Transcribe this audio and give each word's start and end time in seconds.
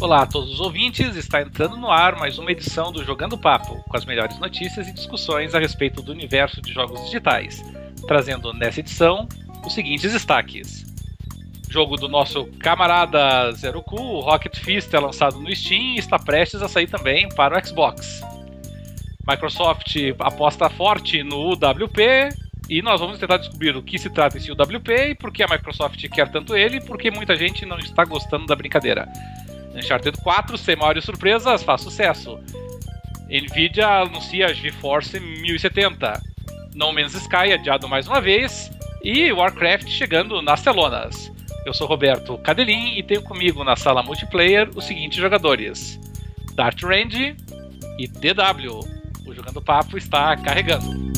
Olá 0.00 0.22
a 0.22 0.26
todos 0.26 0.54
os 0.54 0.60
ouvintes, 0.60 1.14
está 1.14 1.42
entrando 1.42 1.76
no 1.76 1.90
ar 1.90 2.16
mais 2.16 2.38
uma 2.38 2.50
edição 2.50 2.90
do 2.90 3.04
Jogando 3.04 3.36
Papo, 3.36 3.84
com 3.86 3.96
as 3.98 4.06
melhores 4.06 4.38
notícias 4.38 4.88
e 4.88 4.94
discussões 4.94 5.54
a 5.54 5.58
respeito 5.58 6.00
do 6.00 6.10
universo 6.10 6.62
de 6.62 6.72
jogos 6.72 7.04
digitais, 7.04 7.62
trazendo 8.08 8.50
nessa 8.54 8.80
edição 8.80 9.28
os 9.62 9.74
seguintes 9.74 10.10
destaques. 10.10 10.86
Jogo 11.68 11.98
do 11.98 12.08
nosso 12.08 12.46
camarada 12.60 13.52
Zero 13.52 13.82
Cool, 13.82 14.22
Rocket 14.22 14.56
Fist, 14.56 14.92
é 14.94 14.98
lançado 14.98 15.38
no 15.38 15.54
Steam 15.54 15.96
e 15.96 15.98
está 15.98 16.18
prestes 16.18 16.62
a 16.62 16.68
sair 16.68 16.86
também 16.86 17.28
para 17.34 17.58
o 17.58 17.66
Xbox. 17.66 18.22
Microsoft 19.28 19.94
aposta 20.18 20.70
forte 20.70 21.22
no 21.22 21.52
UWP 21.52 22.30
e 22.70 22.80
nós 22.80 23.00
vamos 23.00 23.18
tentar 23.18 23.36
descobrir 23.36 23.76
o 23.76 23.82
que 23.82 23.98
se 23.98 24.08
trata 24.08 24.38
esse 24.38 24.50
UWP 24.50 25.10
e 25.10 25.14
por 25.14 25.30
que 25.30 25.42
a 25.42 25.46
Microsoft 25.46 26.08
quer 26.08 26.30
tanto 26.30 26.56
ele 26.56 26.78
e 26.78 26.80
por 26.80 26.96
que 26.96 27.10
muita 27.10 27.36
gente 27.36 27.66
não 27.66 27.78
está 27.78 28.02
gostando 28.06 28.46
da 28.46 28.56
brincadeira. 28.56 29.06
Uncharted 29.74 30.20
4, 30.20 30.58
sem 30.58 30.76
maiores 30.76 31.04
surpresas, 31.04 31.62
faz 31.62 31.80
sucesso. 31.80 32.38
Nvidia 33.28 34.02
anuncia 34.02 34.52
GeForce 34.52 35.20
1070. 35.20 36.20
No 36.74 36.92
Man's 36.92 37.14
Sky 37.14 37.52
adiado 37.52 37.88
mais 37.88 38.06
uma 38.08 38.20
vez. 38.20 38.70
E 39.02 39.32
Warcraft 39.32 39.88
chegando 39.88 40.42
nas 40.42 40.62
telonas. 40.62 41.32
Eu 41.64 41.72
sou 41.72 41.86
Roberto 41.86 42.36
Cadelin 42.38 42.98
e 42.98 43.02
tenho 43.02 43.22
comigo 43.22 43.62
na 43.64 43.76
sala 43.76 44.02
multiplayer 44.02 44.68
os 44.74 44.84
seguintes 44.84 45.18
jogadores: 45.18 45.98
Dart 46.54 46.82
Range 46.82 47.36
e 47.98 48.08
DW. 48.08 48.80
O 49.26 49.34
Jogando 49.34 49.62
Papo 49.62 49.96
está 49.96 50.36
carregando. 50.36 51.09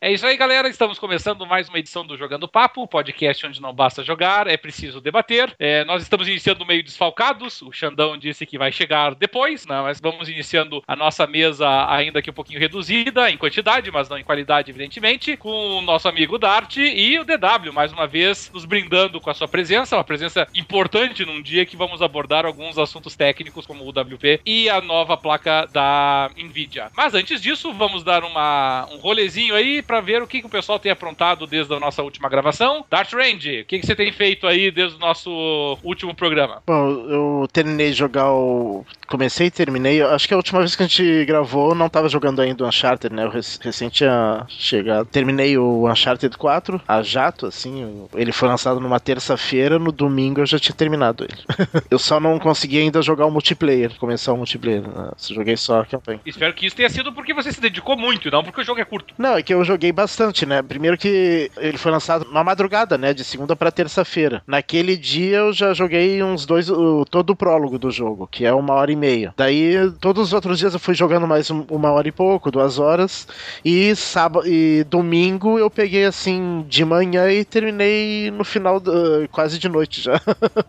É 0.00 0.12
isso 0.12 0.24
aí, 0.24 0.36
galera. 0.36 0.68
Estamos 0.68 0.96
começando 0.96 1.44
mais 1.44 1.68
uma 1.68 1.76
edição 1.80 2.06
do 2.06 2.16
Jogando 2.16 2.46
Papo, 2.46 2.86
podcast 2.86 3.44
onde 3.44 3.60
não 3.60 3.74
basta 3.74 4.04
jogar, 4.04 4.46
é 4.46 4.56
preciso 4.56 5.00
debater. 5.00 5.52
É, 5.58 5.84
nós 5.84 6.02
estamos 6.02 6.28
iniciando 6.28 6.64
meio 6.64 6.84
desfalcados. 6.84 7.60
O 7.62 7.72
Xandão 7.72 8.16
disse 8.16 8.46
que 8.46 8.56
vai 8.56 8.70
chegar 8.70 9.16
depois, 9.16 9.66
né, 9.66 9.80
mas 9.82 10.00
vamos 10.00 10.28
iniciando 10.28 10.84
a 10.86 10.94
nossa 10.94 11.26
mesa 11.26 11.66
ainda 11.90 12.22
que 12.22 12.30
um 12.30 12.32
pouquinho 12.32 12.60
reduzida 12.60 13.28
em 13.28 13.36
quantidade, 13.36 13.90
mas 13.90 14.08
não 14.08 14.16
em 14.16 14.22
qualidade, 14.22 14.70
evidentemente, 14.70 15.36
com 15.36 15.50
o 15.78 15.82
nosso 15.82 16.08
amigo 16.08 16.38
Dart 16.38 16.76
e 16.76 17.18
o 17.18 17.24
DW, 17.24 17.72
mais 17.72 17.92
uma 17.92 18.06
vez 18.06 18.52
nos 18.54 18.64
brindando 18.64 19.20
com 19.20 19.30
a 19.30 19.34
sua 19.34 19.48
presença, 19.48 19.96
uma 19.96 20.04
presença 20.04 20.46
importante 20.54 21.24
num 21.24 21.42
dia 21.42 21.66
que 21.66 21.76
vamos 21.76 22.02
abordar 22.02 22.46
alguns 22.46 22.78
assuntos 22.78 23.16
técnicos 23.16 23.66
como 23.66 23.82
o 23.82 23.88
WP 23.88 24.42
e 24.46 24.70
a 24.70 24.80
nova 24.80 25.16
placa 25.16 25.66
da 25.72 26.30
Nvidia. 26.36 26.88
Mas 26.96 27.14
antes 27.14 27.42
disso, 27.42 27.72
vamos 27.72 28.04
dar 28.04 28.22
uma, 28.22 28.86
um 28.92 28.98
rolezinho 28.98 29.56
aí 29.56 29.82
para 29.88 30.00
ver 30.00 30.22
o 30.22 30.26
que, 30.26 30.40
que 30.40 30.46
o 30.46 30.50
pessoal 30.50 30.78
tem 30.78 30.92
aprontado 30.92 31.46
desde 31.46 31.74
a 31.74 31.80
nossa 31.80 32.02
última 32.02 32.28
gravação. 32.28 32.84
Dart 32.90 33.12
Range, 33.12 33.62
o 33.62 33.64
que, 33.64 33.78
que 33.80 33.86
você 33.86 33.96
tem 33.96 34.12
feito 34.12 34.46
aí 34.46 34.70
desde 34.70 34.96
o 34.96 35.00
nosso 35.00 35.78
último 35.82 36.14
programa? 36.14 36.62
Bom, 36.66 36.88
eu 37.08 37.48
terminei 37.52 37.90
de 37.90 37.96
jogar 37.96 38.30
o. 38.30 38.84
Comecei 39.06 39.46
e 39.46 39.50
terminei. 39.50 40.02
Acho 40.02 40.28
que 40.28 40.34
a 40.34 40.36
última 40.36 40.60
vez 40.60 40.76
que 40.76 40.82
a 40.82 40.86
gente 40.86 41.24
gravou 41.24 41.74
não 41.74 41.88
tava 41.88 42.08
jogando 42.08 42.42
ainda 42.42 42.62
o 42.62 42.68
Uncharted, 42.68 43.14
né? 43.14 43.24
Eu 43.24 43.30
recente 43.30 43.98
tinha 43.98 44.44
chegado. 44.48 45.06
Terminei 45.06 45.56
o 45.56 45.90
Uncharted 45.90 46.36
4, 46.36 46.80
a 46.86 47.02
jato, 47.02 47.46
assim. 47.46 48.06
Ele 48.14 48.32
foi 48.32 48.48
lançado 48.48 48.80
numa 48.80 49.00
terça-feira, 49.00 49.78
no 49.78 49.90
domingo 49.90 50.40
eu 50.40 50.46
já 50.46 50.58
tinha 50.58 50.74
terminado 50.74 51.24
ele. 51.24 51.38
eu 51.90 51.98
só 51.98 52.20
não 52.20 52.38
consegui 52.38 52.78
ainda 52.78 53.02
jogar 53.02 53.26
o 53.26 53.30
multiplayer, 53.30 53.96
começar 53.98 54.32
o 54.32 54.36
multiplayer. 54.36 54.82
Né? 54.82 55.10
Joguei 55.30 55.56
só 55.56 55.80
a 55.80 55.86
campanha. 55.86 56.20
Espero 56.26 56.52
que 56.52 56.66
isso 56.66 56.76
tenha 56.76 56.90
sido 56.90 57.12
porque 57.12 57.34
você 57.34 57.50
se 57.52 57.60
dedicou 57.60 57.96
muito, 57.96 58.30
não 58.30 58.44
porque 58.44 58.60
o 58.60 58.64
jogo 58.64 58.80
é 58.80 58.84
curto. 58.84 59.14
Não, 59.18 59.36
é 59.36 59.42
que 59.42 59.52
eu 59.52 59.64
joguei 59.64 59.77
joguei 59.78 59.92
bastante, 59.92 60.44
né? 60.44 60.60
Primeiro 60.60 60.98
que 60.98 61.52
ele 61.56 61.78
foi 61.78 61.92
lançado 61.92 62.26
na 62.32 62.42
madrugada, 62.42 62.98
né? 62.98 63.14
De 63.14 63.22
segunda 63.22 63.54
para 63.54 63.70
terça-feira. 63.70 64.42
Naquele 64.44 64.96
dia 64.96 65.36
eu 65.36 65.52
já 65.52 65.72
joguei 65.72 66.20
uns 66.20 66.44
dois, 66.44 66.68
o, 66.68 67.04
todo 67.04 67.30
o 67.30 67.36
prólogo 67.36 67.78
do 67.78 67.88
jogo, 67.88 68.26
que 68.26 68.44
é 68.44 68.52
uma 68.52 68.74
hora 68.74 68.90
e 68.90 68.96
meia. 68.96 69.32
Daí, 69.36 69.88
todos 70.00 70.28
os 70.28 70.32
outros 70.32 70.58
dias 70.58 70.74
eu 70.74 70.80
fui 70.80 70.94
jogando 70.94 71.28
mais 71.28 71.48
uma 71.48 71.92
hora 71.92 72.08
e 72.08 72.12
pouco, 72.12 72.50
duas 72.50 72.80
horas. 72.80 73.28
E 73.64 73.94
sábado 73.94 74.48
e 74.48 74.84
domingo 74.84 75.60
eu 75.60 75.70
peguei 75.70 76.04
assim 76.04 76.64
de 76.68 76.84
manhã 76.84 77.30
e 77.30 77.44
terminei 77.44 78.32
no 78.32 78.42
final, 78.42 78.80
do, 78.80 79.28
quase 79.30 79.60
de 79.60 79.68
noite 79.68 80.00
já. 80.00 80.20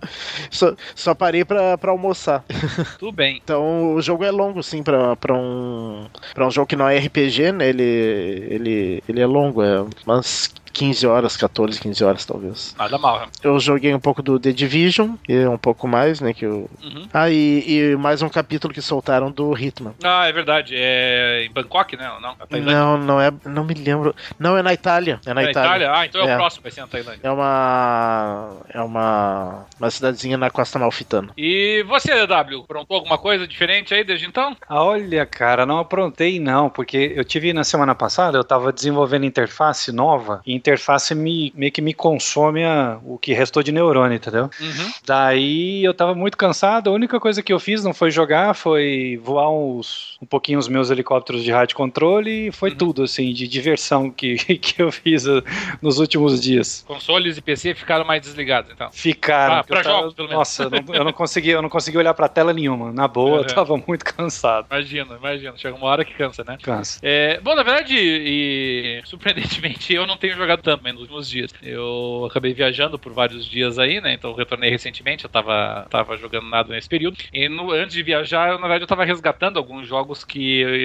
só, 0.51 0.75
só, 0.93 1.15
parei 1.15 1.43
pra, 1.43 1.79
pra 1.79 1.89
almoçar. 1.89 2.45
Tudo 2.99 3.11
bem. 3.11 3.41
Então 3.43 3.95
o 3.95 4.01
jogo 4.03 4.23
é 4.23 4.29
longo, 4.29 4.61
sim, 4.61 4.83
pra, 4.83 5.15
pra, 5.15 5.33
um, 5.33 6.05
pra 6.35 6.45
um 6.45 6.51
jogo 6.51 6.67
que 6.67 6.75
não 6.75 6.87
é 6.87 6.99
RPG, 6.99 7.51
né? 7.53 7.69
Ele, 7.69 7.83
ele 7.83 8.98
ele, 9.07 9.21
é 9.21 9.25
longo, 9.25 9.61
é 9.63 9.81
umas 10.05 10.53
15 10.71 11.07
horas, 11.07 11.37
14, 11.37 11.79
15 11.79 12.03
horas 12.03 12.25
talvez. 12.25 12.75
Nada 12.77 12.97
mal. 12.97 13.21
Né? 13.21 13.27
Eu 13.43 13.59
joguei 13.59 13.93
um 13.93 13.99
pouco 13.99 14.21
do 14.21 14.39
The 14.39 14.51
Division, 14.51 15.15
e 15.27 15.45
um 15.45 15.57
pouco 15.57 15.87
mais, 15.87 16.21
né? 16.21 16.33
Que 16.33 16.45
eu... 16.45 16.69
Uhum. 16.83 17.07
Ah, 17.13 17.29
e, 17.29 17.63
e, 17.67 17.95
mais 17.95 18.21
um 18.21 18.29
capítulo 18.29 18.73
que 18.73 18.81
soltaram 18.81 19.31
do 19.31 19.57
Hitman. 19.57 19.93
Ah, 20.03 20.27
é 20.27 20.31
verdade. 20.31 20.73
É 20.75 21.45
em 21.45 21.51
Bangkok, 21.51 21.97
né? 21.97 22.09
Não, 22.49 22.61
não, 22.61 22.97
não 22.97 23.21
é. 23.21 23.31
Não 23.45 23.63
me 23.63 23.73
lembro. 23.73 24.15
Não, 24.37 24.57
é 24.57 24.61
na 24.61 24.73
Itália. 24.73 25.19
É 25.25 25.33
na 25.33 25.41
é 25.41 25.51
Itália. 25.51 25.69
Itália. 25.69 25.93
Ah, 25.93 26.05
então 26.05 26.21
é, 26.21 26.31
é, 26.31 26.33
o 26.33 26.37
próximo, 26.37 26.63
vai 26.63 26.71
ser 26.71 26.81
na 26.81 26.87
Tailândia. 26.87 27.21
É 27.23 27.31
uma. 27.31 28.57
É 28.69 28.81
uma. 28.81 29.65
Uma 29.79 29.89
cidadezinha 29.89 30.37
na 30.37 30.49
costa 30.49 30.77
malfitana. 30.77 31.31
E 31.37 31.83
você, 31.87 32.25
W, 32.25 32.61
aprontou 32.61 32.97
alguma 32.97 33.17
coisa 33.17 33.47
diferente 33.47 33.93
aí 33.93 34.03
desde 34.03 34.27
então? 34.27 34.55
Olha, 34.69 35.25
cara, 35.25 35.65
não 35.65 35.79
aprontei 35.79 36.39
não, 36.39 36.69
porque 36.69 37.13
eu 37.15 37.23
tive 37.23 37.53
na 37.53 37.63
semana 37.63 37.95
passada, 37.95 38.37
eu 38.37 38.43
tava 38.43 38.71
desenvolvendo 38.71 39.25
interface 39.25 39.91
nova 39.91 40.41
e 40.45 40.53
interface 40.59 41.15
me, 41.15 41.51
meio 41.55 41.71
que 41.71 41.81
me 41.81 41.93
consome 41.93 42.63
a, 42.63 42.99
o 43.03 43.17
que 43.17 43.33
restou 43.33 43.63
de 43.63 43.71
neurônio, 43.71 44.15
entendeu? 44.15 44.49
Uhum. 44.59 44.91
Daí 45.05 45.83
eu 45.83 45.93
tava 45.93 46.13
muito 46.13 46.37
cansado, 46.37 46.89
a 46.89 46.93
única 46.93 47.19
coisa 47.19 47.41
que 47.41 47.51
eu 47.51 47.59
fiz 47.59 47.83
não 47.83 47.93
foi 47.93 48.11
jogar, 48.11 48.53
foi 48.53 49.19
voar 49.23 49.49
uns, 49.49 50.17
um 50.21 50.25
pouquinho 50.25 50.59
os 50.59 50.67
meus 50.67 50.91
helicópteros 50.91 51.43
de 51.43 51.51
rádio 51.51 51.75
controle 51.75 52.47
e 52.47 52.51
foi 52.51 52.71
uhum. 52.71 52.75
tudo, 52.75 53.03
assim, 53.03 53.33
de 53.33 53.47
diversão 53.47 54.11
que, 54.11 54.35
que 54.59 54.81
eu 54.81 54.91
fiz 54.91 55.25
uh, 55.25 55.43
nos 55.81 55.99
últimos 55.99 56.39
dias. 56.41 56.83
Consoles 56.87 57.37
e 57.37 57.41
PC 57.41 57.73
ficaram 57.73 58.05
mais 58.05 58.21
desligados, 58.21 58.71
então? 58.71 58.89
Ficaram. 58.91 59.55
Ah, 59.55 59.63
pra 59.63 59.81
jogos, 59.81 60.13
pelo 60.13 60.27
menos. 60.27 60.39
Nossa, 60.39 60.63
eu 60.63 60.69
não, 60.69 60.95
eu 60.95 61.03
não, 61.03 61.13
consegui, 61.13 61.49
eu 61.49 61.61
não 61.61 61.69
consegui 61.69 61.97
olhar 61.97 62.13
pra 62.13 62.27
tela 62.27 62.53
nenhuma. 62.53 62.91
Na 62.91 63.07
boa, 63.07 63.37
uhum. 63.37 63.37
eu 63.37 63.45
tava 63.45 63.77
muito 63.87 64.03
cansado. 64.05 64.67
Imagina, 64.69 65.15
imagina. 65.15 65.57
Chega 65.57 65.75
uma 65.75 65.87
hora 65.87 66.03
que 66.03 66.13
cansa, 66.13 66.43
né? 66.43 66.57
Cansa. 66.61 66.99
É, 67.01 67.39
bom, 67.41 67.55
na 67.55 67.63
verdade, 67.63 67.95
e 67.97 69.01
surpreendentemente, 69.05 69.93
eu 69.93 70.05
não 70.05 70.17
tenho 70.17 70.35
jogado 70.35 70.48
jogado 70.49 70.63
também 70.63 70.93
nos 70.93 71.03
últimos 71.03 71.29
dias. 71.29 71.53
Eu 71.61 72.27
acabei 72.29 72.53
viajando 72.53 72.97
por 72.97 73.13
vários 73.13 73.45
dias 73.45 73.77
aí, 73.77 74.01
né? 74.01 74.13
Então 74.13 74.33
retornei 74.33 74.69
recentemente, 74.69 75.23
eu 75.23 75.29
tava, 75.29 75.85
tava 75.89 76.17
jogando 76.17 76.49
nada 76.49 76.73
nesse 76.73 76.89
período. 76.89 77.17
E 77.31 77.47
no, 77.47 77.71
antes 77.71 77.93
de 77.93 78.01
viajar, 78.01 78.49
eu, 78.49 78.55
na 78.55 78.61
verdade, 78.61 78.83
eu 78.83 78.87
tava 78.87 79.05
resgatando 79.05 79.57
alguns 79.57 79.87
jogos 79.87 80.23
que 80.23 80.61
eu, 80.61 80.75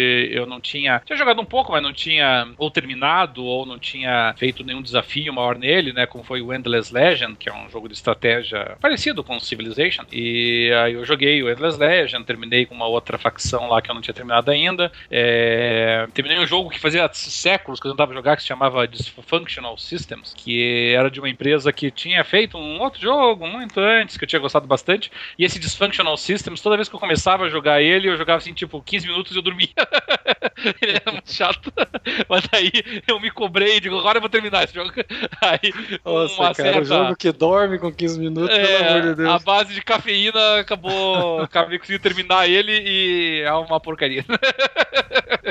eu 0.42 0.46
não 0.46 0.60
tinha. 0.60 1.00
Tinha 1.04 1.16
jogado 1.16 1.40
um 1.40 1.44
pouco, 1.44 1.72
mas 1.72 1.82
não 1.82 1.92
tinha 1.92 2.48
ou 2.58 2.70
terminado, 2.70 3.42
ou 3.44 3.64
não 3.64 3.78
tinha 3.78 4.34
feito 4.36 4.62
nenhum 4.64 4.82
desafio 4.82 5.32
maior 5.32 5.56
nele, 5.56 5.92
né? 5.92 6.06
Como 6.06 6.24
foi 6.24 6.42
o 6.42 6.52
Endless 6.52 6.92
Legend, 6.92 7.36
que 7.36 7.48
é 7.48 7.54
um 7.54 7.70
jogo 7.70 7.88
de 7.88 7.94
estratégia 7.94 8.76
parecido 8.80 9.24
com 9.24 9.40
Civilization. 9.40 10.04
E 10.12 10.70
aí 10.82 10.92
eu 10.92 11.04
joguei 11.04 11.42
o 11.42 11.50
Endless 11.50 11.78
Legend, 11.78 12.24
terminei 12.24 12.66
com 12.66 12.74
uma 12.74 12.86
outra 12.86 13.16
facção 13.16 13.68
lá 13.68 13.80
que 13.80 13.90
eu 13.90 13.94
não 13.94 14.02
tinha 14.02 14.14
terminado 14.14 14.50
ainda. 14.50 14.92
É, 15.10 16.06
terminei 16.12 16.38
um 16.38 16.46
jogo 16.46 16.70
que 16.70 16.78
fazia 16.78 17.08
séculos 17.12 17.80
que 17.80 17.86
eu 17.86 17.90
não 17.90 17.96
tava 17.96 18.12
jogando, 18.12 18.36
que 18.36 18.42
se 18.42 18.48
chamava 18.48 18.86
Dysfunction 18.86 19.53
Functional 19.54 19.78
Systems, 19.78 20.34
que 20.36 20.92
era 20.94 21.10
de 21.10 21.20
uma 21.20 21.28
empresa 21.28 21.72
que 21.72 21.90
tinha 21.90 22.24
feito 22.24 22.58
um 22.58 22.80
outro 22.80 23.00
jogo 23.00 23.46
muito 23.46 23.78
antes, 23.78 24.16
que 24.16 24.24
eu 24.24 24.28
tinha 24.28 24.40
gostado 24.40 24.66
bastante. 24.66 25.12
E 25.38 25.44
esse 25.44 25.58
Dysfunctional 25.58 26.16
Systems, 26.16 26.60
toda 26.60 26.76
vez 26.76 26.88
que 26.88 26.96
eu 26.96 27.00
começava 27.00 27.44
a 27.44 27.48
jogar 27.48 27.80
ele, 27.80 28.08
eu 28.08 28.16
jogava 28.16 28.38
assim, 28.38 28.52
tipo, 28.52 28.82
15 28.82 29.06
minutos 29.06 29.32
e 29.32 29.38
eu 29.38 29.42
dormia. 29.42 29.68
ele 30.82 30.92
era 30.92 31.12
muito 31.12 31.32
chato. 31.32 31.72
Mas 32.28 32.44
aí 32.52 32.72
eu 33.06 33.20
me 33.20 33.30
cobrei 33.30 33.76
e 33.76 33.80
digo, 33.80 33.98
agora 33.98 34.18
eu 34.18 34.20
vou 34.20 34.30
terminar 34.30 34.64
esse 34.64 34.74
jogo. 34.74 34.90
Aí, 35.40 35.72
Nossa, 36.04 36.34
uma 36.34 36.54
cara, 36.54 36.72
certa... 36.72 36.84
jogo 36.84 37.16
que 37.16 37.30
dorme 37.32 37.78
com 37.78 37.92
15 37.92 38.18
minutos, 38.18 38.56
é, 38.56 38.66
pelo 38.66 38.88
amor 38.88 39.02
de 39.02 39.14
Deus. 39.16 39.28
A 39.28 39.38
base 39.38 39.74
de 39.74 39.82
cafeína 39.82 40.60
acabou, 40.60 41.42
acabei 41.42 41.78
conseguindo 41.78 42.02
terminar 42.02 42.48
ele 42.48 42.72
e 42.72 43.42
é 43.42 43.52
uma 43.52 43.80
porcaria. 43.80 44.24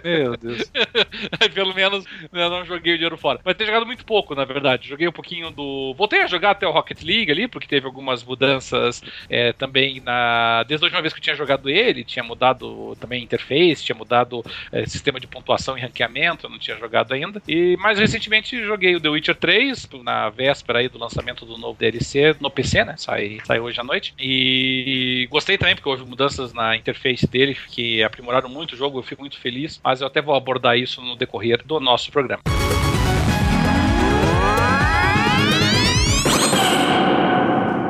Meu 0.04 0.36
Deus. 0.38 0.72
pelo 1.54 1.74
menos 1.74 2.06
eu 2.32 2.50
não 2.50 2.66
joguei 2.66 2.94
o 2.94 2.98
dinheiro 2.98 3.18
fora. 3.18 3.40
Mas 3.44 3.56
ter 3.56 3.66
jogado 3.66 3.86
muito 3.94 4.06
pouco, 4.06 4.36
na 4.36 4.44
verdade. 4.44 4.90
Joguei 4.90 5.08
um 5.08 5.12
pouquinho 5.12 5.52
do. 5.52 5.94
Voltei 5.96 6.22
a 6.22 6.28
jogar 6.28 6.52
até 6.52 6.68
o 6.68 6.72
Rocket 6.72 7.02
League 7.04 7.32
ali, 7.32 7.48
porque 7.48 7.68
teve 7.68 7.86
algumas 7.86 8.24
mudanças 8.24 9.02
é, 9.30 9.54
também 9.54 10.02
na. 10.02 10.64
Desde 10.64 10.84
a 10.84 10.88
última 10.88 11.02
vez 11.02 11.14
que 11.14 11.20
eu 11.20 11.24
tinha 11.24 11.36
jogado 11.36 11.70
ele, 11.70 12.04
tinha 12.04 12.24
mudado 12.24 12.96
também 13.00 13.22
a 13.22 13.24
interface, 13.24 13.84
tinha 13.84 13.96
mudado 13.96 14.44
é, 14.72 14.86
sistema 14.86 15.20
de 15.20 15.28
pontuação 15.28 15.78
e 15.78 15.82
ranqueamento, 15.82 16.46
eu 16.46 16.50
não 16.50 16.58
tinha 16.58 16.78
jogado 16.78 17.14
ainda. 17.14 17.42
E 17.48 17.78
mais 17.78 18.00
recentemente 18.00 18.62
joguei 18.64 18.96
o 18.96 19.00
The 19.00 19.10
Witcher 19.10 19.36
3, 19.36 19.90
na 20.04 20.30
véspera 20.30 20.80
aí 20.80 20.90
do 20.90 20.98
lançamento 20.98 21.46
do 21.46 21.58
novo 21.58 21.78
DLC 21.78 22.36
no 22.40 22.50
PC, 22.50 22.84
né? 22.84 22.96
Sai, 22.98 23.40
sai 23.46 23.60
hoje 23.60 23.80
à 23.80 23.84
noite. 23.84 24.14
E 24.20 25.28
gostei 25.30 25.58
também, 25.58 25.76
porque 25.76 25.90
houve 25.90 26.04
mudanças 26.04 26.54
na 26.54 26.76
interface 26.76 27.28
dele 27.28 27.56
que 27.70 28.04
aprimoraram 28.04 28.50
muito 28.50 28.74
o 28.74 28.78
jogo, 28.78 29.00
eu 29.00 29.04
fico 29.04 29.22
muito 29.22 29.40
feliz. 29.40 29.80
Mas 29.84 30.02
eu 30.02 30.08
até 30.08 30.22
vou 30.22 30.36
abordar 30.36 30.78
isso 30.78 31.02
no 31.02 31.16
decorrer 31.16 31.62
do 31.66 31.80
nosso 31.80 32.12
programa. 32.12 32.42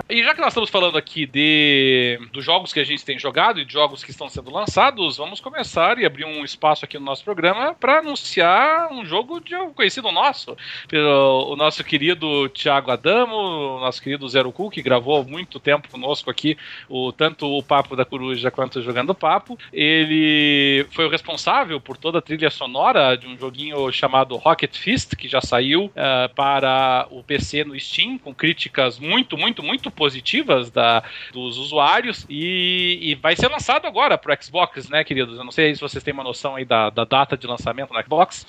Já 0.09 0.35
que 0.35 0.41
nós 0.41 0.49
estamos 0.49 0.69
falando 0.69 0.97
aqui 0.97 1.25
de 1.25 2.19
dos 2.31 2.43
jogos 2.43 2.73
que 2.73 2.79
a 2.79 2.83
gente 2.83 3.05
tem 3.05 3.17
jogado 3.17 3.59
e 3.59 3.65
de 3.65 3.71
jogos 3.71 4.03
que 4.03 4.11
estão 4.11 4.27
sendo 4.27 4.51
lançados, 4.51 5.17
vamos 5.17 5.39
começar 5.39 5.97
e 5.97 6.05
abrir 6.05 6.25
um 6.25 6.43
espaço 6.43 6.83
aqui 6.83 6.99
no 6.99 7.05
nosso 7.05 7.23
programa 7.23 7.73
para 7.73 7.99
anunciar 7.99 8.91
um 8.91 9.05
jogo 9.05 9.39
de 9.39 9.55
um 9.55 9.73
conhecido 9.73 10.11
nosso, 10.11 10.57
o 10.91 11.55
nosso 11.55 11.83
querido 11.83 12.49
Thiago 12.49 12.91
Adamo, 12.91 13.79
nosso 13.79 14.01
querido 14.01 14.27
Zero 14.27 14.51
Cool, 14.51 14.69
que 14.69 14.81
gravou 14.81 15.21
há 15.21 15.23
muito 15.23 15.59
tempo 15.59 15.89
conosco 15.89 16.29
aqui, 16.29 16.57
o, 16.89 17.11
tanto 17.11 17.47
o 17.47 17.63
Papo 17.63 17.95
da 17.95 18.03
Coruja 18.03 18.51
quanto 18.51 18.81
Jogando 18.81 19.15
Papo. 19.15 19.57
Ele 19.71 20.85
foi 20.91 21.05
o 21.05 21.09
responsável 21.09 21.79
por 21.79 21.97
toda 21.97 22.19
a 22.19 22.21
trilha 22.21 22.49
sonora 22.49 23.15
de 23.15 23.27
um 23.27 23.37
joguinho 23.37 23.91
chamado 23.91 24.35
Rocket 24.35 24.75
Fist, 24.75 25.15
que 25.15 25.27
já 25.27 25.39
saiu 25.39 25.85
uh, 25.85 26.33
para 26.35 27.07
o 27.09 27.23
PC 27.23 27.63
no 27.63 27.79
Steam, 27.79 28.17
com 28.17 28.33
críticas 28.33 28.99
muito, 28.99 29.37
muito, 29.37 29.63
muito 29.63 29.92
positivas 29.93 30.69
da, 30.69 31.03
dos 31.31 31.57
usuários, 31.57 32.25
e, 32.29 32.99
e 33.01 33.15
vai 33.15 33.35
ser 33.35 33.47
lançado 33.47 33.85
agora 33.85 34.17
para 34.17 34.33
o 34.33 34.43
Xbox, 34.43 34.89
né, 34.89 35.03
queridos? 35.03 35.37
Eu 35.37 35.43
não 35.43 35.51
sei 35.51 35.73
se 35.73 35.81
vocês 35.81 36.03
têm 36.03 36.13
uma 36.13 36.23
noção 36.23 36.55
aí 36.55 36.65
da, 36.65 36.89
da 36.89 37.05
data 37.05 37.37
de 37.37 37.47
lançamento 37.47 37.93
no 37.93 38.01
Xbox. 38.01 38.45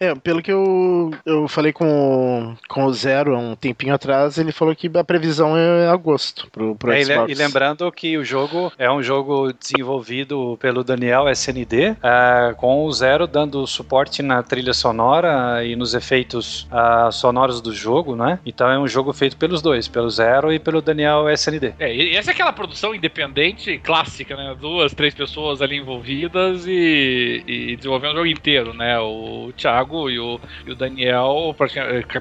É, 0.00 0.14
pelo 0.14 0.42
que 0.42 0.52
eu, 0.52 1.10
eu 1.24 1.48
falei 1.48 1.72
com, 1.72 2.56
com 2.68 2.84
o 2.84 2.92
Zero 2.92 3.34
há 3.34 3.38
um 3.38 3.54
tempinho 3.54 3.94
atrás, 3.94 4.38
ele 4.38 4.52
falou 4.52 4.74
que 4.74 4.90
a 4.94 5.04
previsão 5.04 5.56
é 5.56 5.88
agosto 5.88 6.48
pro, 6.50 6.74
pro 6.74 6.92
é, 6.92 7.04
Xbox. 7.04 7.30
E 7.30 7.34
lembrando 7.34 7.90
que 7.92 8.16
o 8.16 8.24
jogo 8.24 8.72
é 8.78 8.90
um 8.90 9.02
jogo 9.02 9.52
desenvolvido 9.52 10.56
pelo 10.60 10.82
Daniel 10.82 11.28
SND, 11.28 11.96
é, 12.02 12.54
com 12.56 12.84
o 12.84 12.92
Zero 12.92 13.26
dando 13.26 13.66
suporte 13.66 14.22
na 14.22 14.42
trilha 14.42 14.72
sonora 14.72 15.64
e 15.64 15.76
nos 15.76 15.94
efeitos 15.94 16.66
uh, 16.70 17.10
sonoros 17.12 17.60
do 17.60 17.72
jogo, 17.72 18.16
né? 18.16 18.38
Então 18.44 18.70
é 18.70 18.78
um 18.78 18.88
jogo 18.88 19.12
feito 19.12 19.36
pelos 19.36 19.60
dois, 19.60 19.88
pelo 19.88 20.08
Zero 20.08 20.52
e 20.52 20.58
pelo 20.58 20.80
Daniel 20.86 21.28
SND. 21.30 21.74
É, 21.78 21.94
e 21.94 22.16
essa 22.16 22.30
é 22.30 22.34
aquela 22.34 22.52
produção 22.52 22.94
independente 22.94 23.78
clássica, 23.78 24.36
né? 24.36 24.56
Duas, 24.58 24.94
três 24.94 25.14
pessoas 25.14 25.60
ali 25.60 25.76
envolvidas 25.76 26.66
e, 26.66 27.42
e 27.46 27.76
desenvolvendo 27.76 28.12
o 28.12 28.16
jogo 28.16 28.26
inteiro, 28.26 28.72
né? 28.72 28.98
O 29.00 29.52
Thiago 29.56 30.08
e 30.08 30.18
o, 30.18 30.40
e 30.66 30.70
o 30.70 30.74
Daniel 30.74 31.54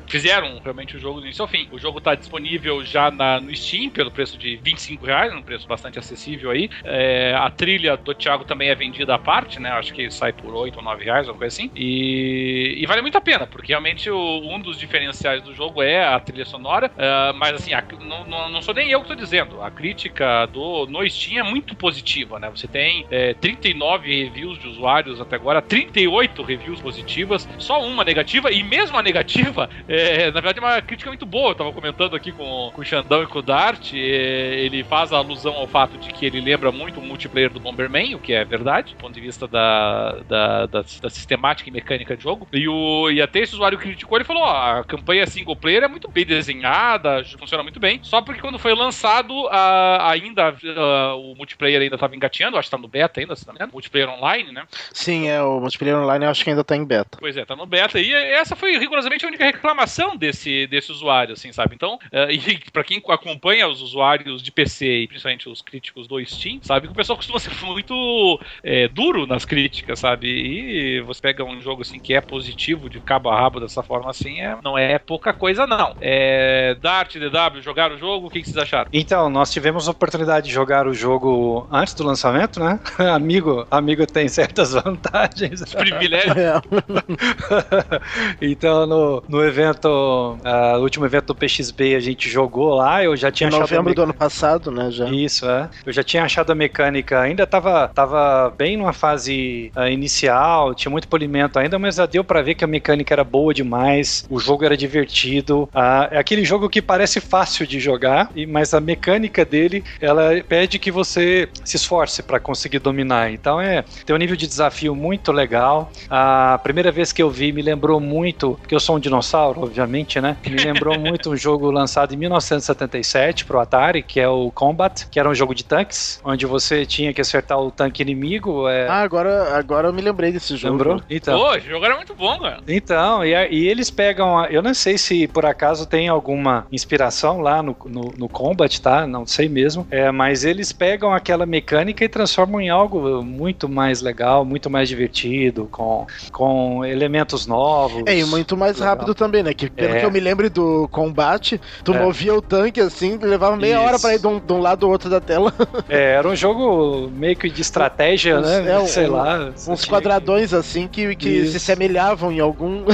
fizeram 0.07 0.59
realmente 0.63 0.97
o 0.97 0.99
jogo 0.99 1.19
do 1.19 1.25
início 1.25 1.43
ao 1.43 1.47
fim. 1.47 1.67
O 1.71 1.79
jogo 1.79 1.99
está 1.99 2.15
disponível 2.15 2.83
já 2.83 3.11
na, 3.11 3.39
no 3.39 3.55
Steam 3.55 3.89
pelo 3.89 4.11
preço 4.11 4.37
de 4.37 4.57
25 4.57 5.05
reais, 5.05 5.33
um 5.33 5.41
preço 5.41 5.67
bastante 5.67 5.99
acessível 5.99 6.49
aí. 6.49 6.69
É, 6.83 7.35
a 7.37 7.49
trilha 7.49 7.95
do 7.95 8.13
Thiago 8.13 8.43
também 8.43 8.69
é 8.69 8.75
vendida 8.75 9.15
à 9.15 9.19
parte, 9.19 9.59
né? 9.59 9.69
Acho 9.71 9.93
que 9.93 10.09
sai 10.09 10.33
por 10.33 10.53
8 10.53 10.77
ou 10.77 10.83
9 10.83 11.03
reais, 11.03 11.27
alguma 11.27 11.39
coisa 11.39 11.55
assim. 11.55 11.71
E, 11.75 12.75
e 12.77 12.85
vale 12.85 13.01
muito 13.01 13.17
a 13.17 13.21
pena, 13.21 13.45
porque 13.45 13.71
realmente 13.71 14.09
o, 14.09 14.39
um 14.43 14.59
dos 14.59 14.77
diferenciais 14.77 15.43
do 15.43 15.53
jogo 15.53 15.81
é 15.81 16.03
a 16.05 16.19
trilha 16.19 16.45
sonora. 16.45 16.87
Uh, 16.87 17.37
mas 17.37 17.55
assim, 17.55 17.73
a, 17.73 17.83
não, 18.01 18.25
não, 18.25 18.49
não, 18.55 18.61
sou 18.61 18.73
nem 18.73 18.89
eu 18.89 18.99
que 18.99 19.05
estou 19.11 19.17
dizendo. 19.17 19.61
A 19.61 19.69
crítica 19.69 20.45
do, 20.45 20.85
no 20.85 21.07
Steam 21.09 21.45
é 21.45 21.49
muito 21.49 21.75
positiva, 21.75 22.39
né? 22.39 22.49
Você 22.49 22.67
tem 22.67 23.05
é, 23.11 23.33
39 23.33 24.23
reviews 24.23 24.57
de 24.57 24.69
usuários 24.69 25.19
até 25.19 25.35
agora, 25.35 25.61
38 25.61 26.41
reviews 26.41 26.79
positivas, 26.79 27.47
só 27.57 27.85
uma 27.85 28.05
negativa, 28.05 28.49
e 28.49 28.63
mesmo 28.63 28.97
a 28.97 29.03
negativa, 29.03 29.69
é, 29.89 30.27
na 30.27 30.39
verdade, 30.39 30.59
é 30.59 30.61
uma 30.61 30.81
crítica 30.81 31.09
muito 31.09 31.25
boa. 31.25 31.51
Eu 31.51 31.55
tava 31.55 31.73
comentando 31.73 32.15
aqui 32.15 32.31
com, 32.31 32.71
com 32.73 32.81
o 32.81 32.85
Xandão 32.85 33.23
e 33.23 33.27
com 33.27 33.39
o 33.39 33.41
Dart. 33.41 33.93
ele 33.93 34.85
faz 34.85 35.11
a 35.11 35.17
alusão 35.17 35.53
ao 35.53 35.67
fato 35.67 35.97
de 35.97 36.13
que 36.13 36.25
ele 36.25 36.39
lembra 36.39 36.71
muito 36.71 37.01
o 37.01 37.05
multiplayer 37.05 37.51
do 37.51 37.59
Bomberman, 37.59 38.15
o 38.15 38.19
que 38.19 38.31
é 38.31 38.45
verdade, 38.45 38.93
do 38.93 38.97
ponto 38.97 39.13
de 39.13 39.19
vista 39.19 39.49
da, 39.49 40.13
da, 40.29 40.65
da, 40.67 40.81
da 41.01 41.09
sistemática 41.09 41.69
e 41.69 41.73
mecânica 41.73 42.15
de 42.15 42.23
jogo. 42.23 42.47
E, 42.53 42.69
o, 42.69 43.11
e 43.11 43.21
até 43.21 43.39
esse 43.39 43.53
usuário 43.53 43.77
criticou, 43.77 44.17
ele 44.17 44.23
falou: 44.23 44.43
ó, 44.43 44.79
a 44.79 44.83
campanha 44.85 45.27
single 45.27 45.57
player 45.57 45.83
é 45.83 45.87
muito 45.89 46.09
bem 46.09 46.25
desenhada, 46.25 47.21
funciona 47.37 47.61
muito 47.61 47.81
bem. 47.81 47.99
Só 48.01 48.21
porque 48.21 48.44
quando 48.45 48.59
foi 48.59 48.75
lançado, 48.75 49.47
a, 49.47 50.11
ainda 50.11 50.55
a, 50.77 51.15
o 51.15 51.33
multiplayer 51.35 51.81
ainda 51.81 51.97
tava 51.97 52.15
engateando, 52.15 52.57
acho 52.57 52.67
que 52.67 52.75
tá 52.75 52.77
no 52.77 52.87
beta 52.87 53.19
ainda, 53.19 53.35
se 53.35 53.45
não 53.47 53.53
me 53.53 53.57
engano. 53.57 53.71
Multiplayer 53.73 54.07
online, 54.07 54.51
né? 54.51 54.67
Sim, 54.93 55.27
é, 55.27 55.41
o 55.41 55.59
multiplayer 55.59 55.97
online 55.97 56.25
eu 56.25 56.29
acho 56.29 56.43
que 56.43 56.51
ainda 56.51 56.63
tá 56.63 56.75
em 56.75 56.85
beta. 56.85 57.17
Pois 57.19 57.35
é, 57.35 57.43
tá 57.43 57.55
no 57.55 57.65
beta. 57.65 57.99
E 57.99 58.13
essa 58.13 58.55
foi 58.55 58.77
rigorosamente 58.77 59.25
a 59.25 59.27
única 59.27 59.43
reclamação 59.43 60.15
desse, 60.15 60.67
desse 60.67 60.91
usuário, 60.91 61.33
assim, 61.33 61.51
sabe? 61.51 61.73
Então, 61.73 61.95
uh, 61.95 62.29
e 62.29 62.59
para 62.71 62.83
quem 62.83 63.01
acompanha 63.09 63.67
os 63.67 63.81
usuários 63.81 64.43
de 64.43 64.51
PC 64.51 64.85
e 64.85 65.07
principalmente 65.07 65.49
os 65.49 65.63
críticos 65.63 66.07
do 66.07 66.23
Steam, 66.23 66.59
sabe 66.61 66.85
que 66.85 66.93
o 66.93 66.95
pessoal 66.95 67.17
costuma 67.17 67.39
ser 67.39 67.51
muito 67.65 68.39
é, 68.63 68.87
duro 68.87 69.25
nas 69.25 69.43
críticas, 69.43 69.99
sabe? 69.99 70.27
E 70.27 71.01
você 71.01 71.19
pega 71.19 71.43
um 71.43 71.59
jogo 71.59 71.81
assim 71.81 71.99
que 71.99 72.13
é 72.13 72.21
positivo 72.21 72.91
de 72.91 72.99
cabo 72.99 73.29
a 73.29 73.39
rabo 73.39 73.59
dessa 73.59 73.81
forma 73.81 74.11
assim, 74.11 74.39
é, 74.39 74.55
não 74.63 74.77
é 74.77 74.99
pouca 74.99 75.33
coisa, 75.33 75.65
não. 75.65 75.95
É, 75.99 76.75
Dart, 76.75 77.15
DW, 77.15 77.61
jogar 77.61 77.91
o 77.91 77.97
jogo, 77.97 78.29
que, 78.35 78.41
que 78.41 78.49
vocês 78.49 78.57
acharam? 78.57 78.89
Então, 78.91 79.29
nós 79.29 79.51
tivemos 79.51 79.87
a 79.87 79.91
oportunidade 79.91 80.47
de 80.47 80.53
jogar 80.53 80.87
o 80.87 80.93
jogo 80.93 81.67
antes 81.71 81.93
do 81.93 82.03
lançamento, 82.03 82.59
né? 82.59 82.79
amigo, 83.13 83.65
amigo 83.71 84.05
tem 84.05 84.27
certas 84.27 84.73
vantagens. 84.73 85.63
Privilégios. 85.73 86.35
então, 88.41 88.85
no, 88.85 89.23
no 89.27 89.43
evento, 89.43 89.87
uh, 89.87 90.79
último 90.79 91.05
evento 91.05 91.27
do 91.27 91.35
PXB, 91.35 91.95
a 91.95 91.99
gente 91.99 92.29
jogou 92.29 92.75
lá, 92.75 93.03
eu 93.03 93.15
já 93.15 93.31
tinha 93.31 93.47
em 93.47 93.49
achado. 93.49 93.61
novembro 93.61 93.93
do 93.93 94.03
ano 94.03 94.13
passado, 94.13 94.69
né? 94.69 94.91
Já. 94.91 95.09
Isso, 95.09 95.49
é. 95.49 95.69
Eu 95.85 95.93
já 95.93 96.03
tinha 96.03 96.23
achado 96.23 96.51
a 96.51 96.55
mecânica, 96.55 97.21
ainda 97.21 97.47
tava, 97.47 97.89
tava 97.93 98.53
bem 98.57 98.75
numa 98.75 98.93
fase 98.93 99.71
uh, 99.75 99.87
inicial, 99.87 100.73
tinha 100.73 100.91
muito 100.91 101.07
polimento 101.07 101.57
ainda, 101.57 101.79
mas 101.79 101.95
já 101.95 102.05
deu 102.05 102.23
para 102.23 102.41
ver 102.41 102.55
que 102.55 102.63
a 102.63 102.67
mecânica 102.67 103.13
era 103.13 103.23
boa 103.23 103.53
demais, 103.53 104.25
o 104.29 104.39
jogo 104.39 104.65
era 104.65 104.75
divertido. 104.75 105.69
Uh, 105.73 106.11
é 106.11 106.17
aquele 106.17 106.43
jogo 106.43 106.69
que 106.69 106.81
parece 106.81 107.21
fácil 107.21 107.65
de 107.65 107.79
jogar, 107.79 108.24
mas 108.47 108.73
a 108.73 108.79
mecânica 108.79 109.43
dele, 109.43 109.83
ela 109.99 110.31
pede 110.47 110.79
que 110.79 110.91
você 110.91 111.49
se 111.63 111.75
esforce 111.75 112.23
para 112.23 112.39
conseguir 112.39 112.79
dominar. 112.79 113.31
Então 113.31 113.59
é, 113.59 113.83
tem 114.05 114.15
um 114.15 114.19
nível 114.19 114.35
de 114.35 114.47
desafio 114.47 114.95
muito 114.95 115.31
legal. 115.31 115.91
A 116.09 116.59
primeira 116.63 116.91
vez 116.91 117.11
que 117.11 117.21
eu 117.21 117.29
vi 117.29 117.51
me 117.51 117.61
lembrou 117.61 117.99
muito, 117.99 118.57
porque 118.61 118.75
eu 118.75 118.79
sou 118.79 118.95
um 118.95 118.99
dinossauro, 118.99 119.63
obviamente, 119.63 120.19
né? 120.19 120.37
Me 120.45 120.57
lembrou 120.57 120.97
muito 120.99 121.31
um 121.31 121.35
jogo 121.35 121.71
lançado 121.71 122.13
em 122.13 122.17
1977 122.17 123.45
pro 123.45 123.59
Atari, 123.59 124.03
que 124.03 124.19
é 124.19 124.27
o 124.27 124.51
Combat, 124.51 125.07
que 125.09 125.19
era 125.19 125.29
um 125.29 125.35
jogo 125.35 125.53
de 125.53 125.63
tanques, 125.63 126.19
onde 126.23 126.45
você 126.45 126.85
tinha 126.85 127.13
que 127.13 127.21
acertar 127.21 127.59
o 127.59 127.71
tanque 127.71 128.01
inimigo. 128.01 128.67
É... 128.67 128.87
Ah, 128.87 129.01
agora, 129.01 129.55
agora 129.57 129.87
eu 129.87 129.93
me 129.93 130.01
lembrei 130.01 130.31
desse 130.31 130.55
jogo. 130.55 130.73
Lembrou? 130.73 131.01
Então. 131.09 131.37
Pô, 131.39 131.55
esse 131.55 131.67
jogo 131.67 131.85
era 131.85 131.95
muito 131.95 132.13
bom, 132.13 132.39
cara. 132.39 132.59
Então, 132.67 133.23
e, 133.23 133.33
e 133.51 133.67
eles 133.67 133.89
pegam. 133.89 134.37
A, 134.37 134.47
eu 134.47 134.61
não 134.61 134.73
sei 134.73 134.97
se 134.97 135.27
por 135.27 135.45
acaso 135.45 135.85
tem 135.85 136.07
alguma 136.07 136.67
inspiração 136.71 137.41
lá 137.41 137.61
no, 137.61 137.75
no, 137.85 138.13
no 138.17 138.27
Combat, 138.29 138.81
tá? 138.81 139.05
Não 139.07 139.25
sei 139.25 139.47
mesmo. 139.47 139.87
É, 139.89 140.11
mas 140.11 140.43
eles 140.43 140.71
pegam 140.71 141.13
aquela 141.13 141.45
mecânica 141.45 142.03
e 142.03 142.09
transformam 142.09 142.61
em 142.61 142.69
algo 142.69 143.23
muito 143.23 143.67
mais 143.69 144.01
legal, 144.01 144.45
muito 144.45 144.69
mais 144.69 144.89
divertido, 144.89 145.67
com, 145.71 146.05
com 146.31 146.83
elementos 146.85 147.45
novos. 147.45 148.03
É, 148.05 148.17
e 148.17 148.25
muito 148.25 148.57
mais 148.57 148.77
legal. 148.77 148.95
rápido 148.95 149.13
também, 149.13 149.43
né? 149.43 149.53
Que 149.53 149.69
pelo 149.69 149.95
é. 149.95 149.99
que 149.99 150.05
eu 150.05 150.11
me 150.11 150.19
lembro 150.19 150.49
do 150.49 150.87
combate, 150.89 151.59
tu 151.83 151.93
é. 151.93 151.99
movia 151.99 152.33
o 152.33 152.41
tanque 152.41 152.79
assim, 152.79 153.17
levava 153.17 153.55
meia 153.55 153.75
Isso. 153.75 153.83
hora 153.83 153.99
pra 153.99 154.15
ir 154.15 154.19
de 154.19 154.27
um, 154.27 154.39
de 154.39 154.53
um 154.53 154.59
lado 154.59 154.85
ao 154.85 154.91
outro 154.91 155.09
da 155.09 155.19
tela. 155.19 155.53
É, 155.87 156.13
era 156.15 156.27
um 156.27 156.35
jogo 156.35 157.09
meio 157.09 157.35
que 157.35 157.49
de 157.49 157.61
estratégia, 157.61 158.39
né? 158.39 158.71
É, 158.71 158.85
Sei 158.87 159.07
um, 159.07 159.11
lá. 159.11 159.51
Uns 159.67 159.85
quadradões 159.85 160.49
que... 160.49 160.55
assim 160.55 160.87
que, 160.87 161.15
que 161.15 161.45
se 161.47 161.59
semelhavam 161.59 162.31
em 162.31 162.39
algum. 162.39 162.85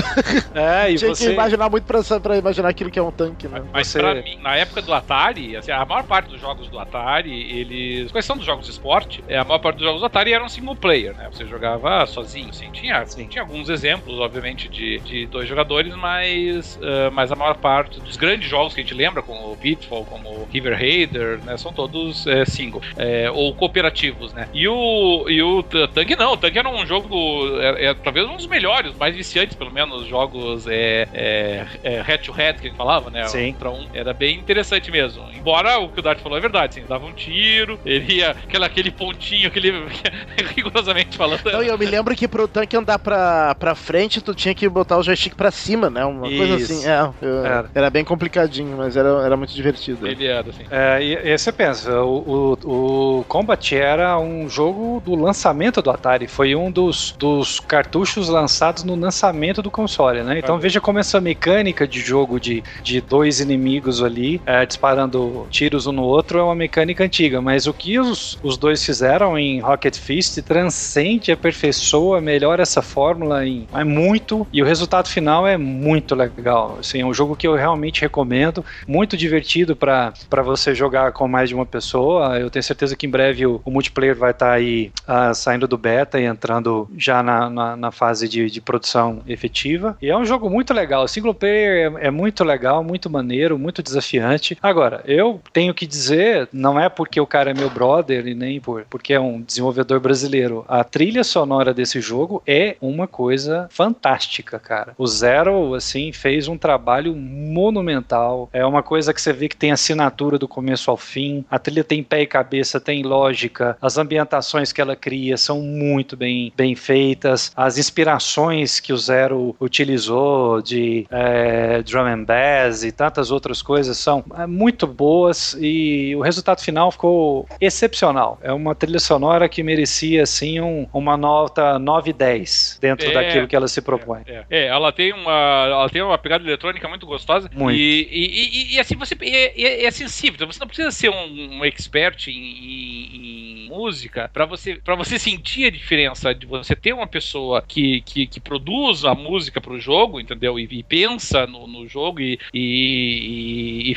É, 0.54 0.92
e 0.92 0.96
Tinha 1.00 1.16
você... 1.16 1.28
que 1.28 1.32
imaginar 1.32 1.70
muito 1.70 1.86
pra, 1.86 2.02
pra 2.20 2.38
imaginar 2.38 2.70
aquilo 2.70 2.90
que 2.90 3.00
é 3.00 3.02
um 3.02 3.12
tanque, 3.12 3.48
né? 3.48 3.62
Mas 3.72 3.88
você... 3.88 4.00
pra 4.00 4.16
mim, 4.16 4.38
na 4.42 4.56
época 4.56 4.82
do 4.82 4.94
Atari, 4.94 5.11
assim, 5.58 5.72
a 5.72 5.86
maior 5.86 6.04
parte 6.04 6.30
dos 6.30 6.40
jogos 6.40 6.68
do 6.70 6.80
Atari, 6.80 7.60
eles. 7.60 8.12
Quais 8.12 8.26
são 8.26 8.38
dos 8.38 8.46
jogos 8.46 8.66
de 8.66 8.72
esporte? 8.72 9.24
É, 9.28 9.38
a 9.38 9.44
maior 9.44 9.60
parte 9.60 9.78
dos 9.78 9.86
jogos 9.86 10.02
do 10.02 10.06
Atari 10.06 10.34
eram 10.34 10.48
single 10.48 10.76
player, 10.76 11.16
né? 11.16 11.30
Você 11.32 11.46
jogava 11.46 12.06
sozinho, 12.06 12.50
assim. 12.50 12.72
Tinha, 12.72 13.06
Sim. 13.06 13.28
tinha 13.28 13.44
alguns 13.44 13.70
exemplos, 13.70 14.20
obviamente, 14.20 14.70
de, 14.70 15.00
de 15.00 15.26
dois 15.28 15.48
jogadores, 15.48 15.94
mas, 15.96 16.78
uh, 16.78 17.12
mas 17.12 17.32
a 17.32 17.36
maior 17.36 17.56
parte 17.56 18.00
dos 18.00 18.16
grandes 18.16 18.50
jogos 18.50 18.74
que 18.74 18.82
a 18.82 18.84
gente 18.84 18.94
lembra, 18.94 19.22
como 19.22 19.52
o 19.52 19.58
Pitfall, 19.58 20.06
como 20.06 20.30
o 20.30 20.48
River 20.52 20.78
Raider, 20.78 21.40
né? 21.44 21.58
São 21.58 21.74
todos 21.74 22.26
é, 22.28 22.46
single. 22.46 22.82
É, 22.98 23.30
ou 23.32 23.54
cooperativos, 23.54 24.34
né? 24.34 24.48
E 24.54 24.68
o, 24.68 25.26
e 25.30 25.42
o 25.42 25.64
Tank 25.64 26.12
não, 26.18 26.34
o 26.34 26.38
Tank 26.38 26.56
era 26.56 26.70
um 26.70 26.86
jogo, 26.86 27.60
é, 27.60 27.86
é, 27.86 27.94
talvez 27.94 28.28
um 28.28 28.36
dos 28.36 28.48
melhores, 28.48 28.96
mais 28.98 29.16
viciantes, 29.16 29.56
pelo 29.56 29.72
menos, 29.72 30.08
jogos 30.08 30.68
é, 30.68 31.08
é, 31.14 31.66
é 31.84 32.02
head 32.02 32.24
to 32.24 32.32
head 32.32 32.60
que 32.60 32.68
a 32.68 32.70
gente 32.70 32.78
falava, 32.78 33.10
né? 33.10 33.26
Sim. 33.28 33.56
Um 33.64 33.72
um. 33.72 33.88
Era 33.94 34.14
bem 34.14 34.38
interessante 34.38 34.92
mesmo. 34.92 35.01
Embora 35.36 35.80
o 35.80 35.90
que 35.90 36.00
o 36.00 36.04
Dart 36.04 36.20
falou 36.20 36.38
é 36.38 36.42
verdade, 36.42 36.80
assim, 36.80 36.88
dava 36.88 37.06
um 37.06 37.14
tiro, 37.14 37.80
ele 37.86 38.16
ia, 38.16 38.32
aquela, 38.32 38.66
aquele 38.66 38.92
pontinho, 38.92 39.48
aquele. 39.48 39.72
rigorosamente 40.56 41.18
falando. 41.18 41.42
Não, 41.46 41.64
eu 41.64 41.78
me 41.78 41.86
lembro 41.86 42.16
que 42.16 42.28
pro 42.28 42.48
tanque 42.48 42.76
andar 42.76 43.00
pra, 43.00 43.56
pra 43.56 43.76
frente, 43.76 44.22
tu 44.22 44.34
tinha 44.34 44.54
que 44.54 44.68
botar 44.68 44.98
o 44.98 45.04
joystick 45.04 45.36
pra 45.36 45.52
cima, 45.52 45.90
né? 45.90 46.06
Uma 46.06 46.28
Isso. 46.28 46.38
coisa 46.38 46.56
assim. 46.56 46.88
É, 46.88 47.10
eu, 47.22 47.46
era. 47.46 47.70
era. 47.74 47.90
bem 47.90 48.04
complicadinho, 48.04 48.78
mas 48.78 48.96
era, 48.96 49.10
era 49.24 49.38
muito 49.38 49.54
divertido. 49.54 50.08
Ele 50.08 50.26
era, 50.26 50.50
assim. 50.50 50.64
É, 50.70 51.04
e, 51.04 51.34
e 51.34 51.38
você 51.38 51.52
pensa, 51.52 52.02
o, 52.02 52.58
o, 52.64 53.20
o 53.20 53.24
Combat 53.26 53.76
era 53.76 54.18
um 54.20 54.48
jogo 54.50 55.02
do 55.04 55.16
lançamento 55.16 55.82
do 55.82 55.90
Atari, 55.90 56.28
foi 56.28 56.56
um 56.56 56.72
dos, 56.72 57.16
dos 57.18 57.60
cartuchos 57.60 58.30
lançados 58.30 58.84
no 58.84 58.96
lançamento 58.96 59.62
do 59.62 59.72
console, 59.72 60.24
né? 60.24 60.40
Então 60.40 60.60
veja 60.60 60.80
como 60.80 61.00
essa 61.00 61.20
mecânica 61.20 61.88
de 61.88 62.00
jogo 62.00 62.40
de, 62.40 62.64
de 62.84 63.02
dois 63.02 63.40
inimigos 63.40 64.04
ali, 64.04 64.42
é, 64.46 64.66
disparando 64.82 65.46
tiros 65.52 65.86
um 65.86 65.92
no 65.92 66.02
outro 66.02 66.40
é 66.40 66.44
uma 66.44 66.56
mecânica 66.56 67.04
antiga, 67.04 67.40
mas 67.40 67.68
o 67.68 67.74
que 67.74 68.00
os, 68.00 68.40
os 68.42 68.58
dois 68.58 68.84
fizeram 68.84 69.38
em 69.38 69.60
Rocket 69.60 69.96
Fist 69.96 70.42
transcende, 70.42 71.32
aperfeiçoa, 71.32 72.20
melhora 72.20 72.64
essa 72.64 72.82
fórmula 72.82 73.46
em, 73.46 73.68
é 73.72 73.84
muito 73.84 74.48
e 74.52 74.60
o 74.60 74.66
resultado 74.66 75.08
final 75.08 75.46
é 75.46 75.58
muito 75.58 76.16
legal. 76.16 76.78
Assim, 76.80 77.02
é 77.02 77.06
um 77.06 77.14
jogo 77.14 77.36
que 77.36 77.48
eu 77.48 77.54
realmente 77.54 78.02
recomendo, 78.02 78.66
muito 78.88 79.16
divertido 79.16 79.76
para 79.76 80.14
você 80.44 80.74
jogar 80.74 81.12
com 81.12 81.28
mais 81.28 81.50
de 81.50 81.56
uma 81.56 81.66
pessoa. 81.66 82.40
Eu 82.40 82.50
tenho 82.50 82.64
certeza 82.64 82.96
que 82.96 83.06
em 83.06 83.10
breve 83.10 83.46
o, 83.46 83.62
o 83.64 83.70
multiplayer 83.70 84.16
vai 84.16 84.32
estar 84.32 84.48
tá 84.48 84.54
aí 84.54 84.92
uh, 85.08 85.36
saindo 85.36 85.68
do 85.68 85.78
beta 85.78 86.20
e 86.20 86.26
entrando 86.26 86.90
já 86.98 87.22
na, 87.22 87.50
na, 87.50 87.76
na 87.76 87.92
fase 87.92 88.28
de, 88.28 88.50
de, 88.50 88.60
produção 88.62 89.22
efetiva. 89.28 89.96
E 90.02 90.10
é 90.10 90.18
um 90.18 90.26
jogo 90.26 90.50
muito 90.50 90.74
legal. 90.74 91.04
O 91.04 91.08
single 91.08 91.34
player 91.34 91.94
é, 91.98 92.08
é 92.08 92.12
muito 92.12 92.44
legal, 92.44 92.84
muito 92.84 93.10
maneiro, 93.10 93.60
muito 93.60 93.84
desafiante. 93.84 94.58
Agora, 94.72 95.02
eu 95.06 95.42
tenho 95.52 95.74
que 95.74 95.86
dizer, 95.86 96.48
não 96.54 96.80
é 96.80 96.88
porque 96.88 97.20
o 97.20 97.28
cara 97.28 97.52
é 97.52 97.54
meu 97.54 97.70
brother 97.70 98.26
e 98.26 98.34
nem 98.34 98.62
por, 98.62 98.86
porque 98.90 99.12
é 99.12 99.20
um 99.20 99.42
desenvolvedor 99.42 100.00
brasileiro. 100.00 100.64
A 100.66 100.82
trilha 100.82 101.26
sonora 101.26 101.74
desse 101.74 102.00
jogo 102.00 102.42
é 102.48 102.78
uma 102.80 103.06
coisa 103.06 103.68
fantástica, 103.70 104.58
cara. 104.58 104.94
O 104.98 105.06
Zero, 105.06 105.74
assim, 105.74 106.14
fez 106.14 106.48
um 106.48 106.58
trabalho 106.58 107.14
monumental. 107.14 108.50
É 108.54 108.66
uma 108.66 108.82
coisa 108.82 109.14
que 109.14 109.22
você 109.22 109.34
vê 109.34 109.50
que 109.50 109.58
tem 109.58 109.74
assinatura 109.74 110.40
do 110.40 110.48
começo 110.48 110.90
ao 110.90 110.96
fim. 110.96 111.44
A 111.52 111.60
trilha 111.60 111.84
tem 111.84 112.02
pé 112.02 112.22
e 112.22 112.26
cabeça, 112.26 112.80
tem 112.80 113.04
lógica. 113.04 113.78
As 113.82 113.98
ambientações 113.98 114.72
que 114.72 114.80
ela 114.80 114.96
cria 114.96 115.36
são 115.36 115.60
muito 115.60 116.16
bem, 116.16 116.54
bem 116.56 116.76
feitas. 116.76 117.52
As 117.58 117.78
inspirações 117.78 118.80
que 118.80 118.94
o 118.94 118.98
Zero 118.98 119.54
utilizou 119.60 120.62
de 120.62 121.06
é, 121.12 121.82
drum 121.82 122.06
and 122.06 122.24
bass 122.24 122.86
e 122.86 122.92
tantas 122.94 123.32
outras 123.32 123.62
coisas 123.62 123.98
são 123.98 124.24
é, 124.38 124.48
muito 124.62 124.86
boas 124.86 125.58
e 125.60 126.16
o 126.16 126.22
resultado 126.22 126.62
final 126.62 126.92
ficou 126.92 127.48
excepcional. 127.60 128.40
É 128.44 128.54
uma 128.54 128.76
trilha 128.76 129.00
sonora 129.00 129.50
que 129.50 129.64
merecia 129.64 130.22
assim 130.22 130.60
um, 130.60 130.88
uma 130.94 131.18
nota 131.18 131.80
9 131.80 132.14
10 132.14 132.78
dentro 132.80 133.10
é, 133.10 133.14
daquilo 133.14 133.48
que 133.48 133.56
ela 133.56 133.68
se 133.68 133.82
propõe. 133.82 134.22
É, 134.28 134.46
é, 134.50 134.68
ela 134.68 134.92
tem 134.92 135.14
uma 135.14 135.66
ela 135.68 135.90
tem 135.90 136.02
uma 136.04 136.18
pegada 136.18 136.44
eletrônica 136.44 136.88
muito 136.88 137.08
gostosa 137.08 137.50
muito. 137.52 137.76
E, 137.76 138.08
e, 138.12 138.74
e, 138.74 138.76
e 138.76 138.80
assim 138.80 138.96
você 138.96 139.16
é, 139.20 139.86
é, 139.86 139.92
sensível. 139.92 140.36
Então 140.36 140.52
você 140.52 140.60
não 140.60 140.68
precisa 140.68 140.92
ser 140.92 141.10
um, 141.10 141.58
um 141.58 141.66
expert 141.66 142.28
em, 142.28 142.34
em, 142.34 143.68
música 143.72 144.30
para 144.34 144.46
você 144.46 144.76
para 144.76 144.96
você 144.96 145.18
sentir 145.18 145.66
a 145.66 145.72
diferença 145.72 146.36
de 146.36 146.46
você 146.46 146.76
ter 146.76 146.94
uma 146.94 147.08
pessoa 147.08 147.64
que, 147.66 148.02
que, 148.02 148.28
que 148.28 148.40
produz 148.40 149.06
a 149.06 149.16
música 149.16 149.62
para 149.62 149.72
o 149.72 149.80
jogo, 149.80 150.20
entendeu? 150.20 150.60
E, 150.60 150.84
pensa 150.84 151.48
no, 151.48 151.66
no 151.68 151.88
jogo 151.88 152.20
e, 152.20 152.38
e, 152.54 153.92
e, 153.92 153.96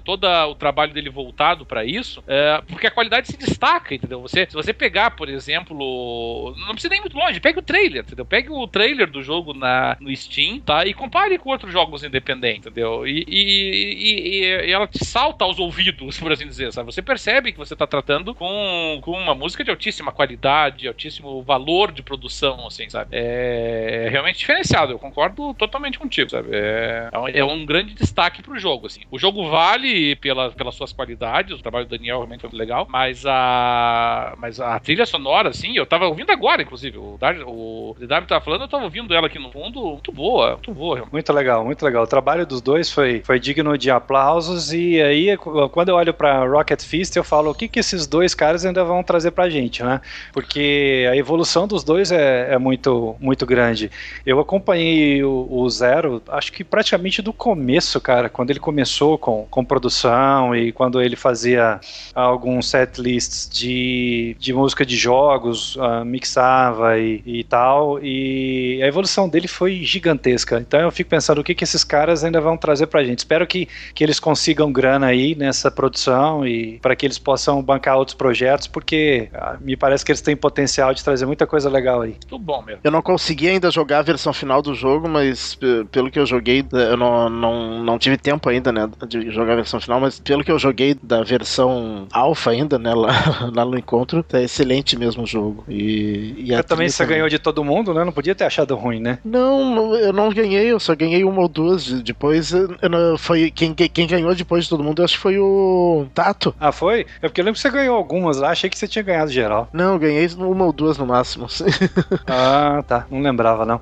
todo 0.00 0.26
o 0.26 0.54
trabalho 0.54 0.92
dele 0.92 1.10
voltado 1.10 1.64
para 1.64 1.84
isso, 1.84 2.22
é, 2.26 2.62
porque 2.68 2.86
a 2.86 2.90
qualidade 2.90 3.28
se 3.28 3.36
destaca, 3.36 3.94
entendeu? 3.94 4.20
Você, 4.20 4.46
se 4.46 4.54
você 4.54 4.72
pegar, 4.72 5.12
por 5.12 5.28
exemplo, 5.28 6.54
não 6.58 6.72
precisa 6.72 6.90
nem 6.90 7.00
muito 7.00 7.16
longe, 7.16 7.40
pegue 7.40 7.58
o 7.58 7.62
trailer, 7.62 8.02
entendeu? 8.02 8.24
Pegue 8.24 8.50
o 8.50 8.66
trailer 8.66 9.10
do 9.10 9.22
jogo 9.22 9.54
na, 9.54 9.96
no 10.00 10.14
Steam, 10.14 10.60
tá? 10.60 10.84
E 10.86 10.94
compare 10.94 11.38
com 11.38 11.50
outros 11.50 11.72
jogos 11.72 12.02
independentes, 12.02 12.66
entendeu? 12.66 13.06
E, 13.06 13.24
e, 13.28 14.44
e, 14.66 14.72
ela 14.72 14.86
te 14.86 15.04
salta 15.04 15.44
aos 15.44 15.58
ouvidos, 15.58 16.18
por 16.20 16.32
assim 16.32 16.46
dizer, 16.46 16.72
sabe? 16.72 16.92
Você 16.92 17.02
percebe 17.02 17.52
que 17.52 17.58
você 17.58 17.74
está 17.74 17.86
tratando 17.86 18.34
com, 18.34 18.98
com 19.02 19.12
uma 19.12 19.34
música 19.34 19.64
de 19.64 19.70
altíssima 19.70 20.12
qualidade, 20.12 20.88
altíssimo 20.88 21.42
valor 21.42 21.92
de 21.92 22.02
produção, 22.02 22.66
assim, 22.66 22.88
sabe? 22.88 23.10
É, 23.12 24.04
é 24.06 24.08
realmente 24.08 24.38
diferenciado, 24.38 24.92
eu 24.92 24.98
concordo 24.98 25.54
totalmente 25.54 25.98
contigo, 25.98 26.30
sabe? 26.30 26.48
É, 26.52 27.10
é 27.34 27.44
um 27.44 27.62
é 27.62 27.66
grande 27.66 27.94
destaque 27.94 28.42
pro 28.42 28.58
jogo, 28.58 28.86
assim. 28.86 29.00
O 29.10 29.18
jogo 29.18 29.48
vale 29.48 29.85
pela, 30.20 30.50
pelas 30.50 30.74
suas 30.74 30.92
qualidades, 30.92 31.58
o 31.58 31.62
trabalho 31.62 31.86
do 31.86 31.90
Daniel 31.90 32.18
realmente 32.18 32.40
foi 32.40 32.50
legal, 32.58 32.86
mas 32.88 33.24
a, 33.26 34.34
mas 34.38 34.60
a 34.60 34.78
trilha 34.78 35.06
sonora, 35.06 35.50
assim, 35.50 35.76
eu 35.76 35.86
tava 35.86 36.06
ouvindo 36.06 36.30
agora, 36.30 36.62
inclusive, 36.62 36.98
o, 36.98 37.18
o 37.46 37.96
DW 37.98 38.26
tava 38.26 38.44
falando, 38.44 38.62
eu 38.62 38.68
tava 38.68 38.84
ouvindo 38.84 39.14
ela 39.14 39.26
aqui 39.26 39.38
no 39.38 39.50
fundo, 39.50 39.80
muito 39.82 40.12
boa, 40.12 40.52
muito 40.52 40.72
boa. 40.72 40.96
Realmente. 40.96 41.12
Muito 41.12 41.32
legal, 41.32 41.64
muito 41.64 41.84
legal. 41.84 42.04
O 42.04 42.06
trabalho 42.06 42.46
dos 42.46 42.60
dois 42.60 42.90
foi, 42.90 43.22
foi 43.24 43.38
digno 43.38 43.76
de 43.76 43.90
aplausos 43.90 44.72
e 44.72 45.00
aí, 45.00 45.36
quando 45.72 45.88
eu 45.88 45.96
olho 45.96 46.14
pra 46.14 46.46
Rocket 46.46 46.82
Fist, 46.82 47.16
eu 47.16 47.24
falo, 47.24 47.50
o 47.50 47.54
que 47.54 47.68
que 47.68 47.80
esses 47.80 48.06
dois 48.06 48.34
caras 48.34 48.64
ainda 48.64 48.84
vão 48.84 49.02
trazer 49.02 49.30
pra 49.30 49.48
gente, 49.48 49.82
né? 49.82 50.00
Porque 50.32 51.06
a 51.10 51.16
evolução 51.16 51.66
dos 51.66 51.84
dois 51.84 52.10
é, 52.10 52.54
é 52.54 52.58
muito, 52.58 53.16
muito 53.20 53.46
grande. 53.46 53.90
Eu 54.24 54.40
acompanhei 54.40 55.22
o, 55.22 55.46
o 55.50 55.68
Zero, 55.68 56.22
acho 56.28 56.52
que 56.52 56.64
praticamente 56.64 57.22
do 57.22 57.32
começo, 57.32 58.00
cara, 58.00 58.28
quando 58.28 58.50
ele 58.50 58.60
começou 58.60 59.18
com, 59.18 59.46
com 59.50 59.64
produção 59.76 60.56
e 60.56 60.72
quando 60.72 61.02
ele 61.02 61.16
fazia 61.16 61.78
alguns 62.14 62.70
set 62.70 62.98
lists 62.98 63.48
de, 63.48 64.34
de 64.38 64.52
música 64.54 64.86
de 64.86 64.96
jogos, 64.96 65.76
uh, 65.76 66.04
mixava 66.04 66.98
e, 66.98 67.22
e 67.26 67.44
tal, 67.44 67.98
e 68.02 68.80
a 68.82 68.86
evolução 68.86 69.28
dele 69.28 69.46
foi 69.46 69.82
gigantesca. 69.82 70.58
Então 70.58 70.80
eu 70.80 70.90
fico 70.90 71.10
pensando 71.10 71.40
o 71.40 71.44
que, 71.44 71.54
que 71.54 71.64
esses 71.64 71.84
caras 71.84 72.24
ainda 72.24 72.40
vão 72.40 72.56
trazer 72.56 72.86
pra 72.86 73.04
gente. 73.04 73.18
Espero 73.18 73.46
que, 73.46 73.68
que 73.94 74.02
eles 74.02 74.18
consigam 74.18 74.72
grana 74.72 75.08
aí 75.08 75.34
nessa 75.34 75.70
produção 75.70 76.46
e 76.46 76.78
para 76.80 76.96
que 76.96 77.04
eles 77.04 77.18
possam 77.18 77.62
bancar 77.62 77.98
outros 77.98 78.14
projetos, 78.14 78.66
porque 78.66 79.28
uh, 79.34 79.62
me 79.62 79.76
parece 79.76 80.04
que 80.04 80.10
eles 80.10 80.22
têm 80.22 80.34
potencial 80.34 80.94
de 80.94 81.04
trazer 81.04 81.26
muita 81.26 81.46
coisa 81.46 81.68
legal 81.68 82.00
aí. 82.00 82.16
Tudo 82.26 82.42
bom, 82.42 82.62
meu. 82.62 82.78
Eu 82.82 82.90
não 82.90 83.02
consegui 83.02 83.48
ainda 83.48 83.70
jogar 83.70 83.98
a 83.98 84.02
versão 84.02 84.32
final 84.32 84.62
do 84.62 84.74
jogo, 84.74 85.06
mas 85.06 85.58
pelo 85.90 86.10
que 86.10 86.18
eu 86.18 86.24
joguei, 86.24 86.64
eu 86.72 86.96
não, 86.96 87.28
não, 87.28 87.84
não 87.84 87.98
tive 87.98 88.16
tempo 88.16 88.48
ainda, 88.48 88.72
né, 88.72 88.88
de 89.06 89.30
jogar 89.30 89.52
a 89.52 89.56
versão 89.66 89.80
final, 89.80 90.00
mas 90.00 90.18
pelo 90.20 90.44
que 90.44 90.50
eu 90.50 90.58
joguei 90.58 90.96
da 91.02 91.22
versão 91.22 92.06
alfa 92.12 92.50
ainda, 92.50 92.78
né, 92.78 92.94
lá, 92.94 93.10
lá 93.54 93.64
no 93.64 93.76
encontro, 93.76 94.22
tá 94.22 94.40
excelente 94.40 94.96
mesmo 94.96 95.24
o 95.24 95.26
jogo. 95.26 95.64
E, 95.68 96.34
e 96.38 96.52
eu 96.52 96.64
também 96.64 96.88
você 96.88 97.02
também. 97.02 97.16
ganhou 97.16 97.28
de 97.28 97.38
todo 97.38 97.64
mundo, 97.64 97.92
né? 97.92 98.04
Não 98.04 98.12
podia 98.12 98.34
ter 98.34 98.44
achado 98.44 98.74
ruim, 98.76 99.00
né? 99.00 99.18
Não, 99.24 99.94
eu 99.96 100.12
não 100.12 100.30
ganhei, 100.30 100.72
eu 100.72 100.80
só 100.80 100.94
ganhei 100.94 101.24
uma 101.24 101.42
ou 101.42 101.48
duas. 101.48 101.86
Depois, 102.02 102.52
não, 102.52 103.18
foi 103.18 103.50
quem, 103.50 103.74
quem 103.74 104.06
ganhou 104.06 104.34
depois 104.34 104.64
de 104.64 104.70
todo 104.70 104.84
mundo, 104.84 105.00
eu 105.00 105.04
acho 105.04 105.14
que 105.14 105.22
foi 105.22 105.38
o 105.38 106.06
Tato. 106.14 106.54
Ah, 106.60 106.72
foi? 106.72 107.06
É 107.20 107.28
porque 107.28 107.40
eu 107.40 107.44
lembro 107.44 107.56
que 107.56 107.62
você 107.62 107.70
ganhou 107.70 107.96
algumas 107.96 108.38
lá, 108.38 108.50
achei 108.50 108.70
que 108.70 108.78
você 108.78 108.86
tinha 108.86 109.02
ganhado 109.02 109.30
geral. 109.30 109.68
Não, 109.72 109.94
eu 109.94 109.98
ganhei 109.98 110.26
uma 110.38 110.64
ou 110.64 110.72
duas 110.72 110.96
no 110.96 111.06
máximo. 111.06 111.46
ah, 112.26 112.82
tá. 112.86 113.06
Não 113.10 113.20
lembrava, 113.20 113.64
não. 113.64 113.80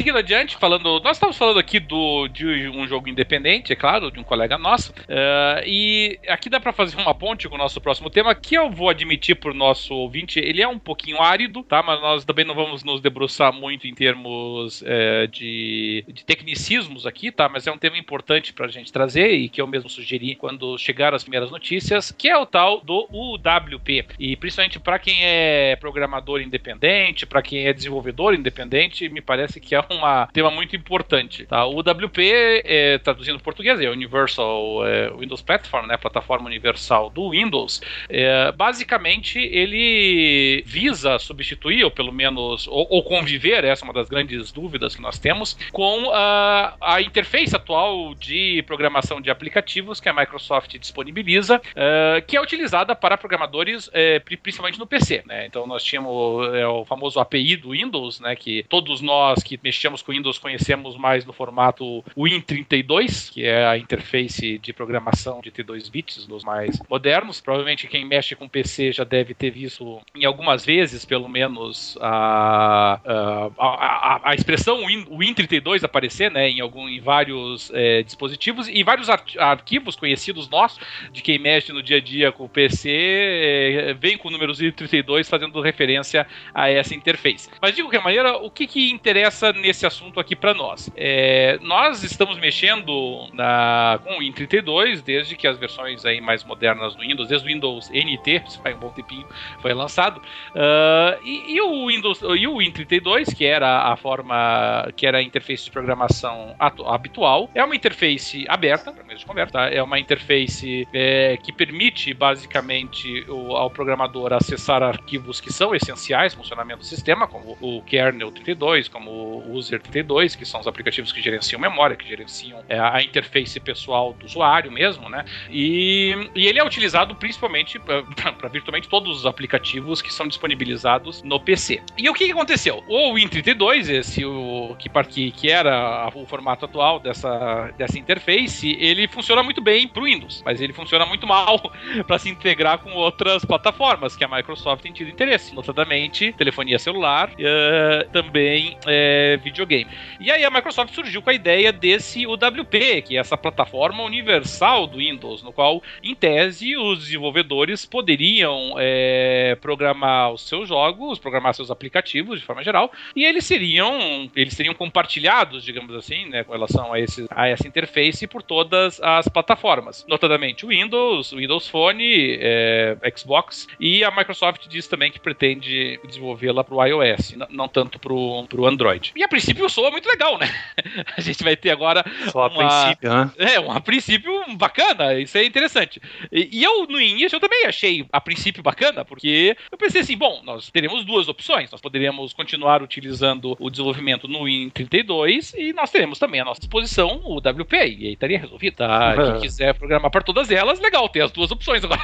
Seguindo 0.00 0.16
adiante, 0.16 0.56
falando. 0.56 0.98
Nós 1.00 1.18
estamos 1.18 1.36
falando 1.36 1.58
aqui 1.58 1.78
do, 1.78 2.26
de 2.28 2.70
um 2.70 2.88
jogo 2.88 3.06
independente, 3.06 3.70
é 3.70 3.76
claro, 3.76 4.10
de 4.10 4.18
um 4.18 4.22
colega 4.22 4.56
nosso. 4.56 4.92
Uh, 4.92 5.60
e 5.66 6.18
aqui 6.26 6.48
dá 6.48 6.58
para 6.58 6.72
fazer 6.72 6.96
uma 6.96 7.14
ponte 7.14 7.46
com 7.50 7.54
o 7.54 7.58
nosso 7.58 7.78
próximo 7.82 8.08
tema, 8.08 8.34
que 8.34 8.54
eu 8.54 8.70
vou 8.70 8.88
admitir 8.88 9.36
pro 9.36 9.52
nosso 9.52 9.94
ouvinte, 9.94 10.40
ele 10.40 10.62
é 10.62 10.66
um 10.66 10.78
pouquinho 10.78 11.20
árido, 11.20 11.62
tá? 11.62 11.82
Mas 11.82 12.00
nós 12.00 12.24
também 12.24 12.46
não 12.46 12.54
vamos 12.54 12.82
nos 12.82 13.02
debruçar 13.02 13.52
muito 13.52 13.86
em 13.86 13.92
termos 13.92 14.80
uh, 14.80 15.28
de, 15.30 16.02
de, 16.08 16.24
tecnicismos 16.24 17.06
aqui, 17.06 17.30
tá? 17.30 17.46
Mas 17.46 17.66
é 17.66 17.72
um 17.72 17.76
tema 17.76 17.98
importante 17.98 18.54
pra 18.54 18.68
gente 18.68 18.90
trazer 18.90 19.34
e 19.34 19.50
que 19.50 19.60
eu 19.60 19.66
mesmo 19.66 19.90
sugeri 19.90 20.34
quando 20.34 20.78
chegaram 20.78 21.14
as 21.14 21.24
primeiras 21.24 21.50
notícias, 21.50 22.10
que 22.10 22.26
é 22.26 22.38
o 22.38 22.46
tal 22.46 22.80
do 22.80 23.06
UWP. 23.12 24.06
E 24.18 24.34
principalmente 24.34 24.80
para 24.80 24.98
quem 24.98 25.22
é 25.22 25.76
programador 25.76 26.40
independente, 26.40 27.26
para 27.26 27.42
quem 27.42 27.66
é 27.66 27.72
desenvolvedor 27.74 28.32
independente, 28.32 29.06
me 29.10 29.20
parece 29.20 29.60
que 29.60 29.74
é 29.74 29.89
um 29.90 30.26
tema 30.32 30.50
muito 30.50 30.76
importante. 30.76 31.46
Tá? 31.46 31.66
O 31.66 31.80
WP, 31.80 32.62
é, 32.64 32.98
traduzindo 32.98 33.36
para 33.36 33.44
português, 33.44 33.80
é 33.80 33.90
Universal 33.90 34.86
é, 34.86 35.10
Windows 35.10 35.42
Platform, 35.42 35.86
né, 35.86 35.96
plataforma 35.96 36.46
universal 36.46 37.10
do 37.10 37.30
Windows. 37.30 37.80
É, 38.08 38.52
basicamente, 38.52 39.38
ele 39.38 40.62
visa 40.64 41.18
substituir, 41.18 41.84
ou 41.84 41.90
pelo 41.90 42.12
menos, 42.12 42.68
ou, 42.68 42.86
ou, 42.88 43.02
conviver, 43.02 43.64
essa 43.64 43.84
é 43.84 43.86
uma 43.86 43.92
das 43.92 44.08
grandes 44.08 44.52
dúvidas 44.52 44.94
que 44.94 45.02
nós 45.02 45.18
temos, 45.18 45.56
com 45.72 46.10
a, 46.12 46.76
a 46.80 47.02
interface 47.02 47.54
atual 47.56 48.14
de 48.14 48.62
programação 48.66 49.20
de 49.20 49.30
aplicativos 49.30 50.00
que 50.00 50.08
a 50.08 50.12
Microsoft 50.12 50.78
disponibiliza, 50.78 51.60
é, 51.74 52.22
que 52.26 52.36
é 52.36 52.40
utilizada 52.40 52.94
para 52.94 53.18
programadores, 53.18 53.90
é, 53.92 54.20
principalmente 54.20 54.78
no 54.78 54.86
PC. 54.86 55.22
Né? 55.26 55.46
Então, 55.46 55.66
nós 55.66 55.82
tínhamos 55.82 56.54
é, 56.54 56.66
o 56.66 56.84
famoso 56.84 57.18
API 57.18 57.56
do 57.56 57.70
Windows, 57.70 58.20
né, 58.20 58.36
que 58.36 58.64
todos 58.68 59.00
nós 59.00 59.42
que 59.42 59.58
mexemos 59.62 59.79
mexemos 59.80 60.02
com 60.02 60.12
Windows 60.12 60.38
conhecemos 60.38 60.98
mais 60.98 61.24
no 61.24 61.32
formato 61.32 62.04
Win32, 62.14 63.32
que 63.32 63.46
é 63.46 63.66
a 63.66 63.78
interface 63.78 64.58
de 64.58 64.74
programação 64.74 65.40
de 65.40 65.50
T2 65.50 65.90
bits 65.90 66.26
dos 66.26 66.44
mais 66.44 66.78
modernos. 66.86 67.40
Provavelmente 67.40 67.86
quem 67.86 68.04
mexe 68.04 68.36
com 68.36 68.46
PC 68.46 68.92
já 68.92 69.04
deve 69.04 69.32
ter 69.32 69.50
visto 69.50 70.02
em 70.14 70.26
algumas 70.26 70.66
vezes, 70.66 71.06
pelo 71.06 71.30
menos, 71.30 71.96
a, 71.98 73.00
a, 73.06 73.50
a, 73.58 74.30
a 74.30 74.34
expressão 74.34 74.84
Win, 74.86 75.06
Win32 75.06 75.82
aparecer 75.82 76.30
né, 76.30 76.50
em, 76.50 76.60
algum, 76.60 76.86
em 76.86 77.00
vários 77.00 77.70
é, 77.72 78.02
dispositivos 78.02 78.68
e 78.68 78.82
vários 78.82 79.08
ar 79.08 79.24
arquivos 79.38 79.96
conhecidos 79.96 80.48
nossos, 80.50 80.78
de 81.10 81.22
quem 81.22 81.38
mexe 81.38 81.72
no 81.72 81.82
dia 81.82 81.96
a 81.96 82.00
dia 82.00 82.30
com 82.32 82.44
o 82.44 82.48
PC, 82.48 82.90
é, 82.90 83.94
vem 83.94 84.18
com 84.18 84.28
o 84.28 84.30
número 84.30 84.52
Win32 84.52 85.26
fazendo 85.26 85.58
referência 85.62 86.26
a 86.52 86.68
essa 86.68 86.94
interface. 86.94 87.48
Mas 87.62 87.74
de 87.74 87.82
qualquer 87.82 88.02
maneira, 88.02 88.36
o 88.36 88.50
que, 88.50 88.66
que 88.66 88.90
interessa 88.90 89.52
nesse 89.54 89.69
esse 89.70 89.86
assunto 89.86 90.20
aqui 90.20 90.36
para 90.36 90.52
nós. 90.52 90.90
É, 90.96 91.58
nós 91.62 92.02
estamos 92.02 92.38
mexendo 92.38 93.28
na, 93.32 93.98
com 94.04 94.18
o 94.18 94.20
Win32 94.20 95.02
desde 95.02 95.36
que 95.36 95.46
as 95.46 95.58
versões 95.58 96.04
aí 96.04 96.20
mais 96.20 96.44
modernas 96.44 96.94
do 96.94 97.02
Windows, 97.02 97.28
desde 97.28 97.46
o 97.46 97.52
Windows 97.52 97.90
NT, 97.90 98.42
faz 98.62 98.76
um 98.76 98.80
bom 98.80 98.90
tempinho, 98.90 99.26
foi 99.60 99.72
lançado. 99.72 100.18
Uh, 100.18 101.24
e, 101.24 101.54
e, 101.54 101.60
o 101.60 101.86
Windows 101.86 102.20
e 102.22 102.46
o 102.46 102.56
Win32, 102.56 103.34
que 103.34 103.44
era 103.44 103.92
a 103.92 103.96
forma, 103.96 104.90
que 104.96 105.06
era 105.06 105.18
a 105.18 105.22
interface 105.22 105.64
de 105.64 105.70
programação 105.70 106.54
habitual, 106.58 107.50
é 107.54 107.64
uma 107.64 107.74
interface 107.74 108.44
aberta, 108.48 108.92
para 108.92 109.14
de 109.14 109.24
conversa, 109.24 109.52
tá? 109.52 109.70
é 109.70 109.82
uma 109.82 109.98
interface 109.98 110.86
é, 110.92 111.36
que 111.42 111.52
permite 111.52 112.12
basicamente 112.12 113.24
o, 113.28 113.56
ao 113.56 113.70
programador 113.70 114.32
acessar 114.32 114.82
arquivos 114.82 115.40
que 115.40 115.52
são 115.52 115.74
essenciais 115.74 116.34
no 116.34 116.42
funcionamento 116.42 116.80
do 116.80 116.86
sistema, 116.86 117.26
como 117.26 117.56
o 117.60 117.82
kernel 117.82 118.30
32, 118.32 118.88
como 118.88 119.10
o 119.48 119.59
user 119.60 119.80
32, 119.80 120.34
que 120.34 120.44
são 120.44 120.60
os 120.60 120.66
aplicativos 120.66 121.12
que 121.12 121.20
gerenciam 121.22 121.60
memória, 121.60 121.96
que 121.96 122.08
gerenciam 122.08 122.62
é, 122.68 122.78
a 122.78 123.02
interface 123.02 123.60
pessoal 123.60 124.12
do 124.12 124.26
usuário 124.26 124.72
mesmo, 124.72 125.08
né? 125.08 125.24
E, 125.50 126.30
e 126.34 126.46
ele 126.46 126.58
é 126.58 126.64
utilizado 126.64 127.14
principalmente 127.14 127.78
para 127.78 128.48
virtualmente 128.48 128.88
todos 128.88 129.18
os 129.18 129.26
aplicativos 129.26 130.02
que 130.02 130.12
são 130.12 130.26
disponibilizados 130.26 131.22
no 131.22 131.38
PC. 131.38 131.82
E 131.96 132.08
o 132.08 132.14
que, 132.14 132.26
que 132.26 132.32
aconteceu? 132.32 132.82
O 132.88 133.14
Win32, 133.14 133.88
esse 133.88 134.24
o 134.24 134.76
que, 134.78 134.88
que, 135.04 135.30
que 135.30 135.50
era 135.50 136.10
o 136.14 136.26
formato 136.26 136.64
atual 136.64 136.98
dessa, 136.98 137.72
dessa 137.76 137.98
interface, 137.98 138.76
ele 138.80 139.06
funciona 139.08 139.42
muito 139.42 139.60
bem 139.60 139.86
para 139.86 140.02
o 140.02 140.04
Windows, 140.04 140.42
mas 140.44 140.60
ele 140.60 140.72
funciona 140.72 141.06
muito 141.06 141.26
mal 141.26 141.58
para 142.06 142.18
se 142.18 142.28
integrar 142.28 142.78
com 142.78 142.92
outras 142.92 143.44
plataformas 143.44 144.16
que 144.16 144.24
a 144.24 144.28
Microsoft 144.28 144.82
tem 144.82 144.92
tido 144.92 145.10
interesse, 145.10 145.54
notadamente 145.54 146.32
telefonia 146.32 146.78
celular, 146.78 147.30
uh, 147.30 148.08
também 148.10 148.76
uh, 148.84 149.38
videogame. 149.50 149.90
E 150.18 150.30
aí 150.30 150.44
a 150.44 150.50
Microsoft 150.50 150.94
surgiu 150.94 151.20
com 151.22 151.30
a 151.30 151.34
ideia 151.34 151.72
desse 151.72 152.26
UWP, 152.26 153.02
que 153.02 153.16
é 153.16 153.20
essa 153.20 153.36
plataforma 153.36 154.02
universal 154.02 154.86
do 154.86 154.98
Windows, 154.98 155.42
no 155.42 155.52
qual, 155.52 155.82
em 156.02 156.14
tese, 156.14 156.76
os 156.76 157.00
desenvolvedores 157.00 157.84
poderiam 157.84 158.74
é, 158.78 159.56
programar 159.60 160.32
os 160.32 160.46
seus 160.48 160.68
jogos, 160.68 161.18
programar 161.18 161.54
seus 161.54 161.70
aplicativos 161.70 162.40
de 162.40 162.46
forma 162.46 162.62
geral, 162.62 162.90
e 163.14 163.24
eles 163.24 163.44
seriam, 163.44 164.30
eles 164.34 164.54
seriam 164.54 164.74
compartilhados, 164.74 165.64
digamos 165.64 165.94
assim, 165.94 166.26
né, 166.26 166.44
com 166.44 166.52
relação 166.52 166.92
a, 166.92 167.00
esse, 167.00 167.26
a 167.30 167.48
essa 167.48 167.66
interface 167.66 168.26
por 168.26 168.42
todas 168.42 169.00
as 169.00 169.28
plataformas, 169.28 170.04
notadamente 170.08 170.64
o 170.64 170.68
Windows, 170.68 171.32
o 171.32 171.36
Windows 171.36 171.68
Phone, 171.68 172.38
é, 172.40 172.96
Xbox, 173.16 173.66
e 173.78 174.04
a 174.04 174.10
Microsoft 174.10 174.68
diz 174.68 174.86
também 174.86 175.10
que 175.10 175.20
pretende 175.20 175.98
desenvolvê-la 176.06 176.64
para 176.64 176.74
o 176.74 176.84
iOS, 176.84 177.34
não 177.50 177.68
tanto 177.68 177.98
para 177.98 178.12
o 178.12 178.66
Android. 178.66 179.12
E 179.16 179.22
a 179.22 179.28
princípio 179.40 179.68
soa 179.68 179.90
muito 179.90 180.08
legal, 180.08 180.38
né? 180.38 180.48
a 181.16 181.20
gente 181.20 181.42
vai 181.42 181.56
ter 181.56 181.70
agora. 181.70 182.04
Só 182.30 182.44
a 182.44 182.50
princípio, 182.50 183.10
né? 183.10 183.30
É, 183.38 183.60
um 183.60 183.72
a 183.72 183.80
princípio 183.80 184.32
bacana, 184.56 185.14
isso 185.14 185.36
é 185.38 185.44
interessante. 185.44 186.00
E, 186.30 186.48
e, 186.52 186.62
eu, 186.62 186.86
no 186.86 187.00
início, 187.00 187.36
eu 187.36 187.40
também 187.40 187.66
achei 187.66 188.06
a 188.12 188.20
princípio 188.20 188.62
bacana, 188.62 189.04
porque 189.04 189.56
eu 189.70 189.78
pensei 189.78 190.02
assim: 190.02 190.16
bom, 190.16 190.42
nós 190.44 190.70
teremos 190.70 191.04
duas 191.04 191.28
opções. 191.28 191.70
Nós 191.70 191.80
poderíamos 191.80 192.32
continuar 192.32 192.82
utilizando 192.82 193.56
o 193.58 193.70
desenvolvimento 193.70 194.28
no 194.28 194.40
Win32 194.40 195.54
e 195.56 195.72
nós 195.72 195.90
teremos 195.90 196.18
também 196.18 196.40
à 196.40 196.44
nossa 196.44 196.60
disposição 196.60 197.20
o 197.24 197.38
WP. 197.38 197.74
E 197.74 198.06
aí 198.06 198.12
estaria 198.12 198.38
resolvido. 198.38 198.76
Tá? 198.76 199.14
Uhum. 199.16 199.32
Quem 199.32 199.40
quiser 199.42 199.74
programar 199.74 200.10
para 200.10 200.22
todas 200.22 200.50
elas, 200.50 200.78
legal, 200.80 201.08
ter 201.08 201.22
as 201.22 201.32
duas 201.32 201.50
opções 201.50 201.82
agora. 201.82 202.00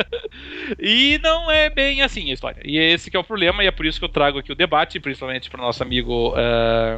e 0.78 1.18
não 1.22 1.50
é 1.50 1.70
bem 1.70 2.02
assim 2.02 2.30
a 2.30 2.34
história. 2.34 2.60
E 2.64 2.76
esse 2.76 3.10
que 3.10 3.16
é 3.16 3.20
o 3.20 3.24
problema, 3.24 3.62
e 3.62 3.66
é 3.66 3.70
por 3.70 3.86
isso 3.86 3.98
que 3.98 4.04
eu 4.04 4.08
trago 4.08 4.38
aqui 4.38 4.52
o 4.52 4.54
debate, 4.56 5.00
principalmente 5.00 5.48
para 5.48 5.60
o 5.60 5.64
nosso 5.64 5.82
amigo 5.82 6.30
uh, 6.30 6.55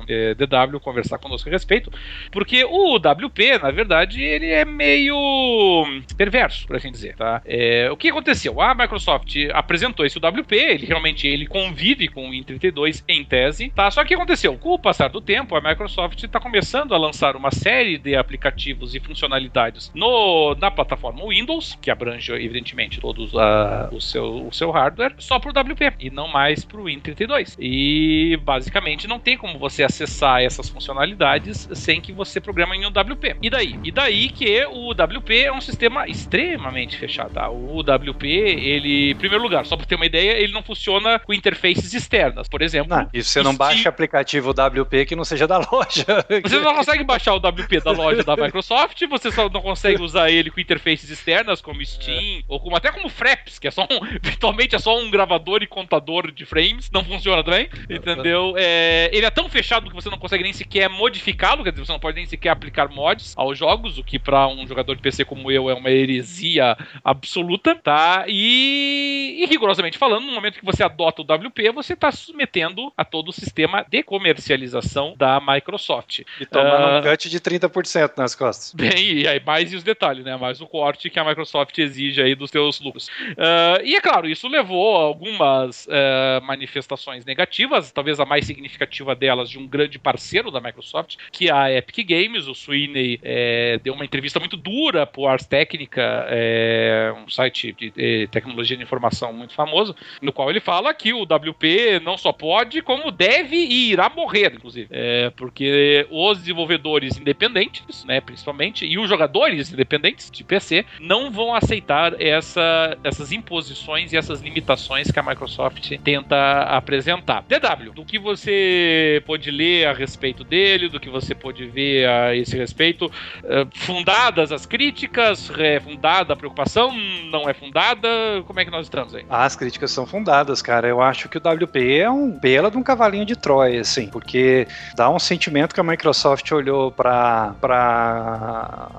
eh, 0.08 0.34
DW 0.34 0.80
conversar 0.80 1.18
conosco 1.18 1.48
a 1.48 1.52
respeito, 1.52 1.90
porque 2.30 2.64
o 2.64 2.96
WP, 2.96 3.58
na 3.62 3.70
verdade, 3.70 4.22
ele 4.22 4.46
é 4.46 4.64
meio 4.64 5.84
perverso, 6.16 6.66
por 6.66 6.76
assim 6.76 6.90
dizer, 6.90 7.14
tá? 7.16 7.42
É, 7.44 7.90
o 7.90 7.96
que 7.96 8.08
aconteceu? 8.08 8.60
A 8.60 8.74
Microsoft 8.74 9.34
apresentou 9.52 10.04
esse 10.04 10.18
WP, 10.18 10.54
ele 10.54 10.86
realmente 10.86 11.26
ele 11.26 11.46
convive 11.46 12.08
com 12.08 12.28
o 12.28 12.32
Win32 12.32 13.04
em 13.08 13.24
tese, 13.24 13.70
tá? 13.70 13.90
Só 13.90 14.02
que 14.02 14.06
o 14.06 14.08
que 14.08 14.14
aconteceu? 14.14 14.56
Com 14.56 14.74
o 14.74 14.78
passar 14.78 15.08
do 15.08 15.20
tempo, 15.20 15.54
a 15.54 15.60
Microsoft 15.60 16.22
está 16.22 16.40
começando 16.40 16.94
a 16.94 16.98
lançar 16.98 17.36
uma 17.36 17.50
série 17.50 17.98
de 17.98 18.16
aplicativos 18.16 18.94
e 18.94 19.00
funcionalidades 19.00 19.92
no, 19.94 20.54
na 20.54 20.70
plataforma 20.70 21.26
Windows, 21.28 21.78
que 21.80 21.90
abrange, 21.90 22.32
evidentemente, 22.32 23.00
todos 23.00 23.32
uh, 23.34 23.88
o, 23.92 24.00
seu, 24.00 24.46
o 24.46 24.52
seu 24.52 24.70
hardware, 24.70 25.14
só 25.18 25.38
para 25.38 25.50
o 25.50 25.72
WP 25.72 25.94
e 26.00 26.10
não 26.10 26.28
mais 26.28 26.64
para 26.64 26.80
o 26.80 26.84
Win32. 26.84 27.56
E 27.58 28.38
basicamente 28.42 29.06
não 29.06 29.18
tem 29.18 29.36
como 29.36 29.47
você 29.56 29.84
acessar 29.84 30.42
essas 30.42 30.68
funcionalidades 30.68 31.68
sem 31.72 32.00
que 32.00 32.12
você 32.12 32.40
programa 32.40 32.74
em 32.74 32.84
um 32.84 32.88
WP. 32.88 33.36
E 33.40 33.48
daí? 33.48 33.78
E 33.84 33.92
daí 33.92 34.28
que 34.30 34.66
o 34.66 34.90
WP 34.90 35.44
é 35.44 35.52
um 35.52 35.60
sistema 35.60 36.08
extremamente 36.08 36.96
fechado. 36.96 37.32
Tá? 37.34 37.48
O 37.48 37.80
WP, 37.80 38.26
ele, 38.26 39.10
em 39.12 39.16
primeiro 39.16 39.42
lugar, 39.42 39.64
só 39.64 39.76
para 39.76 39.86
ter 39.86 39.94
uma 39.94 40.06
ideia, 40.06 40.32
ele 40.32 40.52
não 40.52 40.62
funciona 40.62 41.18
com 41.18 41.32
interfaces 41.32 41.94
externas. 41.94 42.48
Por 42.48 42.62
exemplo, 42.62 42.96
não, 42.96 43.08
e 43.12 43.22
você 43.22 43.38
não 43.42 43.52
Steam... 43.52 43.56
baixa 43.56 43.88
aplicativo 43.88 44.50
WP 44.50 45.06
que 45.06 45.16
não 45.16 45.24
seja 45.24 45.46
da 45.46 45.58
loja. 45.70 46.24
Você 46.42 46.58
não 46.58 46.74
consegue 46.74 47.04
baixar 47.04 47.34
o 47.34 47.38
WP 47.38 47.80
da 47.80 47.92
loja 47.92 48.24
da 48.24 48.36
Microsoft, 48.36 49.00
você 49.08 49.30
só 49.30 49.48
não 49.48 49.60
consegue 49.60 50.02
usar 50.02 50.30
ele 50.30 50.50
com 50.50 50.60
interfaces 50.60 51.10
externas 51.10 51.60
como 51.60 51.84
Steam 51.84 52.38
é. 52.38 52.42
ou 52.48 52.58
como 52.60 52.76
até 52.76 52.90
como 52.90 53.08
Fraps, 53.08 53.58
que 53.58 53.68
é 53.68 53.70
só 53.70 53.84
um, 53.84 54.00
virtualmente 54.22 54.74
é 54.74 54.78
só 54.78 54.98
um 54.98 55.10
gravador 55.10 55.62
e 55.62 55.66
contador 55.66 56.30
de 56.30 56.44
frames, 56.44 56.90
não 56.90 57.04
funciona 57.04 57.44
também, 57.44 57.68
entendeu? 57.88 58.54
É, 58.56 59.10
ele 59.12 59.26
é 59.28 59.30
tão 59.30 59.48
fechado 59.48 59.88
que 59.88 59.94
você 59.94 60.10
não 60.10 60.18
consegue 60.18 60.42
nem 60.42 60.52
sequer 60.52 60.88
modificá-lo, 60.88 61.62
quer 61.62 61.70
dizer, 61.70 61.84
você 61.84 61.92
não 61.92 62.00
pode 62.00 62.16
nem 62.16 62.26
sequer 62.26 62.48
aplicar 62.48 62.88
mods 62.88 63.34
aos 63.36 63.58
jogos, 63.58 63.98
o 63.98 64.04
que 64.04 64.18
para 64.18 64.48
um 64.48 64.66
jogador 64.66 64.96
de 64.96 65.02
PC 65.02 65.24
como 65.24 65.52
eu 65.52 65.68
é 65.68 65.74
uma 65.74 65.90
heresia 65.90 66.76
absoluta, 67.04 67.74
tá? 67.76 68.24
E, 68.26 69.36
e, 69.42 69.46
rigorosamente 69.46 69.98
falando, 69.98 70.26
no 70.26 70.32
momento 70.32 70.58
que 70.58 70.64
você 70.64 70.82
adota 70.82 71.22
o 71.22 71.24
WP, 71.24 71.70
você 71.72 71.92
está 71.92 72.10
submetendo 72.10 72.92
a 72.96 73.04
todo 73.04 73.28
o 73.28 73.32
sistema 73.32 73.84
de 73.88 74.02
comercialização 74.02 75.14
da 75.16 75.40
Microsoft. 75.40 76.20
E 76.40 76.46
tomando 76.46 76.96
uh, 76.96 76.98
um 76.98 77.02
cut 77.02 77.28
de 77.28 77.38
30% 77.38 78.12
nas 78.16 78.34
costas. 78.34 78.72
Bem, 78.74 79.20
e 79.20 79.28
aí 79.28 79.40
mais 79.44 79.72
os 79.74 79.82
detalhes, 79.82 80.24
né? 80.24 80.36
Mais 80.36 80.60
o 80.60 80.66
corte 80.66 81.10
que 81.10 81.18
a 81.18 81.24
Microsoft 81.24 81.76
exige 81.76 82.22
aí 82.22 82.34
dos 82.34 82.50
seus 82.50 82.80
lucros. 82.80 83.08
Uh, 83.08 83.84
e 83.84 83.94
é 83.94 84.00
claro, 84.00 84.26
isso 84.26 84.48
levou 84.48 84.96
a 84.96 85.02
algumas 85.02 85.86
uh, 85.86 86.42
manifestações 86.42 87.26
negativas, 87.26 87.92
talvez 87.92 88.18
a 88.18 88.24
mais 88.24 88.46
significativa 88.46 89.17
delas 89.18 89.50
de 89.50 89.58
um 89.58 89.66
grande 89.66 89.98
parceiro 89.98 90.50
da 90.50 90.60
Microsoft, 90.60 91.16
que 91.30 91.48
é 91.48 91.52
a 91.52 91.72
Epic 91.72 92.06
Games. 92.08 92.46
O 92.46 92.54
Sweeney 92.54 93.20
é, 93.22 93.78
deu 93.82 93.94
uma 93.94 94.04
entrevista 94.04 94.38
muito 94.38 94.56
dura 94.56 95.06
pro 95.06 95.26
Ars 95.26 95.46
Technica, 95.46 96.26
é, 96.28 97.12
um 97.16 97.28
site 97.28 97.72
de, 97.72 97.90
de, 97.90 98.28
tecnologia 98.28 98.76
de 98.76 98.82
informação 98.82 99.32
muito 99.32 99.54
famoso, 99.54 99.94
no 100.22 100.32
qual 100.32 100.50
ele 100.50 100.60
fala 100.60 100.94
que 100.94 101.12
o 101.12 101.22
WP 101.22 102.00
não 102.02 102.16
só 102.16 102.32
pode, 102.32 102.82
como 102.82 103.10
deve 103.10 103.56
e 103.56 103.92
irá 103.92 104.08
morrer, 104.08 104.52
inclusive. 104.54 104.88
É, 104.90 105.30
porque 105.30 106.06
os 106.10 106.38
desenvolvedores 106.38 107.18
independentes, 107.18 108.04
né, 108.04 108.20
principalmente, 108.20 108.86
e 108.86 108.98
os 108.98 109.08
jogadores 109.08 109.72
independentes 109.72 110.30
de 110.30 110.44
PC 110.44 110.84
não 111.00 111.30
vão 111.30 111.54
aceitar 111.54 112.20
essa, 112.20 112.96
essas 113.02 113.32
imposições 113.32 114.12
e 114.12 114.16
essas 114.16 114.40
limitações 114.40 115.10
que 115.10 115.18
a 115.18 115.22
Microsoft 115.22 115.90
tenta 116.02 116.62
apresentar. 116.62 117.44
DW, 117.48 117.92
do 117.92 118.04
que 118.04 118.18
você 118.18 119.07
pode 119.26 119.50
ler 119.50 119.86
a 119.86 119.92
respeito 119.92 120.44
dele, 120.44 120.88
do 120.88 121.00
que 121.00 121.10
você 121.10 121.34
pode 121.34 121.66
ver 121.66 122.08
a 122.08 122.34
esse 122.34 122.56
respeito, 122.56 123.10
eh, 123.44 123.66
fundadas 123.74 124.52
as 124.52 124.66
críticas, 124.66 125.50
é 125.58 125.80
fundada 125.80 126.32
a 126.32 126.36
preocupação, 126.36 126.92
não 127.30 127.48
é 127.48 127.54
fundada, 127.54 128.08
como 128.46 128.60
é 128.60 128.64
que 128.64 128.70
nós 128.70 128.86
estamos 128.86 129.14
aí? 129.14 129.24
As 129.28 129.56
críticas 129.56 129.90
são 129.90 130.06
fundadas, 130.06 130.62
cara. 130.62 130.88
Eu 130.88 131.00
acho 131.00 131.28
que 131.28 131.38
o 131.38 131.40
WP 131.40 131.98
é 131.98 132.10
um 132.10 132.30
bela 132.30 132.70
de 132.70 132.76
um 132.76 132.82
cavalinho 132.82 133.24
de 133.24 133.36
Troia, 133.36 133.80
assim, 133.80 134.08
porque 134.08 134.66
dá 134.94 135.10
um 135.10 135.18
sentimento 135.18 135.74
que 135.74 135.80
a 135.80 135.84
Microsoft 135.84 136.50
olhou 136.52 136.90
para 136.90 137.54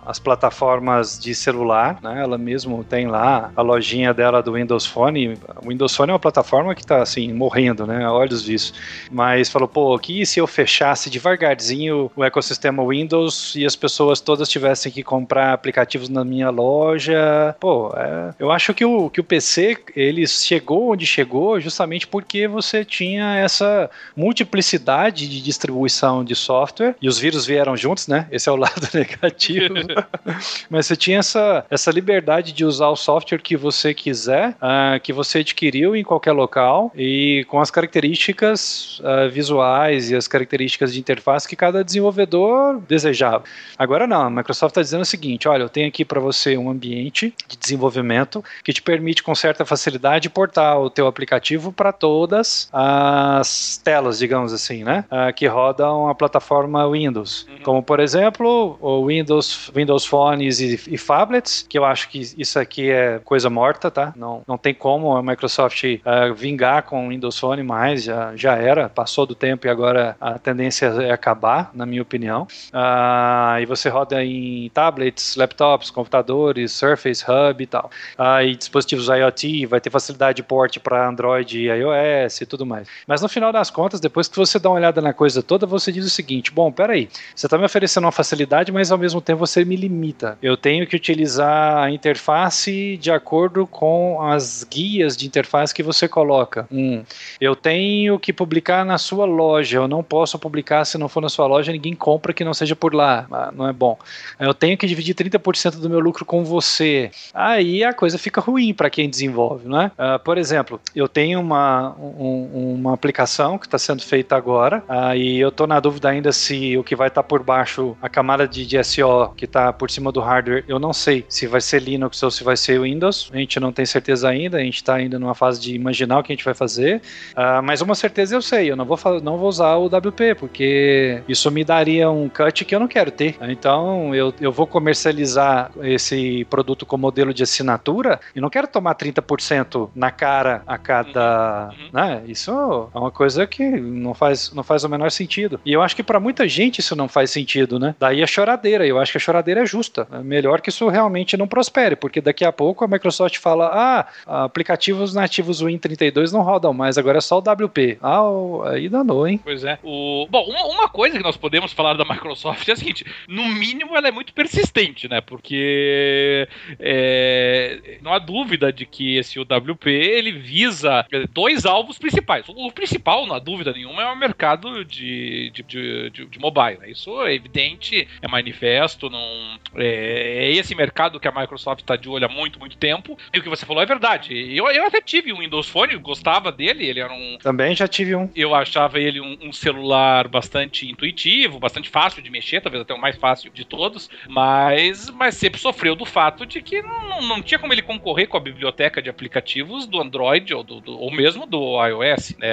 as 0.05 0.19
plataformas 0.19 1.19
de 1.19 1.33
celular, 1.35 1.99
né? 2.01 2.21
Ela 2.21 2.37
mesmo 2.37 2.83
tem 2.83 3.07
lá 3.07 3.51
a 3.55 3.61
lojinha 3.61 4.13
dela 4.13 4.41
do 4.41 4.53
Windows 4.53 4.85
Phone. 4.85 5.37
O 5.63 5.69
Windows 5.69 5.95
Phone 5.95 6.11
é 6.11 6.13
uma 6.13 6.19
plataforma 6.19 6.75
que 6.75 6.81
está 6.81 7.01
assim 7.01 7.31
morrendo, 7.33 7.85
né? 7.85 8.07
Olhos 8.09 8.43
vistos. 8.43 8.79
Mas 9.11 9.49
falou, 9.49 9.67
pô, 9.67 9.98
que 9.99 10.25
se 10.25 10.39
eu 10.39 10.47
fechasse 10.47 11.09
devagarzinho 11.09 12.11
o 12.15 12.23
ecossistema 12.23 12.85
Windows 12.85 13.55
e 13.55 13.65
as 13.65 13.75
pessoas 13.75 14.19
todas 14.19 14.49
tivessem 14.49 14.91
que 14.91 15.03
comprar 15.03 15.53
aplicativos 15.53 16.09
na 16.09 16.23
minha 16.23 16.49
loja. 16.49 17.55
Pô, 17.59 17.93
é, 17.95 18.33
eu 18.39 18.51
acho 18.51 18.73
que 18.73 18.85
o, 18.85 19.09
que 19.09 19.19
o 19.19 19.23
PC 19.23 19.77
ele 19.95 20.25
chegou 20.27 20.91
onde 20.91 21.05
chegou 21.05 21.59
justamente 21.59 22.07
porque 22.07 22.47
você 22.47 22.83
tinha 22.83 23.35
essa 23.37 23.89
multiplicidade 24.15 25.27
de 25.27 25.41
distribuição 25.41 26.23
de 26.23 26.35
software 26.35 26.95
e 27.01 27.07
os 27.07 27.19
vírus 27.19 27.45
vieram 27.45 27.75
juntos, 27.75 28.07
né? 28.07 28.27
Esse 28.31 28.49
é 28.49 28.51
o 28.51 28.55
lado 28.57 28.87
negativo. 28.93 29.75
Mas 30.69 30.85
você 30.85 30.95
tinha 30.95 31.19
essa, 31.19 31.65
essa 31.69 31.91
liberdade 31.91 32.51
de 32.51 32.65
usar 32.65 32.89
o 32.89 32.95
software 32.95 33.39
que 33.39 33.57
você 33.57 33.93
quiser, 33.93 34.51
uh, 34.51 34.99
que 35.01 35.11
você 35.11 35.39
adquiriu 35.39 35.95
em 35.95 36.03
qualquer 36.03 36.31
local 36.31 36.91
e 36.95 37.45
com 37.49 37.59
as 37.59 37.71
características 37.71 38.99
uh, 38.99 39.29
visuais 39.29 39.88
e 39.91 40.15
as 40.15 40.27
características 40.27 40.93
de 40.93 40.99
interface 40.99 41.47
que 41.47 41.55
cada 41.55 41.83
desenvolvedor 41.83 42.79
desejava. 42.87 43.43
Agora 43.77 44.05
não, 44.07 44.21
a 44.21 44.29
Microsoft 44.29 44.71
está 44.71 44.81
dizendo 44.81 45.01
o 45.01 45.05
seguinte: 45.05 45.47
olha, 45.47 45.63
eu 45.63 45.69
tenho 45.69 45.87
aqui 45.87 46.05
para 46.05 46.19
você 46.19 46.57
um 46.57 46.69
ambiente 46.69 47.33
de 47.47 47.57
desenvolvimento 47.57 48.43
que 48.63 48.73
te 48.73 48.81
permite 48.81 49.23
com 49.23 49.33
certa 49.33 49.65
facilidade 49.65 50.29
portar 50.29 50.79
o 50.79 50.89
teu 50.89 51.07
aplicativo 51.07 51.71
para 51.71 51.91
todas 51.91 52.69
as 52.71 53.79
telas, 53.83 54.19
digamos 54.19 54.53
assim, 54.53 54.83
né? 54.83 55.05
Uh, 55.11 55.33
que 55.33 55.47
rodam 55.47 56.07
a 56.07 56.15
plataforma 56.15 56.89
Windows, 56.89 57.47
uhum. 57.49 57.63
como 57.63 57.83
por 57.83 57.99
exemplo 57.99 58.77
o 58.81 59.07
Windows, 59.07 59.71
Windows 59.73 60.05
Phones 60.05 60.59
e, 60.59 60.79
e 60.87 60.97
Phablets, 60.97 61.65
que 61.67 61.77
eu 61.77 61.85
acho 61.85 62.09
que 62.09 62.19
isso 62.37 62.59
aqui 62.59 62.89
é 62.89 63.19
coisa 63.23 63.49
morta, 63.49 63.89
tá? 63.89 64.13
Não, 64.15 64.43
não 64.47 64.57
tem 64.57 64.73
como 64.73 65.15
a 65.15 65.23
Microsoft 65.23 65.83
uh, 65.83 66.33
vingar 66.33 66.83
com 66.83 67.07
o 67.07 67.09
Windows 67.09 67.37
Phone 67.39 67.63
mais, 67.63 68.03
já, 68.03 68.35
já 68.35 68.55
era, 68.55 68.89
passou 68.89 69.25
do 69.25 69.35
tempo 69.35 69.65
e 69.65 69.69
agora 69.69 69.78
a 70.19 70.39
tendência 70.39 70.87
é 70.87 71.11
acabar, 71.11 71.71
na 71.73 71.85
minha 71.85 72.01
opinião. 72.01 72.47
Uh, 72.73 73.59
e 73.61 73.65
você 73.65 73.89
roda 73.89 74.23
em 74.23 74.69
tablets, 74.73 75.35
laptops, 75.35 75.89
computadores, 75.89 76.71
Surface, 76.71 77.23
Hub 77.23 77.63
e 77.63 77.67
tal. 77.67 77.89
Uh, 78.17 78.43
e 78.43 78.55
dispositivos 78.55 79.07
IoT, 79.07 79.65
vai 79.65 79.79
ter 79.79 79.89
facilidade 79.89 80.37
de 80.37 80.43
porte 80.43 80.79
para 80.79 81.07
Android 81.07 81.59
e 81.59 81.67
iOS 81.67 82.41
e 82.41 82.45
tudo 82.45 82.65
mais. 82.65 82.87
Mas 83.07 83.21
no 83.21 83.29
final 83.29 83.51
das 83.51 83.69
contas, 83.69 83.99
depois 83.99 84.27
que 84.27 84.37
você 84.37 84.57
dá 84.59 84.69
uma 84.69 84.77
olhada 84.77 85.01
na 85.01 85.13
coisa 85.13 85.43
toda, 85.43 85.65
você 85.65 85.91
diz 85.91 86.05
o 86.05 86.09
seguinte: 86.09 86.51
bom, 86.51 86.71
peraí, 86.71 87.09
você 87.35 87.47
está 87.47 87.57
me 87.57 87.65
oferecendo 87.65 88.05
uma 88.05 88.11
facilidade, 88.11 88.71
mas 88.71 88.91
ao 88.91 88.97
mesmo 88.97 89.21
tempo 89.21 89.39
você 89.39 89.65
me 89.65 89.75
limita. 89.75 90.37
Eu 90.41 90.55
tenho 90.55 90.85
que 90.87 90.95
utilizar 90.95 91.77
a 91.77 91.91
interface 91.91 92.97
de 92.97 93.11
acordo 93.11 93.67
com 93.67 94.21
as 94.21 94.63
guias 94.63 95.15
de 95.15 95.27
interface 95.27 95.73
que 95.73 95.83
você 95.83 96.07
coloca. 96.07 96.67
Hum, 96.71 97.03
eu 97.39 97.55
tenho 97.55 98.17
que 98.19 98.31
publicar 98.31 98.85
na 98.85 98.97
sua 98.97 99.25
loja, 99.25 99.68
eu 99.77 99.87
não 99.87 100.03
posso 100.03 100.37
publicar 100.37 100.85
se 100.85 100.97
não 100.97 101.09
for 101.09 101.21
na 101.21 101.29
sua 101.29 101.47
loja, 101.47 101.71
ninguém 101.71 101.93
compra 101.93 102.33
que 102.33 102.43
não 102.43 102.53
seja 102.53 102.75
por 102.75 102.93
lá, 102.93 103.27
ah, 103.31 103.51
não 103.55 103.67
é 103.67 103.73
bom. 103.73 103.97
Eu 104.39 104.53
tenho 104.53 104.77
que 104.77 104.87
dividir 104.87 105.15
30% 105.15 105.79
do 105.79 105.89
meu 105.89 105.99
lucro 105.99 106.25
com 106.25 106.43
você. 106.43 107.11
Aí 107.33 107.83
a 107.83 107.93
coisa 107.93 108.17
fica 108.17 108.41
ruim 108.41 108.73
para 108.73 108.89
quem 108.89 109.09
desenvolve, 109.09 109.67
é? 109.67 109.87
Uh, 109.87 110.19
por 110.23 110.37
exemplo, 110.37 110.79
eu 110.95 111.07
tenho 111.07 111.39
uma, 111.39 111.95
um, 111.97 112.75
uma 112.75 112.93
aplicação 112.93 113.57
que 113.57 113.65
está 113.65 113.77
sendo 113.77 114.01
feita 114.01 114.35
agora, 114.35 114.83
uh, 114.89 115.15
e 115.15 115.39
eu 115.39 115.49
estou 115.49 115.67
na 115.67 115.79
dúvida 115.79 116.09
ainda 116.09 116.31
se 116.31 116.77
o 116.77 116.83
que 116.83 116.95
vai 116.95 117.07
estar 117.07 117.23
tá 117.23 117.27
por 117.27 117.43
baixo, 117.43 117.95
a 118.01 118.09
camada 118.09 118.47
de, 118.47 118.65
de 118.65 118.83
SO 118.83 119.33
que 119.35 119.45
está 119.45 119.71
por 119.73 119.91
cima 119.91 120.11
do 120.11 120.19
hardware, 120.19 120.63
eu 120.67 120.79
não 120.79 120.93
sei 120.93 121.25
se 121.27 121.47
vai 121.47 121.61
ser 121.61 121.81
Linux 121.81 122.21
ou 122.23 122.31
se 122.31 122.43
vai 122.43 122.57
ser 122.57 122.79
Windows, 122.81 123.29
a 123.33 123.37
gente 123.37 123.59
não 123.59 123.71
tem 123.71 123.85
certeza 123.85 124.29
ainda, 124.29 124.57
a 124.57 124.61
gente 124.61 124.75
está 124.75 124.95
ainda 124.95 125.19
numa 125.19 125.35
fase 125.35 125.59
de 125.59 125.75
imaginar 125.75 126.19
o 126.19 126.23
que 126.23 126.31
a 126.31 126.35
gente 126.35 126.45
vai 126.45 126.53
fazer, 126.53 127.01
uh, 127.33 127.61
mas 127.63 127.81
uma 127.81 127.95
certeza 127.95 128.35
eu 128.35 128.41
sei, 128.41 128.71
eu 128.71 128.75
não 128.75 128.85
vou, 128.85 128.97
não 129.21 129.37
vou 129.37 129.49
usar 129.49 129.58
o 129.59 129.85
WP, 129.85 130.35
porque 130.39 131.21
isso 131.27 131.49
me 131.51 131.63
daria 131.63 132.09
um 132.09 132.29
cut 132.29 132.65
que 132.65 132.75
eu 132.75 132.79
não 132.79 132.87
quero 132.87 133.11
ter. 133.11 133.37
Então 133.41 134.13
eu, 134.13 134.33
eu 134.39 134.51
vou 134.51 134.67
comercializar 134.67 135.71
esse 135.81 136.45
produto 136.45 136.85
com 136.85 136.97
modelo 136.97 137.33
de 137.33 137.43
assinatura 137.43 138.19
e 138.35 138.41
não 138.41 138.49
quero 138.49 138.67
tomar 138.67 138.95
30% 138.95 139.89
na 139.95 140.11
cara 140.11 140.61
a 140.67 140.77
cada. 140.77 141.69
Uhum. 141.69 141.89
Né? 141.93 142.23
Isso 142.27 142.51
é 142.93 142.97
uma 142.97 143.11
coisa 143.11 143.47
que 143.47 143.63
não 143.69 144.13
faz, 144.13 144.51
não 144.53 144.63
faz 144.63 144.83
o 144.83 144.89
menor 144.89 145.11
sentido. 145.11 145.59
E 145.65 145.73
eu 145.73 145.81
acho 145.81 145.95
que 145.95 146.03
para 146.03 146.19
muita 146.19 146.47
gente 146.47 146.79
isso 146.79 146.95
não 146.95 147.07
faz 147.07 147.31
sentido, 147.31 147.79
né? 147.79 147.95
Daí 147.99 148.21
a 148.21 148.27
choradeira. 148.27 148.85
Eu 148.85 148.99
acho 148.99 149.11
que 149.11 149.17
a 149.17 149.21
choradeira 149.21 149.61
é 149.61 149.65
justa. 149.65 150.07
É 150.11 150.19
melhor 150.19 150.61
que 150.61 150.69
isso 150.69 150.87
realmente 150.89 151.37
não 151.37 151.47
prospere, 151.47 151.95
porque 151.95 152.21
daqui 152.21 152.45
a 152.45 152.51
pouco 152.51 152.83
a 152.83 152.87
Microsoft 152.87 153.37
fala: 153.37 153.69
ah, 153.73 154.43
aplicativos 154.45 155.13
nativos 155.13 155.63
Win32 155.63 156.31
não 156.31 156.41
rodam 156.41 156.73
mais, 156.73 156.97
agora 156.97 157.17
é 157.17 157.21
só 157.21 157.37
o 157.37 157.39
WP. 157.39 157.97
Ah, 158.01 158.21
aí 158.65 158.89
danou, 158.89 159.27
hein? 159.27 159.39
Pois 159.49 159.63
é. 159.63 159.79
O... 159.81 160.27
Bom, 160.29 160.45
uma, 160.47 160.63
uma 160.67 160.87
coisa 160.87 161.17
que 161.17 161.23
nós 161.23 161.35
podemos 161.35 161.73
falar 161.73 161.95
da 161.95 162.05
Microsoft 162.05 162.69
é 162.69 162.73
a 162.73 162.75
seguinte: 162.75 163.03
no 163.27 163.47
mínimo 163.47 163.97
ela 163.97 164.07
é 164.07 164.11
muito 164.11 164.31
persistente, 164.31 165.09
né? 165.09 165.21
Porque 165.21 166.47
é, 166.79 167.97
não 168.03 168.13
há 168.13 168.19
dúvida 168.19 168.71
de 168.71 168.85
que 168.85 169.17
esse 169.17 169.39
UWP 169.39 169.89
ele 169.89 170.31
visa 170.33 171.03
dois 171.33 171.65
alvos 171.65 171.97
principais. 171.97 172.45
O 172.47 172.71
principal, 172.71 173.25
não 173.25 173.35
há 173.35 173.39
dúvida 173.39 173.73
nenhuma, 173.73 174.03
é 174.03 174.05
o 174.05 174.15
mercado 174.15 174.85
de, 174.85 175.49
de, 175.49 175.63
de, 175.63 176.09
de, 176.11 176.25
de 176.27 176.39
mobile. 176.39 176.77
Né? 176.77 176.91
Isso 176.91 177.19
é 177.23 177.33
evidente, 177.33 178.07
é 178.21 178.27
manifesto, 178.27 179.09
não, 179.09 179.57
é, 179.77 180.45
é 180.45 180.51
esse 180.51 180.75
mercado 180.75 181.19
que 181.19 181.27
a 181.27 181.31
Microsoft 181.31 181.81
está 181.81 181.95
de 181.95 182.07
olho 182.07 182.27
há 182.27 182.29
muito, 182.29 182.59
muito 182.59 182.77
tempo. 182.77 183.17
E 183.33 183.39
o 183.39 183.41
que 183.41 183.49
você 183.49 183.65
falou 183.65 183.81
é 183.81 183.85
verdade. 183.87 184.31
Eu, 184.55 184.67
eu 184.67 184.85
até 184.85 185.01
tive 185.01 185.33
um 185.33 185.39
Windows 185.39 185.67
Phone, 185.67 185.95
gostava 185.97 186.51
dele, 186.51 186.85
ele 186.85 186.99
era 186.99 187.11
um. 187.11 187.39
Também 187.41 187.75
já 187.75 187.87
tive 187.87 188.15
um. 188.15 188.29
Eu 188.35 188.53
achava 188.53 188.99
ele 188.99 189.19
um, 189.19 189.28
um 189.41 189.51
celular 189.51 190.27
bastante 190.27 190.89
intuitivo, 190.89 191.59
bastante 191.59 191.89
fácil 191.89 192.21
de 192.21 192.29
mexer, 192.29 192.61
talvez 192.61 192.81
até 192.81 192.93
o 192.93 192.99
mais 192.99 193.17
fácil 193.17 193.51
de 193.51 193.65
todos, 193.65 194.09
mas, 194.27 195.09
mas 195.09 195.35
sempre 195.35 195.59
sofreu 195.59 195.95
do 195.95 196.05
fato 196.05 196.45
de 196.45 196.61
que 196.61 196.81
não, 196.81 197.21
não 197.21 197.41
tinha 197.41 197.59
como 197.59 197.73
ele 197.73 197.81
concorrer 197.81 198.27
com 198.27 198.37
a 198.37 198.39
biblioteca 198.39 199.01
de 199.01 199.09
aplicativos 199.09 199.85
do 199.85 199.99
Android 199.99 200.53
ou, 200.53 200.63
do, 200.63 200.79
do 200.79 200.99
ou 200.99 201.11
mesmo 201.11 201.45
do 201.45 201.83
iOS. 201.85 202.35
Né? 202.37 202.51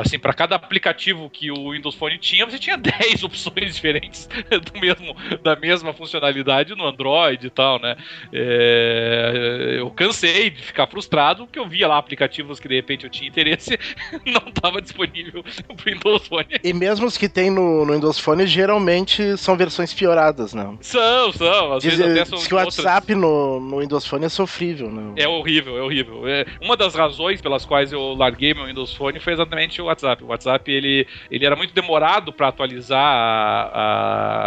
Assim, 0.00 0.18
para 0.18 0.32
cada 0.32 0.56
aplicativo 0.56 1.30
que 1.30 1.50
o 1.50 1.72
Windows 1.72 1.94
Phone 1.94 2.18
tinha, 2.18 2.46
você 2.46 2.58
tinha 2.58 2.76
10 2.78 3.24
opções 3.24 3.74
diferentes 3.74 4.28
do 4.72 4.80
mesmo, 4.80 5.14
da 5.42 5.56
mesma 5.56 5.92
funcionalidade 5.92 6.74
no 6.74 6.86
Android 6.86 7.46
e 7.46 7.50
tal, 7.50 7.78
né? 7.78 7.96
É, 8.32 9.76
eu 9.78 9.90
cansei 9.90 10.50
de 10.50 10.62
ficar 10.62 10.86
frustrado 10.86 11.46
porque 11.46 11.58
eu 11.58 11.68
via 11.68 11.88
lá 11.88 11.98
aplicativos 11.98 12.60
que 12.60 12.68
de 12.68 12.74
repente 12.74 13.04
eu 13.04 13.10
tinha 13.10 13.28
interesse 13.28 13.78
não 14.26 14.48
estava 14.48 14.80
disponível 14.80 15.44
pro 15.76 15.90
Windows 16.04 16.26
Phone. 16.26 16.46
E 16.62 16.72
mesmo 16.72 17.06
os 17.06 17.16
que 17.16 17.28
tem 17.28 17.50
no, 17.50 17.84
no 17.84 17.92
Windows 17.92 18.18
Phone, 18.18 18.46
geralmente 18.46 19.36
são 19.36 19.56
versões 19.56 19.92
pioradas, 19.92 20.54
né? 20.54 20.76
São, 20.80 21.32
são. 21.32 21.72
Às 21.74 21.82
diz, 21.82 21.96
vezes 21.96 22.12
até 22.12 22.24
são 22.24 22.38
diz 22.38 22.46
que 22.46 22.54
o 22.54 22.56
WhatsApp 22.56 23.14
no, 23.14 23.60
no 23.60 23.80
Windows 23.80 24.06
Phone 24.06 24.24
é 24.24 24.28
sofrível, 24.28 24.90
né? 24.90 25.12
É 25.16 25.28
horrível, 25.28 25.78
é 25.78 25.82
horrível. 25.82 26.26
É, 26.26 26.46
uma 26.60 26.76
das 26.76 26.94
razões 26.94 27.40
pelas 27.40 27.64
quais 27.64 27.92
eu 27.92 28.14
larguei 28.14 28.54
meu 28.54 28.66
Windows 28.66 28.94
Phone 28.94 29.20
foi 29.20 29.32
exatamente 29.32 29.80
o 29.80 29.86
WhatsApp. 29.86 30.24
O 30.24 30.28
WhatsApp, 30.28 30.70
ele, 30.70 31.06
ele 31.30 31.44
era 31.44 31.56
muito 31.56 31.74
demorado 31.74 32.32
para 32.32 32.48
atualizar 32.48 33.00
a, 33.00 33.70
a, 33.72 34.39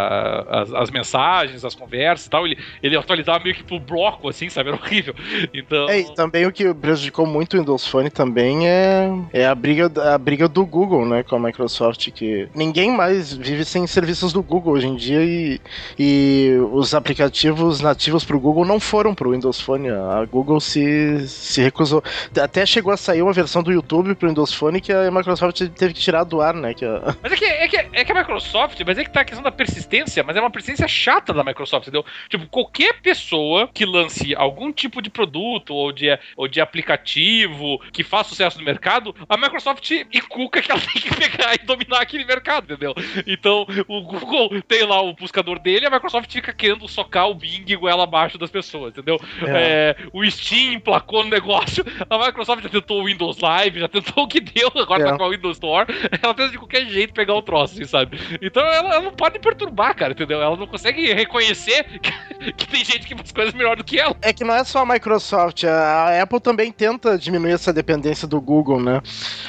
as, 0.54 0.74
as, 0.74 0.92
mensagens, 0.92 1.66
as 1.66 1.76
conversas 1.76 2.28
e 2.28 2.30
tal. 2.30 2.46
Ele, 2.46 2.58
ele 2.82 2.96
atualizava 2.96 3.44
meio 3.44 3.56
que 3.56 3.64
pro 3.64 3.80
bloco, 3.80 4.30
assim, 4.30 4.50
sabe? 4.50 4.70
Era 4.70 4.78
horrível. 4.78 5.16
Então... 5.54 5.90
É, 5.90 6.00
e 6.00 6.16
também 6.16 6.46
o 6.46 6.52
que 6.52 6.74
prejudicou 6.74 7.26
muito 7.26 7.56
o 7.56 7.60
Windows 7.60 7.88
Phone 7.88 8.10
também 8.10 8.68
é, 8.68 9.10
é 9.32 9.46
a, 9.46 9.56
briga, 9.56 9.92
a 10.14 10.18
briga 10.18 10.48
do 10.48 10.66
Google, 10.66 11.06
né, 11.06 11.24
com 11.24 11.36
a 11.36 11.40
Microsoft, 11.40 12.12
que 12.12 12.48
ninguém 12.54 12.92
mais 12.92 13.34
vive 13.34 13.66
sem 13.66 13.86
serviços 13.88 14.34
do 14.34 14.44
Google 14.44 14.74
hoje 14.74 14.88
em 14.88 14.96
dia 14.96 15.24
e, 15.24 15.60
e 15.98 16.58
os 16.72 16.94
aplicativos 16.94 17.82
nativos 17.82 18.24
pro 18.24 18.40
Google 18.40 18.66
não 18.66 18.80
foram 18.80 19.16
pro 19.16 19.32
Windows 19.32 19.60
Phone. 19.60 19.90
A 19.90 20.26
Google 20.26 20.60
se, 20.60 21.28
se 21.28 21.62
recusou. 21.62 22.04
Até 22.42 22.66
chegou 22.66 22.94
a 22.94 22.98
sair 22.98 23.22
uma 23.22 23.34
versão 23.34 23.64
do 23.64 23.72
YouTube 23.72 24.16
pro 24.16 24.30
Windows 24.30 24.54
Phone 24.54 24.82
que 24.82 24.92
a 24.92 25.10
Microsoft 25.12 25.62
teve 25.76 25.94
que 25.94 26.00
tirar 26.00 26.24
do 26.24 26.42
ar, 26.42 26.54
né? 26.54 26.74
Que 26.74 26.86
a... 26.86 27.16
Mas 27.22 27.32
é 27.32 27.36
que, 27.36 27.46
é, 27.46 27.68
que, 27.68 27.78
é 27.78 28.06
que 28.06 28.12
a 28.12 28.16
Microsoft, 28.16 28.80
mas 28.86 28.98
é 28.98 29.04
que 29.04 29.12
tá 29.12 29.22
a 29.22 29.26
questão 29.26 29.44
da 29.44 29.52
persistência, 29.52 30.24
mas 30.24 30.36
é 30.36 30.42
uma 30.44 30.52
persistência 30.52 30.88
chata 30.88 31.34
da 31.34 31.44
Microsoft, 31.44 31.88
entendeu? 31.88 32.06
Tipo, 32.30 32.48
qualquer 32.48 33.02
pessoa 33.02 33.70
que 33.74 33.86
lance 33.86 34.36
algum 34.36 34.72
tipo 34.72 35.02
de 35.02 35.10
produto 35.10 35.74
ou 35.74 35.92
de, 35.92 36.08
ou 36.36 36.48
de 36.48 36.62
aplicativo 36.62 37.80
que 37.92 38.04
faça 38.04 38.30
sucesso 38.30 38.58
no 38.60 38.66
mercado, 38.66 39.16
a 39.28 39.38
Microsoft 39.38 39.90
inculca 40.14 40.62
que 40.62 40.72
ela 40.72 40.82
tem 40.94 41.02
que 41.02 41.16
pegar 41.16 41.54
e 41.56 41.60
dominar 41.60 42.02
aquele 42.02 42.26
mercado, 42.26 42.66
entendeu? 42.66 42.94
Então, 43.28 43.66
o 43.88 44.02
Google 44.02 44.62
tem 44.68 44.84
lá 44.84 45.02
o 45.02 45.14
buscador 45.14 45.60
dele, 45.60 45.86
a 45.86 45.90
Microsoft 45.90 46.32
fica 46.32 46.54
querendo 46.54 46.88
socar 46.88 47.30
o 47.30 47.36
Bing 47.36 47.76
goela 47.76 48.04
abaixo 48.04 48.38
das 48.38 48.52
pessoas, 48.52 48.92
entendeu? 48.92 49.20
É. 49.42 49.96
É, 49.96 49.96
o 50.12 50.30
Steam 50.30 50.74
emplacou 50.74 51.24
no 51.24 51.30
negócio, 51.30 51.84
a 52.10 52.18
Microsoft 52.18 52.64
já 52.64 52.70
tentou 52.70 53.02
o 53.02 53.06
Windows 53.06 53.40
Live, 53.40 53.80
já 53.80 53.88
tentou 53.88 54.24
o 54.24 54.28
que 54.28 54.40
deu, 54.40 54.72
agora 54.76 55.04
é. 55.04 55.12
tá 55.12 55.18
com 55.18 55.24
a 55.24 55.30
Windows 55.30 55.58
Store, 55.58 55.88
ela 56.22 56.34
tenta 56.34 56.50
de 56.50 56.58
qualquer 56.58 56.86
jeito 56.88 57.14
pegar 57.14 57.34
o 57.34 57.42
troço, 57.42 57.76
assim, 57.76 57.86
sabe? 57.86 58.18
Então 58.42 58.64
ela, 58.64 58.96
ela, 58.96 59.02
não 59.02 59.12
pode 59.12 59.40
perturbar, 59.40 59.96
cara, 59.96 60.14
entendeu? 60.14 60.33
Ela 60.42 60.58
não 60.58 60.68
consegue 60.68 61.14
reconhecer 61.14 61.84
que, 62.00 62.52
que, 62.54 62.68
tem 62.68 62.84
gente 62.84 63.08
que 63.08 63.16
faz 63.16 63.32
coisas 63.32 63.54
melhor 63.54 63.76
do 63.76 63.84
que 63.84 64.00
ela. 64.00 64.16
É 64.22 64.34
que 64.34 64.44
não 64.44 64.54
é 64.54 64.64
só 64.64 64.80
a 64.80 64.86
Microsoft, 64.86 65.64
a 65.64 66.22
Apple 66.22 66.40
também 66.40 66.72
tenta 66.72 67.18
diminuir 67.18 67.54
essa 67.54 67.74
dependência 67.74 68.28
do 68.28 68.40
Google, 68.40 68.82
né? 68.82 69.02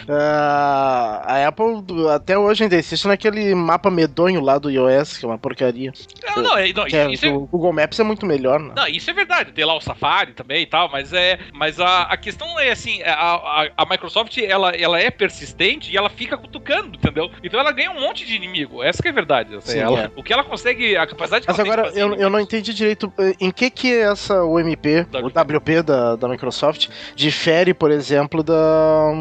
Uh, 0.08 1.22
a 1.24 1.46
Apple 1.48 2.08
até 2.14 2.38
hoje 2.38 2.64
ainda 2.64 2.76
existe 2.76 3.06
naquele 3.06 3.54
mapa 3.54 3.90
medonho 3.90 4.40
lá 4.40 4.58
do 4.58 4.70
iOS, 4.70 5.18
que 5.18 5.24
é 5.24 5.28
uma 5.28 5.38
porcaria. 5.38 5.92
Não, 6.36 6.42
não, 6.42 6.58
é, 6.58 6.72
não 6.72 6.86
é, 6.86 7.12
isso 7.12 7.26
é... 7.26 7.30
O 7.30 7.40
Google 7.40 7.72
Maps 7.72 7.98
é 7.98 8.04
muito 8.04 8.26
melhor, 8.26 8.60
né? 8.60 8.72
Não, 8.76 8.86
isso 8.86 9.10
é 9.10 9.12
verdade. 9.12 9.52
Tem 9.52 9.64
lá 9.64 9.74
o 9.74 9.80
Safari 9.80 10.32
também 10.32 10.62
e 10.62 10.66
tal, 10.66 10.90
mas 10.90 11.12
é. 11.12 11.38
Mas 11.52 11.78
a, 11.80 12.02
a 12.02 12.16
questão 12.16 12.58
é 12.58 12.70
assim: 12.70 13.02
a, 13.02 13.12
a, 13.12 13.68
a, 13.76 13.86
Microsoft 13.86 14.36
ela, 14.38 14.70
ela 14.70 15.00
é 15.00 15.10
persistente 15.10 15.92
e 15.92 15.96
ela 15.96 16.10
fica 16.10 16.36
cutucando, 16.36 16.96
entendeu? 16.96 17.30
Então 17.42 17.58
ela 17.60 17.72
ganha 17.72 17.90
um 17.90 18.00
monte 18.00 18.26
de 18.26 18.34
inimigo. 18.34 18.82
Essa 18.82 19.02
que 19.02 19.08
é 19.08 19.10
a 19.10 19.14
verdade. 19.14 19.54
Assim, 19.56 19.72
Sim, 19.72 19.78
ela, 19.78 20.00
é. 20.04 20.10
O 20.16 20.22
que 20.22 20.32
ela 20.32 20.44
consegue, 20.44 20.73
a 20.96 21.06
capacidade 21.06 21.44
Mas 21.46 21.58
agora, 21.58 21.90
eu, 21.94 22.14
eu 22.14 22.30
não 22.30 22.40
entendi 22.40 22.72
direito 22.74 23.12
eh, 23.18 23.34
em 23.40 23.50
que 23.50 23.70
que 23.70 23.94
essa 23.94 24.42
UMP, 24.44 25.06
o 25.22 25.26
WP 25.26 25.82
da, 25.82 26.16
da 26.16 26.28
Microsoft, 26.28 26.88
difere, 27.14 27.72
por 27.74 27.90
exemplo, 27.90 28.42
da, 28.42 29.12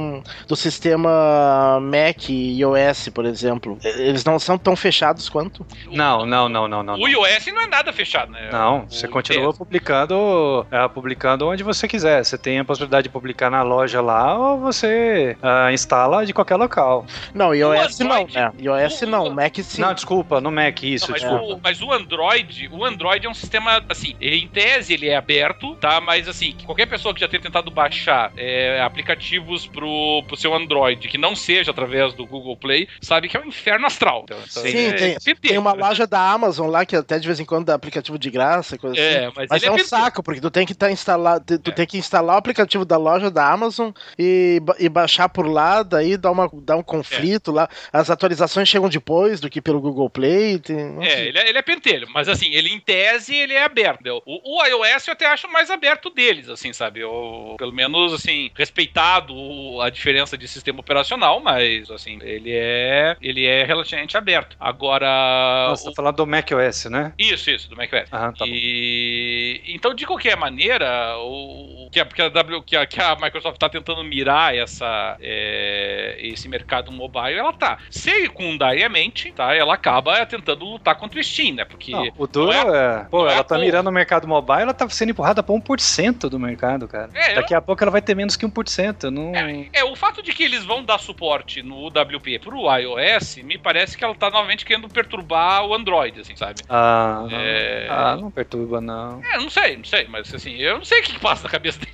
do 0.47 0.55
sistema 0.55 1.79
Mac 1.81 2.29
e 2.29 2.59
iOS, 2.59 3.09
por 3.09 3.25
exemplo. 3.25 3.77
Eles 3.83 4.23
não 4.23 4.39
são 4.39 4.57
tão 4.57 4.75
fechados 4.75 5.29
quanto? 5.29 5.65
Não, 5.91 6.25
não, 6.25 6.49
não, 6.49 6.67
não, 6.67 6.83
não. 6.83 6.95
O 6.95 7.07
iOS 7.07 7.47
não 7.47 7.61
é 7.61 7.67
nada 7.67 7.93
fechado, 7.93 8.31
né? 8.31 8.49
Não, 8.51 8.85
você 8.89 9.07
continua 9.07 9.53
publicando, 9.53 10.65
é, 10.71 10.87
publicando 10.87 11.47
onde 11.47 11.63
você 11.63 11.87
quiser. 11.87 12.23
Você 12.23 12.37
tem 12.37 12.59
a 12.59 12.65
possibilidade 12.65 13.03
de 13.03 13.09
publicar 13.09 13.49
na 13.49 13.61
loja 13.61 14.01
lá 14.01 14.37
ou 14.37 14.59
você 14.59 15.37
uh, 15.41 15.71
instala 15.71 16.25
de 16.25 16.33
qualquer 16.33 16.55
local. 16.55 17.05
Não, 17.33 17.53
iOS 17.53 17.99
não, 17.99 18.27
né? 18.27 18.51
iOS 18.59 19.01
o, 19.01 19.05
não, 19.07 19.29
Mac 19.29 19.57
sim. 19.57 19.81
Não, 19.81 19.93
desculpa, 19.93 20.39
no 20.41 20.51
Mac, 20.51 20.83
isso, 20.83 21.11
não, 21.11 21.15
desculpa. 21.15 21.42
O, 21.43 21.59
mas 21.61 21.81
o 21.81 21.91
Android, 21.91 22.69
o 22.71 22.85
Android 22.85 23.25
é 23.25 23.29
um 23.29 23.33
sistema, 23.33 23.83
assim, 23.89 24.15
em 24.19 24.47
tese 24.47 24.93
ele 24.93 25.09
é 25.09 25.15
aberto, 25.15 25.75
tá? 25.75 25.99
Mas 26.01 26.27
assim, 26.27 26.55
qualquer 26.65 26.85
pessoa 26.87 27.13
que 27.13 27.19
já 27.19 27.27
tenha 27.27 27.41
tentado 27.41 27.69
baixar 27.71 28.31
é, 28.37 28.81
aplicativos 28.81 29.67
pro, 29.67 30.23
pro 30.27 30.37
seu 30.37 30.53
Android 30.53 31.07
que 31.07 31.17
não 31.17 31.35
seja 31.35 31.71
através 31.71 32.13
do 32.13 32.25
Google 32.25 32.57
Play, 32.57 32.87
sabe 33.01 33.27
que 33.27 33.37
é 33.37 33.39
um 33.39 33.45
inferno 33.45 33.85
astral. 33.85 34.23
Então, 34.23 34.37
sim, 34.47 34.87
é, 34.87 34.93
tem, 34.93 35.11
é 35.11 35.35
tem 35.35 35.57
uma 35.57 35.73
loja 35.73 36.07
da 36.07 36.31
Amazon 36.31 36.69
lá 36.69 36.85
que 36.85 36.95
até 36.95 37.19
de 37.19 37.27
vez 37.27 37.39
em 37.39 37.45
quando 37.45 37.65
dá 37.65 37.73
aplicativo 37.73 38.17
de 38.17 38.29
graça, 38.29 38.77
coisa 38.77 38.99
é, 38.99 39.25
assim. 39.25 39.33
Mas, 39.35 39.47
mas 39.49 39.63
é, 39.63 39.67
é 39.67 39.71
um 39.71 39.79
saco, 39.79 40.23
porque 40.23 40.41
tu 40.41 40.49
tem 40.49 40.65
que 40.65 40.73
tá 40.73 40.91
instalado, 40.91 41.59
tu 41.59 41.71
é. 41.71 41.73
tem 41.73 41.85
que 41.85 41.97
instalar 41.97 42.35
o 42.35 42.39
aplicativo 42.39 42.85
da 42.85 42.97
loja 42.97 43.29
da 43.29 43.49
Amazon 43.49 43.91
e, 44.17 44.61
e 44.79 44.89
baixar 44.89 45.29
por 45.29 45.47
lá, 45.47 45.83
daí 45.83 46.17
dá, 46.17 46.31
uma, 46.31 46.49
dá 46.53 46.75
um 46.75 46.83
conflito 46.83 47.51
lá. 47.51 47.69
As 47.91 48.09
atualizações 48.09 48.67
chegam 48.67 48.89
depois 48.89 49.39
do 49.39 49.49
que 49.49 49.61
pelo 49.61 49.81
Google 49.81 50.09
Play. 50.09 50.59
Tem, 50.59 50.97
é, 51.01 51.29
ele 51.33 51.39
é, 51.39 51.49
ele 51.49 51.57
é 51.57 51.61
pentelho, 51.61 52.07
mas 52.13 52.29
assim, 52.29 52.53
ele 52.53 52.69
em 52.69 52.79
tese 52.79 53.35
ele 53.35 53.53
é 53.53 53.63
aberto. 53.63 54.21
O, 54.25 54.59
o 54.59 54.65
iOS 54.65 55.07
eu 55.07 55.13
até 55.13 55.25
acho 55.25 55.51
mais 55.51 55.71
aberto 55.71 56.09
deles, 56.09 56.47
assim, 56.47 56.71
sabe? 56.71 56.99
Eu, 56.99 57.55
pelo 57.57 57.73
menos, 57.73 58.13
assim, 58.13 58.51
respeitado 58.55 59.33
a 59.81 59.89
diferença 59.89 60.37
de 60.37 60.47
sistema 60.47 60.79
operacional, 60.79 61.39
mas 61.39 61.89
assim, 61.89 62.19
ele 62.21 62.51
é 62.53 63.17
ele 63.21 63.45
é 63.45 63.63
relativamente 63.63 64.15
aberto. 64.15 64.55
Agora. 64.59 65.67
Você 65.69 65.87
o... 65.87 65.91
tá 65.91 65.95
falando 65.95 66.17
do 66.17 66.27
macOS, 66.27 66.85
né? 66.85 67.13
Isso, 67.17 67.49
isso, 67.49 67.69
do 67.69 67.75
macOS. 67.75 68.11
Aham, 68.11 68.33
tá 68.33 68.45
e 68.47 69.61
bom. 69.65 69.71
então, 69.73 69.93
de 69.95 70.05
qualquer 70.05 70.37
maneira, 70.37 71.17
o 71.17 71.89
que 71.91 71.99
a, 71.99 72.05
que 72.05 72.21
a, 72.21 72.29
w, 72.29 72.61
que 72.61 72.75
a, 72.75 72.85
que 72.85 73.01
a 73.01 73.15
Microsoft 73.15 73.55
está 73.55 73.69
tentando 73.69 74.03
mirar 74.03 74.55
essa, 74.55 75.17
é, 75.19 76.17
esse 76.19 76.47
mercado 76.47 76.91
mobile, 76.91 77.37
ela 77.37 77.53
tá 77.53 77.79
secundariamente, 77.89 79.31
tá? 79.31 79.55
Ela 79.55 79.73
acaba 79.73 80.25
tentando 80.25 80.65
lutar 80.65 80.95
contra 80.95 81.17
o 81.17 81.22
Steam, 81.23 81.55
né? 81.55 81.65
Porque. 81.65 81.91
Não, 81.91 82.07
o 82.17 82.27
duro 82.27 82.51
é, 82.51 83.01
é. 83.01 83.05
Pô, 83.09 83.27
ela 83.27 83.39
é 83.39 83.43
tá 83.43 83.57
mirando 83.57 83.87
o 83.87 83.91
mercado 83.91 84.27
mobile, 84.27 84.61
ela 84.61 84.73
tá 84.73 84.87
sendo 84.89 85.09
empurrada 85.11 85.41
pra 85.41 85.55
1% 85.55 86.29
do 86.29 86.39
mercado, 86.39 86.87
cara. 86.87 87.09
É, 87.13 87.35
Daqui 87.35 87.53
eu... 87.53 87.57
a 87.57 87.61
pouco 87.61 87.83
ela 87.83 87.91
vai 87.91 88.01
ter 88.01 88.15
menos 88.15 88.35
que 88.35 88.45
1%. 88.45 89.09
Não... 89.09 89.35
É, 89.35 89.67
é, 89.73 89.83
o 89.83 89.95
fato 89.95 90.21
de 90.21 90.33
que 90.33 90.43
eles 90.43 90.63
vão 90.63 90.83
dar 90.83 90.99
suporte 90.99 91.61
no 91.61 91.87
UWP 91.87 92.39
pro 92.39 92.69
iOS, 92.77 93.37
me 93.37 93.57
parece 93.57 93.97
que 93.97 94.03
ela 94.03 94.15
tá 94.15 94.29
novamente 94.29 94.65
querendo 94.65 94.87
perturbar 94.89 95.65
o 95.65 95.73
Android, 95.73 96.19
assim, 96.19 96.35
sabe? 96.35 96.61
Ah, 96.69 97.27
é... 97.31 97.87
ah 97.89 98.17
não 98.19 98.31
perturba, 98.31 98.81
não. 98.81 99.21
É, 99.23 99.37
não 99.37 99.49
sei, 99.49 99.77
não 99.77 99.85
sei, 99.85 100.07
mas 100.09 100.33
assim, 100.33 100.55
eu 100.57 100.77
não 100.77 100.85
sei 100.85 100.99
o 100.99 101.03
que, 101.03 101.13
que 101.13 101.19
passa 101.19 101.43
na 101.43 101.49
cabeça 101.49 101.79
dele. 101.79 101.93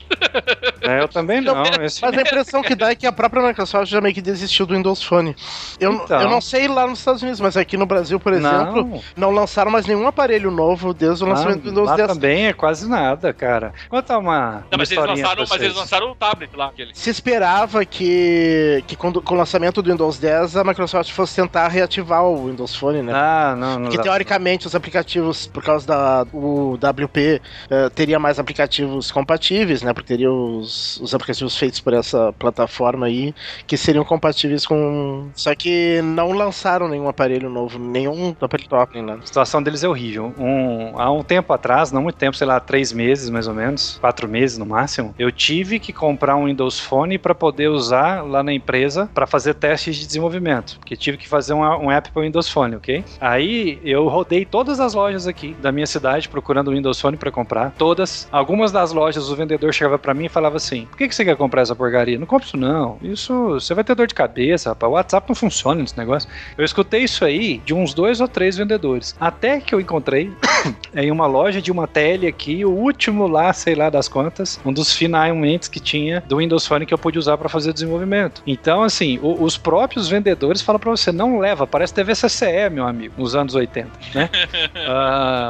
É, 0.81 1.01
eu 1.01 1.07
também 1.07 1.41
não. 1.41 1.63
Esse... 1.83 2.01
Mas 2.01 2.17
a 2.17 2.21
impressão 2.21 2.61
que 2.61 2.75
dá 2.75 2.91
é 2.91 2.95
que 2.95 3.05
a 3.05 3.11
própria 3.11 3.41
Microsoft 3.41 3.89
já 3.89 4.01
meio 4.01 4.13
que 4.13 4.21
desistiu 4.21 4.65
do 4.65 4.75
Windows 4.75 5.03
Phone. 5.03 5.35
Eu, 5.79 5.93
então... 5.93 6.21
eu 6.21 6.29
não 6.29 6.41
sei 6.41 6.67
lá 6.67 6.87
nos 6.87 6.99
Estados 6.99 7.21
Unidos, 7.21 7.39
mas 7.39 7.57
aqui 7.57 7.77
no 7.77 7.85
Brasil, 7.85 8.19
por 8.19 8.33
exemplo, 8.33 8.83
não, 8.83 9.01
não 9.19 9.31
lançaram 9.31 9.69
mais 9.69 9.85
nenhum 9.85 10.07
aparelho 10.07 10.49
novo 10.49 10.93
desde 10.93 11.23
o 11.23 11.27
lançamento 11.27 11.61
do 11.61 11.69
Windows 11.69 11.89
lá 11.89 11.95
10. 11.95 12.07
também 12.13 12.47
é 12.47 12.53
quase 12.53 12.89
nada, 12.89 13.33
cara. 13.33 13.73
Conta 13.89 14.17
uma. 14.17 14.63
Não, 14.71 14.77
mas, 14.77 14.91
eles 14.91 15.05
lançaram, 15.05 15.45
mas 15.49 15.61
eles 15.61 15.75
lançaram 15.75 16.11
o 16.11 16.15
tablet 16.15 16.55
lá. 16.55 16.67
Aquele. 16.67 16.91
Se 16.93 17.09
esperava 17.09 17.85
que, 17.85 18.83
que 18.87 18.95
com, 18.95 19.11
com 19.11 19.33
o 19.33 19.37
lançamento 19.37 19.81
do 19.81 19.91
Windows 19.91 20.17
10 20.17 20.57
a 20.57 20.63
Microsoft 20.63 21.11
fosse 21.11 21.35
tentar 21.35 21.67
reativar 21.67 22.23
o 22.23 22.47
Windows 22.47 22.75
Phone, 22.75 23.01
né? 23.01 23.13
Ah, 23.13 23.55
não, 23.57 23.75
não. 23.75 23.81
Porque 23.83 23.97
dá. 23.97 24.03
teoricamente 24.03 24.67
os 24.67 24.75
aplicativos, 24.75 25.47
por 25.47 25.63
causa 25.63 25.85
da 25.85 26.25
o 26.33 26.75
WP, 26.75 27.41
eh, 27.69 27.89
teria 27.89 28.19
mais 28.19 28.39
aplicativos 28.39 29.11
compatíveis, 29.11 29.81
né? 29.81 29.93
Porque 29.93 30.07
teria 30.07 30.31
os, 30.31 30.99
os 31.01 31.13
aplicativos 31.13 31.57
feitos 31.57 31.79
por 31.79 31.93
essa 31.93 32.33
plataforma 32.33 33.07
aí 33.07 33.33
que 33.67 33.77
seriam 33.77 34.05
compatíveis 34.05 34.65
com. 34.65 35.29
Só 35.33 35.53
que 35.55 36.01
não 36.01 36.31
lançaram 36.31 36.87
nenhum 36.87 37.07
aparelho 37.07 37.49
novo, 37.49 37.77
nenhum 37.79 38.35
aparelho 38.39 38.69
top, 38.69 38.98
né? 39.01 39.17
A 39.21 39.25
situação 39.25 39.61
deles 39.61 39.83
é 39.83 39.87
horrível. 39.87 40.33
Um, 40.37 40.99
há 40.99 41.11
um 41.11 41.23
tempo 41.23 41.51
atrás, 41.53 41.91
não 41.91 42.03
muito 42.03 42.15
tempo, 42.15 42.35
sei 42.35 42.47
lá, 42.47 42.59
três 42.59 42.91
meses 42.91 43.29
mais 43.29 43.47
ou 43.47 43.53
menos, 43.53 43.97
quatro 43.99 44.27
meses 44.27 44.57
no 44.57 44.65
máximo, 44.65 45.13
eu 45.17 45.31
tive 45.31 45.79
que 45.79 45.93
comprar 45.93 46.35
um 46.35 46.45
Windows 46.45 46.79
Phone 46.79 47.17
para 47.17 47.35
poder 47.35 47.69
usar 47.69 48.23
lá 48.23 48.43
na 48.43 48.53
empresa 48.53 49.09
para 49.13 49.27
fazer 49.27 49.53
testes 49.55 49.95
de 49.95 50.05
desenvolvimento, 50.05 50.77
porque 50.79 50.95
tive 50.95 51.17
que 51.17 51.27
fazer 51.27 51.53
um, 51.53 51.61
um 51.61 51.91
app 51.91 52.11
para 52.11 52.21
Windows 52.21 52.49
Phone, 52.49 52.75
ok? 52.75 53.03
Aí 53.19 53.79
eu 53.83 54.07
rodei 54.07 54.45
todas 54.45 54.79
as 54.79 54.93
lojas 54.93 55.27
aqui 55.27 55.55
da 55.61 55.71
minha 55.71 55.87
cidade 55.87 56.29
procurando 56.29 56.69
o 56.69 56.71
Windows 56.71 56.99
Phone 56.99 57.17
para 57.17 57.31
comprar, 57.31 57.71
todas. 57.77 58.27
Algumas 58.31 58.71
das 58.71 58.91
lojas 58.91 59.29
o 59.29 59.35
vendedor 59.35 59.73
chegava 59.73 59.97
para 59.97 60.13
mim 60.13 60.25
e 60.25 60.29
falava 60.29 60.57
assim: 60.57 60.85
"Por 60.85 60.97
que, 60.97 61.07
que 61.07 61.15
você 61.15 61.25
quer 61.25 61.35
comprar 61.35 61.61
essa 61.61 61.75
porcaria? 61.75 62.17
Não 62.17 62.25
compre 62.25 62.47
isso 62.47 62.57
não. 62.57 62.97
Isso 63.01 63.49
você 63.51 63.73
vai 63.73 63.83
ter 63.83 63.95
dor 63.95 64.07
de 64.07 64.13
cabeça, 64.13 64.69
rapaz. 64.69 64.91
O 64.91 64.95
WhatsApp 64.95 65.27
não 65.29 65.35
funciona 65.35 65.81
nesse 65.81 65.97
negócio". 65.97 66.29
Eu 66.57 66.65
escutei 66.65 67.03
isso 67.03 67.23
aí 67.23 67.59
de 67.59 67.73
uns 67.73 67.93
dois 67.93 68.21
ou 68.21 68.27
três 68.27 68.57
vendedores, 68.57 68.79
até 69.19 69.59
que 69.59 69.73
eu 69.73 69.79
encontrei 69.79 70.31
em 70.95 71.11
uma 71.11 71.27
loja 71.27 71.61
de 71.61 71.71
uma 71.71 71.87
tele 71.87 72.27
aqui, 72.27 72.65
o 72.65 72.71
último 72.71 73.27
lá, 73.27 73.51
sei 73.53 73.75
lá 73.75 73.89
das 73.89 74.07
quantas, 74.07 74.59
um 74.65 74.73
dos 74.73 74.93
finalmente 74.93 75.69
que 75.69 75.79
tinha 75.79 76.21
do 76.27 76.37
Windows 76.37 76.65
Phone 76.65 76.85
que 76.85 76.93
eu 76.93 76.97
pude 76.97 77.17
usar 77.17 77.37
para 77.37 77.49
fazer 77.49 77.73
desenvolvimento. 77.73 78.41
Então, 78.45 78.83
assim, 78.83 79.19
o, 79.21 79.43
os 79.43 79.57
próprios 79.57 80.07
vendedores 80.07 80.61
falam 80.61 80.79
para 80.79 80.91
você, 80.91 81.11
não 81.11 81.39
leva, 81.39 81.65
parece 81.67 81.93
TV 81.93 82.13
CCE, 82.13 82.69
meu 82.71 82.85
amigo, 82.85 83.13
nos 83.17 83.35
anos 83.35 83.55
80, 83.55 83.89
né? 84.13 84.29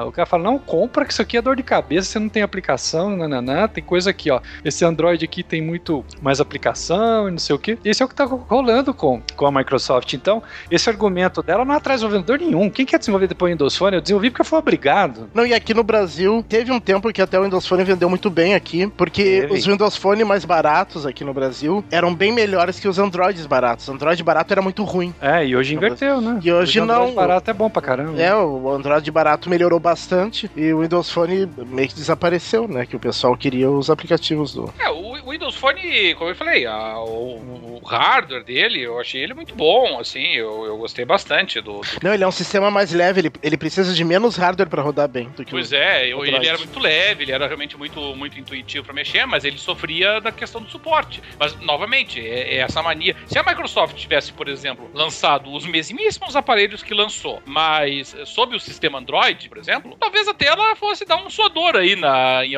uh, 0.03 0.07
o 0.07 0.11
cara 0.11 0.25
fala, 0.25 0.43
não 0.43 0.59
compra 0.59 1.05
que 1.05 1.13
isso 1.13 1.21
aqui 1.21 1.37
é 1.37 1.41
dor 1.41 1.55
de 1.55 1.63
cabeça, 1.63 2.09
você 2.09 2.19
não 2.19 2.29
tem 2.29 2.43
aplicação, 2.43 3.15
nananã, 3.15 3.67
tem 3.67 3.83
coisa 3.83 4.09
aqui, 4.09 4.31
ó, 4.31 4.41
esse 4.63 4.83
Android 4.85 5.23
aqui 5.23 5.43
tem 5.43 5.61
muito 5.61 6.05
mais 6.21 6.39
aplicação 6.39 7.27
e 7.27 7.31
não 7.31 7.39
sei 7.39 7.55
o 7.55 7.59
que. 7.59 7.77
Esse 7.83 8.01
é 8.01 8.05
o 8.05 8.09
que 8.09 8.15
tá 8.15 8.25
rolando 8.25 8.93
com, 8.93 9.21
com 9.35 9.45
a 9.45 9.51
Microsoft. 9.51 10.13
Então, 10.13 10.41
esse 10.69 10.89
argumento 10.89 11.41
dela 11.41 11.65
não 11.65 11.75
atrai 11.75 11.95
desenvolvedor 11.95 12.39
nenhum. 12.39 12.69
Quem 12.69 12.85
quer 12.85 12.99
desenvolver 12.99 13.27
depois 13.29 13.51
Windows 13.51 13.75
Phone? 13.75 13.95
Eu 13.95 14.01
desenvolvi 14.01 14.29
porque 14.29 14.41
eu 14.41 14.45
fui 14.45 14.59
obrigado. 14.59 15.29
Não, 15.33 15.45
e 15.45 15.53
aqui 15.53 15.73
no 15.73 15.83
Brasil, 15.83 16.43
teve 16.47 16.71
um 16.71 16.79
tempo 16.79 17.11
que 17.13 17.21
até 17.21 17.39
o 17.39 17.43
Windows 17.43 17.65
Phone 17.65 17.83
vendeu 17.83 18.09
muito 18.09 18.29
bem 18.29 18.55
aqui, 18.55 18.87
porque 18.87 19.41
teve. 19.41 19.53
os 19.53 19.65
Windows 19.65 19.95
Phone 19.95 20.23
mais 20.23 20.43
baratos 20.45 21.05
aqui 21.05 21.23
no 21.23 21.33
Brasil 21.33 21.83
eram 21.91 22.13
bem 22.13 22.31
melhores 22.31 22.79
que 22.79 22.87
os 22.87 22.99
Androids 22.99 23.45
baratos. 23.45 23.87
O 23.87 23.93
Android 23.93 24.21
barato 24.23 24.53
era 24.53 24.61
muito 24.61 24.83
ruim. 24.83 25.13
É, 25.21 25.45
e 25.45 25.55
hoje 25.55 25.75
inverteu, 25.75 26.19
né? 26.19 26.39
E 26.43 26.51
hoje, 26.51 26.79
hoje 26.79 26.81
não. 26.81 26.87
O 26.87 26.91
Android 26.93 27.15
barato 27.15 27.51
é 27.51 27.53
bom 27.53 27.69
pra 27.69 27.81
caramba. 27.81 28.21
É, 28.21 28.35
o 28.35 28.69
Android 28.69 29.09
barato 29.11 29.49
melhorou 29.49 29.79
bastante 29.79 30.49
e 30.55 30.73
o 30.73 30.81
Windows 30.81 31.09
Phone 31.09 31.49
meio 31.67 31.87
que 31.87 31.95
desapareceu, 31.95 32.67
né? 32.67 32.85
Que 32.85 32.95
o 32.95 32.99
pessoal 32.99 33.35
queria 33.37 33.69
os 33.69 33.89
aplicativos 33.89 34.53
do. 34.53 34.73
É, 34.79 34.89
o 34.89 35.09
Windows 35.29 35.55
Phone, 35.55 36.15
como 36.15 36.31
eu 36.31 36.35
falei, 36.35 36.65
a, 36.65 36.99
o, 36.99 37.79
o, 37.81 37.81
hardware 37.85 38.43
dele, 38.43 38.81
eu 38.81 38.99
achei 38.99 39.21
ele 39.21 39.33
muito 39.33 39.55
bom, 39.55 39.99
assim, 39.99 40.33
eu, 40.33 40.65
eu 40.65 40.77
gostei 40.77 41.05
bastante 41.05 41.61
do, 41.61 41.79
do... 41.79 41.99
Não, 42.03 42.13
ele 42.13 42.23
é 42.23 42.27
um 42.27 42.31
sistema 42.31 42.71
mais 42.71 42.91
leve, 42.91 43.18
ele, 43.19 43.31
ele 43.41 43.57
precisa 43.57 43.93
de 43.93 44.03
menos 44.03 44.35
hardware 44.35 44.69
para 44.69 44.81
rodar 44.81 45.07
bem 45.07 45.29
do 45.29 45.45
que 45.45 45.51
Pois 45.51 45.71
o, 45.71 45.75
é, 45.75 46.07
eu, 46.07 46.25
ele 46.25 46.47
era 46.47 46.57
muito 46.57 46.79
leve, 46.79 47.23
ele 47.23 47.31
era 47.31 47.45
realmente 47.45 47.77
muito, 47.77 47.99
muito 48.15 48.39
intuitivo 48.39 48.85
para 48.85 48.93
mexer, 48.93 49.25
mas 49.25 49.43
ele 49.43 49.57
sofria 49.57 50.19
da 50.19 50.31
questão 50.31 50.61
do 50.61 50.69
suporte. 50.69 51.21
Mas, 51.39 51.55
novamente, 51.59 52.19
é, 52.19 52.55
é, 52.55 52.57
essa 52.57 52.81
mania. 52.81 53.15
Se 53.25 53.37
a 53.37 53.43
Microsoft 53.43 53.95
tivesse, 53.95 54.31
por 54.33 54.47
exemplo, 54.47 54.89
lançado 54.93 55.53
os 55.53 55.65
mesmíssimos 55.65 56.35
aparelhos 56.35 56.81
que 56.81 56.93
lançou, 56.93 57.41
mas 57.45 58.15
sob 58.25 58.55
o 58.55 58.59
sistema 58.59 58.99
Android, 58.99 59.49
por 59.49 59.57
exemplo, 59.57 59.95
talvez 59.99 60.27
até 60.27 60.47
ela 60.47 60.75
fosse 60.75 61.05
dar 61.05 61.17
um 61.17 61.29
suador 61.29 61.75
aí 61.75 61.95
na, 61.95 62.45
em, 62.45 62.53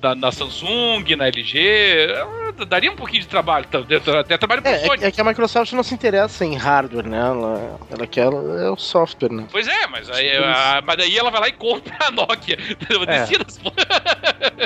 na, 0.00 0.14
na 0.14 0.32
Samsung, 0.32 1.04
na 1.16 1.28
LG, 1.28 2.08
daria 2.66 2.90
um 2.90 2.96
pouquinho 2.96 3.22
de 3.22 3.28
trabalho, 3.28 3.66
até 4.20 4.38
trabalho 4.38 4.62
pro 4.62 4.70
é, 4.70 4.78
Sony. 4.78 5.04
É, 5.04 5.10
que 5.10 5.20
a 5.20 5.24
Microsoft 5.24 5.72
não 5.72 5.82
se 5.82 5.94
interessa 5.94 6.44
em 6.44 6.56
hardware, 6.56 7.08
né? 7.08 7.18
Ela, 7.18 7.80
ela 7.90 8.06
quer 8.06 8.26
é 8.26 8.70
o 8.70 8.76
software, 8.76 9.32
né? 9.32 9.46
Pois 9.50 9.66
é, 9.66 9.86
mas 9.86 10.10
aí, 10.10 10.36
a, 10.36 10.82
mas 10.84 10.98
aí 10.98 11.16
ela 11.16 11.30
vai 11.30 11.40
lá 11.40 11.48
e 11.48 11.52
compra 11.52 11.96
a 12.00 12.10
Nokia. 12.10 12.58
É. 13.08 13.28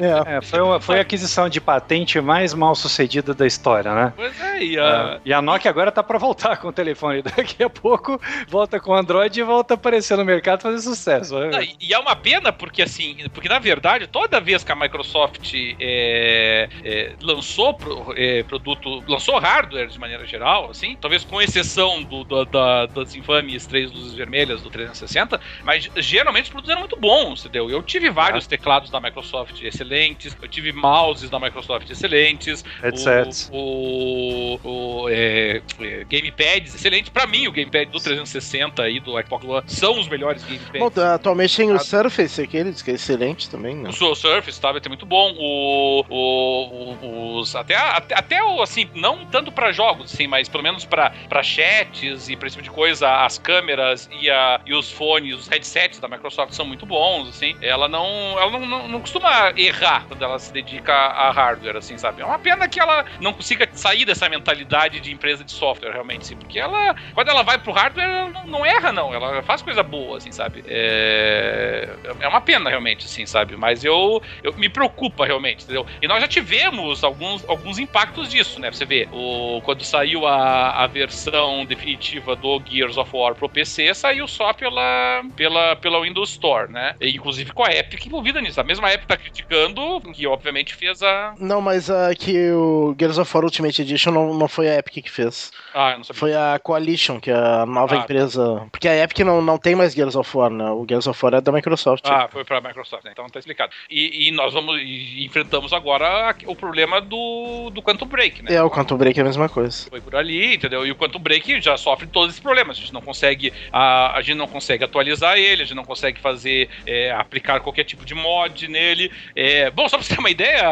É. 0.03 0.37
É, 0.37 0.41
foi, 0.41 0.61
uma, 0.61 0.81
foi 0.81 0.99
a 0.99 1.03
aquisição 1.03 1.49
de 1.49 1.61
patente 1.61 2.21
mais 2.21 2.55
mal 2.55 2.75
sucedida 2.75 3.35
da 3.35 3.47
história, 3.47 3.95
né? 3.95 4.13
Pois 4.17 4.41
é, 4.41 4.63
e 4.63 4.79
a, 4.79 5.19
é. 5.19 5.21
e 5.25 5.33
a 5.33 5.43
Nokia 5.43 5.71
agora 5.71 5.93
tá 5.93 6.03
para 6.03 6.19
voltar 6.19 6.57
com 6.57 6.69
o 6.69 6.73
telefone. 6.73 7.23
Daqui 7.37 7.63
a 7.63 7.71
pouco 7.71 8.21
volta 8.49 8.81
com 8.81 8.93
o 8.93 8.95
Android 8.95 9.39
e 9.39 9.43
volta 9.43 9.75
a 9.75 9.77
aparecer 9.77 10.17
no 10.17 10.25
mercado 10.25 10.61
e 10.61 10.63
fazer 10.63 10.79
sucesso. 10.79 11.39
Não, 11.39 11.61
e 11.63 11.93
é 11.93 11.99
uma 11.99 12.17
pena 12.17 12.53
porque, 12.53 12.83
assim, 12.83 13.17
porque 13.33 13.49
na 13.49 13.59
verdade, 13.59 14.07
toda 14.07 14.41
vez 14.41 14.65
que 14.65 14.73
a 14.73 14.77
Microsoft 14.77 15.53
é, 15.55 16.69
é, 16.85 17.13
lançou 17.21 17.75
pro, 17.83 18.15
é, 18.17 18.43
produto, 18.43 19.03
lançou 19.07 19.39
hardware 19.39 19.89
de 19.89 19.99
maneira 19.99 20.25
geral, 20.27 20.71
assim, 20.71 20.97
talvez 21.01 21.25
com 21.25 21.41
exceção 21.41 22.03
do, 22.03 22.25
do 22.25 22.45
da, 22.45 22.87
das 22.87 23.15
infames 23.15 23.67
três 23.67 23.91
luzes 23.91 24.15
vermelhas 24.15 24.63
do 24.63 24.71
360, 24.71 25.41
mas 25.65 25.89
geralmente 25.97 26.45
os 26.45 26.51
produtos 26.51 26.71
eram 26.71 26.81
muito 26.81 26.97
bons, 26.97 27.41
entendeu? 27.41 27.69
Eu 27.71 27.83
tive 27.83 28.11
vários 28.11 28.47
teclados 28.47 28.91
da 28.91 29.01
Microsoft 29.01 29.61
excelentes, 29.63 30.37
eu 30.41 30.49
tive 30.49 30.73
mouses 30.73 31.29
da 31.29 31.39
Microsoft 31.39 31.91
excelentes, 31.91 32.65
headsets, 32.81 33.51
o, 33.53 34.59
o, 34.63 35.03
o 35.05 35.09
é, 35.09 35.63
é, 35.81 36.05
gamepads 36.05 36.75
excelentes. 36.75 37.11
Para 37.11 37.27
mim, 37.27 37.47
o 37.47 37.53
gamepad 37.53 37.91
do 37.91 38.01
360 38.01 38.89
e 38.89 39.01
do 39.01 39.13
Xbox 39.23 39.45
One 39.45 39.63
são 39.67 39.99
os 39.99 40.09
melhores 40.09 40.45
gamepads. 40.45 40.81
Bom, 40.81 41.03
atualmente 41.03 41.57
tem 41.57 41.73
o 41.73 41.79
Surface, 41.79 42.43
aquele 42.43 42.73
que 42.73 42.91
é 42.91 42.95
excelente 42.95 43.51
também, 43.51 43.77
né? 43.77 43.91
O 43.91 44.15
Surface, 44.15 44.61
tá, 44.61 44.71
é 44.71 44.89
muito 44.89 45.07
bom. 45.07 45.35
O, 45.39 46.05
o, 46.09 47.39
os 47.39 47.55
até 47.55 47.72
até, 47.75 48.15
até 48.15 48.43
o 48.43 48.63
assim, 48.63 48.89
não 48.95 49.25
tanto 49.27 49.53
para 49.53 49.73
jogos, 49.73 50.13
assim, 50.13 50.27
mas 50.27 50.49
pelo 50.49 50.63
menos 50.63 50.85
para 50.85 51.43
chats 51.43 52.29
e 52.29 52.37
para 52.37 52.47
esse 52.47 52.57
tipo 52.57 52.65
de 52.65 52.71
coisa, 52.71 53.25
as 53.25 53.39
câmeras 53.39 54.09
e, 54.13 54.31
a, 54.31 54.61
e 54.65 54.75
os 54.75 54.91
fones, 54.91 55.35
os 55.35 55.49
headsets 55.49 55.99
da 55.99 56.09
Microsoft 56.09 56.53
são 56.53 56.65
muito 56.65 56.87
bons, 56.87 57.29
assim. 57.29 57.57
Ela 57.61 57.89
não, 57.89 58.39
ela 58.39 58.51
não, 58.51 58.67
não, 58.67 58.89
não 58.89 59.01
costuma 59.01 59.53
errar 59.57 60.07
quando 60.07 60.23
ela 60.23 60.39
se 60.39 60.53
dedica 60.53 60.93
a 60.93 61.31
hardware, 61.31 61.77
assim, 61.77 61.97
sabe? 61.99 62.23
É 62.23 62.25
uma 62.25 62.39
pena 62.39 62.69
que 62.69 62.81
ela 62.81 63.05
não 63.21 63.33
consiga 63.33 63.69
sair 63.73 64.05
dessa 64.05 64.29
mentalidade 64.29 65.01
de 65.01 65.13
empresa 65.13 65.45
de 65.45 65.53
software, 65.53 65.93
realmente, 65.93 66.27
sim. 66.27 66.37
Porque 66.37 66.59
ela, 66.59 66.95
quando 67.15 67.29
ela 67.29 67.43
vai 67.43 67.59
pro 67.59 67.73
hardware, 67.73 68.07
ela 68.07 68.31
não, 68.31 68.47
não 68.47 68.67
erra, 68.67 68.93
não. 68.93 69.15
Ela 69.15 69.43
faz 69.43 69.63
coisa 69.63 69.83
boa, 69.83 70.19
assim, 70.19 70.33
sabe? 70.33 70.65
É, 70.67 71.89
é 72.21 72.29
uma 72.29 72.41
pena, 72.41 72.69
realmente, 72.69 73.07
assim, 73.07 73.27
sabe? 73.27 73.57
Mas 73.57 73.85
eu, 73.85 74.23
eu 74.43 74.53
me 74.55 74.69
preocupa, 74.69 75.25
realmente, 75.25 75.65
entendeu? 75.65 75.87
E 76.01 76.09
nós 76.09 76.21
já 76.21 76.29
tivemos 76.29 77.03
alguns, 77.05 77.45
alguns 77.49 77.62
impactos 77.79 78.29
disso, 78.29 78.61
né? 78.61 78.71
Você 78.71 78.85
vê, 78.85 79.09
o, 79.13 79.61
quando 79.65 79.85
saiu 79.85 80.27
a, 80.27 80.83
a 80.83 80.87
versão 80.87 81.65
definitiva 81.65 82.35
do 82.37 82.61
Gears 82.65 82.97
of 82.97 83.11
War 83.15 83.35
pro 83.35 83.49
PC, 83.49 83.95
saiu 83.95 84.27
só 84.27 84.53
pela, 84.53 85.23
pela, 85.37 85.77
pela 85.77 86.01
Windows 86.01 86.31
Store, 86.31 86.71
né? 86.71 86.95
E, 87.01 87.11
inclusive 87.11 87.53
com 87.53 87.65
a 87.65 87.73
Epic 87.73 88.07
envolvida 88.07 88.41
nisso. 88.41 88.61
A 88.61 88.65
mesma 88.65 88.93
Epic 88.93 89.07
tá 89.07 89.17
criticando, 89.17 90.01
que 90.13 90.27
obviamente 90.27 90.75
fez 90.75 91.03
a. 91.03 91.35
Não, 91.39 91.61
mas 91.61 91.89
uh, 91.89 92.15
que 92.19 92.51
o 92.51 92.95
Gears 92.99 93.19
of 93.19 93.31
War 93.35 93.45
Ultimate 93.45 93.83
Edition 93.83 94.13
não, 94.13 94.35
não 94.35 94.49
foi 94.49 94.69
a 94.69 94.79
Epic 94.79 95.05
que 95.05 95.11
fez. 95.11 95.53
Ah, 95.75 95.93
eu 95.93 95.99
não 95.99 96.05
sabia. 96.05 96.21
Foi 96.21 96.35
a 96.35 96.59
Coalition, 96.59 97.21
que 97.21 97.31
é 97.31 97.35
a 97.35 97.67
nova 97.67 97.95
ah, 97.95 97.99
empresa. 97.99 98.67
Porque 98.71 98.89
a 98.89 98.97
Epic 98.97 99.21
não, 99.21 99.41
não 99.41 99.59
tem 99.59 99.75
mais 99.75 99.95
Gears 99.95 100.17
of 100.17 100.37
War, 100.37 100.51
né? 100.51 100.71
O 100.71 100.85
Gears 100.89 101.07
of 101.07 101.25
War 101.25 101.35
é 101.35 101.41
da 101.41 101.53
Microsoft. 101.53 102.05
Ah, 102.07 102.29
foi 102.31 102.45
pra 102.45 102.61
Microsoft, 102.61 103.05
né? 103.05 103.11
Então 103.13 103.27
tá 103.29 103.39
explicado. 103.39 103.73
E, 103.91 104.29
e 104.29 104.33
nós 104.33 104.53
vamos. 104.53 104.81
E 104.81 105.25
enfrentamos 105.25 105.73
agora 105.73 106.35
o 106.47 106.57
problema 106.57 107.01
do, 107.01 107.52
do 107.71 107.83
Quantum 107.83 108.07
Break, 108.07 108.43
né? 108.43 108.55
É, 108.55 108.63
o 108.63 108.71
Quantum 108.71 108.97
Break 108.97 109.19
é 109.19 109.23
a 109.23 109.25
mesma 109.25 109.49
coisa. 109.49 109.89
Foi 109.89 110.01
por 110.01 110.15
ali, 110.17 110.55
entendeu? 110.55 110.87
E 110.87 110.91
o 110.91 110.97
Quantum 110.97 111.19
Break 111.19 111.61
já 111.61 111.77
sofre 111.77 112.07
todos 112.07 112.31
esses 112.31 112.41
problemas. 112.41 112.77
A 112.77 112.81
gente 112.81 112.93
não 112.93 113.01
consegue. 113.01 113.53
A, 113.73 114.17
a 114.17 114.23
gente 114.23 114.37
não 114.37 114.47
consegue 114.47 114.85
atualizar 114.85 115.37
ele, 115.37 115.63
a 115.63 115.65
gente 115.65 115.77
não 115.77 115.85
consegue 115.85 116.21
fazer. 116.21 116.69
É, 116.87 117.13
aplicar 117.13 117.61
qualquer 117.61 117.85
tipo 117.85 118.05
de 118.05 118.15
mod 118.15 118.69
nele. 118.69 119.11
É, 119.35 119.71
bom, 119.71 119.89
só 119.89 119.97
pra 119.97 120.07
você 120.07 120.15
ter 120.15 120.21
uma 120.21 120.31
ideia, 120.31 120.63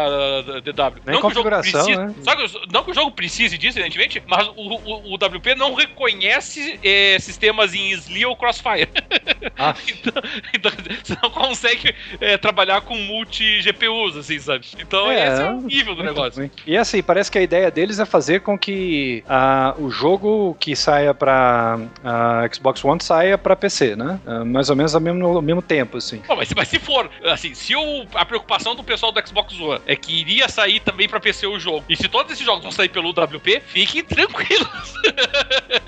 DW. 0.62 1.00
Nem 1.06 1.14
não 1.14 1.20
configuração, 1.20 1.84
que 1.84 1.92
o 1.92 1.94
jogo 1.94 2.12
precise, 2.14 2.56
né? 2.56 2.64
não 2.72 2.84
que 2.84 2.90
o 2.90 2.94
jogo 2.94 3.10
precise 3.12 3.58
disso, 3.58 3.78
evidentemente, 3.78 4.22
mas 4.26 4.46
o, 4.48 4.52
o, 4.56 5.12
o 5.12 5.14
WP 5.14 5.54
não 5.56 5.74
reconhece 5.74 6.78
é, 6.82 7.18
sistemas 7.18 7.74
em 7.74 7.90
SLI 7.92 8.26
ou 8.26 8.36
Crossfire. 8.36 8.88
Ah. 9.56 9.74
então, 9.88 10.12
então, 10.54 10.72
você 11.02 11.16
não 11.22 11.30
consegue 11.30 11.94
é, 12.20 12.38
trabalhar 12.38 12.80
com 12.80 12.96
multi-GPUs, 12.96 14.16
assim, 14.16 14.38
sabe? 14.38 14.66
Então 14.78 15.10
é, 15.10 15.28
esse 15.28 15.42
é 15.42 15.50
o 15.50 15.60
nível 15.60 15.94
do 15.94 16.02
negócio. 16.02 16.40
Bem. 16.40 16.50
E 16.66 16.76
assim, 16.76 17.02
parece 17.02 17.30
que 17.30 17.38
a 17.38 17.42
ideia 17.42 17.70
deles 17.70 17.98
é 17.98 18.04
fazer 18.04 18.40
com 18.40 18.58
que 18.58 19.24
uh, 19.26 19.82
o 19.82 19.90
jogo 19.90 20.56
que 20.58 20.76
saia 20.76 21.14
pra 21.14 21.78
uh, 21.78 22.54
Xbox 22.54 22.84
One 22.84 23.02
saia 23.02 23.38
pra 23.38 23.56
PC, 23.56 23.96
né? 23.96 24.20
Uh, 24.26 24.44
mais 24.44 24.70
ou 24.70 24.76
menos 24.76 24.94
ao 24.94 25.00
mesmo, 25.00 25.26
ao 25.26 25.42
mesmo 25.42 25.62
tempo, 25.62 25.96
assim. 25.98 26.22
Mas, 26.28 26.52
mas 26.54 26.68
se 26.68 26.78
for, 26.78 27.10
assim, 27.24 27.54
se 27.54 27.74
o, 27.74 28.06
a 28.14 28.24
preocupação 28.24 28.74
do 28.74 28.82
pessoal 28.82 29.12
do 29.12 29.26
Xbox 29.26 29.58
One 29.58 29.80
é 29.86 29.96
que 29.96 30.20
iria 30.20 30.48
sair 30.48 30.80
também 30.80 31.08
pra 31.08 31.20
PC 31.20 31.46
o 31.46 31.58
jogo, 31.58 31.84
e 31.88 31.96
se 31.96 32.08
todos 32.08 32.32
esses 32.32 32.44
jogos 32.44 32.62
vão 32.62 32.72
sair 32.72 32.88
pelo 32.88 33.10
WP, 33.10 33.62
fiquem 33.66 34.04
tranquilos. 34.04 34.68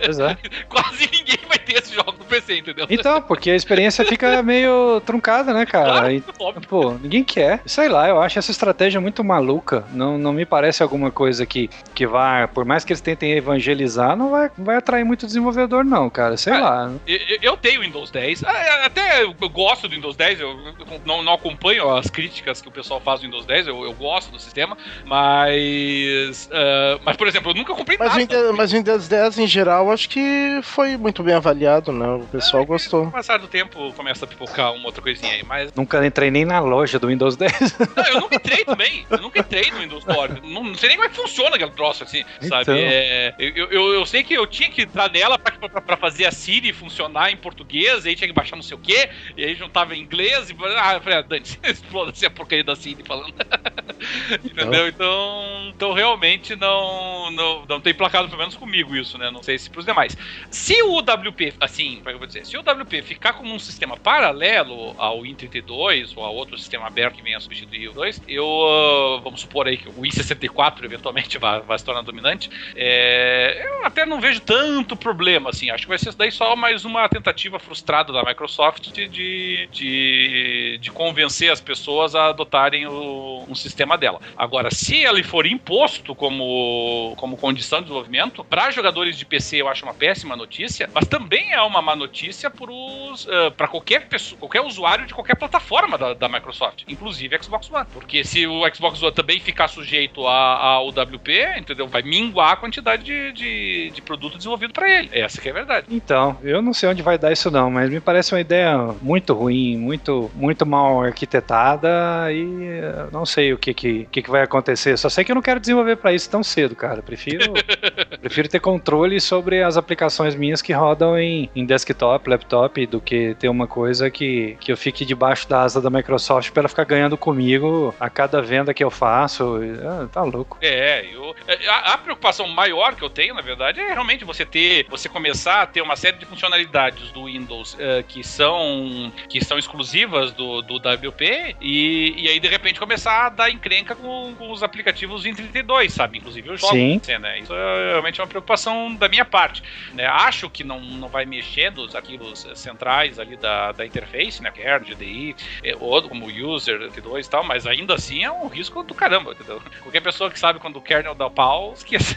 Pois 0.04 0.18
é. 0.18 0.36
Quase 0.68 1.08
ninguém 1.12 1.38
vai 1.48 1.58
ter 1.58 1.78
esse 1.78 1.94
jogo 1.94 2.12
no 2.18 2.24
PC, 2.24 2.58
entendeu? 2.58 2.86
Então, 2.88 3.22
porque 3.22 3.50
a 3.50 3.56
experiência 3.56 4.04
fica 4.04 4.42
meio 4.42 5.00
truncada, 5.04 5.52
né, 5.52 5.64
cara? 5.66 5.92
Claro, 5.92 6.12
e, 6.12 6.66
pô, 6.66 6.92
ninguém 6.94 7.22
quer. 7.22 7.60
Sei 7.66 7.88
lá, 7.88 8.08
eu 8.08 8.20
acho 8.20 8.38
essa 8.38 8.50
estratégia 8.50 9.00
muito 9.00 9.22
maluca. 9.22 9.84
Não, 9.92 10.18
não 10.18 10.32
me 10.32 10.44
parece 10.44 10.61
alguma 10.82 11.10
coisa 11.10 11.46
que, 11.46 11.68
que 11.94 12.06
vai, 12.06 12.46
por 12.46 12.64
mais 12.64 12.84
que 12.84 12.92
eles 12.92 13.00
tentem 13.00 13.32
evangelizar, 13.32 14.16
não 14.16 14.30
vai, 14.30 14.50
vai 14.56 14.76
atrair 14.76 15.04
muito 15.04 15.26
desenvolvedor, 15.26 15.84
não, 15.84 16.08
cara. 16.08 16.36
Sei 16.36 16.52
ah, 16.52 16.60
lá. 16.60 16.92
Eu, 17.06 17.38
eu 17.42 17.56
tenho 17.56 17.80
Windows 17.80 18.10
10. 18.10 18.44
Ah, 18.44 18.86
até 18.86 19.22
eu 19.22 19.34
gosto 19.48 19.88
do 19.88 19.94
Windows 19.94 20.16
10, 20.16 20.40
eu 20.40 20.56
não, 21.04 21.22
não 21.22 21.34
acompanho 21.34 21.90
as 21.94 22.08
críticas 22.08 22.60
que 22.60 22.68
o 22.68 22.72
pessoal 22.72 23.00
faz 23.00 23.20
do 23.20 23.24
Windows 23.24 23.46
10, 23.46 23.66
eu, 23.66 23.84
eu 23.84 23.92
gosto 23.92 24.30
do 24.30 24.38
sistema, 24.38 24.76
mas. 25.04 26.46
Uh, 26.46 27.00
mas, 27.04 27.16
por 27.16 27.26
exemplo, 27.26 27.50
eu 27.50 27.54
nunca 27.54 27.74
comprei 27.74 27.96
mas 27.98 28.08
nada. 28.08 28.20
Windows, 28.20 28.56
mas 28.56 28.72
o 28.72 28.76
Windows 28.76 29.08
10 29.08 29.38
em 29.38 29.46
geral 29.46 29.90
acho 29.90 30.08
que 30.08 30.60
foi 30.62 30.96
muito 30.96 31.22
bem 31.22 31.34
avaliado, 31.34 31.92
né? 31.92 32.06
O 32.06 32.26
pessoal 32.26 32.62
é, 32.62 32.66
gostou. 32.66 33.02
Com 33.02 33.08
o 33.08 33.12
passar 33.12 33.38
do 33.38 33.48
tempo 33.48 33.92
começa 33.94 34.24
a 34.24 34.28
pipocar 34.28 34.72
uma 34.72 34.86
outra 34.86 35.02
coisinha 35.02 35.32
aí, 35.32 35.42
mas. 35.44 35.72
Nunca 35.74 36.04
entrei 36.04 36.30
nem 36.30 36.44
na 36.44 36.60
loja 36.60 36.98
do 36.98 37.08
Windows 37.08 37.36
10. 37.36 37.52
Não, 37.96 38.04
eu 38.04 38.20
nunca 38.20 38.36
entrei 38.36 38.64
também. 38.64 39.06
Eu 39.10 39.18
nunca 39.18 39.40
entrei 39.40 39.70
no 39.70 39.78
Windows 39.78 40.04
Store. 40.06 40.40
Não, 40.52 40.64
não 40.64 40.74
sei 40.74 40.90
nem 40.90 40.98
como 40.98 41.08
é 41.08 41.10
que 41.10 41.16
funciona 41.16 41.56
aquele 41.56 41.70
troço, 41.72 42.04
assim, 42.04 42.24
então. 42.36 42.64
sabe? 42.64 42.80
É, 42.80 43.34
eu, 43.38 43.68
eu, 43.68 43.94
eu, 43.94 44.06
sei 44.06 44.22
que 44.22 44.34
eu 44.34 44.46
tinha 44.46 44.70
que 44.70 44.82
entrar 44.82 45.10
nela 45.10 45.38
pra, 45.38 45.68
pra, 45.68 45.80
pra, 45.80 45.96
fazer 45.96 46.26
a 46.26 46.32
Siri 46.32 46.72
funcionar 46.72 47.30
em 47.30 47.36
português, 47.36 48.06
aí 48.06 48.14
tinha 48.14 48.28
que 48.28 48.34
baixar 48.34 48.56
não 48.56 48.62
sei 48.62 48.76
o 48.76 48.80
quê, 48.80 49.08
e 49.36 49.44
aí 49.44 49.54
juntava 49.54 49.94
em 49.94 50.00
inglês, 50.00 50.50
e 50.50 50.56
ah, 50.78 50.94
eu 50.94 51.00
falei, 51.00 51.18
ah, 51.18 51.22
Dani, 51.22 51.44
exploda-se 51.64 52.26
a 52.26 52.30
porcaria 52.30 52.64
da 52.64 52.76
Siri 52.76 53.02
falando. 53.02 53.32
Entendeu? 54.44 54.88
Então, 54.88 55.72
então 55.74 55.92
realmente 55.92 56.56
não, 56.56 57.30
não, 57.30 57.64
não 57.66 57.80
tem 57.80 57.94
placado, 57.94 58.28
pelo 58.28 58.38
menos 58.38 58.56
comigo, 58.56 58.96
isso, 58.96 59.16
né? 59.16 59.30
Não 59.30 59.42
sei 59.42 59.58
se 59.58 59.70
pros 59.70 59.84
demais. 59.84 60.16
Se 60.50 60.82
o 60.82 60.98
WP, 60.98 61.54
assim, 61.60 61.96
como 61.96 62.10
é 62.10 62.12
eu 62.12 62.18
vou 62.18 62.26
dizer, 62.26 62.44
se 62.44 62.56
o 62.56 62.60
WP 62.60 63.02
ficar 63.02 63.32
como 63.34 63.54
um 63.54 63.58
sistema 63.58 63.96
paralelo 63.96 64.94
ao 64.98 65.22
Win32 65.22 66.12
ou 66.16 66.24
a 66.24 66.30
outro 66.30 66.58
sistema 66.58 66.86
aberto 66.86 67.16
que 67.16 67.22
venha 67.22 67.40
substituir 67.40 67.88
o 67.88 67.92
2, 67.92 68.22
eu, 68.28 68.44
uh, 68.44 69.20
vamos 69.22 69.40
supor 69.40 69.66
aí 69.66 69.76
que 69.76 69.88
o 69.88 69.92
Win64 69.92 70.41
eventualmente 70.84 71.38
vai, 71.38 71.60
vai 71.60 71.78
se 71.78 71.84
tornar 71.84 72.02
dominante, 72.02 72.50
é, 72.74 73.66
eu 73.66 73.86
até 73.86 74.06
não 74.06 74.20
vejo 74.20 74.40
tanto 74.40 74.96
problema, 74.96 75.50
assim, 75.50 75.70
acho 75.70 75.84
que 75.84 75.88
vai 75.88 75.98
ser 75.98 76.14
daí 76.14 76.30
só 76.30 76.54
mais 76.56 76.84
uma 76.84 77.08
tentativa 77.08 77.58
frustrada 77.58 78.12
da 78.12 78.22
Microsoft 78.22 78.90
de, 78.90 79.08
de, 79.08 79.68
de, 79.72 80.78
de 80.80 80.90
convencer 80.90 81.50
as 81.50 81.60
pessoas 81.60 82.14
a 82.14 82.26
adotarem 82.26 82.86
o, 82.86 83.44
um 83.48 83.54
sistema 83.54 83.96
dela. 83.96 84.20
Agora, 84.36 84.70
se 84.70 84.96
ele 84.96 85.22
for 85.22 85.46
imposto 85.46 86.14
como, 86.14 87.14
como 87.16 87.36
condição 87.36 87.78
de 87.78 87.84
desenvolvimento, 87.84 88.44
para 88.44 88.70
jogadores 88.70 89.16
de 89.18 89.24
PC 89.24 89.62
eu 89.62 89.68
acho 89.68 89.84
uma 89.84 89.94
péssima 89.94 90.36
notícia, 90.36 90.88
mas 90.92 91.06
também 91.06 91.52
é 91.52 91.60
uma 91.60 91.82
má 91.82 91.96
notícia 91.96 92.50
para 92.50 92.70
uh, 92.70 93.70
qualquer 93.70 94.08
pessoa, 94.08 94.38
qualquer 94.38 94.60
usuário 94.60 95.06
de 95.06 95.14
qualquer 95.14 95.36
plataforma 95.36 95.98
da, 95.98 96.14
da, 96.14 96.28
Microsoft, 96.28 96.84
inclusive 96.88 97.38
Xbox 97.42 97.70
One. 97.70 97.86
Porque 97.92 98.24
se 98.24 98.46
o 98.46 98.62
Xbox 98.74 99.02
One 99.02 99.12
também 99.12 99.40
ficar 99.40 99.68
sujeito 99.68 100.26
ao 100.32 100.88
WP, 100.88 101.58
entendeu? 101.58 101.86
Vai 101.86 102.02
minguar 102.02 102.52
a 102.52 102.56
quantidade 102.56 103.02
de, 103.02 103.32
de, 103.32 103.90
de 103.90 104.02
produto 104.02 104.36
desenvolvido 104.36 104.72
para 104.72 104.90
ele. 104.90 105.08
Essa 105.12 105.40
que 105.40 105.48
é 105.48 105.50
a 105.50 105.54
verdade. 105.54 105.86
Então, 105.90 106.36
eu 106.42 106.62
não 106.62 106.72
sei 106.72 106.88
onde 106.88 107.02
vai 107.02 107.18
dar 107.18 107.32
isso 107.32 107.50
não, 107.50 107.70
mas 107.70 107.90
me 107.90 108.00
parece 108.00 108.34
uma 108.34 108.40
ideia 108.40 108.76
muito 109.00 109.34
ruim, 109.34 109.76
muito, 109.76 110.30
muito 110.34 110.64
mal 110.64 111.02
arquitetada 111.02 112.32
e 112.32 112.64
eh, 112.64 113.06
não 113.12 113.26
sei 113.26 113.52
o 113.52 113.58
que 113.58 113.74
que, 113.74 114.06
que, 114.10 114.22
que 114.22 114.30
vai 114.30 114.42
acontecer. 114.42 114.96
Só 114.96 115.08
sei 115.08 115.24
que 115.24 115.32
eu 115.32 115.34
não 115.34 115.42
quero 115.42 115.60
desenvolver 115.60 115.96
para 115.96 116.12
isso 116.12 116.30
tão 116.30 116.42
cedo, 116.42 116.74
cara. 116.74 117.02
Prefiro, 117.02 117.52
prefiro 118.20 118.48
ter 118.48 118.60
controle 118.60 119.20
sobre 119.20 119.62
as 119.62 119.76
aplicações 119.76 120.34
minhas 120.34 120.62
que 120.62 120.72
rodam 120.72 121.18
em, 121.18 121.50
em 121.54 121.64
desktop, 121.64 122.28
laptop, 122.28 122.86
do 122.86 123.00
que 123.00 123.34
ter 123.38 123.48
uma 123.48 123.66
coisa 123.66 124.10
que, 124.10 124.56
que 124.60 124.72
eu 124.72 124.76
fique 124.76 125.04
debaixo 125.04 125.48
da 125.48 125.62
asa 125.62 125.80
da 125.80 125.90
Microsoft 125.90 126.50
para 126.50 126.62
ela 126.62 126.68
ficar 126.68 126.84
ganhando 126.84 127.16
comigo 127.16 127.94
a 127.98 128.08
cada 128.08 128.40
venda 128.40 128.74
que 128.74 128.82
eu 128.82 128.90
faço. 128.90 129.60
Ah, 129.84 130.06
tá 130.10 130.21
louco. 130.24 130.58
É, 130.60 131.06
eu, 131.12 131.34
é, 131.46 131.68
a, 131.68 131.94
a, 131.94 131.98
preocupação 131.98 132.46
maior 132.48 132.94
que 132.94 133.02
eu 133.02 133.10
tenho, 133.10 133.34
na 133.34 133.42
verdade, 133.42 133.80
é 133.80 133.92
realmente 133.92 134.24
você 134.24 134.44
ter, 134.44 134.86
você 134.88 135.08
começar 135.08 135.62
a 135.62 135.66
ter 135.66 135.80
uma 135.80 135.96
série 135.96 136.16
de 136.18 136.26
funcionalidades 136.26 137.10
do 137.12 137.24
Windows 137.26 137.74
uh, 137.74 138.02
que 138.06 138.24
são 138.24 139.12
que 139.28 139.44
são 139.44 139.58
exclusivas 139.58 140.32
do, 140.32 140.62
do 140.62 140.76
WP 140.76 141.56
e, 141.60 142.14
e 142.16 142.28
aí 142.28 142.40
de 142.40 142.48
repente 142.48 142.78
começar 142.78 143.26
a 143.26 143.28
dar 143.28 143.50
encrenca 143.50 143.94
com, 143.94 144.34
com 144.36 144.50
os 144.50 144.62
aplicativos 144.62 145.22
2032, 145.22 145.92
sabe? 145.92 146.18
Inclusive 146.18 146.50
os 146.50 146.60
jogos. 146.60 146.76
Sim. 146.76 147.00
Né? 147.18 147.40
Isso 147.40 147.54
é 147.54 147.90
realmente 147.90 148.20
uma 148.20 148.26
preocupação 148.26 148.94
da 148.94 149.08
minha 149.08 149.24
parte. 149.24 149.62
Né? 149.94 150.06
Acho 150.06 150.48
que 150.50 150.64
não, 150.64 150.80
não 150.80 151.08
vai 151.08 151.24
mexer 151.24 151.70
nos 151.70 151.94
arquivos 151.94 152.46
centrais 152.54 153.18
ali 153.18 153.36
da, 153.36 153.72
da 153.72 153.86
interface, 153.86 154.42
né? 154.42 154.50
Kernel, 154.50 154.80
GDI, 154.80 155.36
é, 155.62 155.76
ou 155.78 156.02
como 156.02 156.26
user, 156.26 156.90
T2 156.90 157.26
e 157.26 157.28
tal, 157.28 157.44
mas 157.44 157.66
ainda 157.66 157.94
assim 157.94 158.24
é 158.24 158.30
um 158.30 158.48
risco 158.48 158.82
do 158.82 158.94
caramba, 158.94 159.32
entendeu? 159.32 159.62
Qualquer 159.82 160.00
pessoa 160.00 160.11
que 160.30 160.38
sabe 160.38 160.58
quando 160.58 160.76
o 160.76 160.82
kernel 160.82 161.14
dá 161.14 161.28
pau, 161.30 161.72
esqueça. 161.74 162.16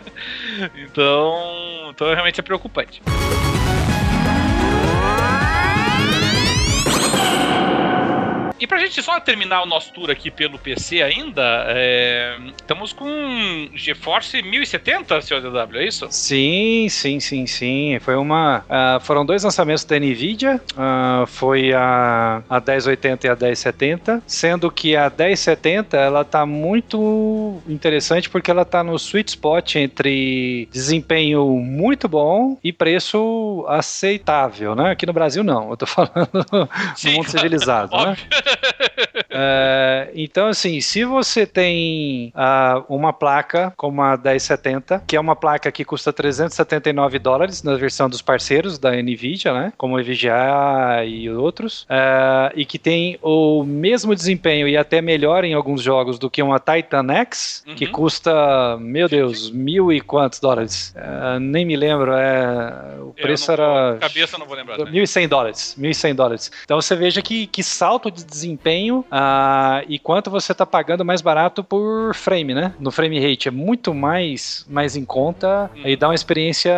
então, 0.74 1.90
então 1.90 2.06
realmente 2.08 2.40
é 2.40 2.42
preocupante. 2.42 3.02
E 8.58 8.66
pra 8.66 8.78
gente 8.78 9.02
só 9.02 9.18
terminar 9.18 9.62
o 9.62 9.66
nosso 9.66 9.92
tour 9.92 10.10
aqui 10.10 10.30
pelo 10.30 10.58
PC 10.58 11.02
ainda, 11.02 11.64
é... 11.68 12.36
estamos 12.56 12.92
com 12.92 13.68
GeForce 13.74 14.42
1070, 14.42 15.20
senhor 15.20 15.40
DW, 15.40 15.78
é 15.78 15.86
isso? 15.86 16.06
Sim, 16.10 16.86
sim, 16.88 17.18
sim, 17.18 17.46
sim. 17.46 17.98
Foi 18.00 18.14
uma. 18.14 18.60
Uh, 18.60 19.00
foram 19.00 19.26
dois 19.26 19.42
lançamentos 19.42 19.84
da 19.84 19.98
Nvidia. 19.98 20.60
Uh, 20.72 21.26
foi 21.26 21.72
a, 21.72 22.42
a 22.48 22.60
1080 22.60 23.26
e 23.26 23.30
a 23.30 23.34
1070. 23.34 24.22
Sendo 24.26 24.70
que 24.70 24.96
a 24.96 25.10
1070 25.10 25.96
ela 25.96 26.24
tá 26.24 26.46
muito 26.46 27.60
interessante 27.68 28.30
porque 28.30 28.50
ela 28.50 28.64
tá 28.64 28.84
no 28.84 28.94
sweet 28.96 29.30
spot 29.30 29.76
entre 29.76 30.68
desempenho 30.70 31.44
muito 31.58 32.08
bom 32.08 32.56
e 32.62 32.72
preço 32.72 33.64
aceitável, 33.68 34.74
né? 34.74 34.92
Aqui 34.92 35.06
no 35.06 35.12
Brasil 35.12 35.42
não, 35.42 35.70
eu 35.70 35.76
tô 35.76 35.86
falando 35.86 36.28
no 37.04 37.12
mundo 37.12 37.30
civilizado, 37.30 37.96
né? 37.96 38.16
é, 39.30 40.10
então, 40.14 40.48
assim, 40.48 40.80
se 40.80 41.04
você 41.04 41.46
tem 41.46 42.32
uh, 42.34 42.84
uma 42.88 43.12
placa 43.12 43.72
como 43.76 44.02
a 44.02 44.16
1070, 44.16 45.02
que 45.06 45.16
é 45.16 45.20
uma 45.20 45.36
placa 45.36 45.70
que 45.72 45.84
custa 45.84 46.12
379 46.12 47.18
dólares 47.18 47.62
na 47.62 47.74
versão 47.76 48.08
dos 48.08 48.22
parceiros 48.22 48.78
da 48.78 48.92
NVIDIA, 48.92 49.52
né? 49.52 49.72
Como 49.76 49.94
o 49.94 50.00
EVGA 50.00 51.04
e 51.06 51.28
outros, 51.30 51.82
uh, 51.82 52.52
e 52.54 52.64
que 52.64 52.78
tem 52.78 53.18
o 53.22 53.64
mesmo 53.64 54.14
desempenho 54.14 54.68
e 54.68 54.76
até 54.76 55.00
melhor 55.00 55.44
em 55.44 55.54
alguns 55.54 55.82
jogos 55.82 56.18
do 56.18 56.30
que 56.30 56.42
uma 56.42 56.58
Titan 56.58 57.12
X, 57.12 57.64
uhum. 57.66 57.74
que 57.74 57.86
custa, 57.86 58.76
meu 58.78 59.08
Deus, 59.08 59.50
mil 59.50 59.92
e 59.92 60.00
quantos 60.00 60.40
dólares? 60.40 60.94
Uh, 60.96 61.38
nem 61.40 61.64
me 61.64 61.76
lembro, 61.76 62.12
é, 62.12 62.98
o 63.00 63.12
preço 63.12 63.50
era... 63.50 63.96
cabeça 64.00 64.38
não 64.38 64.46
vou 64.46 64.56
lembrar. 64.56 64.78
1.100 64.78 65.28
dólares, 65.28 65.76
1.100 65.78 66.14
dólares. 66.14 66.52
Então 66.64 66.80
você 66.80 66.94
veja 66.94 67.22
que, 67.22 67.46
que 67.46 67.62
salto 67.62 68.10
de 68.10 68.24
desempenho 68.34 69.04
uh, 69.10 69.84
e 69.88 69.98
quanto 69.98 70.30
você 70.30 70.52
está 70.52 70.66
pagando 70.66 71.04
mais 71.04 71.20
barato 71.20 71.62
por 71.62 72.14
frame, 72.14 72.54
né? 72.54 72.74
No 72.78 72.90
frame 72.90 73.20
rate 73.20 73.48
é 73.48 73.50
muito 73.50 73.94
mais, 73.94 74.66
mais 74.68 74.96
em 74.96 75.04
conta 75.04 75.70
hum. 75.74 75.82
e 75.84 75.96
dá 75.96 76.08
uma 76.08 76.14
experiência 76.14 76.74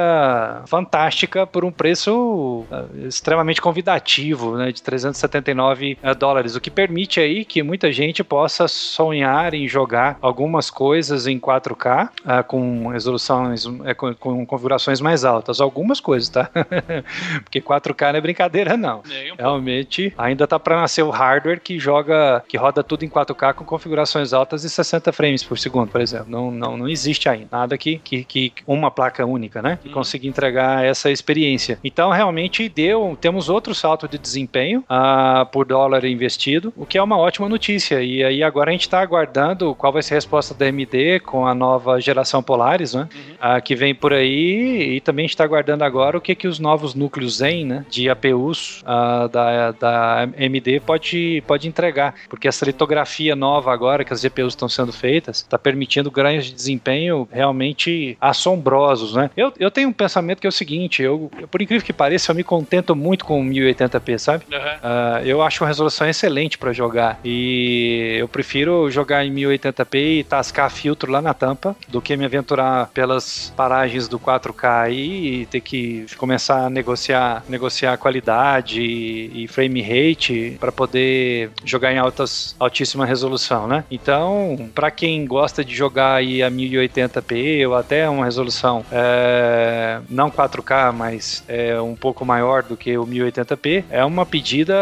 fantástica 0.66 1.46
por 1.46 1.64
um 1.64 1.72
preço 1.72 2.64
uh, 2.70 3.07
extremamente 3.07 3.61
convidativo, 3.61 4.57
né? 4.57 4.70
De 4.70 4.82
379 4.82 5.98
uh, 6.02 6.14
dólares, 6.14 6.54
o 6.54 6.61
que 6.61 6.70
permite 6.70 7.20
aí 7.20 7.44
que 7.44 7.62
muita 7.62 7.90
gente 7.90 8.22
possa 8.22 8.68
sonhar 8.68 9.54
em 9.54 9.66
jogar 9.66 10.18
algumas 10.20 10.70
coisas 10.70 11.26
em 11.26 11.38
4K 11.38 12.11
ah, 12.24 12.42
com 12.42 12.88
resoluções, 12.88 13.64
é, 13.84 13.94
com, 13.94 14.14
com, 14.14 14.44
configurações 14.44 15.00
mais 15.00 15.24
altas. 15.24 15.61
Algumas 15.61 16.00
coisas, 16.00 16.28
tá? 16.28 16.50
Porque 17.42 17.61
4K 17.61 18.12
não 18.12 18.18
é 18.18 18.20
brincadeira, 18.20 18.76
não. 18.76 19.02
Realmente 19.38 20.12
ainda 20.18 20.46
tá 20.46 20.59
para 20.59 20.80
nascer 20.80 21.02
o 21.02 21.11
hardware 21.11 21.45
hardware 21.47 21.61
que 21.61 21.78
joga, 21.78 22.42
que 22.49 22.57
roda 22.57 22.82
tudo 22.82 23.05
em 23.05 23.09
4K 23.09 23.55
com 23.55 23.64
configurações 23.64 24.32
altas 24.32 24.64
e 24.64 24.70
60 24.70 25.12
frames 25.12 25.42
por 25.42 25.59
segundo, 25.59 25.88
por 25.88 26.01
exemplo. 26.01 26.26
Não, 26.28 26.51
não, 26.51 26.76
não 26.76 26.88
existe 26.88 27.28
ainda 27.28 27.49
nada 27.51 27.78
que, 27.78 27.99
que, 27.99 28.24
que 28.24 28.53
uma 28.66 28.90
placa 28.90 29.24
única, 29.24 29.62
né? 29.62 29.78
Que 29.80 29.88
uhum. 29.88 29.94
consiga 29.94 30.26
entregar 30.26 30.84
essa 30.84 31.11
experiência. 31.11 31.78
Então, 31.84 32.11
realmente 32.11 32.68
deu, 32.68 33.16
temos 33.20 33.49
outro 33.49 33.74
salto 33.74 34.09
de 34.09 34.18
desempenho 34.18 34.80
uh, 34.80 35.47
por 35.47 35.64
dólar 35.64 36.05
investido, 36.05 36.72
o 36.76 36.84
que 36.84 36.99
é 36.99 37.03
uma 37.03 37.16
ótima 37.16 37.49
notícia. 37.49 38.03
E 38.03 38.24
aí 38.24 38.42
agora 38.42 38.70
a 38.70 38.72
gente 38.72 38.82
está 38.82 39.01
aguardando 39.01 39.74
qual 39.74 39.92
vai 39.92 40.03
ser 40.03 40.14
a 40.14 40.16
resposta 40.16 40.55
da 40.55 40.66
AMD 40.66 41.20
com 41.24 41.47
a 41.47 41.55
nova 41.55 42.01
geração 42.01 42.42
Polaris, 42.42 42.94
né? 42.94 43.09
Uhum. 43.14 43.57
Uh, 43.57 43.62
que 43.62 43.74
vem 43.74 43.94
por 43.94 44.12
aí 44.12 44.97
e 44.97 45.01
também 45.01 45.24
a 45.24 45.26
gente 45.26 45.34
está 45.34 45.44
aguardando 45.44 45.84
agora 45.84 46.18
o 46.18 46.20
que 46.20 46.34
que 46.34 46.49
os 46.49 46.59
novos 46.59 46.94
núcleos 46.94 47.38
Zen, 47.38 47.64
né? 47.64 47.86
De 47.88 48.09
APUs 48.09 48.82
uh, 48.82 49.28
da, 49.28 49.72
da 49.72 50.22
AMD 50.22 50.80
pode 50.84 51.36
pode, 51.41 51.68
entregar, 51.68 52.14
porque 52.28 52.47
essa 52.47 52.64
litografia 52.64 53.34
nova 53.34 53.72
agora 53.72 54.05
que 54.05 54.12
as 54.12 54.22
GPUs 54.22 54.53
estão 54.53 54.68
sendo 54.68 54.93
feitas 54.93 55.39
está 55.39 55.59
permitindo 55.59 56.11
ganhos 56.11 56.47
de 56.47 56.53
desempenho 56.53 57.28
realmente 57.30 58.16
assombrosos, 58.20 59.14
né? 59.14 59.30
Eu, 59.37 59.53
eu 59.59 59.70
tenho 59.70 59.89
um 59.89 59.93
pensamento 59.93 60.41
que 60.41 60.47
é 60.47 60.49
o 60.49 60.53
seguinte, 60.53 61.03
eu, 61.03 61.30
por 61.51 61.61
incrível 61.61 61.84
que 61.84 61.93
pareça, 61.93 62.30
eu 62.30 62.37
me 62.37 62.45
contento 62.45 62.95
muito 62.95 63.24
com 63.24 63.45
1080p, 63.45 64.18
sabe? 64.18 64.45
Uhum. 64.51 64.59
Uh, 64.59 65.26
eu 65.26 65.43
acho 65.43 65.62
uma 65.62 65.68
resolução 65.68 66.09
excelente 66.09 66.59
para 66.59 66.72
jogar 66.72 67.18
e 67.24 68.16
eu 68.18 68.28
prefiro 68.28 68.91
jogar 68.91 69.24
em 69.24 69.34
1080p 69.34 70.20
e 70.20 70.24
tascar 70.24 70.70
filtro 70.70 71.11
lá 71.11 71.20
na 71.20 71.34
tampa 71.34 71.76
do 71.89 72.01
que 72.01 72.16
me 72.16 72.24
aventurar 72.24 72.89
pelas 72.89 73.53
paragens 73.57 74.09
do 74.09 74.18
4K 74.18 74.84
aí 74.84 75.43
e 75.43 75.47
ter 75.47 75.61
que 75.61 76.07
começar 76.16 76.66
a 76.66 76.70
negociar, 76.70 77.45
negociar 77.49 77.97
qualidade 77.97 78.80
e, 78.80 79.45
e 79.45 79.49
frame 79.49 79.82
rate 79.82 80.57
para 80.61 80.72
poder 80.72 81.26
jogar 81.64 81.93
em 81.93 81.99
altas, 81.99 82.55
altíssima 82.59 83.07
resolução, 83.07 83.66
né? 83.66 83.85
Então, 83.91 84.70
para 84.74 84.91
quem 84.91 85.27
gosta 85.27 85.64
de 85.64 85.74
jogar 85.74 86.14
aí 86.14 86.43
a 86.43 86.51
1080p 86.51 87.68
ou 87.68 87.74
até 87.74 88.09
uma 88.09 88.24
resolução 88.24 88.85
é, 88.91 90.01
não 90.09 90.31
4K, 90.31 90.93
mas 90.93 91.45
é 91.49 91.81
um 91.81 91.95
pouco 91.95 92.24
maior 92.24 92.62
do 92.62 92.77
que 92.77 92.97
o 92.97 93.07
1080p, 93.07 93.85
é 93.91 94.05
uma 94.05 94.27
pedida, 94.27 94.74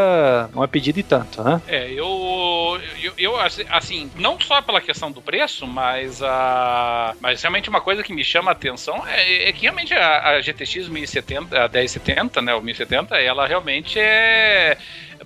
uma 0.55 0.69
pedida 0.69 1.01
e 1.01 1.03
tanto, 1.03 1.43
né? 1.43 1.61
É, 1.67 1.91
eu, 1.93 2.81
eu, 3.03 3.13
eu 3.17 3.35
assim, 3.71 4.11
não 4.17 4.39
só 4.41 4.61
pela 4.63 4.81
questão 4.81 5.11
do 5.11 5.21
preço, 5.21 5.67
mas 5.67 6.23
a, 6.23 7.15
mas 7.21 7.43
realmente 7.43 7.69
uma 7.69 7.81
coisa 7.81 8.03
que 8.03 8.13
me 8.13 8.25
chama 8.25 8.51
a 8.51 8.53
atenção 8.53 9.07
é, 9.07 9.49
é 9.49 9.53
que 9.53 9.63
realmente 9.63 9.95
a, 9.95 10.31
a 10.31 10.41
GTX 10.41 10.89
1070, 10.89 11.65
a 11.65 11.69
1070, 11.69 12.43
né, 12.43 12.55
o 12.55 12.61
1070, 12.61 13.17
ela 13.17 13.47
realmente 13.47 13.99
é 13.99 14.77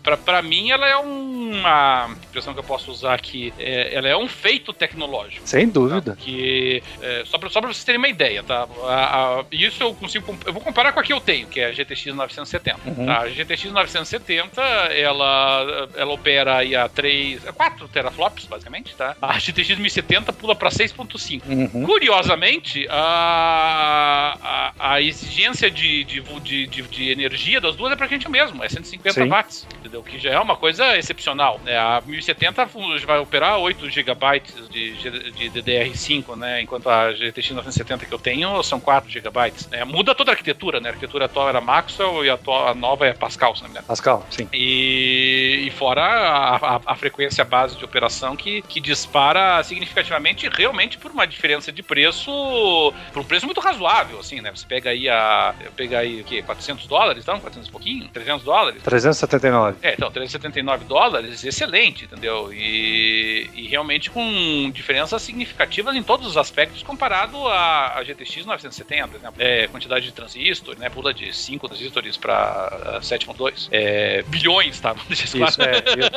para 0.03 0.42
mim, 0.42 0.70
ela 0.70 0.88
é 0.88 0.96
uma 0.96 2.11
expressão 2.20 2.53
que 2.53 2.61
eu 2.61 2.64
posso 2.64 2.90
usar 2.90 3.14
aqui. 3.14 3.53
É, 3.59 3.94
ela 3.94 4.09
é 4.09 4.16
um 4.16 4.28
feito 4.28 4.72
tecnológico. 4.72 5.46
Sem 5.46 5.68
dúvida. 5.68 6.12
Tá? 6.12 6.16
Que, 6.16 6.82
é, 7.03 7.22
só 7.26 7.38
para 7.38 7.49
vocês 7.49 7.84
terem 7.84 7.99
uma 7.99 8.09
ideia, 8.09 8.42
tá? 8.42 8.68
A, 8.84 9.40
a, 9.40 9.44
isso 9.51 9.82
eu 9.82 9.94
consigo. 9.94 10.36
Eu 10.46 10.53
vou 10.53 10.62
comparar 10.62 10.92
com 10.92 11.01
a 11.01 11.03
que 11.03 11.12
eu 11.12 11.20
tenho, 11.20 11.46
que 11.46 11.61
é 11.61 11.66
a 11.66 11.72
GTX 11.72 12.07
970. 12.07 12.78
Uhum. 12.86 13.07
Tá? 13.07 13.18
A 13.20 13.28
GTX 13.28 13.64
970 13.72 14.62
ela, 14.62 15.88
ela 15.94 16.12
opera 16.12 16.59
aí 16.59 16.74
a 16.74 16.88
3, 16.88 17.44
4 17.44 17.88
teraflops, 17.88 18.46
basicamente, 18.46 18.94
tá? 18.94 19.16
A 19.20 19.38
GTX 19.38 19.78
1070 19.78 20.32
pula 20.32 20.55
para 20.55 20.70
6.5. 20.70 21.42
Uhum. 21.46 21.84
Curiosamente, 21.84 22.86
a, 22.90 24.72
a, 24.78 24.94
a 24.94 25.03
exigência 25.03 25.70
de, 25.70 26.05
de, 26.05 26.20
de, 26.20 26.66
de, 26.66 26.82
de 26.82 27.11
energia 27.11 27.61
das 27.61 27.76
duas 27.76 27.92
é 27.92 27.96
praticamente 27.96 28.26
o 28.26 28.30
mesmo, 28.30 28.62
é 28.62 28.68
150 28.68 29.12
Sim. 29.12 29.28
watts 29.28 29.66
entendeu? 29.89 30.03
Que 30.03 30.18
já 30.18 30.30
é 30.30 30.39
uma 30.39 30.57
coisa 30.57 30.97
excepcional. 30.97 31.61
Né? 31.64 31.76
A 31.76 32.03
1070 32.05 32.66
vai 33.07 33.18
operar 33.18 33.59
8 33.59 33.91
GB 33.91 34.43
de, 34.70 34.95
de 35.32 35.51
DDR5, 35.51 36.36
né? 36.36 36.62
Enquanto 36.62 36.89
a 36.89 37.12
GTX 37.12 37.51
970 37.51 38.07
que 38.07 38.12
eu 38.12 38.18
tenho 38.18 38.62
são 38.62 38.78
4 38.78 39.11
GB. 39.11 39.30
Né? 39.70 39.84
Muda 39.84 40.14
toda 40.14 40.30
a 40.30 40.34
arquitetura, 40.34 40.80
né? 40.80 40.91
A 40.91 40.93
arquitetura 40.93 41.24
atual 41.24 41.49
era 41.49 41.61
Maxwell 41.61 42.24
e 42.24 42.30
a, 42.30 42.34
atual, 42.34 42.68
a 42.68 42.74
nova 42.74 43.07
é 43.07 43.12
Pascal, 43.12 43.57
se 43.57 43.62
não 43.62 43.68
me 43.68 43.72
engano. 43.72 43.86
Pascal, 43.86 44.24
sim. 44.30 44.49
E, 44.53 45.64
e 45.66 45.70
fora 45.70 46.03
a, 46.03 46.57
a, 46.57 46.80
a, 46.86 46.95
frequência 46.95 47.45
base 47.45 47.76
de 47.76 47.84
operação 47.84 48.36
que, 48.36 48.62
que 48.62 48.80
dispara 48.80 49.62
significativamente 49.64 50.49
realmente 50.49 50.99
por 50.99 51.11
uma 51.11 51.26
diferença 51.26 51.72
de 51.72 51.82
preço, 51.82 52.93
por 53.12 53.20
um 53.20 53.24
preço 53.24 53.47
muito 53.47 53.61
razoável, 53.61 54.20
assim, 54.20 54.41
né? 54.41 54.51
Você 54.55 54.66
pega 54.66 54.91
aí 54.91 55.09
a. 55.09 55.55
Pega 55.76 56.01
aí 56.01 56.20
o 56.20 56.24
quê? 56.24 56.43
400 56.43 56.86
dólares, 56.86 57.22
então? 57.22 57.41
400 57.41 57.68
e 57.68 57.72
pouquinho? 57.72 58.09
300 58.09 58.45
dólares? 58.45 58.82
379. 58.82 59.78
É, 59.83 59.95
então, 59.95 60.11
379 60.11 60.85
dólares, 60.85 61.45
excelente, 61.45 62.05
entendeu? 62.05 62.53
E, 62.53 63.49
e 63.55 63.66
realmente 63.68 64.11
com 64.11 64.70
diferenças 64.70 65.22
significativas 65.22 65.95
em 65.95 66.03
todos 66.03 66.26
os 66.26 66.37
aspectos 66.37 66.83
comparado 66.83 67.47
a, 67.49 67.99
a 67.99 68.03
GTX 68.03 68.45
970, 68.45 69.09
por 69.09 69.16
exemplo. 69.16 69.35
É, 69.39 69.66
quantidade 69.68 70.05
de 70.05 70.12
transistores, 70.12 70.81
né? 70.81 70.89
Pula 70.89 71.14
de 71.14 71.33
5 71.33 71.68
transistores 71.68 72.16
para 72.16 72.99
7.2. 73.03 73.68
É, 73.70 74.22
bilhões, 74.22 74.81
tá? 74.81 74.95
Isso, 75.11 75.37
é. 75.62 75.83
Eu... 75.97 76.09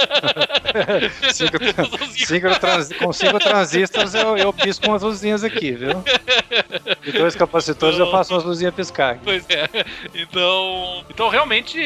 cinco, 1.34 1.57
cinco 2.26 2.59
trans, 2.59 2.93
com 2.93 3.14
5 3.14 3.39
transistores 3.39 4.14
eu, 4.14 4.38
eu 4.38 4.53
pisco 4.53 4.88
umas 4.88 5.03
luzinhas 5.03 5.43
aqui, 5.43 5.72
viu? 5.72 6.03
E 7.05 7.12
dois 7.12 7.36
capacitores 7.36 7.97
eu 7.99 8.09
faço 8.09 8.34
umas 8.34 8.43
luzinhas 8.43 8.74
piscar. 8.74 9.20
Pois 9.24 9.45
é. 9.49 9.68
Então, 10.14 11.03
então 11.09 11.30
realmente 11.30 11.80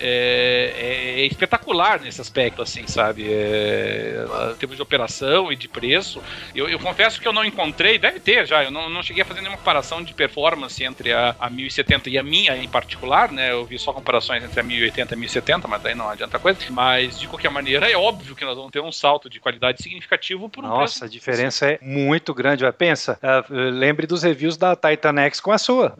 é, 0.00 0.71
é, 0.74 1.20
é 1.20 1.26
espetacular 1.26 2.00
nesse 2.00 2.20
aspecto, 2.20 2.62
assim, 2.62 2.86
sabe? 2.86 3.26
É, 3.28 4.24
em 4.52 4.56
termos 4.56 4.76
de 4.76 4.82
operação 4.82 5.52
e 5.52 5.56
de 5.56 5.68
preço. 5.68 6.22
Eu, 6.54 6.68
eu, 6.68 6.78
confesso 6.78 7.20
que 7.20 7.26
eu 7.26 7.32
não 7.32 7.44
encontrei, 7.44 7.98
deve 7.98 8.20
ter 8.20 8.46
já, 8.46 8.64
eu 8.64 8.70
não, 8.70 8.88
não 8.88 9.02
cheguei 9.02 9.22
a 9.22 9.24
fazer 9.24 9.40
nenhuma 9.40 9.58
comparação 9.58 10.02
de 10.02 10.14
performance 10.14 10.82
entre 10.82 11.12
a, 11.12 11.36
a 11.38 11.50
1070 11.50 12.10
e 12.10 12.18
a 12.18 12.22
minha 12.22 12.56
em 12.56 12.68
particular, 12.68 13.30
né? 13.30 13.52
Eu 13.52 13.64
vi 13.64 13.78
só 13.78 13.92
comparações 13.92 14.42
entre 14.44 14.60
a 14.60 14.62
1080 14.62 15.12
e 15.12 15.14
a 15.14 15.18
1070, 15.18 15.68
mas 15.68 15.82
daí 15.82 15.94
não 15.94 16.08
adianta 16.08 16.38
coisa. 16.38 16.58
Mas, 16.70 17.18
de 17.18 17.26
qualquer 17.26 17.50
maneira, 17.50 17.90
é 17.90 17.96
óbvio 17.96 18.34
que 18.34 18.44
nós 18.44 18.56
vamos 18.56 18.70
ter 18.70 18.80
um 18.80 18.92
salto 18.92 19.28
de 19.28 19.40
qualidade 19.40 19.82
significativo 19.82 20.48
por 20.48 20.64
um 20.64 20.68
Nossa, 20.68 21.00
preço. 21.00 21.04
a 21.04 21.08
diferença 21.08 21.66
é 21.66 21.78
muito 21.82 22.34
grande. 22.34 22.70
Pensa, 22.72 23.18
uh, 23.22 23.52
lembre 23.52 24.06
dos 24.06 24.22
reviews 24.22 24.56
da 24.56 24.74
Titan 24.74 25.18
X 25.22 25.40
com 25.40 25.52
a 25.52 25.58
sua. 25.58 25.94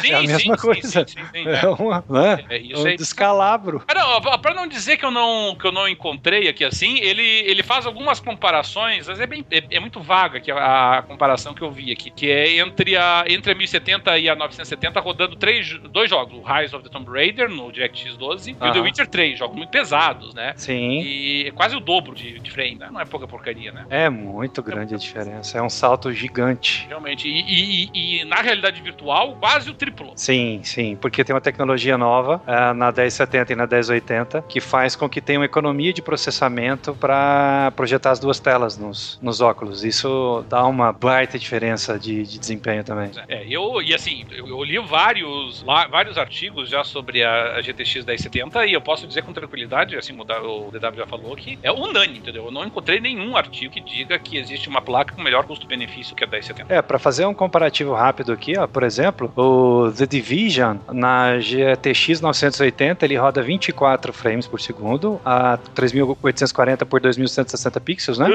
Sim, 0.00 0.10
é 0.12 0.14
a 0.14 0.22
mesma 0.22 0.56
sim, 0.56 0.62
coisa. 0.62 1.06
Sim, 1.06 1.24
sim, 1.32 1.48
é, 1.48 1.66
uma, 1.68 2.04
né? 2.08 2.44
é, 2.48 2.58
isso 2.58 2.86
um 2.86 2.96
descalabro. 2.96 3.82
Ah, 3.88 4.13
não, 4.20 4.38
pra 4.38 4.54
não 4.54 4.66
dizer 4.66 4.96
que 4.96 5.04
eu 5.04 5.10
não, 5.10 5.54
que 5.54 5.66
eu 5.66 5.72
não 5.72 5.88
encontrei 5.88 6.48
aqui 6.48 6.64
assim, 6.64 6.98
ele, 6.98 7.22
ele 7.22 7.62
faz 7.62 7.86
algumas 7.86 8.20
comparações, 8.20 9.08
mas 9.08 9.20
é, 9.20 9.26
bem, 9.26 9.44
é, 9.50 9.62
é 9.70 9.80
muito 9.80 10.00
vaga 10.00 10.38
aqui 10.38 10.50
a, 10.50 10.98
a, 10.98 11.02
comparação 11.02 11.54
que 11.54 11.62
eu 11.62 11.70
vi 11.70 11.92
aqui, 11.92 12.10
que 12.10 12.30
é 12.30 12.58
entre 12.58 12.96
a, 12.96 13.24
entre 13.28 13.52
a 13.52 13.54
1070 13.54 14.18
e 14.18 14.28
a 14.28 14.34
970 14.34 15.00
rodando 15.00 15.36
três, 15.36 15.78
dois 15.90 16.10
jogos, 16.10 16.34
o 16.34 16.42
Rise 16.42 16.74
of 16.74 16.84
the 16.84 16.90
Tomb 16.90 17.10
Raider 17.10 17.48
no 17.48 17.70
DirectX 17.70 18.16
12 18.16 18.52
uh 18.52 18.56
-huh. 18.56 18.66
e 18.66 18.70
o 18.70 18.72
The 18.72 18.80
Witcher 18.80 19.06
3, 19.06 19.38
jogos 19.38 19.56
muito 19.56 19.70
pesados, 19.70 20.34
né? 20.34 20.52
Sim. 20.56 21.00
E 21.02 21.46
é 21.48 21.50
quase 21.50 21.76
o 21.76 21.80
dobro 21.80 22.14
de, 22.14 22.38
de 22.38 22.50
frame, 22.50 22.76
né? 22.76 22.88
Não 22.90 23.00
é 23.00 23.04
pouca 23.04 23.26
porcaria, 23.26 23.72
né? 23.72 23.86
É 23.90 24.08
muito 24.08 24.62
grande 24.62 24.94
a 24.94 24.98
diferença, 24.98 25.58
é 25.58 25.62
um 25.62 25.70
salto 25.70 26.12
gigante. 26.12 26.86
Realmente, 26.88 27.28
e, 27.28 27.90
e, 27.94 28.20
e 28.20 28.24
na 28.24 28.36
realidade 28.36 28.80
virtual, 28.82 29.36
quase 29.40 29.70
o 29.70 29.74
triplo. 29.74 30.12
Sim, 30.16 30.60
sim, 30.62 30.96
porque 30.96 31.24
tem 31.24 31.34
uma 31.34 31.40
tecnologia 31.40 31.96
nova 31.96 32.42
uh, 32.46 32.74
na 32.74 32.92
1070 32.92 33.52
e 33.52 33.56
na 33.56 33.66
1080 33.66 34.03
que 34.48 34.60
faz 34.60 34.94
com 34.94 35.08
que 35.08 35.20
tenha 35.20 35.38
uma 35.38 35.44
economia 35.44 35.92
de 35.92 36.02
processamento 36.02 36.94
para 36.94 37.72
projetar 37.76 38.10
as 38.10 38.20
duas 38.20 38.38
telas 38.38 38.76
nos, 38.78 39.18
nos 39.22 39.40
óculos. 39.40 39.84
Isso 39.84 40.44
dá 40.48 40.64
uma 40.66 40.92
baita 40.92 41.38
diferença 41.38 41.98
de, 41.98 42.22
de 42.24 42.38
desempenho 42.38 42.84
também. 42.84 43.10
É, 43.28 43.44
eu, 43.48 43.80
e 43.82 43.94
assim, 43.94 44.24
eu, 44.30 44.46
eu 44.48 44.62
li 44.62 44.78
vários, 44.78 45.62
lá, 45.62 45.86
vários 45.86 46.18
artigos 46.18 46.68
já 46.68 46.84
sobre 46.84 47.22
a, 47.22 47.56
a, 47.56 47.62
GTX 47.62 48.04
1070 48.04 48.66
e 48.66 48.72
eu 48.72 48.80
posso 48.80 49.06
dizer 49.06 49.22
com 49.22 49.32
tranquilidade, 49.32 49.96
assim, 49.96 50.12
o, 50.12 50.22
o 50.22 50.70
DW 50.70 50.96
já 50.96 51.06
falou 51.06 51.34
que 51.36 51.58
é 51.62 51.72
unânime, 51.72 52.18
entendeu? 52.18 52.46
Eu 52.46 52.50
não 52.50 52.64
encontrei 52.64 53.00
nenhum 53.00 53.36
artigo 53.36 53.72
que 53.72 53.80
diga 53.80 54.18
que 54.18 54.36
existe 54.36 54.68
uma 54.68 54.80
placa 54.80 55.14
com 55.14 55.22
melhor 55.22 55.44
custo-benefício 55.44 56.14
que 56.14 56.24
a 56.24 56.26
1070. 56.26 56.72
É, 56.72 56.82
para 56.82 56.98
fazer 56.98 57.26
um 57.26 57.34
comparativo 57.34 57.94
rápido 57.94 58.32
aqui, 58.32 58.58
ó, 58.58 58.66
por 58.66 58.82
exemplo, 58.82 59.32
o 59.36 59.92
The 59.92 60.06
Division 60.06 60.78
na 60.92 61.38
GTX 61.38 62.20
980 62.20 63.04
ele 63.04 63.16
roda 63.16 63.42
24 63.42 63.93
frames 64.12 64.46
por 64.46 64.60
segundo 64.60 65.20
a 65.24 65.56
3840 65.74 66.86
por 66.86 67.00
2160 67.00 67.80
pixels, 67.80 68.18
né? 68.18 68.28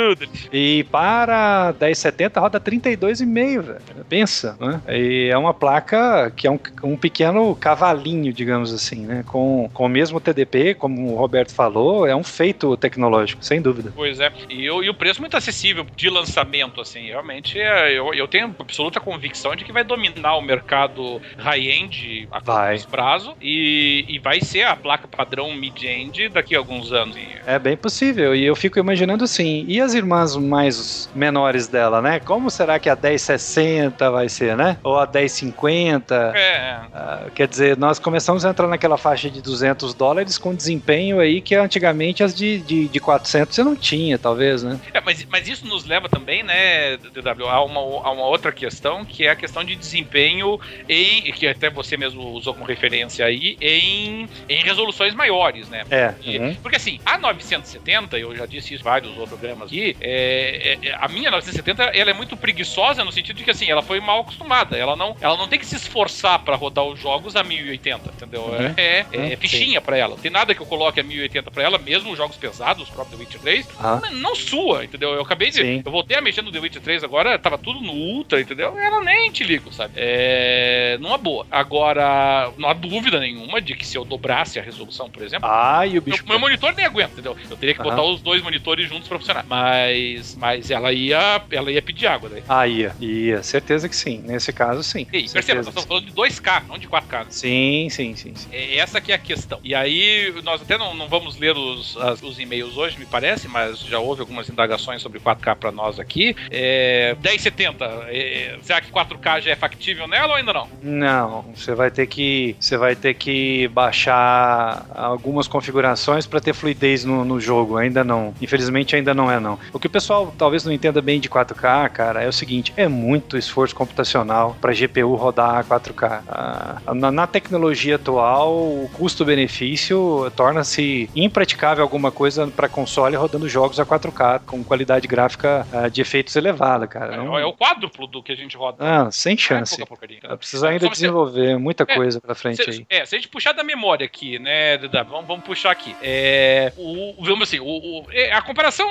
E 0.51 0.85
para 0.91 1.73
1070 1.79 2.39
roda 2.39 2.59
32,5, 2.59 3.61
velho. 3.61 3.79
Pensa, 4.07 4.57
né? 4.59 4.81
E 4.87 5.29
é 5.31 5.37
uma 5.37 5.53
placa 5.53 6.31
que 6.35 6.47
é 6.47 6.51
um, 6.51 6.59
um 6.83 6.97
pequeno 6.97 7.55
cavalinho, 7.55 8.31
digamos 8.33 8.73
assim, 8.73 9.05
né? 9.05 9.23
Com, 9.27 9.69
com 9.73 9.85
o 9.85 9.89
mesmo 9.89 10.19
TDP, 10.19 10.73
como 10.73 11.13
o 11.13 11.15
Roberto 11.15 11.53
falou, 11.53 12.05
é 12.07 12.15
um 12.15 12.23
feito 12.23 12.75
tecnológico, 12.77 13.43
sem 13.43 13.61
dúvida. 13.61 13.91
Pois 13.95 14.19
é. 14.19 14.31
E, 14.49 14.65
e 14.65 14.89
o 14.89 14.93
preço 14.93 15.21
muito 15.21 15.37
acessível 15.37 15.85
de 15.95 16.09
lançamento, 16.09 16.81
assim, 16.81 17.07
realmente 17.07 17.59
é, 17.59 17.97
eu, 17.97 18.13
eu 18.13 18.27
tenho 18.27 18.53
absoluta 18.59 18.99
convicção 18.99 19.55
de 19.55 19.63
que 19.63 19.71
vai 19.71 19.83
dominar 19.83 20.35
o 20.35 20.41
mercado 20.41 21.21
high-end 21.37 22.27
a 22.31 22.39
vai. 22.39 22.79
prazo 22.79 23.35
e, 23.41 24.05
e 24.07 24.19
vai 24.19 24.41
ser 24.41 24.63
a 24.63 24.75
placa 24.75 25.07
padrão 25.07 25.48
mid-end 25.55 26.29
daqui 26.29 26.55
a 26.55 26.59
alguns 26.59 26.91
anos. 26.91 27.17
É 27.45 27.57
bem 27.59 27.75
possível. 27.75 28.35
E 28.35 28.45
eu 28.45 28.55
fico 28.55 28.79
imaginando 28.79 29.23
assim, 29.23 29.65
e 29.67 29.79
as 29.79 29.93
irmãs 29.93 30.35
mais 30.35 31.09
menores 31.13 31.67
dela, 31.67 32.01
né? 32.01 32.19
Como 32.19 32.49
será 32.49 32.79
que 32.79 32.89
a 32.89 32.95
1060 32.95 34.11
vai 34.11 34.29
ser, 34.29 34.55
né? 34.55 34.77
Ou 34.83 34.97
a 34.97 35.05
1050? 35.05 36.33
É. 36.35 36.79
Uh, 36.87 37.31
quer 37.31 37.47
dizer, 37.47 37.77
nós 37.77 37.99
começamos 37.99 38.45
a 38.45 38.49
entrar 38.49 38.67
naquela 38.67 38.97
faixa 38.97 39.29
de 39.29 39.41
200 39.41 39.93
dólares 39.93 40.37
com 40.37 40.53
desempenho 40.53 41.19
aí 41.19 41.41
que 41.41 41.55
antigamente 41.55 42.23
as 42.23 42.33
de, 42.33 42.59
de, 42.59 42.87
de 42.87 42.99
400 42.99 43.55
você 43.55 43.63
não 43.63 43.75
tinha, 43.75 44.17
talvez, 44.17 44.63
né? 44.63 44.79
É, 44.93 45.01
mas, 45.01 45.25
mas 45.25 45.47
isso 45.47 45.65
nos 45.65 45.85
leva 45.85 46.07
também, 46.09 46.43
né, 46.43 46.97
DW, 46.97 47.47
a 47.47 47.63
uma, 47.63 47.79
a 47.79 48.11
uma 48.11 48.25
outra 48.25 48.51
questão, 48.51 49.03
que 49.05 49.25
é 49.25 49.31
a 49.31 49.35
questão 49.35 49.63
de 49.63 49.75
desempenho 49.75 50.59
em, 50.87 51.31
que 51.31 51.47
até 51.47 51.69
você 51.69 51.97
mesmo 51.97 52.21
usou 52.31 52.53
como 52.53 52.65
referência 52.65 53.25
aí, 53.25 53.57
em, 53.61 54.27
em 54.47 54.63
resoluções 54.63 55.13
maiores, 55.13 55.38
né? 55.69 55.83
É. 55.89 56.13
Uhum. 56.25 56.55
Porque 56.55 56.77
assim, 56.77 56.99
a 57.05 57.17
970, 57.17 58.17
eu 58.17 58.35
já 58.35 58.45
disse 58.45 58.73
isso 58.73 58.81
em 58.81 58.85
vários 58.85 59.11
outros 59.11 59.29
programas 59.29 59.67
aqui, 59.67 59.95
é, 59.99 60.77
é, 60.81 60.95
a 60.95 61.07
minha 61.07 61.29
970 61.31 61.83
ela 61.83 62.09
é 62.09 62.13
muito 62.13 62.37
preguiçosa 62.37 63.03
no 63.03 63.11
sentido 63.11 63.37
de 63.37 63.43
que 63.43 63.51
assim, 63.51 63.69
ela 63.69 63.81
foi 63.81 63.99
mal 63.99 64.21
acostumada. 64.21 64.77
Ela 64.77 64.95
não, 64.95 65.15
ela 65.19 65.37
não 65.37 65.47
tem 65.47 65.59
que 65.59 65.65
se 65.65 65.75
esforçar 65.75 66.39
para 66.39 66.55
rodar 66.55 66.85
os 66.85 66.99
jogos 66.99 67.35
a 67.35 67.43
1080, 67.43 68.09
entendeu? 68.09 68.41
Uhum. 68.41 68.73
É, 68.77 69.05
é, 69.11 69.17
uhum. 69.17 69.37
fichinha 69.37 69.81
para 69.81 69.97
ela. 69.97 70.15
Não 70.15 70.21
tem 70.21 70.31
nada 70.31 70.55
que 70.55 70.61
eu 70.61 70.65
coloque 70.65 70.99
a 70.99 71.03
1080 71.03 71.51
para 71.51 71.63
ela, 71.63 71.77
mesmo 71.77 72.11
os 72.11 72.17
jogos 72.17 72.37
pesados, 72.37 72.83
os 72.83 72.89
próprios 72.89 73.09
The 73.09 73.17
Witcher 73.17 73.41
3, 73.41 73.67
não, 73.81 74.11
não, 74.21 74.35
sua, 74.35 74.85
entendeu? 74.85 75.11
Eu 75.13 75.21
acabei 75.21 75.49
de. 75.49 75.57
Sim. 75.57 75.81
Eu 75.83 75.91
voltei 75.91 76.17
a 76.17 76.21
mexer 76.21 76.41
no 76.41 76.51
The 76.51 76.59
Witcher 76.59 76.81
3 76.81 77.03
agora, 77.03 77.37
tava 77.39 77.57
tudo 77.57 77.81
no 77.81 77.91
Ultra, 77.91 78.39
entendeu? 78.39 78.77
Ela 78.77 79.01
nem 79.01 79.31
te 79.31 79.43
ligo, 79.43 79.73
sabe? 79.73 79.93
É. 79.95 80.97
Numa 80.99 81.17
boa. 81.17 81.45
Agora, 81.49 82.51
não 82.57 82.69
há 82.69 82.73
dúvida 82.73 83.19
nenhuma 83.19 83.61
de 83.61 83.75
que 83.75 83.85
se 83.85 83.97
eu 83.97 84.05
dobrasse 84.05 84.59
a 84.59 84.61
resolução, 84.61 85.09
por 85.09 85.23
exemplo. 85.23 85.28
Ah, 85.41 85.85
e 85.85 85.97
o 85.97 86.01
bicho. 86.01 86.23
Meu, 86.23 86.33
meu 86.33 86.39
monitor 86.39 86.73
nem 86.75 86.85
aguenta, 86.85 87.13
entendeu? 87.13 87.37
Eu 87.49 87.57
teria 87.57 87.75
que 87.75 87.81
botar 87.81 88.03
os 88.03 88.21
dois 88.21 88.41
monitores 88.41 88.87
juntos 88.89 89.07
pra 89.07 89.17
funcionar. 89.17 89.45
Mas. 89.47 90.35
Mas 90.35 90.71
ela 90.71 90.91
ia. 90.91 91.41
Ela 91.51 91.71
ia 91.71 91.81
pedir 91.81 92.07
água 92.07 92.29
daí. 92.29 92.43
Ah, 92.47 92.67
ia. 92.67 92.95
Ia. 92.99 93.43
Certeza 93.43 93.87
que 93.87 93.95
sim. 93.95 94.23
Nesse 94.25 94.51
caso, 94.51 94.83
sim. 94.83 95.05
E, 95.11 95.29
perceba, 95.29 95.57
nós 95.57 95.67
estamos 95.67 95.85
falando 95.85 96.05
de 96.05 96.11
2K, 96.11 96.63
não 96.67 96.77
de 96.77 96.87
4K. 96.87 97.27
Sim, 97.29 97.87
sim, 97.89 98.15
sim, 98.15 98.33
sim. 98.35 98.47
É, 98.51 98.77
essa 98.77 99.01
que 99.01 99.11
é 99.11 99.15
a 99.15 99.19
questão. 99.19 99.59
E 99.63 99.75
aí, 99.75 100.33
nós 100.43 100.61
até 100.61 100.77
não, 100.77 100.93
não 100.93 101.07
vamos 101.07 101.37
ler 101.37 101.55
os, 101.55 101.97
as, 101.97 102.21
os 102.21 102.39
e-mails 102.39 102.77
hoje, 102.77 102.97
me 102.97 103.05
parece, 103.05 103.47
mas 103.47 103.79
já 103.79 103.99
houve 103.99 104.21
algumas 104.21 104.49
indagações 104.49 105.01
sobre 105.01 105.19
4K 105.19 105.55
para 105.55 105.71
nós 105.71 105.99
aqui. 105.99 106.35
É, 106.49 107.15
1070, 107.23 107.85
é, 108.07 108.57
será 108.61 108.81
que 108.81 108.91
4K 108.91 109.41
já 109.41 109.51
é 109.51 109.55
factível 109.55 110.07
nela 110.07 110.29
ou 110.29 110.35
ainda 110.35 110.53
não? 110.53 110.69
Não, 110.81 111.41
você 111.55 111.73
vai 111.73 111.91
ter 111.91 112.07
que 112.07 112.55
você 112.59 112.77
vai 112.77 112.95
ter 112.95 113.13
que 113.13 113.67
baixar 113.69 114.85
algumas 115.09 115.47
configurações 115.47 116.25
para 116.25 116.39
ter 116.39 116.53
fluidez 116.53 117.03
no, 117.03 117.25
no, 117.25 117.39
jogo. 117.39 117.77
Ainda 117.77 118.03
não, 118.03 118.33
infelizmente 118.41 118.95
ainda 118.95 119.13
não 119.13 119.31
é 119.31 119.39
não. 119.39 119.59
O 119.73 119.79
que 119.79 119.87
o 119.87 119.89
pessoal 119.89 120.33
talvez 120.37 120.63
não 120.63 120.71
entenda 120.71 121.01
bem 121.01 121.19
de 121.19 121.29
4K, 121.29 121.89
cara, 121.89 122.23
é 122.23 122.27
o 122.27 122.33
seguinte: 122.33 122.73
é 122.77 122.87
muito 122.87 123.37
esforço 123.37 123.75
computacional 123.75 124.55
para 124.61 124.73
GPU 124.73 125.15
rodar 125.15 125.57
a 125.57 125.63
4K. 125.63 126.21
Ah, 126.27 126.93
na, 126.93 127.11
na 127.11 127.27
tecnologia 127.27 127.95
atual, 127.95 128.53
o 128.53 128.89
custo-benefício 128.93 130.31
torna-se 130.35 131.09
impraticável 131.15 131.83
alguma 131.83 132.11
coisa 132.11 132.47
para 132.47 132.69
console 132.69 133.15
rodando 133.15 133.47
jogos 133.47 133.79
a 133.79 133.85
4K 133.85 134.41
com 134.45 134.63
qualidade 134.63 135.07
gráfica 135.07 135.65
uh, 135.73 135.89
de 135.89 136.01
efeitos 136.01 136.35
elevada, 136.35 136.87
cara. 136.87 137.15
É, 137.15 137.17
não... 137.17 137.37
é, 137.37 137.45
o 137.45 137.53
quádruplo 137.53 138.07
do 138.07 138.21
que 138.21 138.31
a 138.31 138.35
gente 138.35 138.55
roda. 138.55 138.77
Ah, 138.79 139.11
sem 139.11 139.37
chance. 139.37 139.81
É 139.81 140.35
Precisa 140.35 140.69
ainda 140.69 140.89
desenvolver 140.89 141.57
muita 141.57 141.83
é, 141.83 141.95
coisa 141.95 142.21
pra 142.21 142.35
frente 142.35 142.63
se, 142.63 142.69
aí. 142.69 142.85
É, 142.89 143.05
se 143.05 143.15
a 143.15 143.17
gente 143.17 143.27
puxar 143.27 143.53
da 143.53 143.63
memória 143.63 144.05
aqui, 144.05 144.39
né, 144.39 144.77
vamos, 145.03 145.27
vamos 145.27 145.45
puxar 145.45 145.71
aqui. 145.71 145.95
É, 146.01 146.73
o, 146.77 147.15
vamos 147.23 147.47
assim, 147.47 147.59
o, 147.59 147.65
o, 147.65 148.05
é, 148.11 148.31
a 148.31 148.41
comparação 148.41 148.87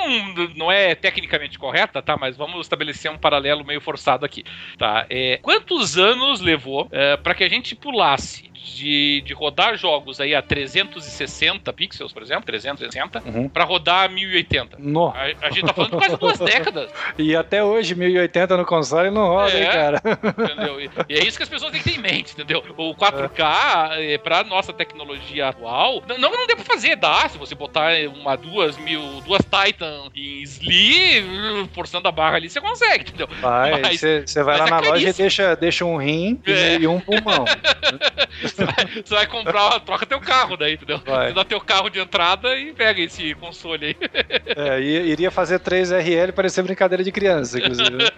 não 0.57 0.71
é 0.71 0.95
tecnicamente 0.95 1.59
correta, 1.59 2.03
tá? 2.03 2.17
Mas 2.17 2.37
vamos 2.37 2.61
estabelecer 2.61 3.11
um 3.11 3.19
paralelo 3.19 3.65
meio 3.65 3.81
forçado 3.81 4.25
aqui, 4.25 4.45
tá? 4.77 5.07
É, 5.09 5.39
quantos 5.43 5.99
anos 5.99 6.41
levou 6.41 6.89
é, 6.91 7.17
para 7.17 7.35
que 7.35 7.45
a 7.45 7.49
gente 7.49 7.75
pulasse 7.75 8.49
de, 8.65 9.23
de 9.23 9.33
rodar 9.33 9.77
jogos 9.77 10.21
aí 10.21 10.35
a 10.35 10.43
360 10.43 11.73
pixels, 11.73 12.13
por 12.13 12.23
exemplo, 12.23 12.45
360, 12.45 13.23
uhum. 13.27 13.49
para 13.49 13.65
rodar 13.65 14.05
a 14.05 14.09
1080. 14.09 14.77
No. 14.79 15.09
A, 15.09 15.25
a, 15.43 15.51
gente 15.51 15.67
tá 15.67 15.73
falando 15.73 15.93
de 15.93 15.97
quase 15.97 16.17
duas 16.17 16.39
décadas. 16.41 16.91
E 17.19 17.35
até 17.35 17.63
hoje, 17.63 17.95
1080 17.95 18.57
no 18.57 18.65
console 18.65 19.11
não 19.11 19.27
roda. 19.27 19.53
é, 19.53 19.63
hein, 19.63 19.71
cara? 19.71 20.03
Entendeu? 20.39 20.81
E, 20.81 20.91
e, 21.09 21.15
é 21.15 21.25
isso 21.25 21.37
que 21.37 21.43
as 21.43 21.49
pessoas 21.49 21.73
têm 21.73 21.81
que 21.81 21.91
ter 21.91 21.99
em 21.99 22.03
mente, 22.03 22.33
entendeu? 22.33 22.63
O 22.77 22.95
4K, 22.95 23.99
é. 23.99 24.19
pra 24.19 24.45
nossa 24.45 24.73
tecnologia 24.73 25.49
atual, 25.49 26.03
não 26.19 26.19
não 26.19 26.47
dê 26.47 26.55
pra 26.55 26.65
fazer, 26.65 26.97
dá. 26.97 27.29
Se 27.29 27.39
você 27.39 27.55
botar 27.55 27.93
uma, 28.15 28.37
duas 28.37 28.77
mil, 28.79 29.03
duas 29.23 29.43
Titan 29.43 30.09
em 30.15 30.43
Sli, 30.43 31.69
forçando 31.73 32.09
a 32.09 32.13
barra 32.13 32.37
ali, 32.37 32.49
você 32.49 32.61
consegue, 32.61 33.05
entendeu? 33.05 33.29
Vai, 33.41 33.97
você 33.97 34.43
vai 34.43 34.59
lá 34.59 34.67
é 34.67 34.71
na 34.71 34.81
loja 34.81 35.09
e 35.09 35.13
deixa, 35.13 35.57
deixa 35.57 35.85
um 35.85 35.97
rim 35.97 36.41
é. 36.47 36.77
e 36.77 36.87
um 36.87 37.01
pulmão. 37.01 37.45
Você 38.49 38.65
vai, 38.65 39.03
vai, 39.07 39.27
comprar, 39.27 39.81
troca 39.81 40.07
teu 40.07 40.21
carro 40.21 40.57
daí, 40.57 40.75
entendeu? 40.75 41.01
Vai. 41.05 41.29
Você 41.29 41.35
dá 41.35 41.45
teu 41.45 41.61
carro 41.61 41.89
de 41.89 42.01
entrada 42.01 42.57
e 42.57 42.73
pega 42.73 43.01
esse 43.01 43.35
console 43.35 43.87
aí. 43.87 43.97
É, 44.57 44.81
iria 44.81 45.31
fazer 45.31 45.59
3 45.59 45.91
RL 45.93 46.33
parecer 46.33 46.63
brincadeira 46.63 47.03
de 47.05 47.13
criança, 47.13 47.59
inclusive. 47.59 47.89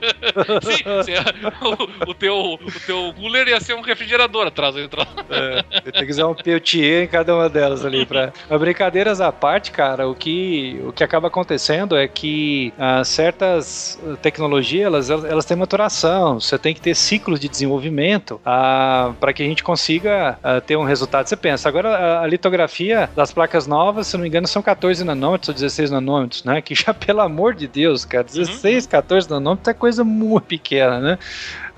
Sim, 0.63 0.85
sim 1.05 1.13
o, 1.61 2.11
o, 2.11 2.15
teu, 2.15 2.35
o 2.55 2.81
teu 2.87 3.13
cooler 3.15 3.49
ia 3.49 3.61
ser 3.61 3.75
um 3.75 3.81
refrigerador 3.81 4.47
atrás. 4.47 4.77
atrás. 4.77 5.09
É, 5.29 5.91
tem 5.91 6.05
que 6.05 6.11
usar 6.11 6.27
um 6.27 6.35
Peltier 6.35 7.05
em 7.05 7.07
cada 7.07 7.35
uma 7.35 7.49
delas 7.49 7.85
ali. 7.85 8.07
Pra... 8.07 8.33
Mas 8.49 8.61
brincadeiras 8.61 9.21
à 9.21 9.33
parte, 9.33 9.71
cara, 9.71 10.09
o 10.09 10.15
que, 10.15 10.81
o 10.87 10.93
que 10.93 11.05
acaba 11.05 11.29
acontecendo 11.29 11.97
é 11.97 12.07
que 12.07 12.73
ah, 12.79 13.05
certas 13.05 13.99
tecnologias, 14.23 15.11
elas, 15.11 15.25
elas 15.25 15.45
têm 15.45 15.57
maturação, 15.57 16.41
você 16.41 16.59
tem 16.59 16.75
que 16.75 16.81
ter 16.81 16.95
ciclos 16.95 17.41
de 17.41 17.49
desenvolvimento 17.49 18.41
ah, 18.45 19.13
para 19.21 19.33
que 19.33 19.43
a 19.43 19.47
gente 19.47 19.63
consiga 19.63 20.20
ah, 20.21 20.61
ter 20.61 20.77
um 20.77 20.85
resultado. 20.85 21.27
Você 21.27 21.37
pensa, 21.37 21.69
agora 21.69 21.89
a, 21.89 22.23
a, 22.23 22.27
litografia 22.27 23.11
das 23.15 23.33
placas 23.33 23.67
novas, 23.67 24.07
se 24.07 24.17
não 24.17 24.23
me 24.23 24.29
engano, 24.29 24.47
são 24.47 24.63
14 24.63 25.05
nanômetros 25.05 25.49
ou 25.49 25.55
16 25.55 25.91
nanômetros, 25.91 26.45
né? 26.45 26.61
Que 26.61 26.75
já, 26.75 26.93
pelo 26.95 27.21
amor 27.21 27.55
de 27.55 27.67
Deus, 27.67 28.05
cara, 28.05 28.25
16, 28.25 28.85
uhum. 28.85 28.91
14 28.91 29.31
nanômetros 29.31 29.69
é 29.69 29.75
coisa 29.75 30.05
muito 30.05 30.45
pequena, 30.45 31.01
né? 31.01 31.19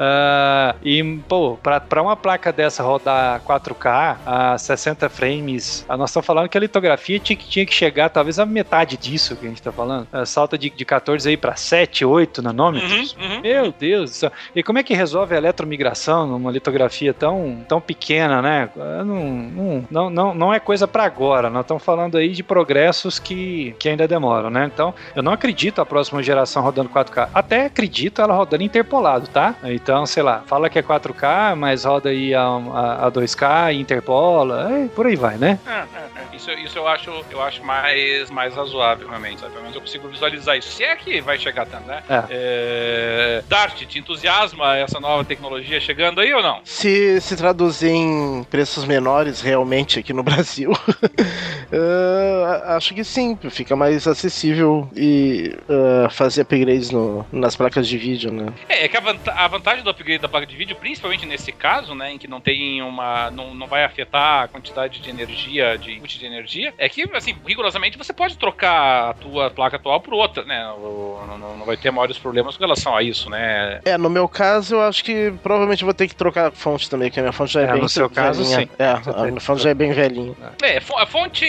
Uh, 0.03 0.77
e, 0.83 1.19
pô, 1.29 1.57
para 1.63 2.03
uma 2.03 2.17
placa 2.17 2.53
dessa 2.53 2.83
rodar 2.83 3.41
4K 3.43 4.17
a 4.27 4.59
60 4.59 5.09
frames, 5.09 5.87
nós 5.89 6.11
estamos 6.11 6.27
falando 6.27 6.49
que 6.49 6.59
a 6.59 6.61
litografia 6.61 7.21
tinha 7.21 7.37
que, 7.37 7.49
tinha 7.49 7.65
que 7.65 7.73
chegar 7.73 8.09
talvez 8.09 8.41
a 8.41 8.47
metade 8.47 8.97
disso 8.97 9.37
que 9.37 9.47
a 9.47 9.49
gente 9.49 9.59
está 9.59 9.71
falando. 9.71 10.09
Uh, 10.13 10.27
salta 10.27 10.59
de, 10.59 10.71
de 10.71 10.85
14 10.85 11.29
aí 11.29 11.37
para 11.37 11.55
7, 11.55 12.05
8 12.05 12.43
nanômetros. 12.43 13.15
Uhum, 13.15 13.35
uhum. 13.35 13.41
Meu 13.43 13.73
Deus 13.79 14.11
do 14.11 14.15
céu. 14.15 14.33
E 14.57 14.63
como 14.63 14.79
é 14.79 14.83
que 14.83 14.93
resolve 14.93 15.35
a 15.35 15.39
eletromigração 15.39 16.27
numa 16.27 16.51
litografia 16.51 17.15
tão, 17.15 17.65
tão 17.69 17.81
pequena, 17.81 18.43
né? 18.43 18.69
Não, 18.77 19.87
não, 19.91 20.11
não, 20.11 20.35
não 20.35 20.55
é 20.55 20.59
coisa 20.59 20.89
para 20.89 21.05
agora. 21.05 21.49
Nós 21.49 21.63
estamos 21.63 21.83
falando 21.83 22.19
aí 22.19 22.31
de 22.31 22.43
progressos 22.43 23.21
que, 23.21 23.77
que 23.79 23.89
ainda 23.89 24.09
demoram, 24.09 24.51
né? 24.51 24.69
Então, 24.73 24.93
eu 25.15 25.23
não 25.23 25.33
acredito 25.33 25.81
a 25.81 25.87
próxima 25.87 26.23
geração 26.23 26.63
rodando 26.63 26.89
4K. 26.89 27.29
Até 27.33 27.67
acredito 27.67 28.21
ela 28.21 28.35
rodando 28.35 28.63
interpolado, 28.65 29.29
tá? 29.29 29.55
Então, 29.65 29.92
sei 30.07 30.23
lá, 30.23 30.43
fala 30.47 30.69
que 30.69 30.79
é 30.79 30.83
4K, 30.83 31.55
mas 31.57 31.85
roda 31.85 32.09
aí 32.09 32.35
a, 32.35 32.43
a, 32.43 33.07
a 33.07 33.13
2K, 33.13 33.75
interpola, 33.75 34.71
é, 34.73 34.89
por 34.89 35.07
aí 35.07 35.17
vai, 35.17 35.37
né? 35.37 35.59
É, 35.67 35.71
é, 35.71 36.23
é. 36.33 36.37
Isso, 36.37 36.51
isso 36.51 36.79
eu 36.79 36.89
acho, 36.89 37.11
eu 37.31 37.43
acho 37.43 37.63
mais, 37.65 38.31
mais 38.31 38.55
razoável, 38.55 39.09
realmente. 39.09 39.41
Sabe? 39.41 39.53
Pelo 39.53 39.63
menos 39.63 39.77
eu 39.77 39.81
consigo 39.81 40.09
visualizar 40.09 40.57
isso. 40.57 40.71
Se 40.73 40.83
é 40.85 40.97
que 40.97 41.21
vai 41.21 41.39
chegar 41.39 41.67
tanto, 41.67 41.87
né? 41.87 42.03
É. 42.09 42.25
É... 42.31 43.45
Dart, 43.49 43.85
te 43.85 43.99
entusiasma 43.99 44.77
essa 44.77 44.99
nova 44.99 45.25
tecnologia 45.25 45.81
chegando 45.81 46.21
aí 46.21 46.33
ou 46.33 46.43
não? 46.43 46.61
Se 46.65 47.21
se 47.21 47.37
traduzir 47.37 47.91
em 47.91 48.45
preços 48.45 48.85
menores 48.85 49.41
realmente 49.41 49.99
aqui 49.99 50.13
no 50.13 50.23
Brasil, 50.25 50.73
uh, 50.73 52.65
acho 52.77 52.95
que 52.95 53.05
sim, 53.05 53.39
fica 53.51 53.75
mais 53.77 54.07
acessível 54.07 54.89
e 54.95 55.57
uh, 55.69 56.11
fazer 56.11 56.43
upgrades 56.43 56.91
no, 56.91 57.25
nas 57.33 57.57
placas 57.57 57.87
de 57.89 57.97
vídeo, 57.97 58.33
né? 58.33 58.53
É, 58.69 58.85
é 58.85 58.89
que 58.89 58.97
a, 58.97 59.01
vanta 59.01 59.33
a 59.33 59.49
vantagem 59.49 59.72
vantagem 59.73 59.85
do 59.85 59.91
upgrade 59.91 60.21
da 60.21 60.29
placa 60.29 60.47
de 60.47 60.57
vídeo, 60.57 60.77
principalmente 60.77 61.27
nesse 61.27 61.53
caso, 61.53 61.95
né, 61.95 62.13
em 62.13 62.19
que 62.19 62.29
não 62.29 62.41
tem 62.41 62.83
uma. 62.83 63.31
não, 63.31 63.55
não 63.55 63.67
vai 63.67 63.85
afetar 63.85 64.45
a 64.45 64.49
quantidade 64.49 65.01
de 65.01 65.11
energia, 65.11 65.77
de 65.79 65.93
input 65.93 66.19
de 66.19 66.27
energia, 66.27 66.75
é 66.79 66.89
que, 66.89 67.03
assim, 67.15 67.35
rigorosamente 67.47 67.99
você 67.99 68.13
pode 68.13 68.37
trocar 68.37 69.11
a 69.11 69.15
tua 69.15 69.51
placa 69.51 69.77
atual 69.77 70.01
por 70.01 70.15
outra, 70.15 70.45
né? 70.45 70.63
Não, 70.65 71.39
não, 71.39 71.57
não 71.59 71.67
vai 71.67 71.77
ter 71.77 71.91
maiores 71.91 72.19
problemas 72.19 72.57
com 72.57 72.63
relação 72.63 72.95
a 72.97 73.03
isso, 73.03 73.31
né? 73.31 73.81
É, 73.85 73.97
no 73.97 74.11
meu 74.11 74.29
caso, 74.29 74.77
eu 74.77 74.83
acho 74.83 75.05
que 75.05 75.33
provavelmente 75.43 75.85
vou 75.85 75.95
ter 75.95 76.09
que 76.09 76.15
trocar 76.15 76.49
a 76.49 76.51
fonte 76.51 76.89
também, 76.89 77.11
que 77.11 77.19
a 77.19 77.23
minha 77.23 77.33
fonte 77.33 77.53
já 77.53 77.63
é, 77.63 77.65
é 77.65 77.73
bem 77.73 77.83
No 77.83 77.89
seu 77.89 78.11
caso, 78.11 78.45
sim. 78.45 78.69
É, 78.79 78.87
a 78.87 79.25
minha 79.25 79.41
fonte 79.41 79.63
já 79.63 79.71
é 79.71 79.75
bem 79.75 79.93
velhinha. 79.93 80.35
É, 80.63 80.79
a 80.79 81.07
fonte. 81.07 81.47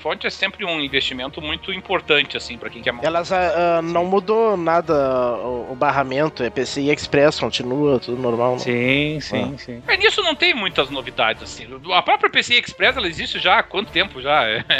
fonte 0.00 0.26
é 0.26 0.30
sempre 0.30 0.64
um 0.64 0.80
investimento 0.80 1.40
muito 1.40 1.72
importante, 1.72 2.36
assim, 2.36 2.58
para 2.58 2.70
quem 2.70 2.82
quer 2.82 2.92
montar. 2.92 3.06
Elas 3.06 3.30
uh, 3.30 3.82
não 3.82 4.04
mudou 4.04 4.56
nada 4.56 4.94
o, 5.38 5.72
o 5.72 5.74
barramento, 5.74 6.42
é 6.42 6.50
PCI 6.50 6.90
Express 6.90 7.29
continua 7.38 7.98
tudo 7.98 8.20
normal. 8.20 8.52
Não? 8.52 8.58
Sim, 8.58 9.18
sim, 9.20 9.52
ah. 9.54 9.58
sim. 9.58 9.82
É, 9.86 9.96
nisso 9.96 10.22
não 10.22 10.34
tem 10.34 10.54
muitas 10.54 10.90
novidades, 10.90 11.42
assim. 11.42 11.66
A 11.92 12.02
própria 12.02 12.30
PCI 12.30 12.60
Express, 12.60 12.96
ela 12.96 13.06
existe 13.06 13.38
já 13.38 13.58
há 13.58 13.62
quanto 13.62 13.90
tempo 13.92 14.20
já? 14.20 14.40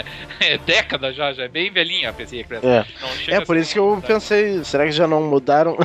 É, 0.41 0.55
é 0.55 0.59
década 0.59 1.13
já, 1.13 1.33
já 1.33 1.45
é 1.45 1.49
bem 1.49 1.71
velhinha 1.71 2.11
a 2.11 2.13
PCI 2.13 2.41
Express. 2.41 2.63
É, 2.65 2.87
é 3.29 3.41
por 3.41 3.57
isso 3.57 3.73
que 3.73 3.79
eu 3.79 4.03
pensei, 4.07 4.63
será 4.65 4.85
que 4.85 4.93
já 4.93 5.07
não 5.07 5.23
mudaram? 5.23 5.77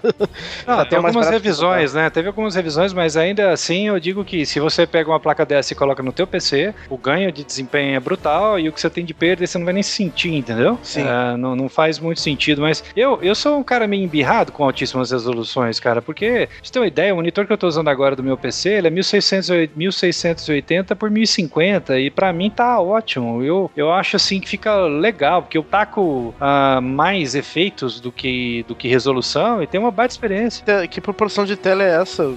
Não, 0.65 0.85
tem 0.85 0.97
algumas 0.97 1.29
revisões, 1.29 1.93
né? 1.93 2.09
Teve 2.09 2.27
algumas 2.27 2.55
revisões, 2.55 2.93
mas 2.93 3.17
ainda 3.17 3.51
assim 3.51 3.87
eu 3.87 3.99
digo 3.99 4.23
que 4.23 4.45
se 4.45 4.59
você 4.59 4.85
pega 4.85 5.09
uma 5.09 5.19
placa 5.19 5.45
dessa 5.45 5.73
e 5.73 5.75
coloca 5.75 6.01
no 6.01 6.11
teu 6.11 6.27
PC, 6.27 6.73
o 6.89 6.97
ganho 6.97 7.31
de 7.31 7.43
desempenho 7.43 7.95
é 7.95 7.99
brutal 7.99 8.59
e 8.59 8.69
o 8.69 8.73
que 8.73 8.79
você 8.79 8.89
tem 8.89 9.03
de 9.03 9.13
perda 9.13 9.45
você 9.45 9.57
não 9.57 9.65
vai 9.65 9.73
nem 9.73 9.83
sentir, 9.83 10.33
entendeu? 10.33 10.77
Sim. 10.83 11.01
É, 11.01 11.37
não, 11.37 11.55
não 11.55 11.69
faz 11.69 11.99
muito 11.99 12.19
sentido, 12.19 12.61
mas 12.61 12.83
eu, 12.95 13.19
eu 13.21 13.35
sou 13.35 13.57
um 13.57 13.63
cara 13.63 13.87
meio 13.87 14.03
embirrado 14.03 14.51
com 14.51 14.63
altíssimas 14.63 15.11
resoluções, 15.11 15.79
cara, 15.79 16.01
porque 16.01 16.47
você 16.61 16.71
tem 16.71 16.81
uma 16.81 16.87
ideia, 16.87 17.13
o 17.13 17.17
monitor 17.17 17.45
que 17.45 17.51
eu 17.51 17.55
estou 17.55 17.67
usando 17.67 17.87
agora 17.87 18.15
do 18.15 18.23
meu 18.23 18.37
PC, 18.37 18.69
ele 18.69 18.87
é 18.87 18.89
1680 18.89 20.95
por 20.95 21.09
1050 21.09 21.99
e 21.99 22.09
para 22.09 22.31
mim 22.33 22.49
tá 22.49 22.79
ótimo. 22.79 23.43
Eu, 23.43 23.71
eu 23.75 23.91
acho 23.91 24.15
assim 24.15 24.39
que 24.39 24.47
fica 24.47 24.75
legal, 24.85 25.41
porque 25.41 25.57
eu 25.57 25.63
taco 25.63 26.33
uh, 26.39 26.81
mais 26.81 27.35
efeitos 27.35 27.99
do 27.99 28.11
que, 28.11 28.63
do 28.67 28.75
que 28.75 28.87
resolução 28.87 29.61
e 29.61 29.67
tem 29.67 29.79
uma 29.79 29.91
baita 29.91 30.13
experiência. 30.13 30.87
Que 30.87 31.01
proporção 31.01 31.45
de 31.45 31.55
tela 31.55 31.83
é 31.83 32.01
essa? 32.01 32.33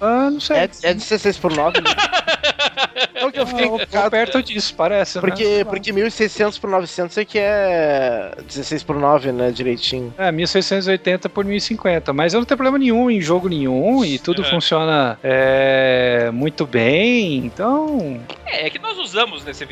Ah, 0.00 0.30
não 0.30 0.40
sei. 0.40 0.56
É, 0.56 0.70
é 0.82 0.94
de 0.94 1.00
16 1.00 1.38
por 1.38 1.54
9, 1.54 1.80
né? 1.80 1.90
É 3.22 3.26
o 3.26 3.32
que 3.32 3.38
eu 3.38 3.46
fiquei 3.46 3.70
ah, 3.94 4.10
perto 4.10 4.42
disso, 4.42 4.74
parece, 4.74 5.20
porque, 5.20 5.58
né? 5.58 5.64
Porque 5.64 5.92
1600 5.92 6.58
por 6.58 6.68
900 6.68 7.18
é 7.18 7.24
que 7.24 7.38
é 7.38 8.34
16 8.46 8.82
por 8.82 8.96
9, 8.96 9.32
né, 9.32 9.50
direitinho. 9.50 10.12
É, 10.18 10.32
1680 10.32 11.28
por 11.28 11.44
1050, 11.44 12.12
mas 12.12 12.34
eu 12.34 12.40
não 12.40 12.44
tenho 12.44 12.58
problema 12.58 12.78
nenhum 12.78 13.10
em 13.10 13.20
jogo 13.20 13.48
nenhum 13.48 14.04
e 14.04 14.18
tudo 14.18 14.42
é. 14.42 14.44
funciona 14.44 15.18
é, 15.22 16.30
muito 16.32 16.66
bem, 16.66 17.36
então... 17.38 18.20
É, 18.44 18.66
é 18.66 18.70
que 18.70 18.78
nós 18.78 18.98
usamos 18.98 19.44
nesse 19.44 19.62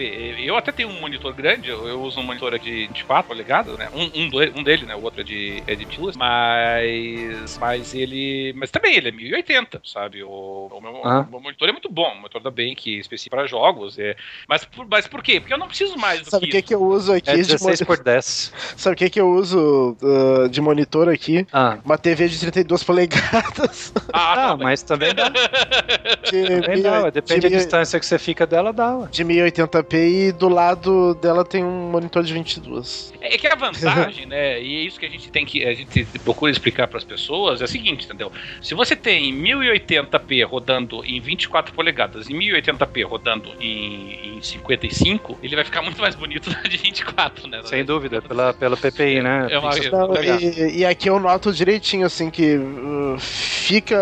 eu 0.46 0.56
até 0.56 0.70
tenho 0.70 0.88
um 0.88 1.00
monitor 1.00 1.34
grande, 1.34 1.68
eu 1.68 2.00
uso 2.00 2.20
um 2.20 2.22
monitor 2.22 2.56
de 2.58 2.86
24 2.86 3.26
polegadas, 3.28 3.76
né, 3.76 3.88
um, 3.92 4.04
um, 4.04 4.60
um 4.60 4.62
dele, 4.62 4.86
né, 4.86 4.94
o 4.94 5.02
outro 5.02 5.22
é 5.22 5.24
de, 5.24 5.62
é 5.66 5.74
de 5.74 5.86
mas, 6.16 7.58
mas 7.58 7.94
ele, 7.94 8.52
mas 8.56 8.70
também 8.70 8.94
ele 8.94 9.08
é 9.08 9.12
1080, 9.12 9.82
sabe, 9.84 10.22
o, 10.22 10.68
o, 10.70 10.80
meu, 10.80 11.00
ah. 11.04 11.26
o 11.28 11.30
meu 11.30 11.40
monitor 11.40 11.68
é 11.68 11.72
muito 11.72 11.90
bom, 11.90 12.12
o 12.12 12.16
monitor 12.16 12.40
da 12.40 12.50
Bank 12.50 12.98
específico 12.98 13.36
para 13.40 13.46
jogos, 13.46 13.98
é, 13.98 14.16
mas, 14.46 14.64
por, 14.64 14.86
mas 14.88 15.06
por 15.06 15.22
quê? 15.22 15.40
Porque 15.40 15.54
eu 15.54 15.58
não 15.58 15.66
preciso 15.66 15.96
mais 15.96 16.20
do 16.22 16.30
Sabe 16.30 16.46
o 16.46 16.50
que, 16.50 16.62
que 16.62 16.74
eu 16.74 16.82
uso 16.82 17.12
aqui? 17.12 17.30
É 17.30 17.36
16 17.36 17.78
de 17.78 17.84
por 17.84 17.98
10. 17.98 18.52
Sabe 18.76 18.94
o 18.94 18.96
que, 18.96 19.10
que 19.10 19.20
eu 19.20 19.30
uso 19.30 19.96
uh, 20.02 20.48
de 20.48 20.60
monitor 20.60 21.08
aqui? 21.08 21.46
Ah. 21.52 21.78
Uma 21.84 21.96
TV 21.96 22.28
de 22.28 22.38
32 22.38 22.82
polegadas. 22.82 23.92
Ah, 24.12 24.50
ah 24.50 24.56
mas 24.56 24.82
também 24.82 25.14
dá. 25.14 25.30
De, 26.30 26.60
também 26.60 26.82
dá, 26.82 27.10
depende 27.10 27.42
de 27.42 27.50
da 27.50 27.56
distância 27.56 27.98
que 27.98 28.04
você 28.04 28.18
fica 28.18 28.46
dela, 28.46 28.72
dá. 28.72 29.08
De 29.10 29.24
1080p 29.24 29.94
e 29.94 30.32
do 30.32 30.48
lado 30.48 31.14
dela 31.14 31.44
tem 31.44 31.64
um 31.64 31.90
monitor 31.90 32.22
de 32.22 32.32
22. 32.32 33.12
É, 33.20 33.34
é 33.34 33.38
que 33.38 33.46
a 33.46 33.54
vantagem, 33.54 34.26
né, 34.26 34.60
e 34.60 34.76
é 34.76 34.80
isso 34.80 34.98
que 34.98 35.06
a 35.06 35.08
gente 35.08 35.30
tem 35.30 35.44
que, 35.44 35.64
a 35.64 35.74
gente 35.74 36.04
procura 36.24 36.50
explicar 36.50 36.88
para 36.88 36.98
as 36.98 37.04
pessoas, 37.04 37.60
é 37.60 37.64
o 37.64 37.68
seguinte, 37.68 38.04
entendeu? 38.04 38.32
Se 38.60 38.74
você 38.74 38.96
tem 38.96 39.32
1080p 39.32 40.44
rodando 40.44 41.04
em 41.04 41.20
24 41.20 41.72
polegadas 41.72 42.28
e 42.28 42.32
1080p 42.32 43.06
rodando 43.06 43.29
em, 43.60 44.38
em 44.38 44.42
55, 44.42 45.38
ele 45.42 45.54
vai 45.54 45.64
ficar 45.64 45.82
muito 45.82 46.00
mais 46.00 46.14
bonito 46.14 46.50
de 46.68 46.76
24, 46.76 47.48
né? 47.48 47.62
Sem 47.64 47.84
dúvida, 47.84 48.22
pela, 48.22 48.54
pela 48.54 48.76
PPI, 48.76 49.22
né? 49.22 49.48
É 49.50 49.58
uma, 49.58 49.70
Não, 49.70 50.22
e, 50.22 50.78
e, 50.78 50.84
aqui 50.84 51.08
eu 51.08 51.18
noto 51.18 51.52
direitinho, 51.52 52.06
assim, 52.06 52.30
que 52.30 52.56
uh, 52.56 53.16
fica 53.18 53.96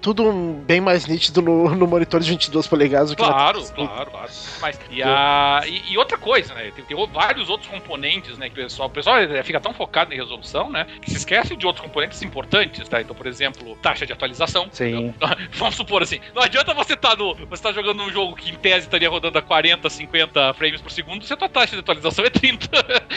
tudo 0.00 0.32
bem 0.66 0.80
mais 0.80 1.06
nítido 1.06 1.42
no, 1.42 1.74
no 1.74 1.86
monitor 1.86 2.20
de 2.20 2.30
22 2.30 2.66
polegadas. 2.66 3.14
Claro, 3.14 3.62
claro. 3.62 3.74
claro, 3.74 4.10
claro. 4.10 4.30
Mas, 4.60 4.80
e, 4.90 5.02
a, 5.02 5.62
e, 5.66 5.92
e 5.92 5.98
outra 5.98 6.16
coisa, 6.16 6.54
né? 6.54 6.70
Tem, 6.74 6.84
tem, 6.84 7.06
vários 7.12 7.48
outros 7.48 7.68
componentes, 7.70 8.38
né? 8.38 8.48
Que 8.48 8.60
o 8.60 8.62
pessoal, 8.64 8.88
o 8.88 8.92
pessoal 8.92 9.16
fica 9.44 9.60
tão 9.60 9.74
focado 9.74 10.12
em 10.14 10.16
resolução, 10.16 10.70
né? 10.70 10.86
Que 11.00 11.10
se 11.10 11.16
esquece 11.16 11.56
de 11.56 11.66
outros 11.66 11.84
componentes 11.84 12.22
importantes, 12.22 12.88
tá? 12.88 13.00
Então, 13.00 13.14
por 13.14 13.26
exemplo, 13.26 13.76
taxa 13.82 14.06
de 14.06 14.12
atualização. 14.12 14.68
Sim. 14.70 15.12
Então, 15.16 15.28
vamos 15.52 15.74
supor 15.74 16.02
assim, 16.02 16.20
não 16.34 16.42
adianta 16.42 16.72
você 16.74 16.94
estar 16.94 17.10
tá 17.10 17.16
no. 17.16 17.34
Você 17.46 17.62
tá 17.62 17.72
jogando 17.72 18.02
um 18.02 18.10
jogo 18.10 18.36
que 18.36 18.51
em 18.52 18.58
tese 18.58 18.86
estaria 18.86 19.08
rodando 19.08 19.38
a 19.38 19.42
40, 19.42 19.88
50 19.88 20.54
frames 20.54 20.80
por 20.80 20.90
segundo, 20.90 21.24
se 21.24 21.32
a 21.32 21.36
tua 21.36 21.48
taxa 21.48 21.74
de 21.74 21.80
atualização 21.80 22.24
é 22.24 22.30
30. 22.30 22.68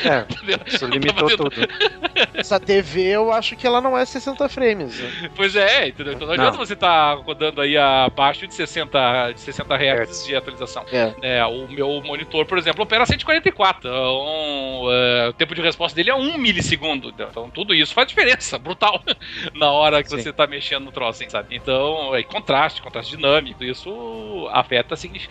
É, 0.04 0.26
isso 0.68 0.86
limitou 0.86 1.30
tudo. 1.36 1.56
Essa 2.34 2.60
TV 2.60 3.02
eu 3.02 3.32
acho 3.32 3.56
que 3.56 3.66
ela 3.66 3.82
não 3.82 3.98
é 3.98 4.06
60 4.06 4.48
frames. 4.50 5.00
Né? 5.00 5.32
Pois 5.36 5.56
é, 5.56 5.90
entendeu? 5.90 6.14
Então 6.14 6.28
não 6.28 6.34
adianta 6.34 6.58
não. 6.58 6.66
você 6.66 6.74
estar 6.74 7.16
tá 7.16 7.22
rodando 7.22 7.62
aí 7.62 7.78
abaixo 7.78 8.48
de 8.48 8.54
60, 8.54 9.34
de 9.34 9.42
60 9.42 9.76
Hz 9.76 10.26
de 10.26 10.36
atualização. 10.36 10.86
É. 10.92 11.14
é. 11.22 11.46
o 11.46 11.68
meu 11.68 12.02
monitor, 12.02 12.46
por 12.46 12.58
exemplo, 12.58 12.84
opera 12.84 13.06
144. 13.06 13.90
Então, 13.90 14.84
uh, 14.86 15.30
o 15.30 15.34
tempo 15.34 15.54
de 15.54 15.62
resposta 15.62 15.96
dele 15.96 16.10
é 16.10 16.16
1 16.16 16.38
milissegundo. 16.38 17.10
Então, 17.10 17.50
tudo 17.50 17.74
isso 17.74 17.94
faz 17.94 18.08
diferença 18.08 18.58
brutal 18.58 19.02
na 19.54 19.72
hora 19.72 20.02
que 20.02 20.10
Sim. 20.10 20.18
você 20.18 20.30
está 20.30 20.48
mexendo 20.48 20.86
no 20.86 20.92
troço, 20.92 21.24
sabe? 21.30 21.56
Então, 21.56 22.16
é 22.16 22.24
contraste, 22.24 22.82
contraste 22.82 23.16
dinâmico, 23.16 23.64
isso 23.64 24.50
afeta 24.52 24.96
significativamente 24.96 25.25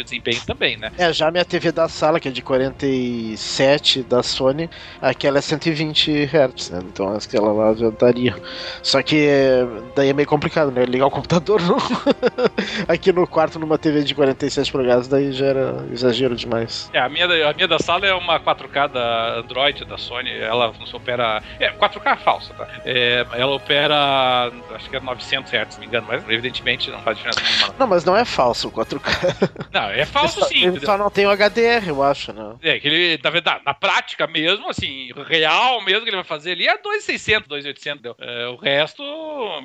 o 0.00 0.04
desempenho 0.04 0.40
também, 0.46 0.76
né? 0.76 0.92
É, 0.98 1.12
já 1.12 1.30
minha 1.30 1.44
TV 1.44 1.72
da 1.72 1.88
sala, 1.88 2.20
que 2.20 2.28
é 2.28 2.30
de 2.30 2.42
47 2.42 4.02
da 4.02 4.22
Sony, 4.22 4.68
aquela 5.00 5.38
é 5.38 5.40
120 5.40 6.24
Hz, 6.24 6.70
né? 6.70 6.80
Então, 6.84 7.14
aquela 7.14 7.52
lá 7.52 7.74
já 7.74 7.90
daria. 7.90 8.36
Só 8.82 9.02
que 9.02 9.28
daí 9.94 10.10
é 10.10 10.12
meio 10.12 10.28
complicado, 10.28 10.70
né? 10.70 10.84
Ligar 10.84 11.06
o 11.06 11.10
computador 11.10 11.60
aqui 12.86 13.12
no 13.12 13.26
quarto 13.26 13.58
numa 13.58 13.78
TV 13.78 14.02
de 14.02 14.14
47 14.14 14.70
polegadas, 14.70 15.08
daí 15.08 15.32
já 15.32 15.46
era 15.46 15.86
exagero 15.92 16.36
demais. 16.36 16.90
É, 16.92 17.00
a 17.00 17.08
minha, 17.08 17.26
a 17.48 17.52
minha 17.52 17.68
da 17.68 17.78
sala 17.78 18.06
é 18.06 18.14
uma 18.14 18.38
4K 18.40 18.88
da 18.88 19.38
Android 19.38 19.84
da 19.84 19.98
Sony, 19.98 20.30
ela 20.30 20.72
opera. 20.92 21.42
É, 21.58 21.70
4K 21.70 22.18
falsa, 22.18 22.54
tá? 22.54 22.68
É, 22.84 23.26
ela 23.32 23.54
opera, 23.54 24.50
acho 24.74 24.88
que 24.90 24.96
é 24.96 25.00
900 25.00 25.52
Hz, 25.52 25.74
se 25.74 25.74
não 25.74 25.80
me 25.80 25.86
engano, 25.86 26.06
mas 26.08 26.22
evidentemente 26.28 26.90
não 26.90 27.00
faz 27.00 27.16
diferença 27.16 27.40
nenhuma. 27.40 27.74
Não, 27.78 27.86
mas 27.86 28.04
não 28.04 28.16
é 28.16 28.24
falso 28.24 28.68
o 28.68 28.72
4K. 28.72 29.27
Não, 29.72 29.90
é 29.90 30.04
falso 30.04 30.44
sim. 30.46 30.66
Ele 30.66 30.80
só 30.80 30.96
não 30.96 31.10
tem 31.10 31.26
o 31.26 31.30
HDR, 31.30 31.88
eu 31.88 32.02
acho, 32.02 32.32
né? 32.32 32.54
É, 32.62 32.78
que 32.78 32.88
ele, 32.88 33.20
na 33.22 33.30
verdade, 33.30 33.62
na 33.64 33.74
prática 33.74 34.26
mesmo, 34.26 34.68
assim, 34.68 35.10
real 35.26 35.80
mesmo 35.82 36.02
que 36.02 36.10
ele 36.10 36.16
vai 36.16 36.24
fazer 36.24 36.52
ali 36.52 36.68
é 36.68 36.76
2,600, 36.76 37.48
2,800. 37.48 38.14
É, 38.18 38.46
o 38.48 38.56
resto, 38.56 39.02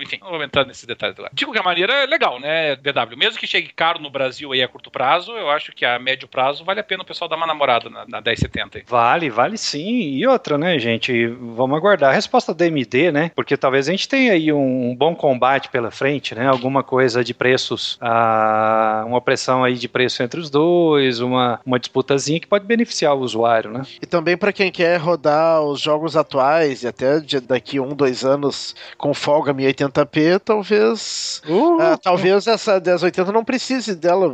enfim, 0.02 0.20
não 0.22 0.32
vou 0.32 0.44
entrar 0.44 0.66
nesse 0.66 0.86
detalhe 0.86 1.14
agora. 1.14 1.32
De 1.34 1.46
qualquer 1.46 1.64
maneira, 1.64 1.94
é 1.94 2.06
legal, 2.06 2.40
né, 2.40 2.76
DW? 2.76 3.18
Mesmo 3.18 3.40
que 3.40 3.48
chegue 3.48 3.72
caro 3.74 4.00
no 4.00 4.10
Brasil 4.10 4.52
aí 4.52 4.62
a 4.62 4.68
curto 4.68 4.92
prazo, 4.92 5.32
eu 5.34 5.50
acho 5.50 5.72
que 5.72 5.86
a 5.86 6.00
médio 6.00 6.28
prazo 6.28 6.64
vale 6.64 6.80
a 6.80 6.84
pena 6.84 7.04
o 7.04 7.06
pessoal 7.06 7.30
dar 7.30 7.36
uma 7.36 7.48
namorada 7.48 7.90
na, 7.90 8.06
na 8.08 8.22
1070 8.22 8.78
aí. 8.78 8.84
Vale, 8.88 9.30
vale 9.30 9.58
sim. 9.58 10.16
E 10.16 10.26
outra, 10.28 10.58
né, 10.58 10.78
gente? 10.80 11.28
Vamos 11.28 11.78
aguardar 11.78 12.12
a 12.12 12.14
resposta 12.14 12.54
da 12.54 12.66
AMD, 12.66 13.12
né? 13.12 13.32
Porque 13.36 13.58
talvez 13.58 13.88
a 13.88 13.92
gente 13.92 14.08
tenha 14.08 14.34
aí 14.34 14.52
um 14.52 14.96
bom 14.96 15.16
combate 15.16 15.70
pela 15.70 15.92
frente, 15.92 16.36
né? 16.36 16.48
Alguma 16.48 16.84
coisa 16.84 17.24
de 17.24 17.34
preços, 17.34 17.98
ah, 18.02 19.04
uma 19.06 19.22
pressão 19.22 19.53
aí 19.62 19.74
de 19.74 19.90
preço 19.90 20.24
entre 20.24 20.40
os 20.40 20.50
dois, 20.50 21.20
uma, 21.20 21.60
uma 21.66 21.78
disputazinha 21.78 22.40
que 22.40 22.48
pode 22.48 22.66
beneficiar 22.66 23.14
o 23.14 23.20
usuário, 23.20 23.72
né? 23.72 23.82
E 24.02 24.06
também 24.06 24.38
para 24.38 24.54
quem 24.54 24.72
quer 24.72 24.98
rodar 24.98 25.62
os 25.62 25.82
jogos 25.82 26.16
atuais 26.16 26.84
e 26.84 26.88
até 26.88 27.20
daqui 27.46 27.78
um, 27.80 27.94
dois 27.94 28.24
anos 28.24 28.74
com 28.98 29.14
folga 29.14 29.54
1080p, 29.54 30.40
talvez 30.40 31.42
uh, 31.48 31.76
uh, 31.76 31.98
talvez 32.02 32.48
essa 32.48 32.80
1080 32.80 33.32
não 33.34 33.44
precise 33.44 33.96
dela. 33.96 34.32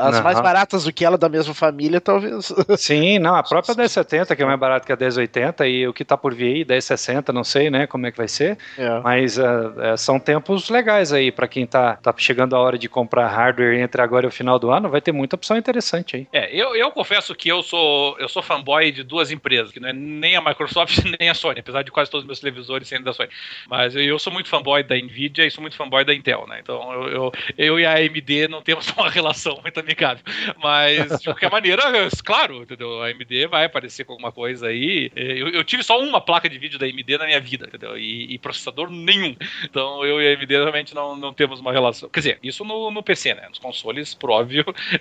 As 0.00 0.16
não. 0.16 0.22
mais 0.22 0.40
baratas 0.40 0.84
do 0.84 0.92
que 0.92 1.04
ela 1.04 1.18
da 1.18 1.28
mesma 1.28 1.54
família, 1.54 2.00
talvez. 2.00 2.52
Sim, 2.78 3.18
não, 3.18 3.34
a 3.34 3.42
própria 3.42 3.74
1070 3.74 4.36
que 4.36 4.42
é 4.42 4.46
mais 4.46 4.60
barata 4.60 4.86
que 4.86 4.92
a 4.92 4.96
1080 4.96 5.66
e 5.66 5.88
o 5.88 5.92
que 5.92 6.04
tá 6.04 6.16
por 6.16 6.32
vir 6.34 6.54
aí 6.54 6.64
1060, 6.64 7.32
não 7.32 7.42
sei, 7.42 7.70
né, 7.70 7.86
como 7.86 8.06
é 8.06 8.10
que 8.10 8.16
vai 8.16 8.28
ser. 8.28 8.58
É. 8.78 9.00
Mas 9.00 9.38
uh, 9.38 9.96
são 9.96 10.20
tempos 10.20 10.68
legais 10.68 11.12
aí 11.12 11.32
para 11.32 11.48
quem 11.48 11.66
tá, 11.66 11.96
tá 11.96 12.14
chegando 12.16 12.54
a 12.54 12.58
hora 12.58 12.78
de 12.78 12.88
comprar 12.88 13.26
hardware 13.28 13.80
entre 13.80 14.00
agora 14.02 14.26
e 14.26 14.28
o 14.28 14.32
final 14.32 14.58
do 14.62 14.70
ano, 14.70 14.88
vai 14.88 15.00
ter 15.00 15.10
muita 15.10 15.34
opção 15.34 15.56
interessante 15.56 16.14
aí. 16.16 16.26
É, 16.32 16.54
eu, 16.54 16.76
eu 16.76 16.90
confesso 16.92 17.34
que 17.34 17.48
eu 17.48 17.62
sou 17.62 18.16
eu 18.18 18.28
sou 18.28 18.42
fanboy 18.42 18.92
de 18.92 19.02
duas 19.02 19.32
empresas, 19.32 19.72
que 19.72 19.80
não 19.80 19.88
é 19.88 19.92
nem 19.92 20.36
a 20.36 20.40
Microsoft 20.40 20.98
nem 21.18 21.28
a 21.28 21.34
Sony, 21.34 21.58
apesar 21.58 21.82
de 21.82 21.90
quase 21.90 22.10
todos 22.10 22.22
os 22.22 22.26
meus 22.26 22.38
televisores 22.38 22.86
serem 22.86 23.04
da 23.04 23.12
Sony. 23.12 23.28
Mas 23.68 23.96
eu, 23.96 24.02
eu 24.02 24.18
sou 24.20 24.32
muito 24.32 24.48
fanboy 24.48 24.84
da 24.84 24.94
Nvidia 24.94 25.44
e 25.44 25.50
sou 25.50 25.60
muito 25.60 25.76
fanboy 25.76 26.04
da 26.04 26.14
Intel, 26.14 26.46
né? 26.46 26.60
Então 26.62 26.92
eu, 26.92 27.08
eu, 27.08 27.32
eu 27.58 27.80
e 27.80 27.84
a 27.84 27.94
AMD 27.96 28.48
não 28.48 28.62
temos 28.62 28.88
uma 28.96 29.10
relação 29.10 29.58
muito 29.60 29.80
amigável. 29.80 30.22
Mas, 30.62 31.18
de 31.18 31.24
qualquer 31.24 31.50
maneira, 31.52 31.82
claro, 32.24 32.62
entendeu? 32.62 33.02
A 33.02 33.08
AMD 33.08 33.48
vai 33.48 33.64
aparecer 33.64 34.04
com 34.04 34.12
alguma 34.12 34.30
coisa 34.30 34.68
aí. 34.68 35.10
Eu, 35.16 35.48
eu 35.48 35.64
tive 35.64 35.82
só 35.82 35.98
uma 36.00 36.20
placa 36.20 36.48
de 36.48 36.58
vídeo 36.58 36.78
da 36.78 36.86
AMD 36.86 37.18
na 37.18 37.26
minha 37.26 37.40
vida, 37.40 37.66
entendeu? 37.66 37.98
E, 37.98 38.32
e, 38.32 38.38
processador 38.38 38.90
nenhum. 38.90 39.34
Então 39.64 40.04
eu 40.04 40.22
e 40.22 40.28
a 40.28 40.38
AMD 40.38 40.52
realmente 40.52 40.94
não, 40.94 41.16
não 41.16 41.34
temos 41.34 41.58
uma 41.58 41.72
relação. 41.72 42.08
Quer 42.08 42.20
dizer, 42.20 42.38
isso 42.42 42.64
no, 42.64 42.90
no 42.90 43.02
PC, 43.02 43.34
né? 43.34 43.48
Nos 43.48 43.58
consoles, 43.58 44.14
por 44.14 44.30
óbvio, 44.30 44.51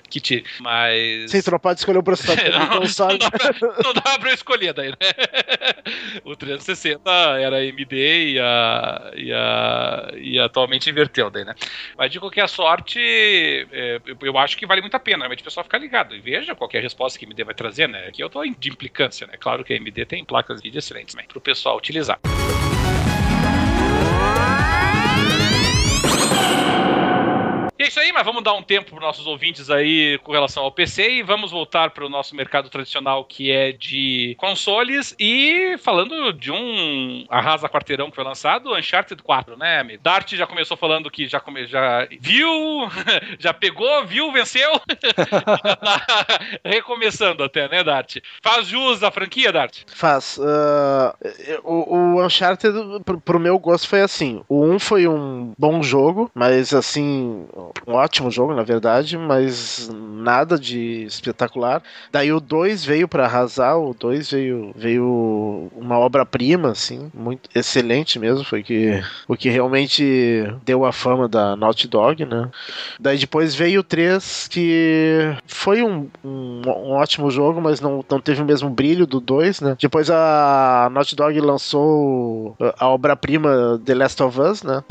que 0.10 0.20
te. 0.20 0.44
Mas. 0.60 1.32
Sim, 1.32 1.42
tu 1.42 1.52
não 1.52 1.60
pode 1.60 1.80
escolher 1.80 1.98
o 1.98 2.04
processador 2.04 2.52
não, 2.60 2.80
console. 2.80 3.18
Não 3.20 3.30
dá, 3.30 3.54
pra, 3.54 3.84
não 3.84 3.94
dá 3.94 4.20
pra 4.20 4.30
eu 4.30 4.34
escolher 4.34 4.74
daí, 4.74 4.90
né? 4.90 4.96
O 6.24 6.36
360 6.36 7.10
era 7.40 7.58
AMD 7.58 7.94
e 7.94 8.40
a, 8.40 9.12
e 9.16 9.34
a, 9.34 10.12
e 10.16 10.40
atualmente 10.40 10.90
inverteu 10.90 11.30
daí, 11.30 11.44
né? 11.44 11.56
Mas 11.98 12.12
de 12.12 12.20
qualquer 12.20 12.48
sorte, 12.48 13.00
é, 13.00 14.00
eu, 14.06 14.18
eu, 14.22 14.38
acho 14.38 14.58
que 14.58 14.66
vale 14.66 14.82
muito 14.82 14.96
a 14.96 15.00
pena 15.00 15.20
realmente 15.20 15.42
o 15.42 15.44
pessoal 15.44 15.64
ficar 15.64 15.78
ligado 15.78 16.16
e 16.16 16.20
veja 16.20 16.56
qualquer 16.56 16.82
resposta 16.82 17.18
que 17.18 17.26
a 17.26 17.28
AMD 17.28 17.44
vai 17.44 17.56
trazer, 17.56 17.88
né? 17.88 18.08
Aqui 18.08 18.24
eu 18.24 18.30
tô 18.30 18.44
de 18.44 18.70
implicância, 18.70 19.26
né? 19.28 19.34
Claro 19.40 19.64
que 19.64 19.74
a 19.74 19.78
AMD 19.78 20.06
tem 20.06 20.24
placas 20.24 20.58
de 20.58 20.64
vídeo 20.64 20.80
excelentes, 20.80 21.16
né? 21.16 21.24
Para 21.28 21.38
o 21.38 21.42
pessoal 21.42 21.78
utilizar. 21.78 22.20
E 27.82 27.84
é 27.84 27.88
isso 27.88 28.00
aí, 28.00 28.12
mas 28.12 28.24
vamos 28.24 28.44
dar 28.44 28.54
um 28.54 28.62
tempo 28.62 28.92
para 28.92 28.98
os 28.98 29.02
nossos 29.02 29.26
ouvintes 29.26 29.72
aí 29.72 30.20
com 30.20 30.32
relação 30.32 30.62
ao 30.62 30.72
PC 30.72 31.14
e 31.14 31.24
vamos 31.24 31.50
voltar 31.50 31.90
para 31.90 32.06
o 32.06 32.10
nosso 32.10 32.36
mercado 32.36 32.70
tradicional 32.70 33.26
que 33.26 33.52
é 33.52 33.72
de 33.72 34.36
consoles 34.38 35.16
e 35.20 35.76
falando 35.80 36.32
de 36.32 36.52
um 36.52 37.26
arrasa 37.28 37.68
quarteirão 37.68 38.12
que 38.12 38.16
foi 38.16 38.24
lançado, 38.24 38.76
Uncharted 38.76 39.24
4, 39.24 39.58
né, 39.58 39.80
amigo? 39.80 40.04
Dart 40.04 40.32
já 40.36 40.46
começou 40.46 40.78
falando 40.78 41.10
que 41.10 41.28
já, 41.28 41.40
come, 41.40 41.66
já 41.66 42.08
viu, 42.20 42.48
já 43.40 43.52
pegou, 43.52 44.06
viu, 44.06 44.32
venceu, 44.32 44.80
recomeçando 46.64 47.44
até, 47.44 47.68
né, 47.68 47.84
Dart? 47.84 48.18
Faz 48.44 48.68
jus 48.68 49.02
à 49.02 49.10
franquia, 49.10 49.52
Dart? 49.52 49.80
Faz. 49.88 50.38
Uh, 50.38 51.62
o, 51.64 51.96
o 51.96 52.24
Uncharted, 52.24 52.76
pro, 53.04 53.20
pro 53.20 53.40
meu 53.40 53.58
gosto, 53.58 53.88
foi 53.88 54.02
assim. 54.02 54.44
O 54.48 54.64
1 54.66 54.78
foi 54.78 55.08
um 55.08 55.56
bom 55.58 55.82
jogo, 55.82 56.30
mas 56.36 56.76
assim 56.76 57.48
um 57.88 57.94
ótimo 57.94 58.30
jogo, 58.32 58.54
na 58.54 58.64
verdade, 58.64 59.18
mas 59.18 59.90
nada 59.94 60.58
de 60.58 61.04
espetacular. 61.04 61.82
Daí 62.12 62.32
o 62.32 62.40
2 62.40 62.86
veio 62.86 63.08
para 63.08 63.26
arrasar, 63.26 63.78
o 63.78 63.94
2 63.94 64.32
veio, 64.32 64.72
veio 64.76 65.70
uma 65.76 65.98
obra-prima, 65.98 66.72
assim, 66.72 67.10
muito 67.14 67.50
excelente 67.56 68.20
mesmo, 68.20 68.44
foi 68.44 68.64
que, 68.64 69.02
o 69.28 69.36
que 69.36 69.50
realmente 69.50 70.46
deu 70.64 70.86
a 70.86 70.92
fama 70.92 71.28
da 71.28 71.56
Naughty 71.56 71.88
Dog, 71.88 72.26
né? 72.26 72.50
Daí 73.00 73.18
depois 73.18 73.56
veio 73.56 73.82
o 73.82 73.84
3, 73.84 74.48
que 74.50 75.36
foi 75.46 75.82
um, 75.82 76.08
um, 76.24 76.62
um 76.66 76.92
ótimo 76.92 77.32
jogo, 77.32 77.62
mas 77.62 77.82
não, 77.82 78.04
não 78.10 78.20
teve 78.20 78.42
o 78.42 78.46
mesmo 78.46 78.70
brilho 78.70 79.06
do 79.06 79.20
2, 79.20 79.62
né? 79.62 79.78
Depois 79.80 80.10
a 80.10 80.90
Naughty 80.92 81.16
Dog 81.16 81.40
lançou 81.40 82.56
a 82.78 82.88
obra-prima 82.88 83.82
The 83.84 83.96
Last 83.96 84.22
of 84.24 84.40
Us, 84.40 84.64
né? 84.64 84.84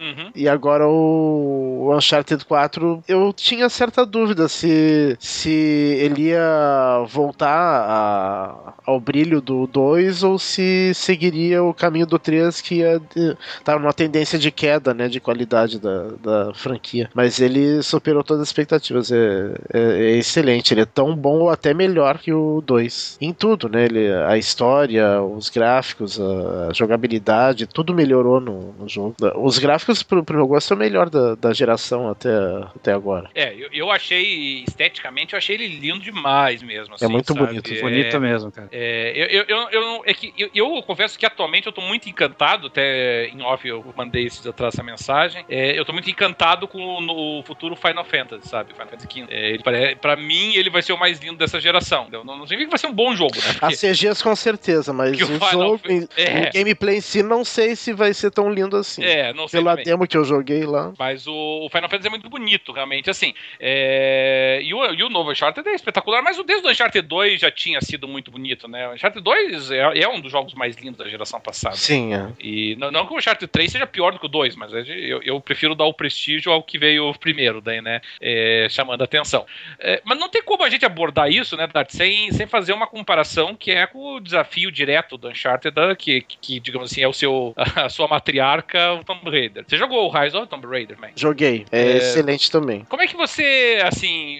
Uhum. 0.00 0.30
e 0.34 0.48
agora 0.48 0.86
o 0.86 1.73
Uncharted 1.92 2.24
Uncharted 2.24 2.44
4, 2.44 3.04
eu 3.06 3.32
tinha 3.32 3.68
certa 3.68 4.04
dúvida 4.04 4.48
se, 4.48 5.16
se 5.20 5.50
ele 5.50 6.28
ia 6.28 7.04
voltar 7.08 7.48
a, 7.48 8.74
ao 8.84 8.98
brilho 8.98 9.40
do 9.40 9.66
2 9.66 10.22
ou 10.22 10.38
se 10.38 10.92
seguiria 10.94 11.62
o 11.62 11.74
caminho 11.74 12.06
do 12.06 12.18
3 12.18 12.60
que 12.60 12.76
ia 12.76 13.00
estar 13.14 13.78
numa 13.78 13.92
tendência 13.92 14.38
de 14.38 14.50
queda, 14.50 14.94
né, 14.94 15.08
de 15.08 15.20
qualidade 15.20 15.78
da, 15.78 16.08
da 16.22 16.54
franquia. 16.54 17.10
Mas 17.14 17.40
ele 17.40 17.82
superou 17.82 18.24
todas 18.24 18.42
as 18.42 18.48
expectativas, 18.48 19.12
é, 19.12 19.54
é, 19.72 19.80
é 19.80 20.16
excelente, 20.16 20.72
ele 20.72 20.82
é 20.82 20.86
tão 20.86 21.14
bom 21.14 21.40
ou 21.40 21.50
até 21.50 21.74
melhor 21.74 22.18
que 22.18 22.32
o 22.32 22.62
2. 22.64 23.18
Em 23.20 23.32
tudo, 23.32 23.68
né, 23.68 23.84
ele, 23.84 24.12
a 24.12 24.36
história, 24.38 25.22
os 25.22 25.48
gráficos, 25.48 26.20
a, 26.20 26.68
a 26.70 26.72
jogabilidade, 26.72 27.66
tudo 27.66 27.94
melhorou 27.94 28.40
no, 28.40 28.72
no, 28.78 28.88
jogo. 28.88 29.14
Os 29.36 29.58
gráficos, 29.58 30.02
pro, 30.02 30.24
pro 30.24 30.36
meu 30.36 30.46
gosto, 30.46 30.68
são 30.68 30.76
o 30.76 30.80
melhor 30.80 31.10
da, 31.10 31.34
da 31.34 31.52
geração 31.52 31.73
até, 32.10 32.30
até 32.74 32.92
agora. 32.92 33.30
É, 33.34 33.54
eu, 33.54 33.68
eu 33.72 33.90
achei, 33.90 34.64
esteticamente, 34.66 35.34
eu 35.34 35.38
achei 35.38 35.54
ele 35.56 35.68
lindo 35.68 36.00
demais 36.00 36.62
mesmo. 36.62 36.94
Assim, 36.94 37.04
é 37.04 37.08
muito 37.08 37.32
sabe? 37.32 37.46
bonito. 37.46 37.72
É, 37.72 37.80
bonito 37.80 38.20
mesmo, 38.20 38.52
cara. 38.52 38.68
É, 38.72 39.12
eu, 39.14 39.44
eu, 39.48 39.70
eu, 39.70 40.02
é 40.04 40.14
que 40.14 40.32
eu, 40.36 40.50
eu, 40.54 40.82
confesso 40.82 41.18
que 41.18 41.26
atualmente 41.26 41.66
eu 41.66 41.72
tô 41.72 41.80
muito 41.80 42.08
encantado, 42.08 42.66
até 42.66 43.28
em 43.28 43.42
off 43.42 43.66
eu 43.66 43.84
mandei 43.96 44.26
esse, 44.26 44.46
atrás 44.48 44.74
essa 44.74 44.82
mensagem, 44.82 45.44
é, 45.48 45.78
eu 45.78 45.84
tô 45.84 45.92
muito 45.92 46.10
encantado 46.10 46.66
com 46.66 46.78
o, 46.78 47.38
o 47.38 47.42
futuro 47.42 47.76
Final 47.76 48.04
Fantasy, 48.04 48.48
sabe? 48.48 48.72
Final 48.72 48.88
Fantasy 48.88 49.08
XV. 49.10 49.26
É, 49.30 49.50
ele, 49.50 49.96
pra 49.96 50.16
mim, 50.16 50.54
ele 50.54 50.70
vai 50.70 50.82
ser 50.82 50.92
o 50.92 50.98
mais 50.98 51.20
lindo 51.20 51.36
dessa 51.36 51.60
geração. 51.60 52.08
Não, 52.10 52.24
não 52.24 52.46
significa 52.46 52.64
que 52.64 52.70
vai 52.70 52.78
ser 52.78 52.86
um 52.86 52.92
bom 52.92 53.14
jogo, 53.14 53.36
né? 53.36 53.52
Porque... 53.52 53.64
As 53.64 53.80
CGs 53.80 54.22
com 54.22 54.34
certeza, 54.34 54.92
mas 54.92 55.18
o, 55.20 55.24
o 55.24 55.50
jogo, 55.50 55.80
é. 56.16 56.48
o 56.48 56.52
gameplay 56.52 56.98
em 56.98 57.00
si, 57.00 57.22
não 57.22 57.44
sei 57.44 57.76
se 57.76 57.92
vai 57.92 58.12
ser 58.12 58.30
tão 58.30 58.50
lindo 58.50 58.76
assim. 58.76 59.02
É, 59.04 59.32
não 59.32 59.48
sei. 59.48 59.60
Pela 59.60 59.76
demo 59.76 60.06
que 60.06 60.16
eu 60.16 60.24
joguei 60.24 60.64
lá. 60.64 60.92
Mas 60.98 61.26
o, 61.26 61.63
o 61.64 61.68
Final 61.68 61.88
Fantasy 61.88 62.06
é 62.06 62.10
muito 62.10 62.28
bonito, 62.28 62.72
realmente. 62.72 63.10
Assim, 63.10 63.34
é... 63.58 64.60
e, 64.62 64.74
o, 64.74 64.94
e 64.94 65.02
o 65.02 65.08
novo 65.08 65.30
Uncharted 65.30 65.68
é 65.68 65.74
espetacular, 65.74 66.22
mas 66.22 66.38
o 66.38 66.44
desde 66.44 66.66
o 66.66 66.70
Uncharted 66.70 67.06
2 67.06 67.40
já 67.40 67.50
tinha 67.50 67.80
sido 67.80 68.06
muito 68.06 68.30
bonito, 68.30 68.68
né? 68.68 68.88
O 68.88 68.92
Uncharted 68.92 69.22
2 69.22 69.70
é, 69.70 70.00
é 70.00 70.08
um 70.08 70.20
dos 70.20 70.30
jogos 70.30 70.54
mais 70.54 70.76
lindos 70.76 70.98
da 70.98 71.08
geração 71.08 71.40
passada. 71.40 71.76
Sim, 71.76 72.14
é. 72.14 72.28
E 72.40 72.76
não, 72.76 72.90
não 72.90 73.06
que 73.06 73.14
o 73.14 73.16
Uncharted 73.16 73.50
3 73.50 73.72
seja 73.72 73.86
pior 73.86 74.12
do 74.12 74.18
que 74.18 74.26
o 74.26 74.28
2, 74.28 74.56
mas 74.56 74.72
eu, 74.72 75.22
eu 75.22 75.40
prefiro 75.40 75.74
dar 75.74 75.84
o 75.84 75.94
prestígio 75.94 76.52
ao 76.52 76.62
que 76.62 76.78
veio 76.78 77.12
primeiro, 77.14 77.60
daí, 77.60 77.80
né? 77.80 78.00
É, 78.20 78.66
chamando 78.70 79.02
a 79.02 79.04
atenção. 79.04 79.46
É, 79.78 80.00
mas 80.04 80.18
não 80.18 80.28
tem 80.28 80.42
como 80.42 80.64
a 80.64 80.70
gente 80.70 80.84
abordar 80.84 81.30
isso, 81.30 81.56
né, 81.56 81.66
Dart, 81.66 81.90
sem, 81.90 82.30
sem 82.32 82.46
fazer 82.46 82.72
uma 82.72 82.86
comparação 82.86 83.54
que 83.54 83.70
é 83.70 83.86
com 83.86 84.16
o 84.16 84.20
desafio 84.20 84.70
direto 84.70 85.16
do 85.16 85.28
Uncharted, 85.28 85.74
que, 85.98 86.20
que, 86.20 86.36
que 86.40 86.60
digamos 86.60 86.90
assim, 86.90 87.02
é 87.02 87.08
o 87.08 87.12
seu, 87.12 87.54
a 87.76 87.88
sua 87.88 88.08
matriarca, 88.08 88.92
o 88.94 89.04
Tomb 89.04 89.30
Raider. 89.30 89.64
Você 89.66 89.76
jogou 89.76 90.06
o 90.06 90.10
Rise 90.10 90.36
of 90.36 90.48
Tomb 90.48 90.66
Raider, 90.66 90.98
man? 91.00 91.10
Joguei. 91.16 91.53
É, 91.70 91.80
é, 91.80 91.96
excelente 91.96 92.50
também. 92.50 92.84
Como 92.88 93.02
é 93.02 93.06
que 93.06 93.16
você, 93.16 93.80
assim, 93.84 94.38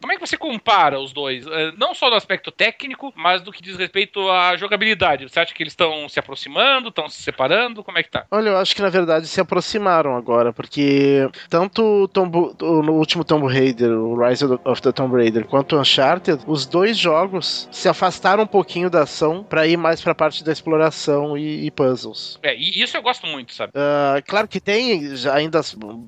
como 0.00 0.12
é 0.12 0.16
que 0.16 0.26
você 0.26 0.36
compara 0.36 0.98
os 1.00 1.12
dois? 1.12 1.46
É, 1.46 1.72
não 1.76 1.94
só 1.94 2.08
do 2.10 2.16
aspecto 2.16 2.50
técnico, 2.50 3.12
mas 3.16 3.42
do 3.42 3.52
que 3.52 3.62
diz 3.62 3.76
respeito 3.76 4.30
à 4.30 4.56
jogabilidade. 4.56 5.28
Você 5.28 5.40
acha 5.40 5.54
que 5.54 5.62
eles 5.62 5.72
estão 5.72 6.08
se 6.08 6.18
aproximando, 6.18 6.88
estão 6.88 7.08
se 7.08 7.22
separando? 7.22 7.82
Como 7.82 7.98
é 7.98 8.02
que 8.02 8.10
tá? 8.10 8.26
Olha, 8.30 8.50
eu 8.50 8.56
acho 8.58 8.74
que 8.74 8.82
na 8.82 8.88
verdade 8.88 9.26
se 9.26 9.40
aproximaram 9.40 10.16
agora, 10.16 10.52
porque 10.52 11.28
tanto 11.48 12.08
Tomb, 12.08 12.54
no 12.60 12.92
último 12.94 13.24
Tomb 13.24 13.52
Raider, 13.52 13.90
o 13.90 14.16
Rise 14.16 14.44
of 14.64 14.82
the 14.82 14.92
Tomb 14.92 15.16
Raider, 15.16 15.46
quanto 15.46 15.76
o 15.76 15.80
Uncharted, 15.80 16.42
os 16.46 16.66
dois 16.66 16.96
jogos 16.96 17.68
se 17.70 17.88
afastaram 17.88 18.44
um 18.44 18.46
pouquinho 18.46 18.90
da 18.90 19.02
ação 19.02 19.44
para 19.44 19.66
ir 19.66 19.76
mais 19.76 20.00
pra 20.00 20.14
parte 20.14 20.44
da 20.44 20.52
exploração 20.52 21.36
e, 21.36 21.66
e 21.66 21.70
puzzles. 21.70 22.38
É, 22.42 22.54
e 22.54 22.82
isso 22.82 22.96
eu 22.96 23.02
gosto 23.02 23.26
muito, 23.26 23.54
sabe? 23.54 23.72
Uh, 23.72 24.22
claro 24.26 24.48
que 24.48 24.60
tem 24.60 25.00
ainda 25.32 25.60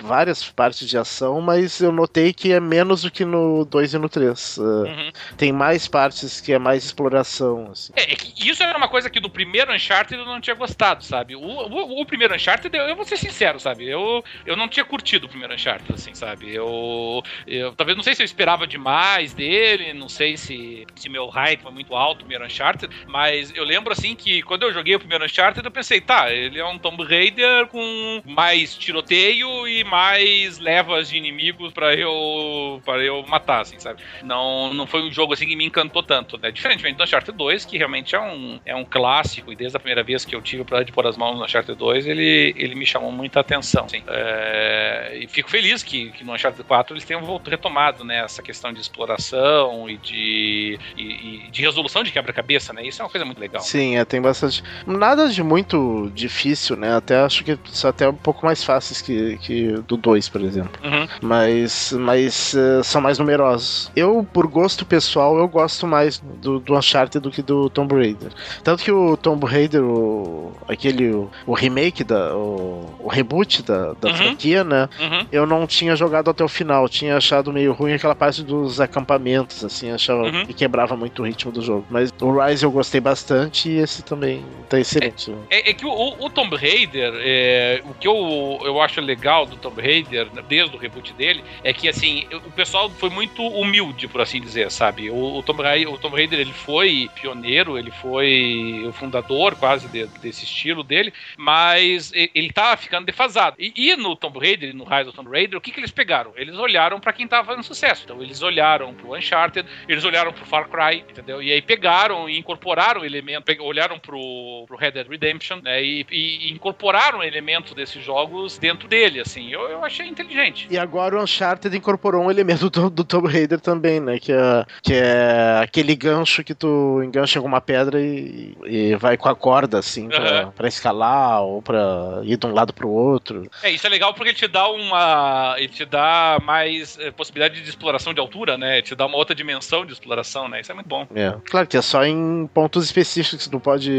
várias 0.02 0.33
partes 0.42 0.88
de 0.88 0.96
ação, 0.96 1.40
mas 1.40 1.80
eu 1.80 1.92
notei 1.92 2.32
que 2.32 2.52
é 2.52 2.60
menos 2.60 3.02
do 3.02 3.10
que 3.10 3.24
no 3.24 3.64
2 3.64 3.94
e 3.94 3.98
no 3.98 4.08
3. 4.08 4.56
Uh, 4.56 4.62
uhum. 4.62 5.12
Tem 5.36 5.52
mais 5.52 5.86
partes 5.86 6.40
que 6.40 6.52
é 6.52 6.58
mais 6.58 6.84
exploração. 6.84 7.70
Assim. 7.70 7.92
É, 7.96 8.12
é 8.12 8.16
isso 8.36 8.62
era 8.62 8.76
uma 8.76 8.88
coisa 8.88 9.08
que 9.10 9.20
do 9.20 9.30
primeiro 9.30 9.72
Uncharted 9.72 10.20
eu 10.20 10.26
não 10.26 10.40
tinha 10.40 10.54
gostado, 10.54 11.04
sabe? 11.04 11.36
O, 11.36 11.40
o, 11.40 12.00
o 12.00 12.06
primeiro 12.06 12.34
Uncharted, 12.34 12.74
eu, 12.76 12.84
eu, 12.84 12.96
vou 12.96 13.04
ser 13.04 13.16
sincero, 13.16 13.58
sabe? 13.58 13.88
Eu, 13.88 14.24
eu 14.46 14.56
não 14.56 14.68
tinha 14.68 14.84
curtido 14.84 15.26
o 15.26 15.28
primeiro 15.28 15.54
Uncharted, 15.54 15.92
assim, 15.92 16.14
sabe? 16.14 16.54
Eu, 16.54 17.22
eu 17.46 17.72
talvez 17.72 17.96
não 17.96 18.02
sei 18.02 18.14
se 18.14 18.22
eu 18.22 18.24
esperava 18.24 18.66
demais 18.66 19.32
dele, 19.32 19.92
não 19.92 20.08
sei 20.08 20.36
se, 20.36 20.86
se 20.94 21.08
meu 21.08 21.28
hype 21.28 21.62
foi 21.62 21.72
muito 21.72 21.94
alto 21.94 22.16
o 22.16 22.24
primeiro 22.24 22.44
Uncharted, 22.44 22.94
mas 23.06 23.52
eu 23.54 23.64
lembro 23.64 23.92
assim 23.92 24.14
que 24.14 24.42
quando 24.42 24.62
eu 24.62 24.72
joguei 24.72 24.94
o 24.94 24.98
primeiro 24.98 25.24
Uncharted, 25.24 25.64
eu 25.64 25.70
pensei, 25.70 26.00
tá, 26.00 26.32
ele 26.32 26.58
é 26.58 26.66
um 26.66 26.78
Tomb 26.78 27.02
Raider 27.04 27.66
com 27.68 28.22
mais 28.24 28.74
tiroteio 28.74 29.66
e 29.66 29.84
mais 29.84 30.23
levas 30.58 31.08
de 31.08 31.16
inimigos 31.16 31.72
para 31.72 31.94
eu 31.94 32.80
para 32.84 33.02
eu 33.02 33.24
matar, 33.26 33.60
assim, 33.60 33.78
sabe? 33.78 34.02
Não, 34.22 34.72
não 34.72 34.86
foi 34.86 35.02
um 35.02 35.12
jogo 35.12 35.32
assim 35.32 35.46
que 35.46 35.56
me 35.56 35.64
encantou 35.64 36.02
tanto, 36.02 36.38
né? 36.38 36.50
Diferentemente 36.50 36.96
do 36.96 37.04
Uncharted 37.04 37.36
2, 37.36 37.64
que 37.64 37.78
realmente 37.78 38.14
é 38.14 38.20
um, 38.20 38.60
é 38.64 38.74
um 38.74 38.84
clássico, 38.84 39.52
e 39.52 39.56
desde 39.56 39.76
a 39.76 39.80
primeira 39.80 40.02
vez 40.02 40.24
que 40.24 40.34
eu 40.34 40.42
tive 40.42 40.64
para 40.64 40.84
de 40.84 40.92
pôr 40.92 41.06
as 41.06 41.16
mãos 41.16 41.36
no 41.36 41.44
Uncharted 41.44 41.78
2, 41.78 42.06
ele, 42.06 42.54
ele 42.56 42.74
me 42.74 42.86
chamou 42.86 43.10
muita 43.10 43.40
atenção. 43.40 43.84
Assim. 43.84 44.02
É, 44.06 45.18
e 45.20 45.26
fico 45.28 45.50
feliz 45.50 45.82
que, 45.82 46.10
que 46.12 46.24
no 46.24 46.32
Uncharted 46.32 46.64
4 46.64 46.94
eles 46.94 47.04
tenham 47.04 47.22
retomado 47.44 48.04
né, 48.04 48.24
essa 48.24 48.42
questão 48.42 48.72
de 48.72 48.80
exploração 48.80 49.88
e 49.88 49.96
de, 49.96 50.78
e, 50.96 51.02
e 51.46 51.50
de 51.50 51.62
resolução 51.62 52.02
de 52.02 52.12
quebra-cabeça, 52.12 52.72
né? 52.72 52.86
Isso 52.86 53.00
é 53.00 53.04
uma 53.04 53.10
coisa 53.10 53.24
muito 53.24 53.38
legal. 53.38 53.62
Sim, 53.62 53.96
é, 53.96 54.04
tem 54.04 54.20
bastante. 54.20 54.62
Nada 54.86 55.28
de 55.28 55.42
muito 55.42 56.10
difícil, 56.14 56.76
né? 56.76 56.96
Até 56.96 57.20
acho 57.20 57.44
que 57.44 57.58
são 57.66 57.90
até 57.90 58.08
um 58.08 58.14
pouco 58.14 58.44
mais 58.44 58.62
fáceis 58.62 59.00
que, 59.00 59.38
que 59.38 59.72
do 59.86 59.96
2, 59.96 60.13
por 60.28 60.40
exemplo. 60.40 60.72
Uhum. 60.82 61.08
Mas, 61.20 61.92
mas 61.92 62.54
uh, 62.54 62.82
são 62.82 63.00
mais 63.00 63.18
numerosos. 63.18 63.90
Eu, 63.94 64.26
por 64.32 64.46
gosto 64.46 64.84
pessoal, 64.86 65.38
eu 65.38 65.48
gosto 65.48 65.86
mais 65.86 66.18
do, 66.18 66.58
do 66.60 66.76
Uncharted 66.76 67.22
do 67.22 67.30
que 67.30 67.42
do 67.42 67.68
Tomb 67.70 67.94
Raider. 67.94 68.30
Tanto 68.62 68.82
que 68.82 68.92
o 68.92 69.16
Tomb 69.16 69.44
Raider, 69.46 69.82
o, 69.82 70.52
aquele, 70.68 71.10
o, 71.10 71.30
o 71.46 71.54
remake, 71.54 72.04
da, 72.04 72.34
o, 72.36 72.94
o 73.00 73.08
reboot 73.08 73.62
da, 73.62 73.94
da 73.94 74.08
uhum. 74.10 74.16
franquia, 74.16 74.64
né? 74.64 74.88
Uhum. 75.00 75.26
Eu 75.32 75.46
não 75.46 75.66
tinha 75.66 75.96
jogado 75.96 76.30
até 76.30 76.44
o 76.44 76.48
final. 76.48 76.88
Tinha 76.88 77.16
achado 77.16 77.52
meio 77.52 77.72
ruim 77.72 77.92
aquela 77.92 78.14
parte 78.14 78.42
dos 78.42 78.80
acampamentos, 78.80 79.64
assim. 79.64 79.90
Achava 79.90 80.22
uhum. 80.22 80.46
que 80.46 80.54
quebrava 80.54 80.96
muito 80.96 81.22
o 81.22 81.26
ritmo 81.26 81.50
do 81.52 81.62
jogo. 81.62 81.84
Mas 81.90 82.12
o 82.20 82.38
Rise 82.38 82.64
eu 82.64 82.70
gostei 82.70 83.00
bastante 83.00 83.68
e 83.68 83.78
esse 83.78 84.02
também 84.02 84.44
tá 84.68 84.78
excelente. 84.78 85.32
É, 85.50 85.68
é, 85.68 85.70
é 85.70 85.72
que 85.72 85.86
o, 85.86 85.90
o, 85.90 86.30
Tomb 86.30 86.56
Raider, 86.56 87.12
é, 87.16 87.82
o 87.84 87.94
que 87.94 88.06
eu, 88.08 88.60
eu 88.64 88.80
acho 88.80 89.00
legal 89.00 89.46
do 89.46 89.56
Tomb 89.56 89.80
Raider, 89.80 90.03
desde 90.48 90.76
o 90.76 90.78
reboot 90.78 91.12
dele, 91.14 91.44
é 91.62 91.72
que, 91.72 91.88
assim, 91.88 92.26
o 92.32 92.50
pessoal 92.52 92.90
foi 92.90 93.10
muito 93.10 93.42
humilde, 93.46 94.08
por 94.08 94.20
assim 94.20 94.40
dizer, 94.40 94.70
sabe? 94.70 95.10
O, 95.10 95.38
o, 95.38 95.42
Tomb, 95.42 95.62
Raider, 95.62 95.92
o 95.92 96.08
Raider, 96.08 96.40
ele 96.40 96.52
foi 96.52 97.10
pioneiro, 97.14 97.78
ele 97.78 97.90
foi 97.90 98.84
o 98.86 98.92
fundador 98.92 99.54
quase 99.56 99.88
de, 99.88 100.06
desse 100.20 100.44
estilo 100.44 100.82
dele, 100.82 101.12
mas 101.36 102.12
ele 102.14 102.52
tava 102.52 102.76
ficando 102.76 103.06
defasado. 103.06 103.56
E, 103.58 103.72
e 103.76 103.96
no 103.96 104.16
Tomb 104.16 104.38
Raider, 104.38 104.74
no 104.74 104.84
Rise 104.84 105.08
of 105.08 105.16
Tomb 105.16 105.30
Raider, 105.30 105.58
o 105.58 105.60
que, 105.60 105.70
que 105.70 105.80
eles 105.80 105.90
pegaram? 105.90 106.32
Eles 106.36 106.56
olharam 106.56 107.00
para 107.00 107.12
quem 107.12 107.26
tava 107.26 107.46
fazendo 107.46 107.64
sucesso. 107.64 108.02
Então, 108.04 108.22
eles 108.22 108.42
olharam 108.42 108.94
pro 108.94 109.16
Uncharted, 109.16 109.68
eles 109.88 110.04
olharam 110.04 110.32
pro 110.32 110.44
Far 110.44 110.68
Cry, 110.68 110.98
entendeu? 110.98 111.42
E 111.42 111.52
aí 111.52 111.62
pegaram 111.62 112.28
e 112.28 112.38
incorporaram 112.38 113.04
elementos, 113.04 113.54
olharam 113.60 113.98
pro, 113.98 114.64
pro 114.66 114.76
Red 114.76 114.92
Dead 114.92 115.08
Redemption, 115.08 115.60
né? 115.62 115.82
E, 115.82 116.06
e, 116.10 116.52
incorporaram 116.52 117.22
elementos 117.22 117.72
desses 117.74 118.02
jogos 118.04 118.58
dentro 118.58 118.88
dele, 118.88 119.20
assim. 119.20 119.50
Eu, 119.50 119.62
eu 119.68 119.84
achei 119.94 120.08
inteligente. 120.08 120.66
E 120.68 120.76
agora 120.76 121.16
o 121.16 121.22
Uncharted 121.22 121.76
incorporou 121.76 122.24
um 122.24 122.30
elemento 122.30 122.68
do, 122.68 122.90
do 122.90 123.04
Tomb 123.04 123.28
Raider 123.28 123.60
também, 123.60 124.00
né? 124.00 124.18
Que 124.18 124.32
é, 124.32 124.66
que 124.82 124.94
é 124.94 125.60
aquele 125.62 125.94
gancho 125.94 126.42
que 126.42 126.54
tu 126.54 127.00
engancha 127.02 127.38
alguma 127.38 127.60
pedra 127.60 128.00
e, 128.00 128.56
e 128.64 128.96
vai 128.96 129.16
com 129.16 129.28
a 129.28 129.34
corda, 129.34 129.78
assim, 129.78 130.08
pra, 130.08 130.46
uhum. 130.46 130.50
pra 130.50 130.68
escalar 130.68 131.42
ou 131.42 131.62
pra 131.62 132.20
ir 132.24 132.36
de 132.36 132.46
um 132.46 132.52
lado 132.52 132.72
pro 132.72 132.88
outro. 132.88 133.48
É, 133.62 133.70
isso 133.70 133.86
é 133.86 133.90
legal 133.90 134.12
porque 134.12 134.30
ele 134.30 134.38
te 134.38 134.48
dá 134.48 134.68
uma. 134.68 135.54
Ele 135.58 135.68
te 135.68 135.84
dá 135.84 136.38
mais 136.42 136.98
é, 136.98 137.10
possibilidade 137.10 137.62
de 137.62 137.68
exploração 137.68 138.12
de 138.12 138.20
altura, 138.20 138.58
né? 138.58 138.74
Ele 138.74 138.82
te 138.82 138.94
dá 138.94 139.06
uma 139.06 139.16
outra 139.16 139.34
dimensão 139.34 139.86
de 139.86 139.92
exploração, 139.92 140.48
né? 140.48 140.60
Isso 140.60 140.72
é 140.72 140.74
muito 140.74 140.88
bom. 140.88 141.06
É. 141.14 141.34
Claro 141.48 141.66
que 141.66 141.76
é 141.76 141.82
só 141.82 142.04
em 142.04 142.48
pontos 142.52 142.84
específicos, 142.84 143.48
não 143.50 143.60
pode. 143.60 143.90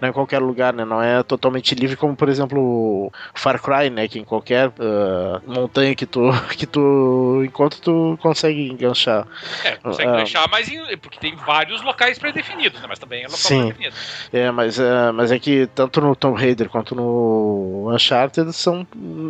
Não 0.00 0.08
é 0.08 0.10
em 0.10 0.12
qualquer 0.12 0.40
lugar, 0.40 0.72
né? 0.72 0.84
Não 0.84 1.00
é 1.02 1.22
totalmente 1.22 1.74
livre, 1.74 1.96
como 1.96 2.16
por 2.16 2.28
exemplo 2.28 2.60
o 2.60 3.12
Far 3.34 3.60
Cry, 3.62 3.90
né? 3.90 4.08
Que 4.08 4.18
em 4.18 4.24
qualquer 4.24 4.68
uh, 4.68 5.11
montanha 5.46 5.94
que 5.94 6.06
tu, 6.06 6.30
que 6.56 6.66
tu 6.66 7.42
encontra, 7.44 7.78
tu 7.80 8.18
consegue 8.20 8.68
enganchar. 8.68 9.26
É, 9.64 9.76
consegue 9.76 10.08
uh, 10.08 10.14
enganchar, 10.14 10.48
mas 10.50 10.68
em, 10.68 10.96
porque 10.98 11.18
tem 11.18 11.34
vários 11.36 11.82
locais 11.82 12.18
pré-definidos, 12.18 12.80
né? 12.80 12.86
Mas 12.88 12.98
também 12.98 13.24
é 13.24 13.26
local 13.26 13.38
pré-definido. 13.40 13.96
É, 14.32 14.50
mas, 14.50 14.78
uh, 14.78 15.12
mas 15.14 15.32
é 15.32 15.38
que 15.38 15.66
tanto 15.74 16.00
no 16.00 16.14
Tomb 16.16 16.40
Raider 16.40 16.68
quanto 16.68 16.94
no 16.94 17.90
Uncharted 17.92 18.52
são, 18.52 18.86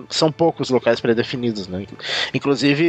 são 0.08 0.30
poucos 0.30 0.70
locais 0.70 1.00
pré-definidos, 1.00 1.68
né? 1.68 1.86
Inclusive 2.32 2.84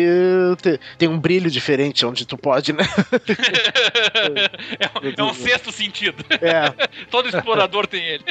tem 0.97 1.07
um 1.07 1.19
brilho 1.19 1.49
diferente 1.49 2.05
onde 2.05 2.25
tu 2.25 2.37
pode, 2.37 2.73
né? 2.73 2.83
é, 4.79 5.21
um, 5.21 5.27
é 5.27 5.31
um 5.31 5.33
sexto 5.33 5.71
sentido. 5.71 6.23
É. 6.41 6.73
Todo 7.09 7.29
explorador 7.29 7.87
tem 7.87 8.03
ele. 8.03 8.23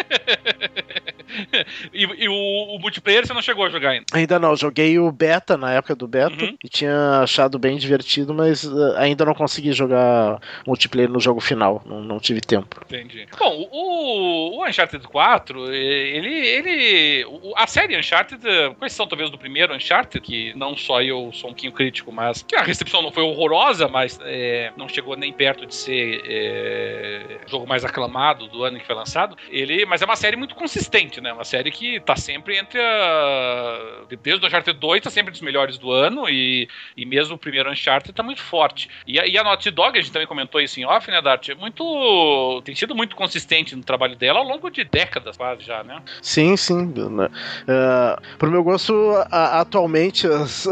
e, 1.93 2.03
e 2.25 2.29
o, 2.29 2.35
o, 2.35 2.79
multiplayer 2.79 3.27
você 3.27 3.33
não 3.33 3.43
chegou 3.43 3.65
a 3.65 3.69
jogar 3.71 3.91
ainda? 3.91 4.07
Ainda 4.13 4.39
não, 4.39 4.52
joguei 4.57 4.99
o 4.99 5.11
beta 5.11 5.57
na 5.57 5.73
época 5.73 5.95
do 5.95 6.07
beta 6.07 6.45
uhum. 6.45 6.57
e 6.63 6.69
tinha 6.69 7.21
achado 7.23 7.59
bem 7.59 7.77
divertido, 7.77 8.35
mas 8.35 8.65
uh, 8.65 8.97
ainda 8.97 9.25
não 9.25 9.35
consegui 9.35 9.73
jogar 9.73 10.41
multiplayer 10.67 11.11
no 11.11 11.21
jogo 11.21 11.41
final, 11.41 11.83
não, 11.87 12.01
não 12.01 12.19
tive 12.19 12.41
tempo. 12.41 12.81
Entendi. 12.85 13.27
Bom, 13.39 13.69
o, 13.71 14.59
o 14.59 14.67
Uncharted 14.67 15.07
4, 15.07 15.73
ele, 15.73 16.47
ele. 16.47 17.27
A 17.57 17.67
série 17.67 17.99
Uncharted, 17.99 18.43
com 18.79 18.87
exceção 18.87 19.07
talvez 19.07 19.31
do 19.31 19.39
primeiro 19.39 19.75
Uncharted, 19.75 20.21
que 20.21 20.53
não 20.57 20.77
só 20.77 21.03
eu 21.03 21.31
sou 21.33 21.51
um 21.51 21.53
pouquinho 21.53 21.73
crítico, 21.73 22.13
mas 22.13 22.43
que 22.43 22.57
a 22.57 22.63
recepção 22.63 23.03
não 23.03 23.13
foi 23.13 23.23
horrorosa, 23.23 23.89
mas 23.89 24.19
é, 24.23 24.73
não 24.77 24.89
chegou 24.89 25.17
nem 25.17 25.33
perto 25.33 25.67
de 25.67 25.75
ser 25.75 26.23
é, 26.27 27.39
jogo 27.47 27.67
mais 27.67 27.85
aclamado 27.85 28.47
do 28.49 28.65
ano 28.65 28.79
que 28.79 28.87
foi 28.87 28.95
lançado. 28.95 29.37
Ele, 29.49 29.85
mas 29.87 30.03
é 30.03 30.05
uma 30.05 30.17
série 30.17 30.37
muito 30.37 30.55
consistente, 30.55 31.21
né? 31.21 31.33
Uma 31.33 31.45
série 31.45 31.71
que 31.71 32.01
tá 32.01 32.17
sempre 32.17 32.59
entre 32.59 32.81
a. 32.81 34.03
Desde 34.23 34.42
o 34.43 34.47
Uncharted 34.47 34.79
2 34.79 35.03
tá 35.03 35.11
sempre 35.11 35.31
dos 35.31 35.41
melhores 35.41 35.79
do 35.79 35.91
ano 35.91 36.29
e, 36.29 36.69
e 36.97 37.05
mesmo 37.05 37.35
o 37.37 37.39
primeiro 37.39 37.71
Uncharted 37.71 38.15
tá 38.15 38.23
muito 38.23 38.43
forte. 38.43 38.89
E 39.07 39.19
a, 39.19 39.27
e 39.27 39.39
a 39.39 39.45
Naughty 39.45 39.71
Dog, 39.71 39.99
a 39.99 40.01
gente 40.01 40.13
também 40.13 40.27
comentou 40.27 40.61
isso 40.61 40.79
em 40.81 40.85
off, 40.85 41.11
né, 41.11 41.21
Dart? 41.21 41.49
É 41.49 41.55
muito. 41.55 42.63
tem 42.65 42.75
sido 42.75 42.95
muito 42.95 43.17
consistente 43.17 43.75
no 43.77 43.83
trabalho 43.83 44.17
dela 44.17 44.41
ao 44.41 44.45
longo 44.45 44.71
de 44.71 44.85
décadas 44.85 45.37
quase 45.37 45.63
já, 45.63 45.83
né? 45.83 46.03
Sim, 46.21 46.57
sim. 46.57 46.83
Uh, 46.83 48.39
pro 48.39 48.51
meu 48.51 48.63
gosto, 48.63 48.95
a, 49.31 49.61
atualmente, 49.61 50.27
as, 50.27 50.67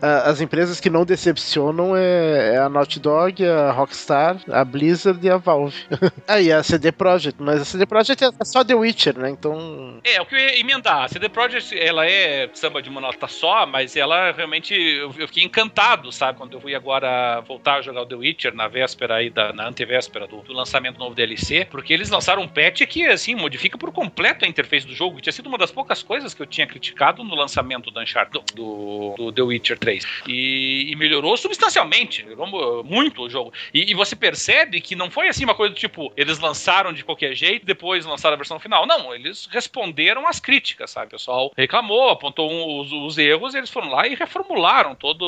a, 0.00 0.30
as 0.30 0.40
empresas 0.40 0.80
que 0.80 0.90
não 0.90 1.04
decepcionam 1.04 1.96
é, 1.96 2.54
é, 2.54 2.58
a 2.58 2.68
Naughty 2.68 3.00
Dog, 3.00 3.44
a 3.44 3.72
Rockstar, 3.72 4.38
a 4.50 4.64
Blizzard 4.64 5.24
e 5.24 5.30
a 5.30 5.36
Valve. 5.36 5.76
Aí 6.26 6.52
ah, 6.52 6.58
a 6.58 6.62
CD 6.62 6.92
Projekt, 6.92 7.40
mas 7.42 7.60
a 7.60 7.64
CD 7.64 7.86
Projekt 7.86 8.24
é 8.24 8.44
só 8.44 8.64
The 8.64 8.74
Witcher, 8.74 9.18
né? 9.18 9.30
Então. 9.30 10.00
É, 10.04 10.20
o 10.20 10.26
que 10.26 10.34
eu 10.34 10.38
ia 10.38 10.60
emendar. 10.60 11.04
A 11.04 11.08
CD 11.08 11.28
Projekt, 11.28 11.78
ela 11.78 12.06
é 12.06 12.48
samba 12.54 12.82
de 12.82 12.88
uma 12.88 13.00
nota 13.08 13.26
só, 13.26 13.66
mas 13.66 13.96
ela 13.96 14.32
realmente. 14.32 14.74
Eu, 14.74 15.12
fiquei 15.12 15.42
encantado, 15.42 16.12
sabe? 16.12 16.38
Quando 16.38 16.52
eu 16.54 16.60
fui 16.60 16.74
agora 16.74 17.40
voltar 17.40 17.76
a 17.76 17.82
jogar 17.82 18.02
o 18.02 18.06
The 18.06 18.14
Witcher 18.14 18.54
na 18.54 18.68
véspera 18.68 19.16
aí, 19.16 19.30
da, 19.30 19.52
na 19.52 19.68
antevéspera 19.68 20.26
do, 20.26 20.42
do 20.42 20.52
lançamento 20.52 20.96
do 20.96 21.00
novo 21.00 21.14
DLC, 21.14 21.66
porque 21.70 21.92
eles 21.92 22.10
lançaram 22.10 22.42
um 22.42 22.48
patch 22.48 22.82
que, 22.86 23.06
assim, 23.06 23.34
modifica 23.34 23.78
por 23.78 23.92
completo 23.92 24.44
a 24.44 24.48
interface 24.48 24.86
do 24.86 24.94
jogo. 24.94 25.20
Tinha 25.20 25.32
sido 25.32 25.48
uma 25.48 25.58
das 25.58 25.70
poucas 25.70 26.02
coisas 26.02 26.34
que 26.34 26.42
eu 26.42 26.46
tinha 26.46 26.66
criticado 26.66 27.24
no 27.24 27.34
lançamento 27.34 27.90
do 27.90 28.00
Uncharted, 28.00 28.44
do, 28.54 29.14
do 29.16 29.32
The 29.32 29.42
Witcher 29.42 29.78
3. 29.78 30.04
E, 30.26 30.90
e, 30.90 30.96
melhorou 30.96 31.36
substancialmente, 31.36 32.24
melhorou 32.24 32.84
muito 32.84 33.22
o 33.22 33.30
jogo. 33.30 33.52
E, 33.72 33.90
e, 33.90 33.94
você 33.94 34.14
percebe 34.14 34.80
que 34.80 34.94
não 34.94 35.10
foi 35.10 35.28
assim 35.28 35.44
uma 35.44 35.54
coisa 35.54 35.74
do 35.74 35.78
tipo, 35.78 36.12
eles 36.16 36.38
lançaram 36.38 36.92
de 36.92 37.04
qualquer 37.04 37.34
jeito, 37.34 37.64
depois 37.64 38.04
lançaram 38.04 38.34
a 38.34 38.36
versão 38.36 38.58
final. 38.58 38.86
Não, 38.86 39.14
eles 39.14 39.48
responderam 39.50 40.26
às 40.26 40.38
críticas, 40.40 40.90
sabe? 40.90 41.06
O 41.06 41.10
pessoal 41.10 41.52
reclamou, 41.56 42.10
apontou 42.10 42.50
um, 42.50 42.80
os, 42.92 43.12
os, 43.12 43.18
erros, 43.18 43.54
eles 43.54 43.70
foram 43.70 43.88
lá 43.90 44.06
e 44.06 44.14
reformularam 44.14 44.94
toda 44.94 45.24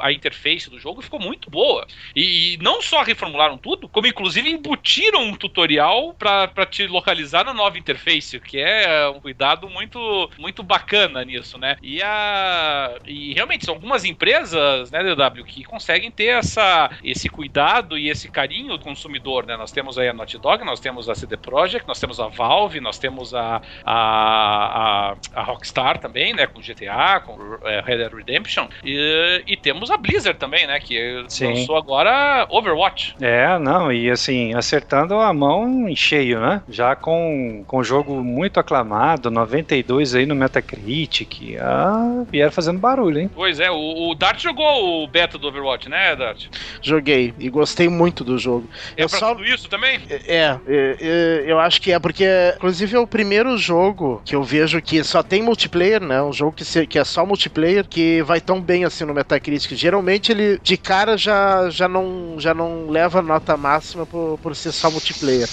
a 0.00 0.12
interface 0.12 0.70
do 0.70 0.78
jogo 0.78 1.00
e 1.00 1.04
ficou 1.04 1.20
muito 1.20 1.50
boa. 1.50 1.86
E, 2.14 2.54
e 2.54 2.56
não 2.58 2.80
só 2.80 3.02
reformularam 3.02 3.58
tudo, 3.58 3.88
como 3.88 4.06
inclusive 4.06 4.50
embutiram 4.50 5.22
um 5.22 5.34
tutorial 5.34 6.14
para 6.14 6.66
te 6.66 6.86
localizar 6.86 7.44
na 7.44 7.54
nova 7.54 7.78
interface, 7.78 8.40
que 8.40 8.58
é 8.58 9.08
um 9.08 9.20
cuidado 9.20 9.68
muito, 9.68 10.30
muito 10.38 10.62
bacana 10.62 11.24
nisso, 11.24 11.58
né? 11.58 11.76
E, 11.82 12.02
a, 12.02 12.98
e 13.06 13.32
realmente 13.34 13.64
são 13.64 13.74
algumas 13.74 14.04
empresas, 14.04 14.90
né, 14.90 15.02
DW, 15.02 15.44
que 15.44 15.64
conseguem 15.64 16.10
ter 16.10 16.38
essa, 16.38 16.90
esse 17.02 17.28
cuidado 17.28 17.98
e 17.98 18.08
esse 18.08 18.30
carinho 18.30 18.76
do 18.76 18.84
consumidor, 18.84 19.46
né? 19.46 19.56
Nós 19.56 19.72
temos 19.72 19.98
aí 19.98 20.08
a 20.08 20.12
Naughty 20.12 20.38
Dog, 20.38 20.64
nós 20.64 20.80
temos 20.80 21.08
a 21.08 21.14
CD 21.14 21.36
Projekt, 21.36 21.86
nós 21.86 22.00
temos 22.00 22.20
a 22.20 22.28
Valve, 22.28 22.80
nós 22.80 22.98
temos 22.98 23.34
a, 23.34 23.62
a, 23.84 25.12
a, 25.12 25.16
a 25.34 25.42
Rockstar 25.42 25.98
também, 25.98 26.34
né, 26.34 26.46
com 26.46 26.60
GTA, 26.60 26.81
com 27.24 27.38
é, 27.64 27.80
Red 27.80 27.98
Dead 27.98 28.12
Redemption, 28.12 28.68
e, 28.84 29.42
e 29.46 29.56
temos 29.56 29.90
a 29.90 29.96
Blizzard 29.96 30.38
também, 30.38 30.66
né, 30.66 30.78
que 30.80 31.24
Sim. 31.28 31.48
lançou 31.48 31.76
agora 31.76 32.46
Overwatch. 32.50 33.16
É, 33.20 33.58
não, 33.58 33.92
e 33.92 34.10
assim, 34.10 34.54
acertando 34.54 35.14
a 35.14 35.32
mão 35.32 35.88
em 35.88 35.96
cheio, 35.96 36.40
né? 36.40 36.62
Já 36.68 36.94
com, 36.96 37.64
com 37.66 37.82
jogo 37.82 38.22
muito 38.22 38.58
aclamado, 38.58 39.30
92 39.30 40.14
aí 40.14 40.26
no 40.26 40.34
Metacritic, 40.34 41.56
ah, 41.60 42.24
vieram 42.30 42.52
fazendo 42.52 42.78
barulho, 42.78 43.20
hein? 43.20 43.30
Pois 43.34 43.60
é, 43.60 43.70
o, 43.70 44.10
o 44.10 44.14
Dart 44.14 44.40
jogou 44.40 45.02
o 45.02 45.06
beta 45.06 45.38
do 45.38 45.48
Overwatch, 45.48 45.88
né, 45.88 46.16
Dart? 46.16 46.46
Joguei, 46.80 47.34
e 47.38 47.48
gostei 47.48 47.88
muito 47.88 48.24
do 48.24 48.38
jogo. 48.38 48.68
É 48.96 49.04
eu 49.04 49.08
pra 49.08 49.18
só... 49.18 49.34
tudo 49.34 49.44
isso 49.44 49.68
também? 49.68 50.00
É, 50.10 50.58
é, 50.66 50.96
é, 51.00 51.44
eu 51.46 51.58
acho 51.58 51.80
que 51.80 51.92
é, 51.92 51.98
porque, 51.98 52.26
inclusive, 52.56 52.96
é 52.96 52.98
o 52.98 53.06
primeiro 53.06 53.56
jogo 53.56 54.22
que 54.24 54.34
eu 54.34 54.42
vejo 54.42 54.80
que 54.80 55.02
só 55.04 55.22
tem 55.22 55.42
multiplayer, 55.42 56.02
né? 56.02 56.22
Um 56.22 56.32
jogo 56.32 56.52
que, 56.52 56.64
que 56.88 56.98
é 56.98 57.04
só 57.04 57.24
multiplayer, 57.26 57.86
que 57.86 58.22
vai 58.22 58.40
tão 58.40 58.60
bem 58.60 58.84
assim 58.84 59.04
no 59.04 59.14
Metacritic. 59.14 59.76
Geralmente 59.76 60.32
ele, 60.32 60.58
de 60.62 60.76
cara, 60.76 61.16
já, 61.16 61.68
já, 61.70 61.88
não, 61.88 62.36
já 62.38 62.54
não 62.54 62.88
leva 62.88 63.20
nota 63.22 63.56
máxima 63.56 64.06
por, 64.06 64.38
por 64.42 64.56
ser 64.56 64.72
só 64.72 64.90
multiplayer. 64.90 65.48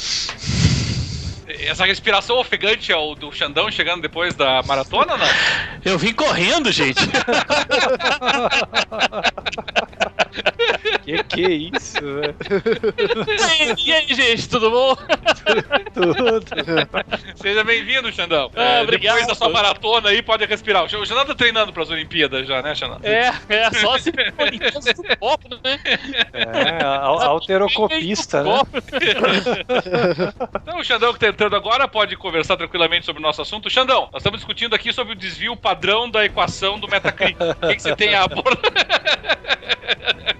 Essa 1.49 1.85
respiração 1.85 2.37
ofegante 2.37 2.91
é 2.91 2.95
o 2.95 3.15
do 3.15 3.31
Xandão 3.31 3.71
chegando 3.71 4.01
depois 4.01 4.35
da 4.35 4.61
maratona, 4.63 5.17
não? 5.17 5.27
Eu 5.83 5.97
vim 5.97 6.13
correndo, 6.13 6.71
gente. 6.71 7.01
que 11.03 11.23
que 11.23 11.45
é 11.45 11.49
isso, 11.49 11.99
velho? 12.01 12.35
E 13.83 13.93
aí, 13.93 14.13
gente, 14.13 14.47
tudo 14.47 14.69
bom? 14.69 14.95
tudo. 15.93 16.45
Seja 17.35 17.63
bem-vindo, 17.63 18.11
Xandão. 18.11 18.51
Ah, 18.55 18.61
é, 18.61 18.83
obrigado. 18.83 19.15
Depois 19.15 19.27
da 19.27 19.35
sua 19.35 19.49
maratona 19.49 20.09
aí, 20.09 20.21
pode 20.21 20.45
respirar. 20.45 20.83
O 20.83 20.89
Xandão 20.89 21.25
tá 21.25 21.33
treinando 21.33 21.73
pras 21.73 21.89
Olimpíadas 21.89 22.47
já, 22.47 22.61
né, 22.61 22.75
Xandão? 22.75 22.99
É, 23.01 23.33
é 23.49 23.71
só 23.71 23.97
se 23.97 24.13
Olimpíadas 24.37 24.85
do 24.85 25.17
copo, 25.17 25.49
né? 25.63 25.79
É, 26.33 26.83
alterocopista, 26.83 28.43
né? 28.43 28.51
Então, 30.61 30.79
o 30.79 30.83
Xandão 30.83 31.13
que 31.13 31.19
entrando 31.39 31.55
agora 31.55 31.87
pode 31.87 32.17
conversar 32.17 32.57
tranquilamente 32.57 33.05
sobre 33.05 33.21
o 33.21 33.23
nosso 33.23 33.41
assunto. 33.41 33.69
Xandão, 33.69 34.09
nós 34.11 34.19
estamos 34.19 34.39
discutindo 34.39 34.75
aqui 34.75 34.91
sobre 34.91 35.13
o 35.13 35.15
desvio 35.15 35.55
padrão 35.55 36.11
da 36.11 36.25
equação 36.25 36.77
do 36.77 36.85
Metacritic. 36.85 37.37
O 37.59 37.67
que, 37.67 37.75
que 37.75 37.81
você 37.81 37.95
tem 37.95 38.13
a 38.13 38.23
abordar? 38.23 38.59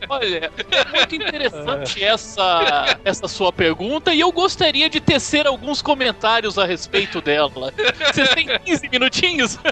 Olha, 0.09 0.51
é 0.71 0.97
muito 0.97 1.15
interessante 1.15 2.03
essa, 2.03 2.99
essa 3.05 3.27
sua 3.27 3.53
pergunta 3.53 4.13
e 4.13 4.19
eu 4.19 4.31
gostaria 4.31 4.89
de 4.89 4.99
tecer 4.99 5.47
alguns 5.47 5.81
comentários 5.81 6.57
a 6.57 6.65
respeito 6.65 7.21
dela. 7.21 7.71
Vocês 8.11 8.29
têm 8.29 8.47
15 8.59 8.89
minutinhos? 8.89 9.57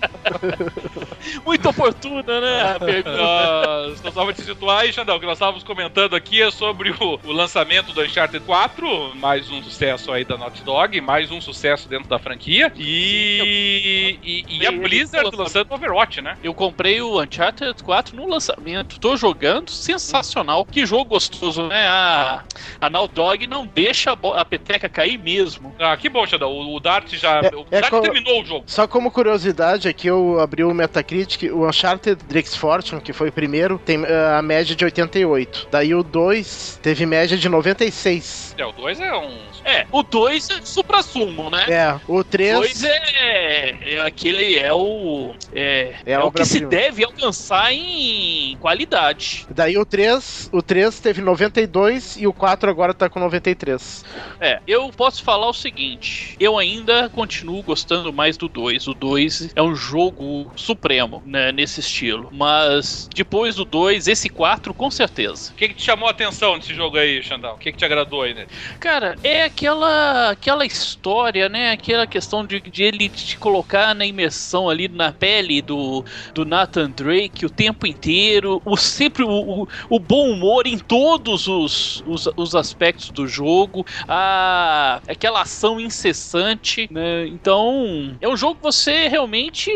Muito 1.44 1.68
oportuna, 1.68 2.40
né? 2.40 2.76
Nós, 3.04 4.02
nós 4.02 4.14
vamos 4.14 4.34
te 4.34 4.42
situar 4.42 4.80
aí, 4.80 4.92
Xandão, 4.92 5.18
que 5.18 5.26
nós 5.26 5.36
estávamos 5.36 5.62
comentando 5.62 6.14
aqui 6.14 6.42
é 6.42 6.50
sobre 6.50 6.90
o, 6.90 7.18
o, 7.24 7.32
lançamento 7.32 7.92
do 7.92 8.02
Uncharted 8.02 8.44
4, 8.44 9.14
mais 9.16 9.50
um 9.50 9.62
sucesso 9.62 10.12
aí 10.12 10.24
da 10.24 10.36
Naughty 10.36 10.62
Dog, 10.62 11.00
mais 11.00 11.30
um 11.30 11.40
sucesso 11.40 11.88
dentro 11.88 12.08
da 12.08 12.18
franquia, 12.18 12.72
e, 12.76 14.18
e, 14.22 14.58
e 14.58 14.66
a 14.66 14.72
Blizzard 14.72 15.34
lançando 15.34 15.70
o 15.70 15.74
Overwatch, 15.74 16.20
né? 16.20 16.36
Eu 16.42 16.54
comprei 16.54 17.00
o 17.00 17.20
Uncharted 17.20 17.82
4 17.82 18.16
no 18.16 18.28
lançamento, 18.28 18.98
tô 18.98 19.16
jogando, 19.16 19.70
sensacional. 19.70 20.64
Que 20.64 20.86
jogo 20.86 21.06
gostoso, 21.06 21.66
né? 21.66 21.86
A, 21.86 22.44
a 22.80 22.90
Naughty 22.90 23.14
Dog 23.14 23.46
não 23.46 23.66
deixa 23.66 24.12
a 24.12 24.44
peteca 24.44 24.88
cair 24.88 25.18
mesmo. 25.18 25.74
Ah, 25.78 25.96
que 25.96 26.08
bom, 26.08 26.26
Xandão. 26.26 26.50
O, 26.52 26.76
o 26.76 26.80
Dart 26.80 27.12
já. 27.14 27.40
É, 27.40 27.54
o 27.54 27.66
é 27.70 27.80
Dart 27.80 28.02
terminou 28.02 28.42
o 28.42 28.44
jogo. 28.44 28.64
Só 28.66 28.86
como 28.86 29.10
curiosidade, 29.10 29.88
aqui 29.88 30.06
eu 30.06 30.19
abri 30.38 30.64
o 30.64 30.74
Metacritic, 30.74 31.50
o 31.52 31.66
Uncharted 31.66 32.22
Drake's 32.28 32.54
Fortune, 32.54 33.00
que 33.00 33.12
foi 33.12 33.28
o 33.28 33.32
primeiro, 33.32 33.78
tem 33.78 33.98
uh, 33.98 34.06
a 34.38 34.42
média 34.42 34.74
de 34.74 34.84
88. 34.84 35.68
Daí 35.70 35.94
o 35.94 36.02
2 36.02 36.80
teve 36.82 37.06
média 37.06 37.36
de 37.36 37.48
96. 37.48 38.54
É, 38.58 38.64
o 38.64 38.72
2 38.72 39.00
é 39.00 39.16
um 39.16 39.50
é, 39.64 39.86
o 39.92 40.02
2 40.02 40.50
é 40.50 40.60
supra-sumo, 40.62 41.50
né? 41.50 41.66
É, 41.68 42.00
o 42.08 42.24
3. 42.24 42.56
O 42.56 42.60
2 42.60 42.84
é, 42.84 43.94
é 43.94 44.00
aquele, 44.00 44.58
é 44.58 44.72
o. 44.72 45.34
É, 45.52 45.94
é, 46.06 46.12
é 46.12 46.18
o 46.18 46.32
que 46.32 46.44
se 46.44 46.60
deve 46.64 47.04
alcançar 47.04 47.72
em 47.72 48.56
qualidade. 48.60 49.46
Daí 49.50 49.76
o 49.76 49.84
3, 49.84 50.50
o 50.52 50.62
3 50.62 50.98
teve 51.00 51.20
92 51.20 52.16
e 52.16 52.26
o 52.26 52.32
4 52.32 52.70
agora 52.70 52.94
tá 52.94 53.08
com 53.08 53.20
93. 53.20 54.04
É, 54.40 54.60
eu 54.66 54.90
posso 54.90 55.22
falar 55.22 55.48
o 55.48 55.54
seguinte: 55.54 56.36
eu 56.40 56.58
ainda 56.58 57.08
continuo 57.10 57.62
gostando 57.62 58.12
mais 58.12 58.36
do 58.36 58.48
2. 58.48 58.88
O 58.88 58.94
2 58.94 59.52
é 59.54 59.62
um 59.62 59.74
jogo 59.74 60.09
supremo, 60.56 61.22
né, 61.24 61.52
nesse 61.52 61.80
estilo. 61.80 62.28
Mas 62.32 63.08
depois 63.14 63.56
do 63.56 63.64
2, 63.64 64.08
esse 64.08 64.28
4, 64.28 64.72
com 64.74 64.90
certeza. 64.90 65.52
O 65.52 65.54
que, 65.54 65.68
que 65.68 65.74
te 65.74 65.82
chamou 65.82 66.08
a 66.08 66.10
atenção 66.10 66.56
nesse 66.56 66.74
jogo 66.74 66.96
aí, 66.96 67.22
Xandão? 67.22 67.54
O 67.54 67.58
que, 67.58 67.72
que 67.72 67.78
te 67.78 67.84
agradou 67.84 68.22
aí 68.22 68.34
nele? 68.34 68.48
Cara, 68.78 69.16
é 69.22 69.44
aquela 69.44 70.30
aquela 70.30 70.64
história, 70.64 71.48
né? 71.48 71.72
Aquela 71.72 72.06
questão 72.06 72.44
de, 72.44 72.60
de 72.60 72.82
ele 72.82 73.08
te 73.08 73.36
colocar 73.38 73.94
na 73.94 74.06
imersão 74.06 74.68
ali 74.68 74.88
na 74.88 75.12
pele 75.12 75.62
do, 75.62 76.04
do 76.34 76.44
Nathan 76.44 76.90
Drake 76.90 77.44
o 77.44 77.50
tempo 77.50 77.86
inteiro, 77.86 78.60
o 78.64 78.76
sempre 78.76 79.22
o, 79.22 79.28
o, 79.28 79.68
o 79.88 79.98
bom 79.98 80.30
humor 80.30 80.66
em 80.66 80.78
todos 80.78 81.46
os, 81.46 82.02
os, 82.06 82.28
os, 82.36 82.54
aspectos 82.54 83.10
do 83.10 83.26
jogo, 83.26 83.86
a 84.08 85.00
aquela 85.08 85.42
ação 85.42 85.80
incessante, 85.80 86.88
né? 86.90 87.26
Então 87.26 88.16
é 88.20 88.28
um 88.28 88.36
jogo 88.36 88.56
que 88.56 88.62
você 88.62 89.08
realmente 89.08 89.70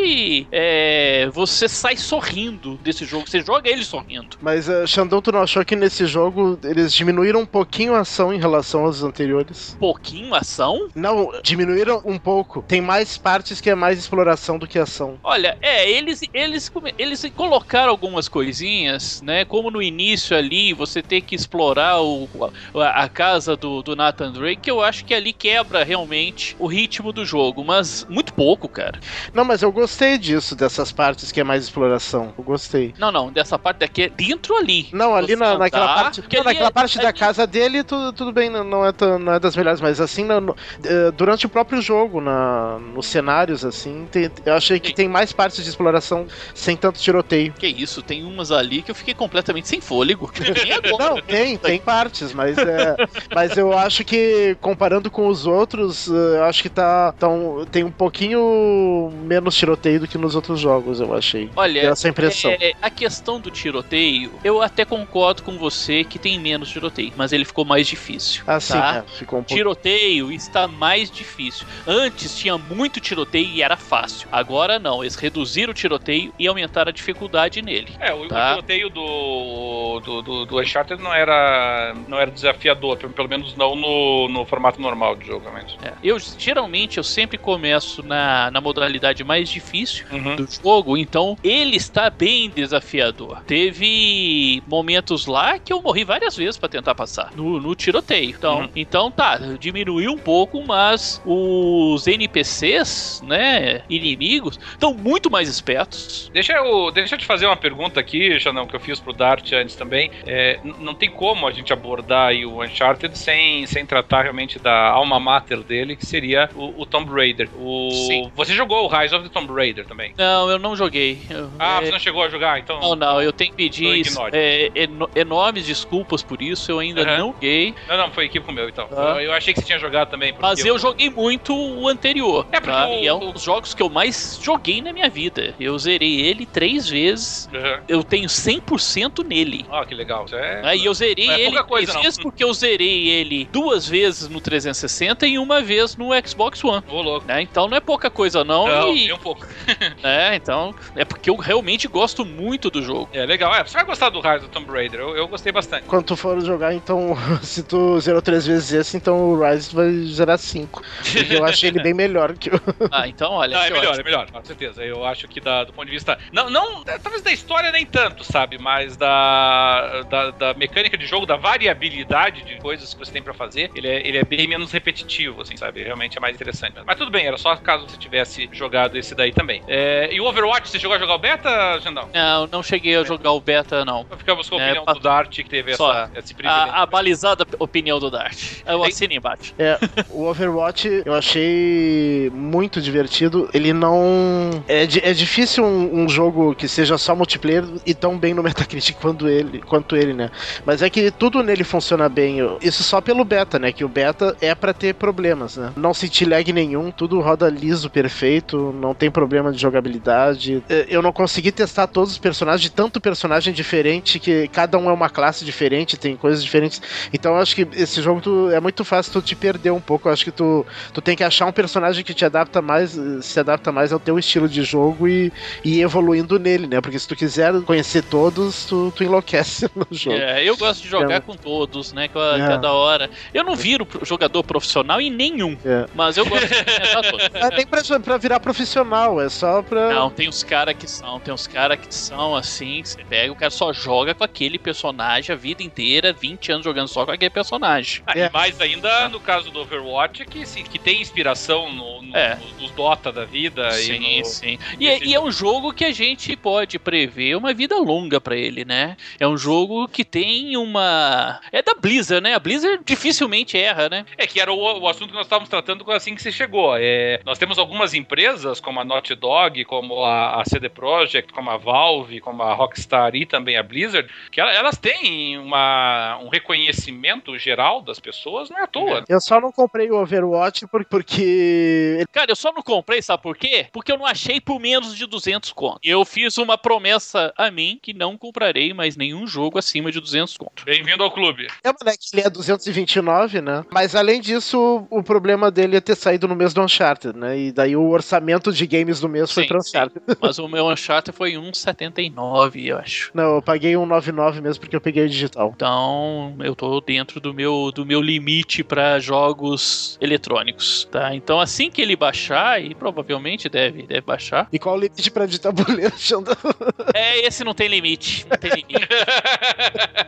é, 0.50 1.28
você 1.32 1.68
sai 1.68 1.96
sorrindo 1.96 2.76
desse 2.82 3.04
jogo, 3.04 3.28
você 3.28 3.40
joga 3.40 3.68
ele 3.68 3.84
sorrindo. 3.84 4.36
Mas 4.40 4.68
uh, 4.68 4.86
Xandão, 4.86 5.20
tu 5.20 5.32
não 5.32 5.42
achou 5.42 5.64
que 5.64 5.76
nesse 5.76 6.06
jogo 6.06 6.58
eles 6.64 6.92
diminuíram 6.92 7.40
um 7.40 7.46
pouquinho 7.46 7.94
a 7.94 8.00
ação 8.00 8.32
em 8.32 8.38
relação 8.38 8.84
aos 8.84 9.02
anteriores? 9.02 9.76
pouquinho 9.78 10.34
ação? 10.34 10.88
Não, 10.94 11.30
diminuíram 11.42 12.02
um 12.04 12.18
pouco. 12.18 12.62
Tem 12.66 12.80
mais 12.80 13.18
partes 13.18 13.60
que 13.60 13.70
é 13.70 13.74
mais 13.74 13.98
exploração 13.98 14.58
do 14.58 14.66
que 14.66 14.78
ação. 14.78 15.18
Olha, 15.22 15.56
é, 15.60 15.90
eles 15.90 16.22
eles 16.32 16.72
eles 16.98 17.24
colocaram 17.36 17.90
algumas 17.90 18.28
coisinhas, 18.28 19.20
né? 19.22 19.44
Como 19.44 19.70
no 19.70 19.82
início 19.82 20.36
ali, 20.36 20.72
você 20.72 21.02
ter 21.02 21.20
que 21.20 21.34
explorar 21.34 22.00
o, 22.00 22.28
a, 22.74 23.04
a 23.04 23.08
casa 23.08 23.56
do, 23.56 23.82
do 23.82 23.94
Nathan 23.94 24.32
Drake, 24.32 24.62
que 24.62 24.70
eu 24.70 24.82
acho 24.82 25.04
que 25.04 25.14
ali 25.14 25.32
quebra 25.32 25.84
realmente 25.84 26.56
o 26.58 26.66
ritmo 26.66 27.12
do 27.12 27.24
jogo, 27.24 27.64
mas 27.64 28.06
muito 28.08 28.32
pouco, 28.32 28.68
cara. 28.68 28.98
Não, 29.32 29.44
mas 29.44 29.62
eu 29.62 29.70
gostei 29.70 30.13
gostei 30.14 30.18
disso, 30.18 30.54
dessas 30.54 30.92
partes 30.92 31.32
que 31.32 31.40
é 31.40 31.44
mais 31.44 31.64
exploração. 31.64 32.32
Eu 32.36 32.44
gostei. 32.44 32.94
Não, 32.98 33.10
não, 33.10 33.32
dessa 33.32 33.58
parte 33.58 33.78
daqui 33.78 34.04
é 34.04 34.08
dentro 34.08 34.56
ali. 34.56 34.88
Não, 34.92 35.14
ali 35.14 35.36
na, 35.36 35.58
naquela 35.58 35.94
parte, 35.94 36.20
não, 36.20 36.44
naquela 36.44 36.68
é, 36.68 36.72
parte 36.72 36.98
da 36.98 37.12
casa 37.12 37.46
dele, 37.46 37.82
tudo, 37.82 38.12
tudo 38.12 38.32
bem, 38.32 38.50
não 38.50 38.84
é, 38.84 38.92
tão, 38.92 39.18
não 39.18 39.32
é 39.32 39.40
das 39.40 39.56
melhores, 39.56 39.80
mas 39.80 40.00
assim, 40.00 40.24
no, 40.24 40.56
eh, 40.84 41.10
durante 41.12 41.46
o 41.46 41.48
próprio 41.48 41.80
jogo, 41.80 42.20
na, 42.20 42.78
nos 42.78 43.06
cenários, 43.06 43.64
assim, 43.64 44.06
tem, 44.10 44.30
eu 44.44 44.54
achei 44.54 44.78
que 44.78 44.92
tem 44.92 45.08
mais 45.08 45.32
partes 45.32 45.62
de 45.62 45.70
exploração 45.70 46.26
sem 46.54 46.76
tanto 46.76 46.98
tiroteio. 46.98 47.52
Que 47.52 47.66
isso, 47.66 48.02
tem 48.02 48.24
umas 48.24 48.50
ali 48.50 48.82
que 48.82 48.90
eu 48.90 48.94
fiquei 48.94 49.14
completamente 49.14 49.68
sem 49.68 49.80
fôlego. 49.80 50.30
não, 50.98 51.20
tem, 51.20 51.56
tem 51.56 51.80
partes, 51.80 52.32
mas, 52.32 52.56
é, 52.58 52.96
mas 53.34 53.56
eu 53.56 53.76
acho 53.76 54.04
que 54.04 54.56
comparando 54.60 55.10
com 55.10 55.28
os 55.28 55.46
outros, 55.46 56.08
eh, 56.08 56.38
eu 56.38 56.44
acho 56.44 56.62
que 56.62 56.68
tá, 56.68 57.12
tão, 57.12 57.66
tem 57.70 57.84
um 57.84 57.90
pouquinho 57.90 59.12
menos 59.24 59.54
tiroteio 59.56 60.03
do 60.04 60.08
que 60.08 60.18
nos 60.18 60.34
outros 60.36 60.60
jogos, 60.60 61.00
eu 61.00 61.14
achei. 61.14 61.50
Olha, 61.56 61.80
essa 61.80 62.08
impressão. 62.08 62.50
É, 62.52 62.74
a 62.80 62.90
questão 62.90 63.40
do 63.40 63.50
tiroteio, 63.50 64.32
eu 64.44 64.62
até 64.62 64.84
concordo 64.84 65.42
com 65.42 65.58
você 65.58 66.04
que 66.04 66.18
tem 66.18 66.38
menos 66.38 66.70
tiroteio, 66.70 67.12
mas 67.16 67.32
ele 67.32 67.44
ficou 67.44 67.64
mais 67.64 67.86
difícil. 67.86 68.44
Ah, 68.46 68.60
sim, 68.60 68.74
tá? 68.74 69.04
é, 69.06 69.16
ficou 69.16 69.40
um 69.40 69.42
pouco... 69.42 69.54
Tiroteio 69.54 70.30
está 70.30 70.68
mais 70.68 71.10
difícil. 71.10 71.66
Antes 71.86 72.36
tinha 72.36 72.56
muito 72.58 73.00
tiroteio 73.00 73.48
e 73.48 73.62
era 73.62 73.76
fácil. 73.76 74.28
Agora 74.30 74.78
não, 74.78 75.02
eles 75.02 75.16
reduziram 75.16 75.70
o 75.70 75.74
tiroteio 75.74 76.32
e 76.38 76.46
aumentaram 76.46 76.90
a 76.90 76.92
dificuldade 76.92 77.62
nele. 77.62 77.94
É, 77.98 78.12
o, 78.12 78.28
tá? 78.28 78.52
o 78.52 78.54
tiroteio 78.54 78.90
do, 78.90 80.00
do, 80.00 80.22
do, 80.22 80.46
do 80.46 80.60
Uncharted 80.60 81.02
não 81.02 81.12
era, 81.12 81.94
não 82.06 82.18
era 82.18 82.30
desafiador, 82.30 82.98
pelo 82.98 83.28
menos 83.28 83.56
não 83.56 83.74
no, 83.74 84.28
no 84.28 84.44
formato 84.44 84.80
normal 84.80 85.16
de 85.16 85.26
jogo. 85.26 85.44
É. 85.82 85.92
Eu 86.02 86.18
geralmente 86.38 86.98
eu 86.98 87.04
sempre 87.04 87.38
começo 87.38 88.02
na, 88.02 88.50
na 88.50 88.60
modalidade 88.60 89.22
mais 89.22 89.48
difícil 89.48 89.93
uhum. 90.10 90.36
do 90.36 90.48
jogo, 90.50 90.96
então 90.96 91.36
ele 91.42 91.76
está 91.76 92.10
bem 92.10 92.50
desafiador. 92.50 93.42
Teve 93.46 94.62
momentos 94.66 95.26
lá 95.26 95.58
que 95.58 95.72
eu 95.72 95.82
morri 95.82 96.04
várias 96.04 96.36
vezes 96.36 96.56
para 96.56 96.68
tentar 96.68 96.94
passar 96.94 97.32
no, 97.34 97.60
no 97.60 97.74
tiroteio. 97.74 98.30
Então, 98.30 98.60
uhum. 98.60 98.68
então 98.74 99.10
tá, 99.10 99.36
diminuiu 99.58 100.12
um 100.12 100.18
pouco, 100.18 100.62
mas 100.66 101.20
os 101.24 102.06
NPCs, 102.06 103.22
né, 103.26 103.82
inimigos, 103.88 104.58
estão 104.70 104.94
muito 104.94 105.30
mais 105.30 105.48
espertos. 105.48 106.30
Deixa 106.32 106.52
eu, 106.54 106.90
deixa 106.90 107.14
eu 107.14 107.18
te 107.18 107.26
fazer 107.26 107.46
uma 107.46 107.56
pergunta 107.56 108.00
aqui, 108.00 108.38
Janão, 108.38 108.66
que 108.66 108.74
eu 108.74 108.80
fiz 108.80 109.00
pro 109.00 109.12
Dart 109.12 109.52
antes 109.52 109.74
também. 109.74 110.10
É, 110.26 110.58
não 110.78 110.94
tem 110.94 111.10
como 111.10 111.46
a 111.46 111.52
gente 111.52 111.72
abordar 111.72 112.34
o 112.34 112.62
Uncharted 112.62 113.16
sem, 113.16 113.66
sem 113.66 113.84
tratar 113.84 114.22
realmente 114.22 114.58
da 114.58 114.88
alma 114.88 115.18
mater 115.18 115.62
dele, 115.62 115.96
que 115.96 116.06
seria 116.06 116.48
o, 116.54 116.82
o 116.82 116.86
Tomb 116.86 117.10
Raider. 117.10 117.48
O... 117.58 117.90
Sim. 117.90 118.30
Você 118.34 118.54
jogou 118.54 118.84
o 118.84 118.88
Rise 118.88 119.14
of 119.14 119.28
the 119.28 119.32
Tomb 119.32 119.52
Raider 119.52 119.73
também? 119.82 120.14
Não, 120.16 120.50
eu 120.50 120.58
não 120.58 120.76
joguei. 120.76 121.18
Ah, 121.58 121.80
é... 121.80 121.86
você 121.86 121.92
não 121.92 121.98
chegou 121.98 122.22
a 122.22 122.28
jogar? 122.28 122.58
Então. 122.60 122.78
Não, 122.80 122.94
não, 122.94 123.22
eu 123.22 123.32
tenho 123.32 123.50
que 123.50 123.56
pedir 123.56 124.06
é, 124.32 124.70
enormes 125.16 125.66
desculpas 125.66 126.22
por 126.22 126.40
isso, 126.40 126.70
eu 126.70 126.78
ainda 126.78 127.00
uhum. 127.00 127.18
não 127.18 127.32
joguei. 127.32 127.74
Não, 127.88 127.96
não, 127.96 128.10
foi 128.10 128.26
equipe 128.26 128.52
meu 128.52 128.68
então. 128.68 128.88
Ah. 128.92 129.14
Eu, 129.16 129.22
eu, 129.22 129.32
achei 129.32 129.52
que 129.52 129.60
você 129.60 129.66
tinha 129.66 129.78
jogado 129.78 130.10
também. 130.10 130.34
Mas 130.38 130.60
eu, 130.60 130.66
eu, 130.66 130.78
joguei 130.78 131.10
muito 131.10 131.54
o 131.54 131.88
anterior. 131.88 132.46
É, 132.52 132.60
porque 132.60 132.76
tá? 132.76 132.88
o... 132.88 132.92
E 132.92 133.06
é 133.06 133.14
um 133.14 133.32
dos 133.32 133.42
jogos 133.42 133.74
que 133.74 133.82
eu 133.82 133.88
mais 133.88 134.38
joguei 134.42 134.80
na 134.80 134.92
minha 134.92 135.08
vida. 135.08 135.54
Eu 135.58 135.78
zerei 135.78 136.20
ele 136.20 136.46
três 136.46 136.88
vezes. 136.88 137.48
Uhum. 137.52 137.82
Eu 137.88 138.04
tenho 138.04 138.28
100% 138.28 139.24
nele. 139.26 139.64
Ah, 139.70 139.84
que 139.84 139.94
legal. 139.94 140.24
Isso 140.26 140.36
é... 140.36 140.60
Aí 140.64 140.84
eu 140.84 140.94
zerei 140.94 141.30
é 141.30 141.40
ele 141.40 141.62
três 141.64 141.94
vezes 141.94 142.18
porque 142.18 142.44
eu 142.44 142.52
zerei 142.52 143.08
ele 143.08 143.48
duas 143.52 143.88
vezes 143.88 144.28
no 144.28 144.40
360 144.40 145.26
e 145.26 145.38
uma 145.38 145.60
vez 145.60 145.96
no 145.96 146.10
Xbox 146.26 146.62
One. 146.62 146.82
Ô, 146.88 147.00
louco. 147.00 147.26
Né? 147.26 147.42
Então 147.42 147.68
não 147.68 147.76
é 147.76 147.80
pouca 147.80 148.10
coisa, 148.10 148.44
não. 148.44 148.66
Não, 148.66 148.94
e... 148.94 149.12
um 149.12 149.18
pouco. 149.18 149.46
é, 150.02 150.34
então. 150.34 150.74
É 150.94 151.04
porque 151.04 151.30
eu 151.30 151.36
realmente 151.36 151.88
gosto 151.88 152.24
muito 152.24 152.70
do 152.70 152.82
jogo. 152.82 153.08
É 153.12 153.24
legal. 153.24 153.54
É, 153.54 153.64
você 153.64 153.74
vai 153.74 153.84
gostar 153.84 154.10
do 154.10 154.20
Rise 154.20 154.40
do 154.40 154.48
Tomb 154.48 154.70
Raider. 154.70 155.00
Eu, 155.00 155.16
eu 155.16 155.28
gostei 155.28 155.52
bastante. 155.52 155.84
Quando 155.86 156.04
tu 156.04 156.16
for 156.16 156.40
jogar, 156.40 156.74
então, 156.74 157.16
se 157.42 157.62
tu 157.62 157.98
zerou 158.00 158.22
três 158.22 158.46
vezes 158.46 158.72
esse, 158.72 158.96
então 158.96 159.30
o 159.30 159.42
Rise 159.42 159.74
vai 159.74 159.90
zerar 160.06 160.38
cinco. 160.38 160.82
Porque 161.12 161.34
eu 161.34 161.44
achei 161.44 161.70
ele 161.70 161.82
bem 161.82 161.94
melhor 161.94 162.34
que 162.34 162.50
o. 162.50 162.60
Ah, 162.90 163.08
então 163.08 163.32
olha. 163.32 163.56
Não, 163.56 163.64
é 163.64 163.70
melhor, 163.70 163.98
é 163.98 164.02
melhor, 164.02 164.30
com 164.30 164.44
certeza. 164.44 164.84
Eu 164.84 165.04
acho 165.04 165.26
que 165.26 165.40
da, 165.40 165.64
do 165.64 165.72
ponto 165.72 165.86
de 165.86 165.92
vista. 165.92 166.18
Não, 166.32 166.48
não, 166.50 166.82
é, 166.86 166.98
talvez 166.98 167.22
da 167.22 167.32
história 167.32 167.72
nem 167.72 167.84
tanto, 167.86 168.24
sabe? 168.24 168.58
Mas 168.58 168.96
da, 168.96 170.02
da, 170.02 170.30
da 170.30 170.54
mecânica 170.54 170.96
de 170.96 171.06
jogo, 171.06 171.26
da 171.26 171.36
variabilidade 171.36 172.44
de 172.44 172.58
coisas 172.58 172.92
que 172.92 172.98
você 172.98 173.12
tem 173.12 173.22
para 173.22 173.34
fazer, 173.34 173.70
ele 173.74 173.88
é, 173.88 174.06
ele 174.06 174.18
é 174.18 174.24
bem 174.24 174.46
menos 174.46 174.72
repetitivo, 174.72 175.42
assim, 175.42 175.56
sabe? 175.56 175.82
Realmente 175.82 176.18
é 176.18 176.20
mais 176.20 176.34
interessante. 176.34 176.76
Mas 176.86 176.96
tudo 176.96 177.10
bem, 177.10 177.26
era 177.26 177.36
só 177.36 177.56
caso 177.56 177.88
você 177.88 177.96
tivesse 177.96 178.48
jogado 178.52 178.96
esse 178.96 179.14
daí 179.14 179.32
também. 179.32 179.53
É, 179.66 180.08
e 180.12 180.20
o 180.20 180.24
Overwatch, 180.24 180.68
você 180.68 180.78
chegou 180.78 180.96
a 180.96 180.98
jogar 180.98 181.14
o 181.14 181.18
beta, 181.18 181.78
Jandão? 181.80 182.08
Não, 182.12 182.46
não 182.46 182.62
cheguei 182.62 182.96
a 182.96 183.04
jogar 183.04 183.32
o 183.32 183.40
beta, 183.40 183.84
não. 183.84 184.06
Ficamos 184.18 184.48
com 184.48 184.56
a 184.56 184.62
é, 184.62 184.64
opinião 184.64 184.84
é, 184.86 184.94
do 184.94 185.00
Dart, 185.00 185.36
que 185.36 185.48
teve 185.48 185.74
só, 185.76 185.92
essa, 185.92 186.10
esse 186.16 186.34
privilégio. 186.34 186.72
A, 186.72 186.82
a 186.82 186.86
balizada 186.86 187.46
opinião 187.58 187.98
do 187.98 188.10
Dart. 188.10 188.62
Eu 188.66 188.82
assino 188.84 189.12
embaixo. 189.12 189.54
É, 189.58 189.78
o 190.10 190.24
Overwatch 190.24 191.02
eu 191.04 191.14
achei 191.14 192.30
muito 192.34 192.80
divertido. 192.80 193.48
Ele 193.52 193.72
não. 193.72 194.50
É, 194.68 194.82
é 194.82 195.12
difícil 195.12 195.64
um, 195.64 196.02
um, 196.02 196.08
jogo 196.08 196.54
que 196.54 196.68
seja 196.68 196.96
só 196.98 197.14
multiplayer 197.14 197.64
e 197.84 197.94
tão 197.94 198.18
bem 198.18 198.34
no 198.34 198.42
Metacritic 198.42 198.96
quanto 199.00 199.28
ele, 199.28 199.60
quanto 199.60 199.96
ele, 199.96 200.12
né? 200.12 200.30
Mas 200.64 200.82
é 200.82 200.90
que 200.90 201.10
tudo 201.10 201.42
nele 201.42 201.64
funciona 201.64 202.08
bem. 202.08 202.38
Isso 202.60 202.82
só 202.82 203.00
pelo 203.00 203.24
beta, 203.24 203.58
né? 203.58 203.72
Que 203.72 203.84
o 203.84 203.88
beta 203.88 204.36
é 204.40 204.54
para 204.54 204.72
ter 204.72 204.94
problemas, 204.94 205.56
né? 205.56 205.72
Não 205.76 205.94
senti 205.94 206.24
lag 206.24 206.52
nenhum, 206.52 206.90
tudo 206.90 207.20
roda 207.20 207.48
liso, 207.48 207.90
perfeito, 207.90 208.74
não 208.80 208.94
tem 208.94 209.10
problema 209.10 209.43
de 209.52 209.60
jogabilidade. 209.60 210.62
É, 210.68 210.86
eu 210.88 211.02
não 211.02 211.12
consegui 211.12 211.52
testar 211.52 211.86
todos 211.86 212.12
os 212.12 212.18
personagens, 212.18 212.62
de 212.62 212.70
tanto 212.70 213.00
personagem 213.00 213.52
diferente 213.52 214.18
que 214.18 214.48
cada 214.48 214.78
um 214.78 214.88
é 214.88 214.92
uma 214.92 215.10
classe 215.10 215.44
diferente, 215.44 215.96
tem 215.96 216.16
coisas 216.16 216.42
diferentes. 216.42 216.80
Então 217.12 217.32
eu 217.34 217.38
acho 217.38 217.54
que 217.54 217.66
esse 217.72 218.00
jogo 218.00 218.20
tu, 218.20 218.50
é 218.50 218.60
muito 218.60 218.84
fácil 218.84 219.12
tu 219.12 219.22
te 219.22 219.34
perder 219.34 219.70
um 219.70 219.80
pouco. 219.80 220.08
Eu 220.08 220.12
acho 220.12 220.24
que 220.24 220.30
tu, 220.30 220.64
tu 220.92 221.00
tem 221.00 221.16
que 221.16 221.24
achar 221.24 221.46
um 221.46 221.52
personagem 221.52 222.04
que 222.04 222.14
te 222.14 222.24
adapta 222.24 222.62
mais, 222.62 222.98
se 223.22 223.40
adapta 223.40 223.70
mais 223.70 223.92
ao 223.92 223.98
teu 223.98 224.18
estilo 224.18 224.48
de 224.48 224.62
jogo 224.62 225.08
e, 225.08 225.32
e 225.64 225.78
ir 225.78 225.82
evoluindo 225.82 226.38
nele, 226.38 226.66
né? 226.66 226.80
Porque 226.80 226.98
se 226.98 227.06
tu 227.08 227.16
quiser 227.16 227.52
conhecer 227.62 228.02
todos, 228.02 228.66
tu, 228.66 228.92
tu 228.94 229.04
enlouquece 229.04 229.68
no 229.74 229.86
jogo. 229.90 230.16
É, 230.16 230.42
eu 230.44 230.56
gosto 230.56 230.82
de 230.82 230.88
jogar 230.88 231.16
é. 231.16 231.20
com 231.20 231.34
todos, 231.34 231.92
né? 231.92 232.08
Que 232.08 232.18
é, 232.18 232.54
é 232.54 232.58
da 232.58 232.72
hora. 232.72 233.10
Eu 233.32 233.44
não 233.44 233.54
viro 233.54 233.86
jogador 234.02 234.42
profissional 234.42 235.00
em 235.00 235.10
nenhum, 235.10 235.56
é. 235.64 235.86
mas 235.94 236.16
eu 236.16 236.26
gosto 236.26 236.46
de 236.46 236.54
todos. 237.10 237.30
É 237.34 237.56
nem 237.56 237.66
pra, 237.66 237.82
pra 238.00 238.16
virar 238.16 238.40
profissional, 238.40 239.20
é 239.20 239.28
só 239.34 239.62
pra. 239.62 239.92
Não, 239.92 240.10
tem 240.10 240.28
uns 240.28 240.42
caras 240.42 240.74
que 240.74 240.88
são, 240.88 241.20
tem 241.20 241.34
uns 241.34 241.46
caras 241.46 241.78
que 241.78 241.94
são 241.94 242.34
assim, 242.36 242.82
você 242.82 243.04
pega, 243.04 243.32
o 243.32 243.36
cara 243.36 243.50
só 243.50 243.72
joga 243.72 244.14
com 244.14 244.24
aquele 244.24 244.58
personagem 244.58 245.34
a 245.34 245.36
vida 245.36 245.62
inteira, 245.62 246.12
20 246.12 246.52
anos 246.52 246.64
jogando 246.64 246.88
só 246.88 247.04
com 247.04 247.10
aquele 247.10 247.30
personagem. 247.30 248.02
Ah, 248.06 248.12
é. 248.16 248.26
E 248.26 248.30
mais 248.30 248.60
ainda 248.60 249.08
no 249.08 249.20
caso 249.20 249.50
do 249.50 249.60
Overwatch, 249.60 250.24
que, 250.24 250.46
sim, 250.46 250.62
que 250.62 250.78
tem 250.78 251.00
inspiração 251.00 251.72
no, 251.72 252.02
no, 252.02 252.16
é. 252.16 252.38
nos 252.58 252.70
Dota 252.70 253.12
da 253.12 253.24
vida. 253.24 253.70
Sim, 253.72 253.92
e 253.94 254.18
no, 254.20 254.24
sim. 254.24 254.58
E, 254.78 254.88
é, 254.88 255.04
e, 255.04 255.14
é 255.14 255.20
um 255.20 255.30
jogo 255.30 255.72
que 255.72 255.84
a 255.84 255.92
gente 255.92 256.34
pode 256.36 256.78
prever 256.78 257.36
uma 257.36 257.52
vida 257.52 257.76
longa 257.76 258.20
para 258.20 258.36
ele, 258.36 258.64
né? 258.64 258.96
É 259.18 259.26
um 259.26 259.36
jogo 259.36 259.88
que 259.88 260.04
tem 260.04 260.56
uma. 260.56 261.40
É 261.52 261.62
da 261.62 261.74
Blizzard, 261.74 262.22
né? 262.22 262.34
A 262.34 262.38
Blizzard 262.38 262.82
dificilmente 262.84 263.56
erra, 263.56 263.88
né? 263.88 264.04
É 264.16 264.26
que 264.26 264.40
era 264.40 264.52
o, 264.52 264.80
o 264.80 264.88
assunto 264.88 265.10
que 265.10 265.16
nós 265.16 265.26
estávamos 265.26 265.48
tratando 265.48 265.90
assim 265.92 266.14
que 266.14 266.22
você 266.22 266.32
chegou. 266.32 266.74
É, 266.76 267.20
nós 267.24 267.38
temos 267.38 267.58
algumas 267.58 267.94
empresas, 267.94 268.60
como 268.60 268.80
a 268.80 268.84
Naughty 268.84 269.14
Dog, 269.24 269.64
como 269.64 270.04
a, 270.04 270.42
a 270.42 270.44
CD 270.44 270.68
Projekt, 270.68 271.32
como 271.32 271.48
a 271.48 271.56
Valve, 271.56 272.20
como 272.20 272.42
a 272.42 272.52
Rockstar 272.52 273.14
e 273.14 273.24
também 273.24 273.56
a 273.56 273.62
Blizzard, 273.62 274.06
que 274.30 274.38
elas 274.38 274.76
têm 274.76 275.38
uma, 275.38 276.18
um 276.22 276.28
reconhecimento 276.28 277.38
geral 277.38 277.80
das 277.80 277.98
pessoas, 277.98 278.50
não 278.50 278.58
é 278.58 278.64
à 278.64 278.66
toa. 278.66 279.02
Eu 279.08 279.20
só 279.22 279.40
não 279.40 279.50
comprei 279.50 279.90
o 279.90 279.96
Overwatch 279.96 280.66
porque. 280.90 282.04
Cara, 282.12 282.32
eu 282.32 282.36
só 282.36 282.52
não 282.52 282.62
comprei, 282.62 283.00
sabe 283.00 283.22
por 283.22 283.34
quê? 283.34 283.66
Porque 283.72 283.90
eu 283.90 283.96
não 283.96 284.04
achei 284.04 284.42
por 284.42 284.60
menos 284.60 284.94
de 284.94 285.06
200 285.06 285.52
conto. 285.52 285.80
Eu 285.82 286.04
fiz 286.04 286.36
uma 286.36 286.58
promessa 286.58 287.32
a 287.34 287.50
mim 287.50 287.78
que 287.80 287.94
não 287.94 288.18
comprarei 288.18 288.74
mais 288.74 288.94
nenhum 288.94 289.26
jogo 289.26 289.58
acima 289.58 289.90
de 289.90 290.00
200 290.00 290.36
conto. 290.36 290.66
Bem-vindo 290.66 291.02
ao 291.02 291.10
clube. 291.10 291.46
É, 291.64 291.72
mas 291.82 291.96
ele 292.12 292.22
é 292.22 292.28
229, 292.28 293.40
né? 293.40 293.64
Mas 293.72 293.96
além 293.96 294.20
disso, 294.20 294.86
o 294.90 295.02
problema 295.02 295.50
dele 295.50 295.78
é 295.78 295.80
ter 295.80 295.94
saído 295.96 296.28
no 296.28 296.36
mês 296.36 296.52
do 296.52 296.60
Uncharted, 296.60 297.16
né? 297.18 297.38
E 297.38 297.52
daí 297.52 297.74
o 297.74 297.88
orçamento 297.88 298.52
de 298.52 298.66
games 298.66 299.00
do 299.00 299.13
mês 299.14 299.30
sim, 299.30 299.34
foi 299.34 299.46
pro 299.46 299.58
Uncharted. 299.58 300.00
Mas 300.20 300.38
o 300.38 300.48
meu 300.48 300.68
Uncharted 300.68 301.16
foi 301.16 301.32
1,79, 301.32 302.66
eu 302.66 302.78
acho. 302.78 303.10
Não, 303.14 303.36
eu 303.36 303.42
paguei 303.42 303.74
1,99 303.74 304.40
mesmo 304.40 304.60
porque 304.60 304.76
eu 304.76 304.80
peguei 304.80 305.04
o 305.04 305.08
digital. 305.08 305.52
Então, 305.54 306.36
eu 306.40 306.54
tô 306.54 306.80
dentro 306.80 307.20
do 307.20 307.32
meu, 307.32 307.70
do 307.72 307.86
meu 307.86 308.00
limite 308.00 308.64
para 308.64 308.98
jogos 308.98 309.98
eletrônicos, 310.00 310.88
tá? 310.90 311.14
Então, 311.14 311.40
assim 311.40 311.70
que 311.70 311.80
ele 311.80 311.96
baixar, 311.96 312.62
e 312.62 312.74
provavelmente 312.74 313.48
deve, 313.48 313.82
deve 313.84 314.00
baixar. 314.00 314.48
E 314.52 314.58
qual 314.58 314.76
o 314.76 314.78
limite 314.78 315.10
pra 315.10 315.26
de 315.26 315.40
tabuleiro, 315.40 315.94
É, 316.94 317.26
esse 317.26 317.44
não 317.44 317.54
tem 317.54 317.68
limite. 317.68 318.26
Não 318.28 318.36
tem 318.36 318.50
limite. 318.50 318.88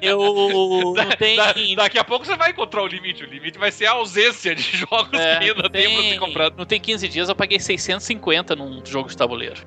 eu 0.03 0.19
não 0.97 1.11
tenho. 1.19 1.37
Da, 1.37 1.55
daqui 1.83 1.99
a 1.99 2.05
pouco 2.05 2.25
você 2.25 2.37
vai 2.37 2.51
encontrar 2.51 2.83
o 2.83 2.87
limite. 2.87 3.25
O 3.25 3.27
limite 3.27 3.59
vai 3.59 3.71
ser 3.71 3.87
a 3.87 3.93
ausência 3.93 4.55
de 4.55 4.63
jogos 4.63 5.19
é, 5.19 5.39
que 5.39 5.51
ainda 5.51 5.71
tem, 5.71 5.87
tem 5.87 5.95
pra 5.95 6.03
ser 6.03 6.19
comprado. 6.19 6.55
Não 6.57 6.65
tem 6.65 6.81
15 6.81 7.09
dias, 7.09 7.29
eu 7.29 7.35
paguei 7.35 7.59
650 7.59 8.57
num 8.57 8.85
jogo 8.85 8.96
de 9.05 9.17
tabuleiro. 9.17 9.61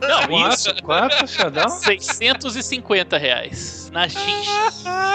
não, 0.00 0.28
quanto, 0.28 0.54
isso. 0.54 0.74
Quanto, 0.82 1.26
Xandão? 1.26 1.68
650 1.68 3.18
reais. 3.18 3.90
Na 3.92 4.08
chincha. 4.08 4.70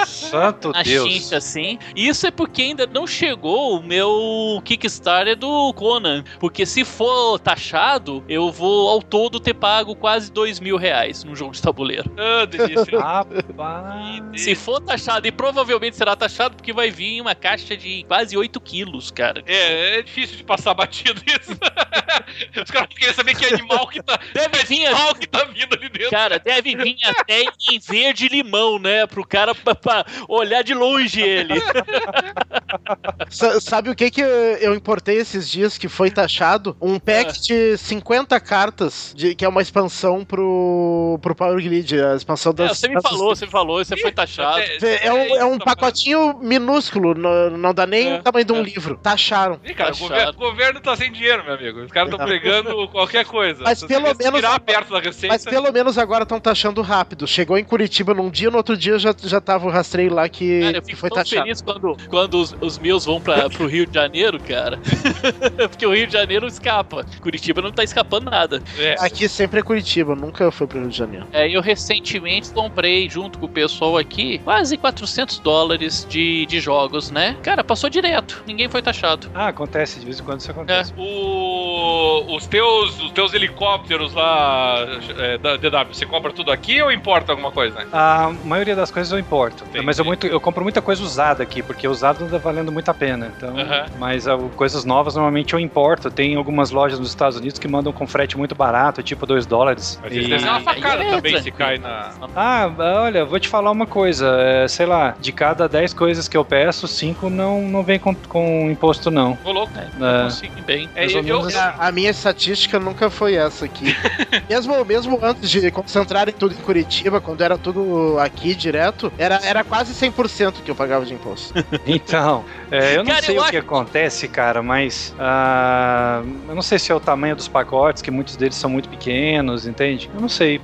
Santo 0.05 0.71
na 0.71 0.83
Deus. 0.83 1.05
Na 1.05 1.11
chincha, 1.11 1.41
sim. 1.41 1.79
Isso 1.95 2.25
é 2.25 2.31
porque 2.31 2.61
ainda 2.61 2.87
não 2.87 3.05
chegou 3.05 3.77
o 3.77 3.83
meu 3.83 4.61
Kickstarter 4.65 5.35
do 5.35 5.73
Conan. 5.73 6.23
Porque 6.39 6.65
se 6.65 6.83
for 6.83 7.39
taxado, 7.39 8.23
eu 8.27 8.51
vou 8.51 8.89
ao 8.89 9.01
todo 9.01 9.39
ter 9.39 9.53
pago 9.53 9.95
quase 9.95 10.31
2 10.31 10.59
mil 10.59 10.77
reais 10.77 11.23
num 11.23 11.35
jogo 11.35 11.51
de 11.53 11.61
tabuleiro. 11.61 12.11
Ah, 12.17 12.45
delícia. 12.45 12.99
Rapaz. 12.99 14.41
Se 14.41 14.55
for 14.55 14.79
taxado, 14.79 15.27
e 15.27 15.31
provavelmente 15.31 15.95
será 15.95 16.15
taxado 16.15 16.55
porque 16.55 16.73
vai 16.73 16.89
vir 16.89 17.21
uma 17.21 17.35
caixa 17.35 17.75
de 17.77 18.03
quase 18.03 18.35
8 18.35 18.59
quilos, 18.59 19.11
cara. 19.11 19.43
É, 19.45 19.99
é 19.99 20.01
difícil 20.01 20.37
de 20.37 20.43
passar 20.43 20.73
batido 20.73 21.21
isso. 21.27 21.57
Os 22.63 22.71
caras 22.71 22.89
querem 22.89 23.13
saber 23.13 23.35
que 23.35 23.45
animal 23.45 23.87
que 23.87 24.01
tá. 24.01 24.19
Deve 24.33 24.63
vir 24.65 24.85
animal 24.85 25.15
que 25.15 25.27
tá 25.27 25.43
vindo 25.45 25.75
ali 25.75 25.89
dentro. 25.89 26.09
Cara, 26.09 26.39
deve 26.39 26.75
vir 26.75 26.97
até 27.05 27.43
em 27.71 27.79
verde 27.79 28.27
limão, 28.27 28.79
né? 28.79 29.05
Pro 29.07 29.25
cara 29.25 29.53
pra, 29.55 29.75
pra 29.75 30.05
olhar 30.27 30.63
de 30.63 30.73
longe 30.73 31.21
ele. 31.21 31.55
Sabe 33.61 33.89
o 33.89 33.95
que 33.95 34.09
que 34.09 34.21
eu 34.21 34.73
importei 34.73 35.17
esses 35.17 35.49
dias 35.49 35.77
que 35.77 35.87
foi 35.87 36.09
taxado? 36.09 36.75
Um 36.81 36.99
pack 36.99 37.29
ah. 37.29 37.41
de 37.41 37.77
50 37.77 38.39
cartas, 38.39 39.13
de, 39.15 39.35
que 39.35 39.45
é 39.45 39.49
uma 39.49 39.61
expansão 39.61 40.23
pro, 40.25 41.19
pro 41.21 41.35
Power 41.35 41.61
Grid, 41.61 41.99
a 41.99 42.15
expansão 42.15 42.53
das. 42.53 42.71
É, 42.71 42.73
você 42.73 42.87
me 42.87 43.01
falou, 43.01 43.35
você 43.35 43.45
me 43.45 43.51
falou, 43.51 43.83
você 43.83 43.97
foi 43.97 44.11
taxado. 44.11 44.59
É, 44.59 45.07
é, 45.07 45.13
um, 45.13 45.35
é 45.37 45.45
um 45.45 45.57
pacotinho 45.57 46.39
minúsculo, 46.39 47.13
não, 47.13 47.49
não 47.51 47.73
dá 47.73 47.85
nem 47.85 48.13
é, 48.13 48.19
o 48.19 48.23
tamanho 48.23 48.45
de 48.45 48.53
um 48.53 48.59
é. 48.59 48.63
livro. 48.63 48.97
Taxaram. 48.97 49.59
Ih, 49.63 49.73
cara, 49.73 49.91
taxaram. 49.91 50.05
O, 50.05 50.09
governo, 50.09 50.31
o 50.31 50.51
governo 50.51 50.81
tá 50.81 50.95
sem 50.95 51.11
dinheiro, 51.11 51.43
meu 51.43 51.53
amigo. 51.53 51.87
Os 51.93 51.95
caras 51.95 52.11
estão 52.11 52.25
pregando 52.25 52.87
qualquer 52.87 53.23
coisa. 53.23 53.63
Mas 53.63 53.83
pelo 53.83 54.15
menos. 54.15 54.41
perto 54.65 54.93
da 54.93 54.99
receita. 54.99 55.27
Mas 55.27 55.45
pelo 55.45 55.71
menos 55.71 55.97
agora 55.97 56.23
estão 56.23 56.39
taxando 56.39 56.81
rápido. 56.81 57.27
Chegou 57.27 57.55
em 57.55 57.63
Curitiba 57.63 58.15
num 58.15 58.31
dia, 58.31 58.49
no 58.49 58.57
outro 58.57 58.75
dia 58.75 58.97
já, 58.97 59.13
já 59.23 59.39
tava 59.39 59.67
o 59.67 59.69
rastreio 59.69 60.11
lá 60.11 60.27
que, 60.27 60.61
cara, 60.61 60.77
eu 60.77 60.83
fico 60.83 60.97
foi 60.97 61.09
tão 61.09 61.17
taxado. 61.19 61.43
feliz 61.43 61.61
quando, 61.61 61.95
quando 62.09 62.33
os, 62.41 62.55
os 62.59 62.79
meus 62.79 63.05
vão 63.05 63.21
pra, 63.21 63.47
pro 63.47 63.67
Rio 63.67 63.85
de 63.85 63.93
Janeiro, 63.93 64.39
cara. 64.39 64.79
Porque 65.69 65.85
o 65.85 65.93
Rio 65.93 66.07
de 66.07 66.13
Janeiro 66.13 66.47
escapa. 66.47 67.05
Curitiba 67.21 67.61
não 67.61 67.71
tá 67.71 67.83
escapando 67.83 68.31
nada. 68.31 68.63
É. 68.79 68.95
Aqui 68.99 69.29
sempre 69.29 69.59
é 69.59 69.63
Curitiba, 69.63 70.15
nunca 70.15 70.49
foi 70.49 70.65
pro 70.65 70.79
Rio 70.79 70.89
de 70.89 70.97
Janeiro. 70.97 71.27
É, 71.31 71.47
eu 71.47 71.61
recentemente 71.61 72.51
comprei, 72.51 73.07
junto 73.07 73.37
com 73.37 73.45
o 73.45 73.49
pessoal 73.49 73.97
aqui, 73.97 74.39
quase 74.39 74.77
400 74.77 75.37
dólares 75.39 76.07
de, 76.09 76.47
de 76.47 76.59
jogos, 76.59 77.11
né? 77.11 77.37
Cara, 77.43 77.63
passou 77.63 77.87
direto. 77.87 78.43
Ninguém 78.47 78.67
foi 78.67 78.81
taxado. 78.81 79.29
Ah, 79.35 79.49
acontece. 79.49 79.99
De 79.99 80.05
vez 80.05 80.19
em 80.19 80.23
quando 80.23 80.39
isso 80.39 80.49
acontece. 80.49 80.91
É. 80.97 81.01
O, 81.01 81.82
os, 82.27 82.47
teus, 82.47 83.01
os 83.01 83.11
teus 83.11 83.33
helicópteros 83.33 84.13
lá, 84.13 84.85
é, 85.17 85.37
da 85.37 85.57
DW, 85.57 85.93
você 85.93 86.05
compra 86.05 86.31
tudo 86.31 86.51
aqui 86.51 86.81
ou 86.81 86.91
importa 86.91 87.31
alguma 87.31 87.51
coisa? 87.51 87.87
A 87.91 88.31
maioria 88.43 88.75
das 88.75 88.91
coisas 88.91 89.11
eu 89.11 89.19
importo. 89.19 89.63
Entendi. 89.65 89.85
Mas 89.85 89.99
eu, 89.99 90.05
muito, 90.05 90.27
eu 90.27 90.39
compro 90.39 90.63
muita 90.63 90.81
coisa 90.81 91.03
usada 91.03 91.43
aqui, 91.43 91.61
porque 91.61 91.87
usado 91.87 92.23
anda 92.23 92.37
valendo 92.37 92.71
muito 92.71 92.89
a 92.89 92.93
pena. 92.93 93.31
Então, 93.35 93.53
Mas 93.97 94.27
uh, 94.27 94.37
coisas 94.55 94.85
novas 94.85 95.15
normalmente 95.15 95.53
eu 95.53 95.59
importo. 95.59 96.09
Tem 96.09 96.35
algumas 96.35 96.71
lojas 96.71 96.99
nos 96.99 97.09
Estados 97.09 97.37
Unidos 97.37 97.59
que 97.59 97.67
mandam 97.67 97.91
com 97.91 98.05
frete 98.07 98.37
muito 98.37 98.55
barato, 98.55 99.01
tipo 99.01 99.25
2 99.25 99.45
dólares. 99.45 99.99
Mas 100.01 100.13
e... 100.13 100.33
uma 100.33 100.59
facada 100.61 101.03
é, 101.03 101.11
também 101.11 101.41
se 101.41 101.51
cai 101.51 101.77
na. 101.77 102.11
Ah, 102.35 102.71
olha, 103.03 103.25
vou 103.25 103.39
te 103.39 103.47
falar 103.47 103.71
uma 103.71 103.85
coisa. 103.85 104.35
É, 104.39 104.67
sei 104.67 104.85
lá, 104.85 105.15
de 105.19 105.31
cada 105.31 105.67
10 105.67 105.93
coisas 105.93 106.27
que 106.27 106.37
eu 106.37 106.45
peço, 106.45 106.87
5 106.87 107.29
não, 107.29 107.61
não 107.61 107.83
vem 107.83 107.99
com, 107.99 108.13
com 108.15 108.69
imposto, 108.69 109.09
não. 109.09 109.37
Ô, 109.43 109.51
louco. 109.51 109.73
É, 109.77 110.23
consigo 110.23 110.61
bem. 110.65 110.89
É, 110.95 111.05
eu, 111.05 111.23
eu, 111.23 111.47
a, 111.57 111.72
a, 111.77 111.91
minha 111.91 112.09
estatística 112.09 112.79
nunca 112.79 113.09
foi 113.09 113.35
essa 113.35 113.65
aqui. 113.65 113.95
mesmo, 114.49 114.85
mesmo 114.85 115.19
antes 115.21 115.49
de 115.49 115.71
concentrarem 115.71 116.33
tudo 116.33 116.53
em 116.53 116.57
Curitiba, 116.57 117.19
quando 117.21 117.41
era 117.41 117.57
tudo 117.57 118.17
aqui 118.19 118.55
direto, 118.55 119.11
era, 119.17 119.39
era 119.43 119.63
quase 119.63 119.93
100% 119.93 120.63
que 120.63 120.71
eu 120.71 120.75
pagava 120.75 121.05
de 121.05 121.13
imposto. 121.13 121.53
então, 121.85 122.45
é, 122.71 122.95
eu 122.95 123.03
não 123.03 123.11
cara, 123.11 123.25
sei 123.25 123.35
eu 123.35 123.39
o 123.39 123.43
acho... 123.43 123.51
que 123.51 123.57
acontece, 123.57 124.27
cara, 124.27 124.61
mas 124.61 125.15
uh, 125.17 126.27
eu 126.47 126.55
não 126.55 126.61
sei 126.61 126.79
se 126.79 126.91
é 126.91 126.95
o 126.95 126.99
tamanho 126.99 127.35
dos 127.35 127.47
pacotes, 127.47 128.01
que 128.01 128.11
muitos 128.11 128.35
deles 128.35 128.55
são 128.55 128.69
muito 128.69 128.89
pequenos, 128.89 129.67
entende? 129.67 130.09
Eu 130.13 130.21
não 130.21 130.29
sei, 130.29 130.61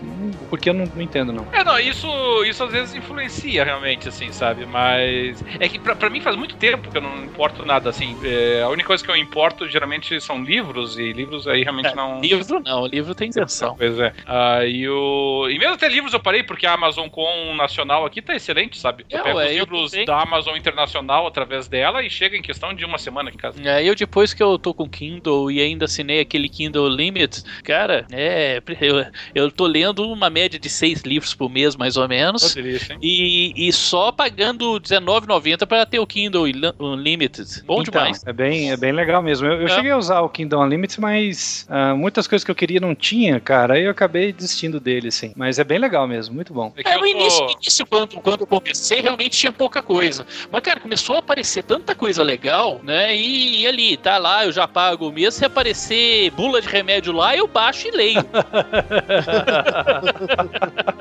porque 0.50 0.70
eu 0.70 0.74
não, 0.74 0.86
não 0.86 1.02
entendo, 1.02 1.32
não. 1.32 1.48
É, 1.52 1.64
não, 1.64 1.80
isso, 1.80 2.08
isso 2.44 2.64
às 2.64 2.72
vezes 2.72 2.96
influencia 2.96 3.64
realmente, 3.64 4.08
assim, 4.08 4.32
sabe? 4.32 4.66
Mas 4.66 5.44
é 5.60 5.68
que 5.68 5.80
pra, 5.80 5.96
pra 5.96 6.10
mim 6.10 6.22
faz 6.22 6.36
muito 6.36 6.56
tempo 6.56 6.90
que 6.90 6.98
eu 6.98 7.02
não 7.02 7.24
importo 7.24 7.66
nada, 7.66 7.90
assim. 7.90 8.18
É, 8.24 8.62
a 8.64 8.70
única 8.70 8.88
coisa 8.88 9.04
que 9.04 9.10
eu 9.10 9.16
importo 9.16 9.68
geralmente 9.68 10.20
são 10.22 10.44
livros, 10.44 10.98
e 11.00 11.14
livros 11.14 11.48
aí 11.48 11.64
realmente 11.64 11.90
é, 11.90 11.96
não. 11.96 12.20
Livro 12.20 12.62
não, 12.64 12.86
livro 12.86 13.16
tem 13.16 13.30
isenção. 13.30 13.76
Pois 13.78 13.98
é. 14.00 14.14
Ah, 14.26 14.66
e, 14.66 14.88
o... 14.88 15.48
e 15.50 15.58
mesmo 15.58 15.76
até 15.76 15.88
livros 15.88 16.14
eu 16.14 16.20
parei, 16.20 16.44
porque 16.44 16.66
a 16.66 16.74
Amazon 16.74 17.08
com 17.08 17.54
nacional 17.56 18.06
aqui 18.06 18.22
tá 18.22 18.36
excelente, 18.36 18.78
sabe? 18.78 19.06
Eu, 19.10 19.20
eu 19.20 19.24
pego 19.24 19.40
os 19.40 19.52
livros 19.52 20.06
da 20.06 20.22
Amazon 20.22 20.56
Internacional 20.56 21.26
através 21.26 21.68
dela 21.68 22.04
e 22.04 22.10
chega 22.10 22.36
em 22.36 22.42
questão 22.42 22.74
de 22.74 22.86
uma 22.86 22.98
semana 22.98 23.30
aqui 23.30 23.38
em 23.38 23.42
casa. 23.42 23.62
É, 23.64 23.84
eu 23.84 23.96
depois 23.96 24.34
que 24.34 24.44
eu 24.44 24.58
tô 24.58 24.74
com 24.74 24.88
Kindle 24.88 25.52
e 25.52 25.62
ainda 25.62 25.86
assinei 25.86 26.20
aquele 26.20 26.50
Kindle 26.50 26.88
Limit, 26.90 27.44
cara, 27.64 28.06
é. 28.12 28.62
Eu, 28.82 29.06
eu 29.36 29.52
tô 29.52 29.66
lendo 29.66 30.10
uma 30.10 30.30
média 30.30 30.60
de 30.60 30.70
seis 30.70 31.02
livros 31.02 31.34
por 31.34 31.50
mês, 31.50 31.76
mais 31.76 31.98
ou 31.98 32.08
menos. 32.08 32.54
Delícia, 32.54 32.98
e, 33.02 33.54
e 33.56 33.72
só 33.74 34.12
pagando 34.12 34.74
R$19,90 34.74 35.66
para 35.66 35.86
ter 35.86 36.00
o 36.00 36.08
Kindle 36.08 36.46
Unlimited. 36.80 37.64
Bom 37.66 37.82
então, 37.82 37.84
demais. 37.84 38.24
É 38.26 38.34
bem, 38.34 38.72
é 38.72 38.78
bem 38.78 38.92
legal 38.92 39.22
mesmo. 39.22 39.48
Eu, 39.48 39.62
eu 39.62 39.68
é. 39.68 39.70
cheguei 39.70 39.92
a 39.92 39.98
usar 39.98 40.22
o 40.22 40.30
Kindle 40.30 40.62
Unlimited, 40.62 40.89
mas 40.98 41.68
uh, 41.70 41.96
muitas 41.96 42.28
coisas 42.28 42.44
que 42.44 42.52
eu 42.52 42.56
queria 42.56 42.80
não 42.80 42.96
tinha, 42.96 43.40
cara. 43.40 43.76
Aí 43.76 43.84
eu 43.84 43.92
acabei 43.92 44.34
desistindo 44.34 44.80
dele, 44.80 45.10
assim. 45.10 45.34
Mas 45.36 45.60
é 45.60 45.64
bem 45.64 45.78
legal 45.78 46.08
mesmo, 46.08 46.36
muito 46.36 46.54
bom. 46.54 46.74
É, 46.84 46.98
no 46.98 47.06
início, 47.06 47.48
início 47.52 47.86
quando, 47.86 48.20
quando 48.22 48.42
eu 48.42 48.48
comecei, 48.48 49.02
realmente 49.02 49.38
tinha 49.38 49.52
pouca 49.52 49.82
coisa. 49.82 50.26
Mas, 50.52 50.62
cara, 50.62 50.80
começou 50.80 51.16
a 51.16 51.20
aparecer 51.20 51.64
tanta 51.64 51.94
coisa 51.94 52.24
legal, 52.24 52.80
né? 52.84 53.16
E, 53.16 53.62
e 53.62 53.68
ali, 53.68 53.98
tá 53.98 54.18
lá, 54.18 54.46
eu 54.46 54.52
já 54.52 54.68
pago 54.68 55.12
mesmo. 55.12 55.32
Se 55.32 55.46
aparecer 55.46 56.32
bula 56.32 56.62
de 56.62 56.68
remédio 56.68 57.14
lá, 57.14 57.36
eu 57.36 57.48
baixo 57.48 57.88
e 57.88 57.92
leio. 57.92 58.20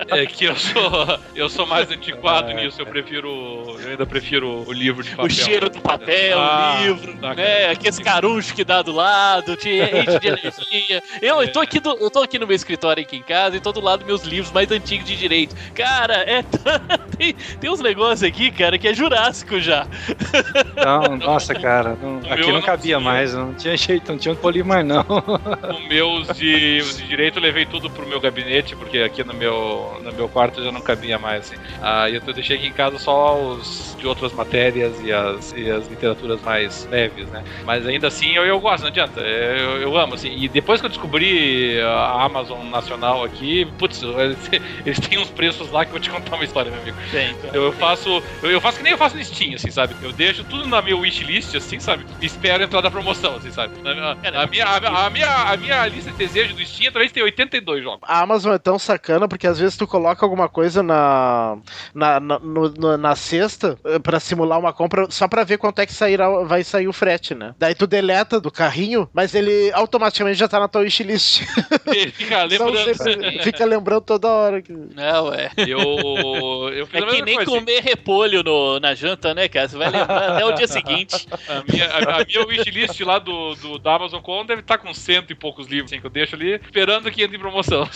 é 0.08 0.26
que 0.26 0.44
eu 0.44 0.56
sou, 0.56 1.18
eu 1.34 1.48
sou 1.48 1.66
mais 1.66 1.90
antiquado 1.90 2.52
nisso. 2.52 2.80
Eu 2.80 2.86
prefiro. 2.86 3.76
Eu 3.80 3.90
ainda 3.90 4.06
prefiro 4.06 4.64
o 4.66 4.72
livro 4.72 5.02
de 5.02 5.10
papel. 5.10 5.26
O 5.26 5.30
cheiro 5.30 5.70
do 5.70 5.80
papel, 5.80 6.38
ah, 6.38 6.78
o 6.78 6.84
livro, 6.84 7.16
tá, 7.18 7.34
né? 7.34 7.70
Aqueles 7.70 7.98
carunchos 7.98 8.52
que 8.52 8.64
dá 8.64 8.82
do 8.82 8.92
lado, 8.92 9.56
te 9.56 9.77
de. 9.80 11.02
Eu, 11.22 11.42
eu, 11.42 11.52
tô 11.52 11.60
aqui 11.60 11.80
do, 11.80 11.90
eu 11.98 12.10
tô 12.10 12.22
aqui 12.22 12.38
no 12.38 12.46
meu 12.46 12.56
escritório 12.56 13.02
aqui 13.02 13.16
em 13.16 13.22
casa 13.22 13.56
e 13.56 13.60
tô 13.60 13.72
do 13.72 13.80
lado 13.80 14.04
meus 14.04 14.24
livros 14.24 14.52
mais 14.52 14.70
antigos 14.70 15.06
de 15.06 15.16
direito. 15.16 15.54
Cara, 15.74 16.14
é 16.14 16.42
tem, 17.16 17.34
tem 17.60 17.70
uns 17.70 17.80
negócios 17.80 18.22
aqui, 18.22 18.50
cara, 18.50 18.78
que 18.78 18.88
é 18.88 18.94
jurássico 18.94 19.60
já. 19.60 19.86
Não, 20.76 21.16
nossa, 21.16 21.54
cara. 21.54 21.96
Não, 22.00 22.18
aqui 22.30 22.52
não 22.52 22.62
cabia 22.62 23.00
mais, 23.00 23.34
não 23.34 23.54
tinha 23.54 23.76
jeito, 23.76 24.10
não 24.12 24.18
tinha 24.18 24.32
onde 24.32 24.40
polir 24.40 24.64
mais, 24.64 24.84
não. 24.84 25.04
O 25.08 25.88
meu 25.88 26.22
de, 26.34 26.80
de 26.80 27.06
direito 27.06 27.38
eu 27.38 27.42
levei 27.42 27.66
tudo 27.66 27.90
pro 27.90 28.06
meu 28.06 28.20
gabinete, 28.20 28.76
porque 28.76 28.98
aqui 28.98 29.24
no 29.24 29.34
meu, 29.34 30.00
no 30.02 30.12
meu 30.12 30.28
quarto 30.28 30.62
já 30.62 30.72
não 30.72 30.80
cabia 30.80 31.18
mais. 31.18 31.50
Assim. 31.50 31.56
Aí 31.80 32.14
eu 32.14 32.20
deixei 32.32 32.56
aqui 32.56 32.66
em 32.66 32.72
casa 32.72 32.98
só 32.98 33.36
os 33.36 33.96
de 33.98 34.06
outras 34.06 34.32
matérias 34.32 35.00
e 35.02 35.12
as, 35.12 35.52
e 35.56 35.70
as 35.70 35.86
literaturas 35.88 36.40
mais 36.42 36.86
leves, 36.90 37.28
né? 37.28 37.44
Mas 37.64 37.86
ainda 37.86 38.08
assim 38.08 38.34
eu, 38.34 38.44
eu 38.44 38.60
gosto, 38.60 38.82
não 38.82 38.88
adianta. 38.88 39.20
Eu, 39.20 39.67
eu 39.76 39.96
amo, 39.96 40.14
assim. 40.14 40.34
E 40.36 40.48
depois 40.48 40.80
que 40.80 40.86
eu 40.86 40.90
descobri 40.90 41.80
a 41.80 42.24
Amazon 42.24 42.66
Nacional 42.68 43.24
aqui, 43.24 43.66
putz, 43.78 44.02
eles 44.84 45.00
têm 45.00 45.18
uns 45.18 45.30
preços 45.30 45.70
lá 45.70 45.84
que 45.84 45.90
eu 45.90 45.92
vou 45.92 46.00
te 46.00 46.10
contar 46.10 46.36
uma 46.36 46.44
história, 46.44 46.70
meu 46.70 46.80
amigo. 46.80 46.96
Tem, 47.10 47.34
Eu 47.52 47.72
faço. 47.72 48.22
Eu, 48.42 48.50
eu 48.50 48.60
faço 48.60 48.78
que 48.78 48.82
nem 48.82 48.92
eu 48.92 48.98
faço 48.98 49.16
no 49.16 49.24
Steam, 49.24 49.54
assim, 49.54 49.70
sabe? 49.70 49.94
Eu 50.02 50.12
deixo 50.12 50.44
tudo 50.44 50.66
na 50.66 50.80
minha 50.82 50.96
wishlist, 50.96 51.54
assim, 51.54 51.78
sabe? 51.78 52.04
E 52.20 52.26
espero 52.26 52.62
entrar 52.62 52.80
da 52.80 52.90
promoção, 52.90 53.36
assim, 53.36 53.50
sabe? 53.50 53.74
A, 53.84 54.42
a, 54.42 54.46
minha, 54.46 54.66
a, 54.66 55.06
a, 55.06 55.10
minha, 55.10 55.52
a 55.52 55.56
minha 55.56 55.86
lista 55.86 56.10
de 56.10 56.16
desejo 56.16 56.54
do 56.54 56.64
Steam 56.64 56.92
talvez 56.92 57.12
tenha 57.12 57.24
82 57.24 57.82
jogos. 57.82 58.00
A 58.02 58.20
Amazon 58.20 58.52
é 58.52 58.58
tão 58.58 58.78
sacana 58.78 59.28
porque 59.28 59.46
às 59.46 59.58
vezes 59.58 59.76
tu 59.76 59.86
coloca 59.86 60.24
alguma 60.24 60.48
coisa 60.48 60.82
na, 60.82 61.58
na, 61.94 62.20
na, 62.20 62.38
no, 62.38 62.96
na 62.96 63.16
cesta 63.16 63.78
eh, 63.84 63.98
pra 63.98 64.20
simular 64.20 64.58
uma 64.58 64.72
compra 64.72 65.06
só 65.10 65.26
pra 65.28 65.44
ver 65.44 65.58
quanto 65.58 65.80
é 65.80 65.86
que 65.86 65.92
sairá, 65.92 66.28
vai 66.44 66.64
sair 66.64 66.88
o 66.88 66.92
frete, 66.92 67.34
né? 67.34 67.54
Daí 67.58 67.74
tu 67.74 67.86
deleta 67.86 68.40
do 68.40 68.50
carrinho, 68.50 69.08
mas 69.12 69.34
ele 69.34 69.50
automaticamente 69.74 70.38
já 70.38 70.48
tá 70.48 70.60
na 70.60 70.68
tua 70.68 70.82
wishlist. 70.82 71.42
Ele 71.86 72.10
fica 72.10 72.44
lembrando. 72.44 73.42
fica 73.42 73.64
lembrando 73.64 74.02
toda 74.02 74.28
hora. 74.28 74.62
Que... 74.62 74.72
Não, 74.72 75.32
é. 75.32 75.50
Eu, 75.56 76.70
eu 76.72 76.86
fiz 76.86 77.02
é 77.02 77.06
que 77.06 77.22
nem 77.22 77.36
coisa. 77.36 77.50
com 77.50 77.58
comer 77.58 77.80
repolho 77.82 78.42
no, 78.42 78.80
na 78.80 78.94
janta, 78.94 79.34
né, 79.34 79.48
cara? 79.48 79.68
Você 79.68 79.76
vai 79.76 79.90
lembrar 79.90 80.32
até 80.32 80.44
o 80.44 80.52
dia 80.52 80.66
seguinte. 80.66 81.26
A 81.48 81.64
minha, 81.70 81.86
a, 81.86 82.20
a 82.20 82.24
minha 82.24 82.46
wishlist 82.46 83.00
lá 83.00 83.18
do, 83.18 83.54
do, 83.54 83.78
da 83.78 83.94
Amazon 83.94 84.20
Com 84.20 84.44
deve 84.44 84.60
estar 84.60 84.78
tá 84.78 84.84
com 84.84 84.92
cento 84.94 85.30
e 85.30 85.34
poucos 85.34 85.66
livros, 85.66 85.92
assim, 85.92 86.00
que 86.00 86.06
eu 86.06 86.10
deixo 86.10 86.34
ali, 86.34 86.54
esperando 86.54 87.10
que 87.10 87.22
entre 87.22 87.36
em 87.36 87.40
promoção. 87.40 87.88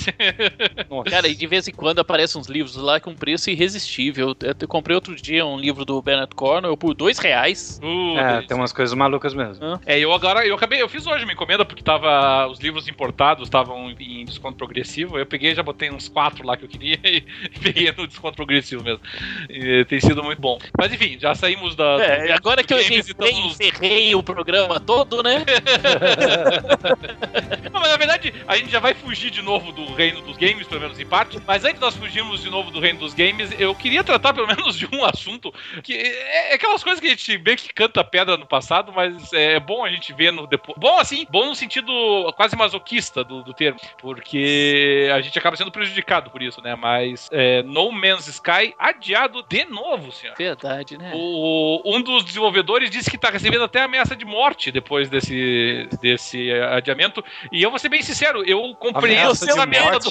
Cara, 1.10 1.28
e 1.28 1.34
de 1.34 1.46
vez 1.46 1.68
em 1.68 1.72
quando 1.72 1.98
aparecem 1.98 2.40
uns 2.40 2.46
livros 2.46 2.76
lá 2.76 3.00
com 3.00 3.14
preço 3.14 3.50
irresistível. 3.50 4.34
Eu, 4.40 4.54
eu 4.60 4.68
comprei 4.68 4.94
outro 4.94 5.14
dia 5.14 5.44
um 5.44 5.58
livro 5.58 5.84
do 5.84 6.00
Bernard 6.00 6.34
Cornwell 6.34 6.76
por 6.76 6.94
dois 6.94 7.18
reais. 7.18 7.80
Uh, 7.82 8.18
é, 8.18 8.42
tem 8.42 8.56
umas 8.56 8.72
coisas 8.72 8.94
malucas 8.94 9.34
mesmo. 9.34 9.80
É, 9.86 9.98
eu 9.98 10.12
agora, 10.12 10.46
eu 10.46 10.54
acabei, 10.54 10.80
eu 10.80 10.88
fiz 10.88 11.06
hoje 11.06 11.24
uma 11.24 11.32
encomenda 11.42 11.64
porque 11.64 11.82
tava, 11.82 12.46
os 12.46 12.60
livros 12.60 12.88
importados 12.88 13.48
estavam 13.48 13.90
em 13.98 14.24
desconto 14.24 14.56
progressivo. 14.56 15.18
Eu 15.18 15.26
peguei, 15.26 15.54
já 15.54 15.62
botei 15.62 15.90
uns 15.90 16.08
quatro 16.08 16.46
lá 16.46 16.56
que 16.56 16.64
eu 16.64 16.68
queria 16.68 16.98
e, 17.04 17.20
peguei 17.60 17.92
no 17.92 18.06
desconto 18.06 18.36
progressivo 18.36 18.84
mesmo. 18.84 19.00
E, 19.50 19.84
tem 19.86 20.00
sido 20.00 20.22
muito 20.22 20.40
bom. 20.40 20.58
Mas 20.78 20.92
enfim, 20.92 21.18
já 21.18 21.34
saímos 21.34 21.74
da. 21.74 22.02
É, 22.02 22.32
agora 22.32 22.62
que 22.62 22.72
eu 22.72 22.80
encerrei, 22.80 23.32
encerrei 23.44 24.14
o 24.14 24.22
programa 24.22 24.78
todo, 24.78 25.22
né? 25.22 25.44
Não, 27.72 27.80
mas 27.80 27.90
na 27.90 27.96
verdade, 27.96 28.32
a 28.46 28.56
gente 28.56 28.70
já 28.70 28.78
vai 28.78 28.94
fugir 28.94 29.30
de 29.30 29.42
novo 29.42 29.72
do 29.72 29.92
reino 29.94 30.20
dos 30.22 30.36
games, 30.36 30.66
pelo 30.66 30.80
menos 30.80 30.98
em 30.98 31.06
parte. 31.06 31.38
Mas 31.46 31.64
antes 31.64 31.76
de 31.76 31.80
nós 31.80 31.96
fugirmos 31.96 32.42
de 32.42 32.50
novo 32.50 32.70
do 32.70 32.80
reino 32.80 33.00
dos 33.00 33.14
games, 33.14 33.50
eu 33.58 33.74
queria 33.74 34.04
tratar 34.04 34.32
pelo 34.32 34.46
menos 34.46 34.76
de 34.76 34.88
um 34.92 35.04
assunto 35.04 35.52
que 35.82 35.94
é, 35.94 36.52
é 36.52 36.54
aquelas 36.54 36.82
coisas 36.82 37.00
que 37.00 37.06
a 37.06 37.10
gente 37.10 37.38
bem 37.38 37.56
que 37.56 37.72
canta 37.72 38.04
pedra 38.04 38.36
no 38.36 38.46
passado, 38.46 38.92
mas 38.92 39.32
é 39.32 39.58
bom 39.58 39.84
a 39.84 39.90
gente 39.90 40.12
ver 40.12 40.32
no 40.32 40.46
depois. 40.46 40.78
Bom 40.78 40.98
assim, 40.98 41.26
bom 41.32 41.46
no 41.46 41.54
sentido 41.54 41.90
quase 42.36 42.54
masoquista 42.54 43.24
do, 43.24 43.42
do 43.42 43.54
termo, 43.54 43.80
porque 43.96 45.08
a 45.14 45.20
gente 45.22 45.38
acaba 45.38 45.56
sendo 45.56 45.72
prejudicado 45.72 46.30
por 46.30 46.42
isso, 46.42 46.60
né? 46.60 46.76
Mas 46.76 47.30
é, 47.32 47.62
No 47.62 47.90
Man's 47.90 48.28
Sky 48.28 48.74
adiado 48.78 49.42
de 49.48 49.64
novo, 49.64 50.12
senhor. 50.12 50.36
Verdade, 50.36 50.98
né? 50.98 51.10
O, 51.14 51.80
um 51.86 52.02
dos 52.02 52.22
desenvolvedores 52.24 52.90
disse 52.90 53.10
que 53.10 53.16
tá 53.16 53.30
recebendo 53.30 53.64
até 53.64 53.82
ameaça 53.82 54.14
de 54.14 54.26
morte 54.26 54.70
depois 54.70 55.08
desse, 55.08 55.88
desse 56.02 56.52
adiamento. 56.52 57.24
E 57.50 57.62
eu 57.62 57.70
vou 57.70 57.78
ser 57.78 57.88
bem 57.88 58.02
sincero, 58.02 58.44
eu 58.46 58.74
compreendo 58.74 59.32
ameaça 59.32 59.46
de 59.46 59.54
morte. 59.54 60.10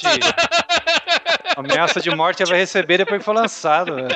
ameaça 1.56 2.00
de 2.00 2.10
morte 2.10 2.44
vai 2.44 2.58
receber 2.58 2.98
depois 2.98 3.20
que 3.20 3.24
for 3.24 3.34
lançado. 3.34 3.96
é. 4.00 4.08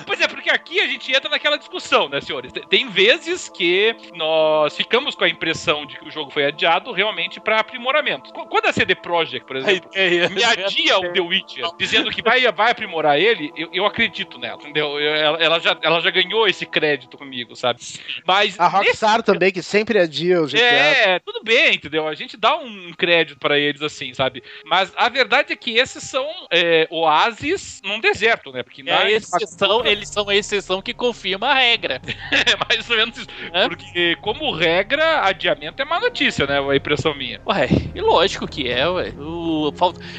Pois 0.04 0.20
é, 0.20 0.28
porque 0.28 0.50
aqui 0.50 0.80
a 0.80 0.86
gente 0.86 1.12
entra 1.14 1.30
naquela 1.30 1.56
discussão, 1.56 2.08
né, 2.08 2.20
senhores? 2.20 2.52
Tem 2.74 2.88
vezes 2.88 3.48
que 3.48 3.94
nós 4.16 4.76
ficamos 4.76 5.14
com 5.14 5.22
a 5.22 5.28
impressão 5.28 5.86
de 5.86 5.96
que 5.96 6.08
o 6.08 6.10
jogo 6.10 6.32
foi 6.32 6.46
adiado 6.46 6.90
realmente 6.90 7.38
para 7.38 7.60
aprimoramento. 7.60 8.32
Quando 8.32 8.66
a 8.66 8.72
CD 8.72 8.96
Projekt, 8.96 9.46
por 9.46 9.54
exemplo, 9.54 9.88
me 10.34 10.42
adia 10.42 10.98
o 10.98 11.12
The 11.12 11.20
Witcher, 11.20 11.64
dizendo 11.78 12.10
que 12.10 12.20
vai, 12.20 12.40
vai 12.50 12.72
aprimorar 12.72 13.16
ele, 13.16 13.52
eu, 13.56 13.68
eu 13.72 13.86
acredito 13.86 14.40
nela, 14.40 14.60
entendeu? 14.60 14.98
Ela, 14.98 15.38
ela, 15.40 15.60
já, 15.60 15.78
ela 15.82 16.00
já 16.00 16.10
ganhou 16.10 16.48
esse 16.48 16.66
crédito 16.66 17.16
comigo, 17.16 17.54
sabe? 17.54 17.80
Mas 18.26 18.58
a 18.58 18.66
Rockstar 18.66 19.18
nesse... 19.18 19.22
também, 19.22 19.52
que 19.52 19.62
sempre 19.62 20.00
adia 20.00 20.42
o 20.42 20.48
GTA. 20.48 20.58
É, 20.58 21.18
tudo 21.20 21.44
bem, 21.44 21.76
entendeu? 21.76 22.08
A 22.08 22.14
gente 22.16 22.36
dá 22.36 22.56
um 22.56 22.92
crédito 22.92 23.38
para 23.38 23.56
eles 23.56 23.82
assim, 23.82 24.12
sabe? 24.14 24.42
Mas 24.64 24.92
a 24.96 25.08
verdade 25.08 25.52
é 25.52 25.56
que 25.56 25.78
esses 25.78 26.02
são 26.02 26.28
é, 26.50 26.88
oásis 26.90 27.80
num 27.84 28.00
deserto, 28.00 28.50
né? 28.50 28.64
Porque 28.64 28.82
é 28.84 29.12
exceção, 29.12 29.86
eles 29.86 30.08
são 30.08 30.28
a 30.28 30.34
exceção 30.34 30.82
que 30.82 30.92
confirma 30.92 31.50
a 31.50 31.54
regra. 31.54 32.02
mais 32.68 32.88
ou 32.88 32.96
menos 32.96 33.18
isso. 33.18 33.28
É? 33.52 33.68
Porque, 33.68 34.16
como 34.20 34.52
regra, 34.52 35.22
adiamento 35.22 35.80
é 35.80 35.84
má 35.84 36.00
notícia, 36.00 36.46
né? 36.46 36.58
A 36.58 36.76
impressão 36.76 37.14
minha. 37.14 37.40
Ué, 37.46 37.68
e 37.94 38.00
lógico 38.00 38.46
que 38.46 38.68
é, 38.68 38.88
ué. 38.88 39.10
O, 39.18 39.72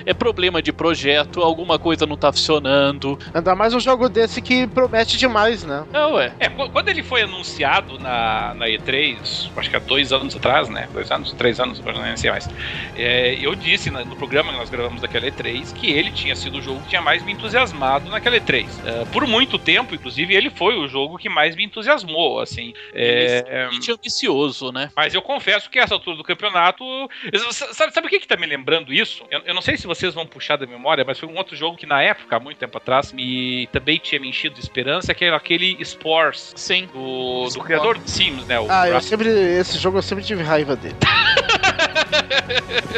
é 0.06 0.14
problema 0.14 0.62
de 0.62 0.72
projeto, 0.72 1.42
alguma 1.42 1.78
coisa 1.80 2.06
não 2.06 2.18
tá 2.18 2.32
funcionando. 2.32 3.18
Ainda 3.34 3.56
mais 3.56 3.74
um 3.74 3.80
jogo 3.80 4.10
desse 4.10 4.42
que 4.42 4.68
promete 4.68 5.18
demais, 5.18 5.64
né? 5.64 5.86
É, 5.94 6.06
ué. 6.06 6.34
É, 6.40 6.50
quando 6.50 6.90
ele 6.90 7.04
foi 7.04 7.24
anunciado 7.24 8.00
na, 8.00 8.54
na 8.54 8.66
E3, 8.68 9.50
acho 9.56 9.70
que 9.70 9.76
há 9.76 9.80
dois 9.80 10.12
anos 10.12 10.36
atrás, 10.36 10.70
né? 10.70 10.88
Dois 10.94 11.12
anos, 11.12 11.32
três 11.34 11.60
anos, 11.60 11.80
não 11.80 12.18
sei 12.18 12.32
mais. 12.32 12.50
É, 12.96 13.38
eu 13.42 13.56
disse 13.56 13.90
no 13.90 14.16
programa 14.16 14.52
que 14.52 14.58
nós 14.58 14.70
gravamos 14.70 15.02
daquela 15.02 15.26
E3 15.28 15.74
que 15.74 15.92
ele 15.92 16.12
tinha 16.12 16.36
sido 16.36 16.58
o 16.58 16.62
jogo 16.62 16.82
que 16.82 16.90
tinha 16.90 17.02
mais 17.02 17.24
me 17.24 17.34
entusiasmado 17.34 18.10
naquela 18.10 18.38
E3. 18.38 18.68
É, 18.86 19.06
por 19.06 19.26
muito 19.28 19.58
tempo, 19.58 19.96
inclusive, 19.96 20.34
ele 20.34 20.50
foi 20.50 20.78
o 20.78 20.88
jogo 20.88 21.18
que 21.18 21.30
mais 21.30 21.56
me 21.56 21.66
entusiasmou, 21.66 22.35
assim. 22.40 22.74
É, 22.94 23.44
é 23.48 23.92
ambicioso, 23.92 24.72
né? 24.72 24.92
Mas 24.96 25.14
eu 25.14 25.22
confesso 25.22 25.70
que 25.70 25.80
essa 25.80 25.94
altura 25.94 26.18
do 26.18 26.24
campeonato. 26.24 26.84
Sabe, 27.74 27.94
sabe 27.94 28.08
o 28.08 28.10
que, 28.10 28.20
que 28.20 28.28
tá 28.28 28.36
me 28.36 28.46
lembrando 28.46 28.94
isso? 28.94 29.26
Eu, 29.30 29.42
eu, 29.46 29.54
não 29.54 29.62
sei 29.62 29.78
se 29.78 29.88
vocês 29.88 30.14
vão 30.14 30.26
puxar 30.26 30.58
da 30.58 30.66
memória, 30.66 31.04
mas 31.06 31.20
foi 31.20 31.30
um 31.30 31.38
outro 31.38 31.56
jogo 31.56 31.78
que 31.78 31.86
na 31.86 32.02
época, 32.02 32.36
há 32.36 32.40
muito 32.40 32.58
tempo 32.58 32.78
atrás, 32.78 33.12
me 33.12 33.68
também 33.72 33.98
tinha 33.98 34.20
me 34.20 34.30
enchido 34.30 34.56
de 34.56 34.62
esperança, 34.62 35.14
que 35.14 35.26
era 35.26 35.36
aquele 35.36 35.78
Spores. 35.84 36.54
Sim. 36.56 36.88
Do, 36.94 37.50
do 37.50 37.60
criador 37.62 37.98
de 37.98 38.10
Sims, 38.10 38.46
né? 38.46 38.56
ah, 38.70 38.88
eu 38.88 39.02
sempre. 39.02 39.30
Esse 39.30 39.78
jogo 39.78 39.98
eu 39.98 40.02
sempre 40.02 40.24
tive 40.24 40.44
raiva 40.44 40.76
dele. 40.76 40.96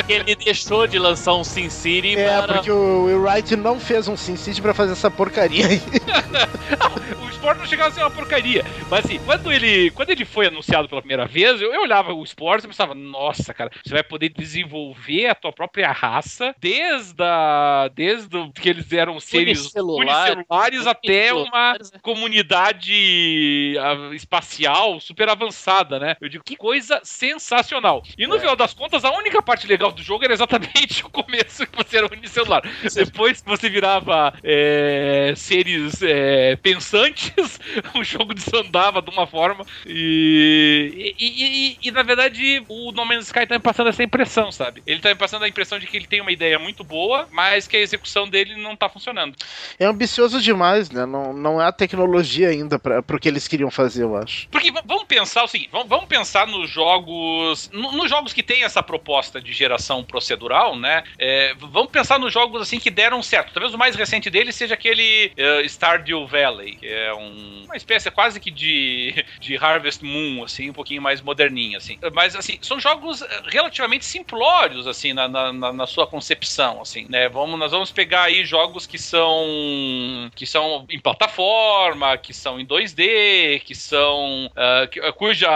ele 0.07 0.35
deixou 0.35 0.87
de 0.87 0.99
lançar 0.99 1.35
um 1.35 1.43
Sin 1.43 1.69
City 1.69 2.17
é, 2.17 2.41
para... 2.41 2.53
porque 2.55 2.71
o 2.71 3.05
Will 3.05 3.21
Wright 3.21 3.55
não 3.55 3.79
fez 3.79 4.07
um 4.07 4.17
Sin 4.17 4.35
City 4.35 4.61
pra 4.61 4.73
fazer 4.73 4.93
essa 4.93 5.09
porcaria 5.09 5.67
aí. 5.67 5.81
o 7.25 7.29
Sport 7.29 7.59
não 7.59 7.65
chegava 7.65 7.89
a 7.89 7.91
ser 7.91 8.01
uma 8.01 8.11
porcaria. 8.11 8.63
Mas 8.89 9.05
assim, 9.05 9.19
quando 9.25 9.51
ele, 9.51 9.91
quando 9.91 10.09
ele 10.09 10.25
foi 10.25 10.47
anunciado 10.47 10.87
pela 10.87 11.01
primeira 11.01 11.25
vez, 11.25 11.61
eu, 11.61 11.73
eu 11.73 11.81
olhava 11.81 12.13
o 12.13 12.23
Sport 12.23 12.63
e 12.63 12.67
pensava, 12.67 12.93
nossa, 12.95 13.53
cara, 13.53 13.71
você 13.83 13.93
vai 13.93 14.03
poder 14.03 14.29
desenvolver 14.29 15.27
a 15.27 15.35
tua 15.35 15.51
própria 15.51 15.91
raça 15.91 16.55
desde, 16.59 17.23
a, 17.23 17.89
desde 17.93 18.51
que 18.51 18.69
eles 18.69 18.91
eram 18.91 19.19
seres 19.19 19.59
unicelulares 19.59 20.87
até 20.87 21.33
uma 21.33 21.73
né? 21.73 21.79
comunidade 22.01 23.75
ah, 23.79 24.15
espacial 24.15 24.99
super 24.99 25.29
avançada, 25.29 25.99
né? 25.99 26.15
Eu 26.21 26.29
digo, 26.29 26.43
que 26.43 26.55
coisa 26.55 26.99
sensacional. 27.03 28.03
E 28.17 28.27
no 28.27 28.35
é. 28.35 28.39
final 28.39 28.55
das 28.55 28.73
contas, 28.73 29.03
a 29.03 29.11
única 29.17 29.41
parte 29.41 29.67
legal 29.67 29.91
do 29.91 30.01
jogo 30.01 30.23
era 30.23 30.33
exatamente 30.33 31.03
o 31.05 31.09
começo 31.09 31.65
que 31.65 31.75
você 31.75 31.97
era 31.97 32.07
unicelular. 32.07 32.61
Depois 32.93 33.41
que 33.41 33.47
você 33.47 33.69
virava 33.69 34.33
é, 34.43 35.33
seres 35.35 36.01
é, 36.01 36.55
pensantes, 36.57 37.59
o 37.95 38.03
jogo 38.03 38.33
desandava 38.33 39.01
de 39.01 39.09
uma 39.09 39.27
forma. 39.27 39.65
E, 39.85 41.15
e, 41.17 41.25
e, 41.27 41.77
e, 41.81 41.91
na 41.91 42.03
verdade, 42.03 42.63
o 42.67 42.91
No 42.91 43.05
Man's 43.05 43.27
Sky 43.27 43.45
tá 43.45 43.55
me 43.55 43.61
passando 43.61 43.89
essa 43.89 44.03
impressão, 44.03 44.51
sabe? 44.51 44.81
Ele 44.85 44.99
tá 44.99 45.09
me 45.09 45.15
passando 45.15 45.43
a 45.43 45.47
impressão 45.47 45.79
de 45.79 45.87
que 45.87 45.97
ele 45.97 46.07
tem 46.07 46.21
uma 46.21 46.31
ideia 46.31 46.59
muito 46.59 46.83
boa, 46.83 47.27
mas 47.31 47.67
que 47.67 47.75
a 47.77 47.81
execução 47.81 48.29
dele 48.29 48.55
não 48.55 48.75
tá 48.75 48.87
funcionando. 48.89 49.35
É 49.79 49.85
ambicioso 49.85 50.41
demais, 50.41 50.89
né? 50.89 51.05
Não, 51.05 51.33
não 51.33 51.61
é 51.61 51.65
a 51.65 51.71
tecnologia 51.71 52.49
ainda 52.49 52.79
para 52.79 53.01
pro 53.01 53.19
que 53.19 53.27
eles 53.27 53.47
queriam 53.47 53.71
fazer, 53.71 54.03
eu 54.03 54.15
acho. 54.15 54.47
Porque 54.49 54.71
vamos 54.85 55.05
pensar 55.05 55.43
o 55.43 55.47
seguinte: 55.47 55.69
vamos, 55.71 55.87
vamos 55.87 56.05
pensar 56.05 56.47
nos 56.47 56.69
jogos. 56.69 57.69
nos 57.73 58.09
jogos 58.09 58.33
que 58.33 58.43
tem 58.43 58.63
essa 58.63 58.83
proposta 58.83 59.06
de 59.41 59.53
geração 59.53 60.03
procedural, 60.03 60.77
né? 60.77 61.03
É, 61.17 61.53
vamos 61.59 61.91
pensar 61.91 62.19
nos 62.19 62.33
jogos 62.33 62.61
assim 62.61 62.79
que 62.79 62.91
deram 62.91 63.23
certo. 63.23 63.53
Talvez 63.53 63.73
o 63.73 63.77
mais 63.77 63.95
recente 63.95 64.29
dele 64.29 64.51
seja 64.51 64.73
aquele 64.73 65.31
uh, 65.37 65.65
Stardew 65.65 66.27
Valley, 66.27 66.75
que 66.75 66.87
é 66.87 67.13
um, 67.13 67.63
uma 67.65 67.75
espécie 67.75 68.11
quase 68.11 68.39
que 68.39 68.51
de, 68.51 69.23
de 69.39 69.57
Harvest 69.57 70.03
Moon, 70.03 70.43
assim, 70.43 70.69
um 70.69 70.73
pouquinho 70.73 71.01
mais 71.01 71.21
moderninho, 71.21 71.77
assim. 71.77 71.97
Mas, 72.13 72.35
assim, 72.35 72.57
são 72.61 72.79
jogos 72.79 73.23
relativamente 73.47 74.05
simplórios, 74.05 74.87
assim, 74.87 75.13
na, 75.13 75.27
na, 75.27 75.53
na 75.53 75.87
sua 75.87 76.05
concepção, 76.05 76.81
assim, 76.81 77.05
né? 77.09 77.29
Vamos, 77.29 77.57
nós 77.59 77.71
vamos 77.71 77.91
pegar 77.91 78.23
aí 78.23 78.43
jogos 78.43 78.85
que 78.85 78.97
são 78.97 79.45
que 80.35 80.45
são 80.45 80.85
em 80.89 80.99
plataforma, 80.99 82.17
que 82.17 82.33
são 82.33 82.59
em 82.59 82.65
2D, 82.65 83.61
que 83.61 83.75
são 83.75 84.47
uh, 84.47 85.13
cuja, 85.13 85.49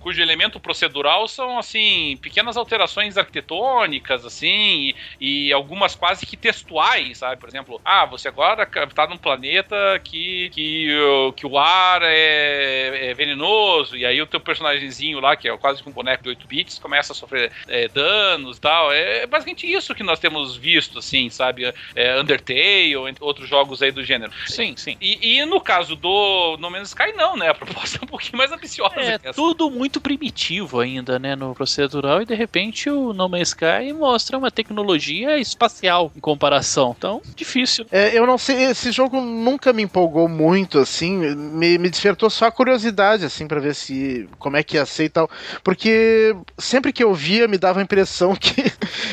cujo 0.00 0.20
elemento 0.20 0.60
procedural 0.60 1.26
são, 1.28 1.58
assim, 1.58 2.18
pequenas 2.20 2.56
alterações 2.56 2.97
arquitetônicas, 3.16 4.24
assim, 4.24 4.94
e, 5.20 5.48
e, 5.48 5.52
algumas 5.52 5.94
quase 5.94 6.26
que 6.26 6.36
textuais, 6.36 7.18
sabe? 7.18 7.40
Por 7.40 7.48
exemplo, 7.48 7.80
ah, 7.84 8.04
você 8.06 8.28
agora 8.28 8.68
está 8.84 9.06
num 9.06 9.16
planeta 9.16 9.76
que, 10.02 10.50
que, 10.50 10.88
que 11.36 11.46
o 11.46 11.58
ar 11.58 12.02
é, 12.02 13.10
é, 13.10 13.14
venenoso, 13.14 13.96
e 13.96 14.04
aí 14.04 14.20
o 14.20 14.26
teu 14.26 14.40
personagemzinho 14.40 15.20
lá, 15.20 15.36
que 15.36 15.48
é 15.48 15.56
quase 15.56 15.82
que 15.82 15.88
um 15.88 15.92
boneco 15.92 16.22
de 16.22 16.30
8 16.30 16.46
bits, 16.46 16.78
começa 16.78 17.12
a 17.12 17.16
sofrer 17.16 17.52
é, 17.66 17.88
danos 17.88 18.56
e 18.56 18.60
tal. 18.60 18.92
É 18.92 19.26
basicamente 19.26 19.70
isso 19.70 19.94
que 19.94 20.02
nós 20.02 20.18
temos 20.18 20.56
visto, 20.56 20.98
assim, 20.98 21.30
sabe? 21.30 21.72
É, 21.94 22.20
Undertale, 22.20 23.08
entre 23.08 23.24
outros 23.24 23.48
jogos 23.48 23.82
aí 23.82 23.90
do 23.90 24.04
gênero. 24.04 24.32
Sim, 24.46 24.74
sim. 24.76 24.96
E, 25.00 25.38
e 25.38 25.46
no 25.46 25.60
caso 25.60 25.94
do 25.94 26.56
No 26.58 26.70
Man's 26.70 26.88
Sky, 26.88 27.12
não, 27.16 27.36
né? 27.36 27.48
A 27.48 27.54
proposta 27.54 27.98
é 28.00 28.04
um 28.04 28.08
pouquinho 28.08 28.38
mais 28.38 28.50
ambiciosa. 28.52 28.94
É, 29.00 29.18
tudo 29.32 29.70
muito 29.70 30.00
primitivo 30.00 30.80
ainda, 30.80 31.18
né? 31.18 31.36
No 31.36 31.54
procedural, 31.54 32.22
e 32.22 32.26
de 32.26 32.34
repente 32.34 32.87
o 32.90 33.12
No 33.12 33.28
Man's 33.28 33.48
Sky 33.48 33.92
mostra 33.92 34.38
uma 34.38 34.50
tecnologia 34.50 35.38
espacial 35.38 36.12
em 36.16 36.20
comparação. 36.20 36.94
Então, 36.96 37.22
difícil. 37.34 37.86
É, 37.90 38.16
eu 38.16 38.26
não 38.26 38.38
sei, 38.38 38.64
esse 38.64 38.92
jogo 38.92 39.20
nunca 39.20 39.72
me 39.72 39.82
empolgou 39.82 40.28
muito, 40.28 40.78
assim, 40.78 41.16
me, 41.34 41.78
me 41.78 41.90
despertou 41.90 42.30
só 42.30 42.46
a 42.46 42.50
curiosidade, 42.52 43.24
assim, 43.24 43.46
para 43.46 43.60
ver 43.60 43.74
se 43.74 44.28
como 44.38 44.56
é 44.56 44.62
que 44.62 44.76
ia 44.76 44.86
ser 44.86 45.04
e 45.04 45.08
tal. 45.08 45.30
Porque 45.62 46.36
sempre 46.56 46.92
que 46.92 47.02
eu 47.02 47.14
via, 47.14 47.48
me 47.48 47.58
dava 47.58 47.80
a 47.80 47.82
impressão 47.82 48.34
que, 48.36 48.54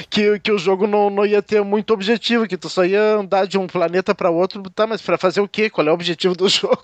que, 0.10 0.40
que 0.40 0.52
o 0.52 0.58
jogo 0.58 0.88
não, 0.88 1.10
não 1.10 1.26
ia 1.26 1.42
ter 1.42 1.64
muito 1.64 1.94
objetivo, 1.94 2.48
que 2.48 2.58
tu 2.58 2.70
só 2.70 2.86
ia 2.86 3.16
andar 3.16 3.48
de 3.48 3.58
um 3.58 3.68
planeta 3.68 4.14
para 4.14 4.30
outro, 4.30 4.62
tá, 4.70 4.86
mas 4.88 5.02
para 5.02 5.18
fazer 5.18 5.42
o 5.42 5.48
quê? 5.48 5.70
Qual 5.70 5.88
é 5.88 5.92
o 5.92 5.94
objetivo 5.94 6.36
do 6.36 6.48
jogo? 6.50 6.82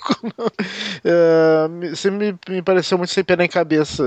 é, 1.04 1.96
sempre 1.96 2.32
me, 2.32 2.56
me 2.56 2.62
pareceu 2.62 2.98
muito 2.98 3.12
sem 3.12 3.24
pé 3.24 3.36
nem 3.36 3.48
cabeça. 3.48 4.04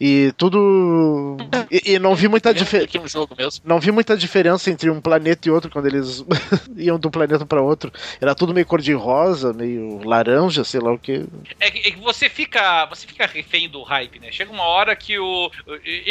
E 0.00 0.32
tudo. 0.36 1.36
E, 1.70 1.92
e 1.94 1.98
não 1.98 2.14
vi 2.18 2.28
muita 2.28 2.52
diferença. 2.52 3.60
Não 3.64 3.78
vi 3.78 3.90
muita 3.90 4.16
diferença 4.16 4.70
entre 4.70 4.90
um 4.90 5.00
planeta 5.00 5.48
e 5.48 5.50
outro 5.50 5.70
quando 5.70 5.86
eles 5.86 6.24
iam 6.76 6.98
de 6.98 7.06
um 7.06 7.10
planeta 7.10 7.46
para 7.46 7.62
outro. 7.62 7.92
Era 8.20 8.34
tudo 8.34 8.52
meio 8.52 8.66
cor-de-rosa, 8.66 9.52
meio 9.52 10.02
laranja, 10.04 10.64
sei 10.64 10.80
lá 10.80 10.92
o 10.92 10.98
que. 10.98 11.24
É 11.60 11.70
que, 11.70 11.78
é 11.88 11.90
que 11.92 12.00
você 12.00 12.28
fica. 12.28 12.86
Você 12.86 13.06
fica 13.06 13.26
refém 13.26 13.68
do 13.68 13.82
hype, 13.82 14.18
né? 14.18 14.30
Chega 14.32 14.52
uma 14.52 14.64
hora 14.64 14.94
que 14.96 15.18
o. 15.18 15.50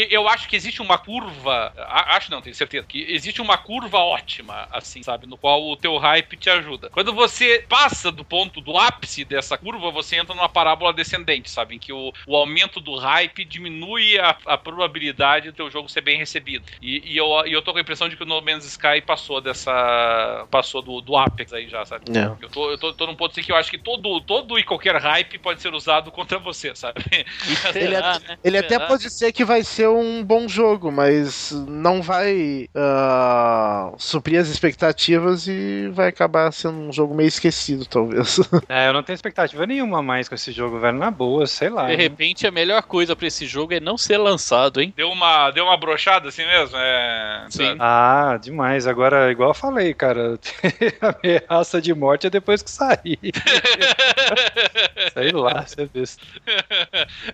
Eu 0.10 0.28
acho 0.28 0.48
que 0.48 0.56
existe 0.56 0.82
uma 0.82 0.98
curva. 0.98 1.74
Acho 1.78 2.32
não, 2.32 2.42
tenho 2.42 2.56
certeza. 2.56 2.86
Que 2.88 3.06
existe 3.10 3.42
uma 3.42 3.58
curva 3.58 3.98
ótima, 3.98 4.68
assim, 4.72 5.04
sabe? 5.04 5.28
No 5.28 5.38
qual 5.38 5.68
o 5.68 5.76
teu 5.76 5.98
hype 5.98 6.38
te 6.38 6.50
ajuda. 6.50 6.90
Quando 6.90 7.14
você 7.14 7.66
passa 7.68 8.12
do 8.12 8.24
ponto 8.24 8.62
do 8.62 8.78
ápice 8.78 9.26
dessa 9.26 9.58
curva, 9.58 9.92
você 9.92 10.18
entra 10.18 10.36
numa 10.36 10.50
parábola 10.50 10.94
descendente, 10.94 11.50
sabe? 11.50 11.76
Em 11.76 11.80
que 11.80 11.92
o, 11.92 12.14
o 12.26 12.36
aumento 12.36 12.80
do 12.80 12.96
hype 12.96 13.44
diminui 13.46 14.18
a, 14.20 14.36
a 14.46 14.58
probabilidade 14.58 15.52
do 15.52 15.56
teu 15.56 15.70
jogo 15.70 15.90
ser 15.90 15.97
bem 16.02 16.18
recebido. 16.18 16.66
E, 16.82 17.14
e, 17.14 17.18
eu, 17.18 17.28
e 17.46 17.54
eu 17.54 17.62
tô 17.62 17.72
com 17.72 17.78
a 17.78 17.82
impressão 17.82 18.10
de 18.10 18.16
que 18.16 18.24
o 18.24 18.26
No 18.26 18.42
Man's 18.42 18.66
Sky 18.66 19.02
passou 19.06 19.42
dessa. 19.42 20.48
passou 20.50 20.82
do, 20.82 21.02
do 21.02 21.16
Apex 21.16 21.54
aí 21.54 21.68
já, 21.68 21.86
sabe? 21.86 22.06
É. 22.18 22.44
Eu, 22.44 22.50
tô, 22.50 22.72
eu 22.72 22.78
tô, 22.78 22.94
tô 22.94 23.08
num 23.08 23.16
ponto 23.16 23.32
assim 23.32 23.42
que 23.42 23.52
eu 23.52 23.56
acho 23.56 23.70
que 23.70 23.78
todo, 23.78 24.22
todo 24.22 24.58
e 24.58 24.64
qualquer 24.64 24.96
hype 24.96 25.38
pode 25.40 25.62
ser 25.62 25.74
usado 25.74 26.12
contra 26.12 26.40
você, 26.40 26.76
sabe? 26.76 27.02
ele, 27.76 28.00
né? 28.00 28.38
ele 28.44 28.58
até 28.58 28.80
pode 28.80 29.10
ser 29.10 29.32
que 29.32 29.44
vai 29.44 29.64
ser 29.64 29.88
um 29.88 30.24
bom 30.24 30.48
jogo, 30.48 30.92
mas 30.92 31.52
não 31.68 32.02
vai 32.02 32.70
uh, 32.76 33.96
suprir 33.98 34.40
as 34.40 34.48
expectativas 34.48 35.48
e 35.48 35.90
vai 35.90 36.10
acabar 36.10 36.52
sendo 36.52 36.78
um 36.80 36.92
jogo 36.92 37.14
meio 37.16 37.28
esquecido, 37.28 37.86
talvez. 37.86 38.40
É, 38.70 38.88
eu 38.90 38.94
não 38.94 39.04
tenho 39.04 39.16
expectativa 39.16 39.66
nenhuma 39.66 40.02
mais 40.02 40.28
com 40.28 40.36
esse 40.36 40.52
jogo, 40.52 40.80
velho. 40.80 40.98
Na 40.98 41.10
boa, 41.10 41.48
sei 41.48 41.70
lá. 41.70 41.88
De 41.88 41.96
repente, 41.96 42.46
a 42.46 42.52
melhor 42.52 42.84
coisa 42.84 43.16
pra 43.16 43.28
esse 43.28 43.46
jogo 43.46 43.74
é 43.74 43.80
não 43.80 43.98
ser 43.98 44.18
lançado, 44.18 44.82
hein? 44.82 44.94
Deu 44.96 45.10
uma, 45.10 45.52
deu 45.52 45.66
uma 45.66 45.77
brochada 45.78 46.30
assim 46.30 46.46
mesmo? 46.46 46.78
É... 46.78 47.46
Sim. 47.50 47.76
Ah, 47.80 48.38
demais. 48.42 48.88
Agora, 48.88 49.32
igual 49.32 49.50
eu 49.50 49.54
falei, 49.54 49.94
cara, 49.94 50.40
ameaça 51.50 51.82
de 51.82 51.94
morte 51.94 52.28
é 52.28 52.30
depois 52.30 52.62
que 52.62 52.72
sair. 52.72 53.20
sei 55.14 55.32
lá, 55.32 55.66
você 55.66 55.86
vê. 55.86 55.98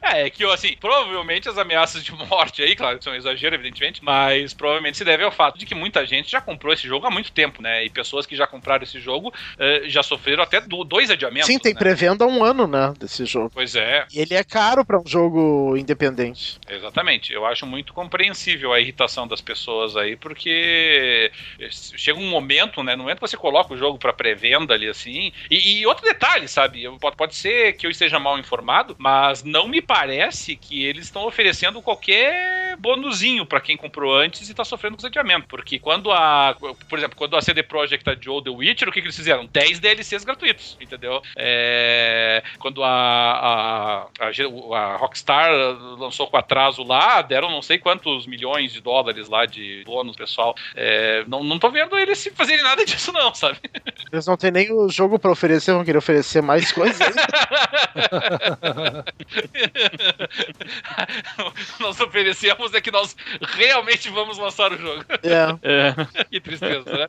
É, 0.01 0.25
é 0.25 0.29
que, 0.29 0.43
assim, 0.45 0.75
provavelmente 0.79 1.49
as 1.49 1.57
ameaças 1.57 2.03
de 2.03 2.11
morte 2.11 2.61
aí, 2.61 2.75
claro, 2.75 3.01
são 3.01 3.13
um 3.13 3.15
exagero, 3.15 3.55
evidentemente, 3.55 4.03
mas 4.03 4.53
provavelmente 4.53 4.97
se 4.97 5.05
deve 5.05 5.23
ao 5.23 5.31
fato 5.31 5.57
de 5.57 5.65
que 5.65 5.75
muita 5.75 6.05
gente 6.05 6.31
já 6.31 6.41
comprou 6.41 6.73
esse 6.73 6.87
jogo 6.87 7.05
há 7.05 7.11
muito 7.11 7.31
tempo, 7.31 7.61
né? 7.61 7.85
E 7.85 7.89
pessoas 7.89 8.25
que 8.25 8.35
já 8.35 8.47
compraram 8.47 8.83
esse 8.83 8.99
jogo 8.99 9.29
uh, 9.29 9.89
já 9.89 10.01
sofreram 10.01 10.43
até 10.43 10.61
do, 10.61 10.83
dois 10.83 11.09
adiamentos. 11.09 11.47
Sim, 11.47 11.59
tem 11.59 11.73
né? 11.73 11.79
pré-venda 11.79 12.25
há 12.25 12.27
um 12.27 12.43
ano, 12.43 12.67
né? 12.67 12.93
Desse 12.97 13.25
jogo. 13.25 13.51
Pois 13.53 13.75
é. 13.75 14.05
E 14.13 14.19
ele 14.19 14.33
é 14.33 14.43
caro 14.43 14.85
para 14.85 14.99
um 14.99 15.05
jogo 15.05 15.75
independente. 15.77 16.59
Exatamente. 16.69 17.33
Eu 17.33 17.45
acho 17.45 17.65
muito 17.65 17.93
compreensível 17.93 18.32
a 18.73 18.79
irritação 18.79 19.27
das 19.27 19.41
pessoas 19.41 19.95
aí, 19.95 20.15
porque 20.15 21.31
chega 21.69 22.19
um 22.19 22.29
momento, 22.29 22.83
né? 22.83 22.95
No 22.95 23.03
momento 23.03 23.19
que 23.19 23.27
você 23.27 23.37
coloca 23.37 23.73
o 23.73 23.77
jogo 23.77 23.97
para 23.97 24.13
pré-venda 24.13 24.73
ali 24.73 24.87
assim. 24.87 25.31
E, 25.49 25.79
e, 25.79 25.85
outro 25.85 26.05
detalhe, 26.05 26.47
sabe? 26.47 26.83
Pode, 26.99 27.15
pode 27.15 27.35
ser 27.35 27.73
que 27.73 27.85
eu 27.85 27.91
esteja 27.91 28.19
mal 28.19 28.37
informado, 28.37 28.95
mas 28.97 29.43
não 29.43 29.67
me 29.67 29.81
parece 29.81 30.55
que 30.55 30.83
eles 30.83 31.05
estão 31.05 31.25
oferecendo 31.25 31.81
qualquer 31.81 32.77
bonuzinho 32.77 33.45
para 33.45 33.61
quem 33.61 33.77
comprou 33.77 34.15
antes 34.15 34.49
e 34.49 34.53
tá 34.53 34.63
sofrendo 34.63 34.97
com 34.97 35.05
adiamento. 35.05 35.47
Porque 35.47 35.79
quando 35.79 36.11
a. 36.11 36.55
Por 36.89 36.97
exemplo, 36.97 37.17
quando 37.17 37.35
a 37.35 37.41
CD 37.41 37.63
Projekt 37.63 38.09
adiou 38.09 38.41
The 38.41 38.49
Witcher, 38.49 38.89
o 38.89 38.91
que, 38.91 39.01
que 39.01 39.07
eles 39.07 39.15
fizeram? 39.15 39.45
10 39.45 39.79
DLCs 39.79 40.23
gratuitos, 40.23 40.77
entendeu? 40.79 41.21
É, 41.35 42.43
quando 42.59 42.83
a, 42.83 42.89
a, 42.89 44.07
a, 44.19 44.77
a, 44.77 44.95
Rockstar 44.97 45.51
lançou 45.97 46.27
com 46.27 46.37
atraso 46.37 46.83
lá, 46.83 47.21
deram 47.21 47.49
não 47.49 47.61
sei 47.61 47.77
quantos 47.77 48.22
milhões 48.27 48.73
de 48.73 48.81
dólares 48.81 49.29
lá 49.29 49.45
de 49.45 49.83
bônus, 49.85 50.15
pessoal. 50.15 50.55
É, 50.75 51.23
não, 51.27 51.43
não 51.43 51.59
tô 51.59 51.69
vendo 51.69 51.95
eles 51.97 52.27
fazerem 52.35 52.63
nada 52.63 52.85
disso, 52.85 53.11
não, 53.11 53.33
sabe? 53.33 53.57
Eles 54.11 54.27
não 54.27 54.37
têm 54.37 54.51
nem 54.51 54.71
o 54.71 54.87
jogo 54.89 55.17
para 55.17 55.31
oferecer, 55.31 55.73
vão 55.73 55.83
querer 55.83 55.97
oferecer 55.97 56.41
mais 56.41 56.71
coisas. 56.71 56.99
nós 61.79 61.99
oferecemos 61.99 62.71
é 62.73 62.81
que 62.81 62.91
nós 62.91 63.15
realmente 63.41 64.09
vamos 64.09 64.37
lançar 64.37 64.71
o 64.71 64.77
jogo. 64.77 65.03
É. 65.23 65.57
é. 65.63 65.95
que 66.29 66.39
tristeza, 66.39 66.91
né? 66.91 67.07